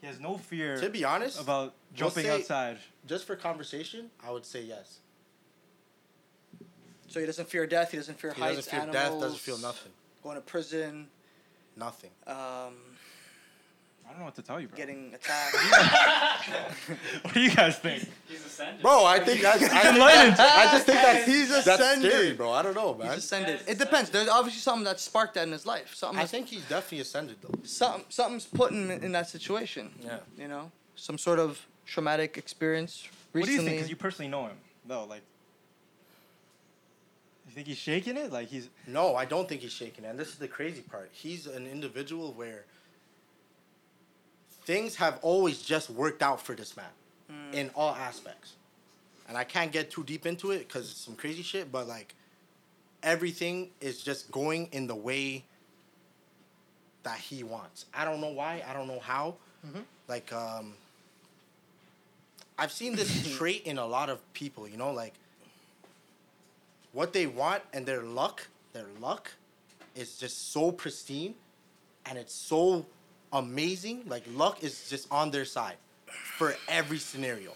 [0.02, 2.80] He has no fear To be honest, about jumping say- outside.
[3.06, 4.98] just for conversation, I would say yes.
[7.08, 7.92] So he doesn't fear death.
[7.92, 8.56] He doesn't fear He heights.
[8.56, 9.20] doesn't fear animals, death.
[9.22, 9.92] Doesn't feel nothing.
[10.24, 11.08] Going to prison.
[11.76, 12.12] Nothing.
[12.28, 12.74] Um,
[14.06, 14.78] I don't know what to tell you, bro.
[14.78, 15.56] getting attacked.
[17.24, 18.08] what do you guys think?
[18.28, 18.82] He's ascended.
[18.82, 20.36] Bro, I think I, I, Enlightened.
[20.40, 22.52] I just think that's He's ascended, that's scary, bro.
[22.52, 23.18] I don't know, He's man.
[23.18, 23.60] ascended.
[23.68, 24.10] It depends.
[24.10, 25.96] There's obviously something that sparked that in his life.
[25.96, 26.20] Something.
[26.20, 27.58] I think he's definitely ascended though.
[27.64, 29.92] something something's put him in that situation.
[30.04, 30.20] Yeah.
[30.38, 33.72] You know, some sort of traumatic experience What do you think?
[33.72, 35.06] Because you personally know him, though.
[35.06, 35.22] Like,
[37.54, 38.32] you think he's shaking it?
[38.32, 40.06] Like he's No, I don't think he's shaking.
[40.06, 40.08] it.
[40.08, 41.10] And this is the crazy part.
[41.14, 42.66] He's an individual where
[44.66, 46.86] things have always just worked out for this man
[47.32, 47.54] Mm.
[47.54, 48.54] in all aspects.
[49.30, 52.16] And I can't get too deep into it because it's some crazy shit, but like
[53.04, 55.46] everything is just going in the way
[57.04, 57.86] that he wants.
[57.94, 58.64] I don't know why.
[58.68, 59.36] I don't know how.
[59.66, 59.84] Mhm.
[60.08, 60.74] Like, um,
[62.58, 65.14] I've seen this trait in a lot of people, you know, like
[66.94, 69.32] what they want and their luck, their luck
[69.96, 71.36] is just so pristine
[72.06, 72.86] and it's so
[73.34, 74.04] amazing.
[74.08, 75.76] Like luck is just on their side
[76.38, 77.54] for every scenario.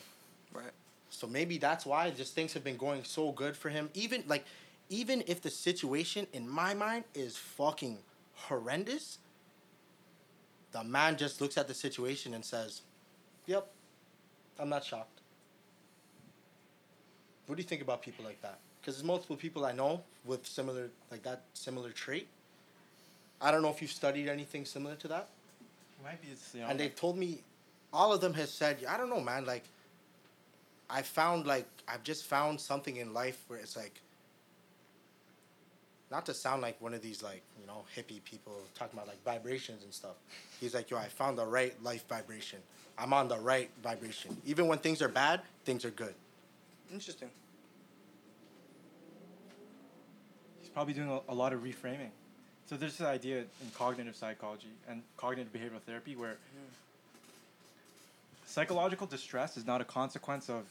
[0.53, 0.65] right.
[1.09, 3.89] So maybe that's why just things have been going so good for him.
[3.93, 4.45] Even like
[4.89, 7.97] even if the situation in my mind is fucking
[8.33, 9.19] horrendous,
[10.71, 12.81] the man just looks at the situation and says,
[13.45, 13.67] "Yep,
[14.59, 15.21] I'm not shocked."
[17.45, 18.59] What do you think about people like that?
[18.87, 22.29] Because there's multiple people I know with similar like that similar trait.
[23.41, 25.27] I don't know if you've studied anything similar to that
[26.01, 26.29] might be.
[26.31, 27.41] It's, you know, and they've told me
[27.93, 29.63] all of them has said i don't know man like
[30.89, 34.01] i found like i've just found something in life where it's like
[36.11, 39.21] not to sound like one of these like you know hippie people talking about like
[39.23, 40.15] vibrations and stuff
[40.59, 42.59] he's like yo i found the right life vibration
[42.97, 46.13] i'm on the right vibration even when things are bad things are good
[46.91, 47.29] Interesting.
[50.59, 52.11] he's probably doing a, a lot of reframing.
[52.67, 56.37] So there's this idea in cognitive psychology and cognitive behavioral therapy where
[58.45, 60.65] psychological distress is not a consequence of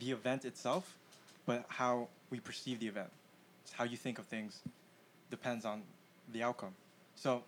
[0.00, 0.96] the event itself,
[1.44, 3.10] but how we perceive the event.
[3.64, 4.60] It's how you think of things
[5.30, 5.82] depends on
[6.32, 6.72] the outcome.
[7.14, 7.42] So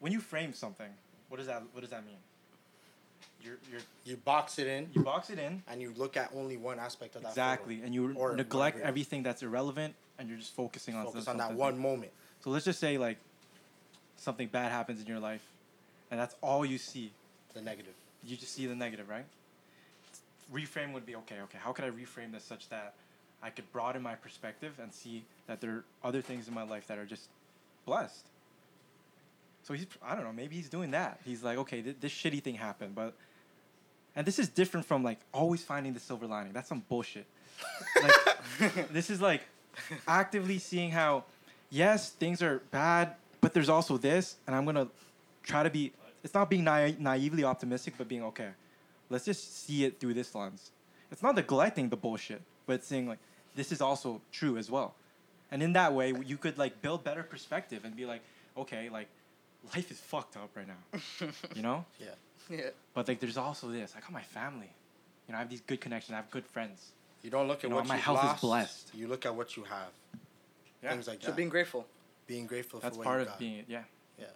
[0.00, 0.90] when you frame something,
[1.28, 2.16] what does that what does that mean?
[3.44, 6.56] You're, you're, you box it in you box it in and you look at only
[6.56, 7.52] one aspect of that photo.
[7.52, 11.36] exactly, and you Or neglect everything that's irrelevant, and you're just focusing on focus on
[11.38, 13.18] that one moment so let's just say like
[14.20, 15.42] something bad happens in your life,
[16.10, 17.12] and that's all you see.
[17.54, 19.24] the negative You just see the negative, right?
[20.52, 21.36] Reframe would be okay.
[21.44, 22.94] Okay, how could I reframe this such that
[23.42, 26.86] I could broaden my perspective and see that there are other things in my life
[26.88, 27.28] that are just
[27.86, 28.26] blessed.
[29.62, 31.20] So he's I don't know maybe he's doing that.
[31.24, 33.14] He's like okay th- this shitty thing happened, but
[34.16, 36.52] and this is different from like always finding the silver lining.
[36.52, 37.26] That's some bullshit.
[38.02, 39.42] like this is like
[40.08, 41.24] actively seeing how
[41.70, 44.88] yes, things are bad, but there's also this, and I'm gonna
[45.42, 45.92] try to be.
[46.22, 48.50] It's not being naive, naively optimistic, but being okay.
[49.08, 50.70] Let's just see it through this lens.
[51.10, 53.18] It's not neglecting the bullshit, but it's saying like
[53.56, 54.94] this is also true as well,
[55.50, 58.22] and in that way you could like build better perspective and be like,
[58.56, 59.08] okay, like
[59.74, 61.84] life is fucked up right now, you know.
[61.98, 62.08] Yeah.
[62.50, 62.70] Yeah.
[62.94, 63.94] But like, there's also this.
[63.96, 64.70] I got oh, my family.
[65.26, 66.12] You know, I have these good connections.
[66.12, 66.92] I have good friends.
[67.22, 68.40] You don't look at You know, what my you health is lost.
[68.42, 68.90] blessed.
[68.94, 69.88] You look at what you have.
[70.82, 70.90] Yeah.
[70.92, 71.36] Things like So that.
[71.36, 71.86] being grateful.
[72.26, 73.38] being grateful That's for what part you of got.
[73.38, 73.64] being.
[73.68, 73.82] Yeah.
[74.18, 74.26] Yeah.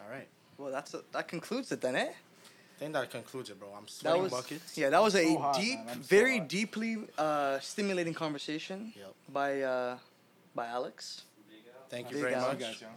[0.00, 0.28] All right.
[0.56, 2.08] Well, that's a, that concludes it then, eh?
[2.10, 3.68] I think that concludes it, bro.
[3.76, 4.78] I'm That sweating was buckets.
[4.78, 4.90] yeah.
[4.90, 5.88] That was a So hot, deep, man.
[5.90, 9.14] I'm so very deeply uh, stimulating conversation Yep.
[9.32, 9.98] by uh,
[10.54, 11.22] by Alex.
[11.90, 12.60] Thank you Big very Alex.
[12.60, 12.72] much.
[12.72, 12.88] guys, yo.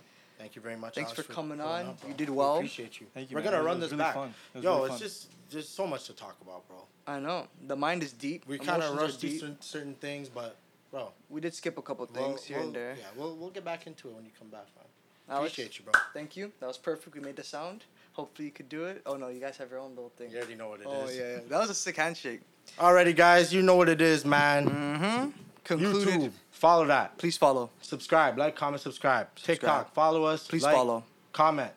[0.42, 0.96] Thank you very much.
[0.96, 1.86] Thanks Alex, for coming pulling on.
[1.92, 2.00] up.
[2.08, 2.36] You did well.
[2.36, 2.56] We well.
[2.58, 3.06] appreciate you.
[3.14, 3.52] Thank you, We're man.
[3.52, 4.16] gonna It run this really back.
[4.16, 4.34] fun.
[4.56, 5.00] It Yo, really it's fun.
[5.00, 6.78] just there's so much to talk about, bro.
[7.06, 8.48] I know the mind is deep.
[8.48, 10.56] We kind of rushed through certain, certain things, but
[10.90, 12.96] bro, We did skip a couple we'll- things here we'll- and there.
[12.98, 14.86] Yeah, we'll we'll get back into it when you come back, man.
[15.30, 15.94] Alex, Appreciate you, bro.
[16.16, 16.52] Thank you.
[16.60, 17.16] That was perfect.
[17.16, 17.84] We made the sound.
[18.14, 19.04] Hopefully you could do it.
[19.06, 20.32] Oh no, you guys have your own little thing.
[20.32, 20.90] You already know what it is.
[20.92, 22.42] oh yeah, yeah, that was a sick handshake.
[22.80, 24.70] Alrighty, guys, you know what it is, man.
[24.70, 25.30] Mm-hmm.
[25.64, 26.08] Concluded.
[26.08, 27.18] YouTube, follow that.
[27.18, 27.70] Please follow.
[27.82, 29.34] Subscribe, like, comment, subscribe.
[29.36, 30.48] TikTok, follow us.
[30.48, 31.04] Please like, follow.
[31.34, 31.72] Comment.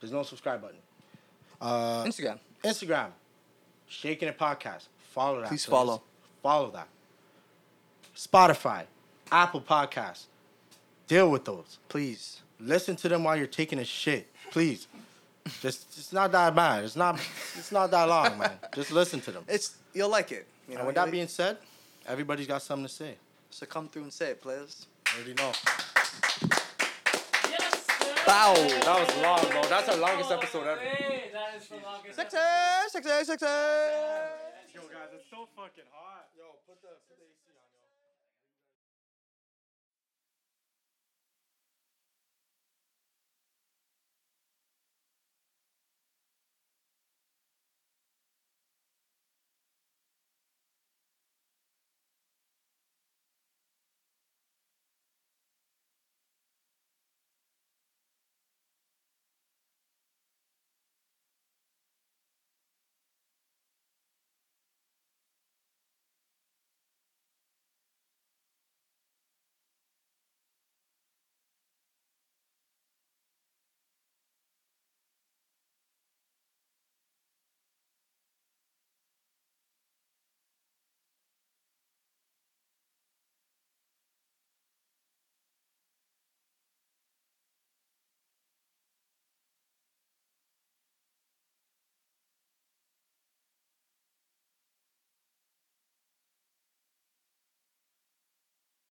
[0.00, 0.78] There's no subscribe button.
[1.60, 2.38] Uh, Instagram.
[2.64, 3.08] Instagram,
[3.88, 4.88] Shakin' It Podcast.
[5.12, 5.48] Follow that.
[5.48, 6.02] Please follow.
[6.42, 6.88] Follow that.
[8.16, 8.84] Spotify,
[9.30, 10.24] Apple Podcasts.
[11.06, 11.78] Deal with those.
[11.88, 12.40] Please.
[12.58, 14.32] Listen to them while you're taking a shit.
[14.50, 14.88] Please.
[15.60, 16.84] Just it's not that bad.
[16.84, 17.20] It's not
[17.56, 18.52] it's not that long, man.
[18.74, 19.44] Just listen to them.
[19.48, 20.46] It's you'll like it.
[20.68, 20.80] You know.
[20.80, 21.58] and with that being said,
[22.06, 23.14] everybody's got something to say.
[23.56, 24.84] So come through and say it, players.
[25.06, 25.48] I already know.
[27.48, 28.12] Yes, sir.
[28.28, 28.52] Bow.
[28.52, 29.64] That was long, bro.
[29.72, 30.76] That's our longest episode ever.
[30.76, 32.20] Hey, that is the longest.
[32.20, 33.00] Sexy, episode.
[33.00, 33.46] sexy, sexy.
[34.76, 36.28] Yo, guys, it's so fucking hot.
[36.36, 37.45] Yo, put the put the AC on.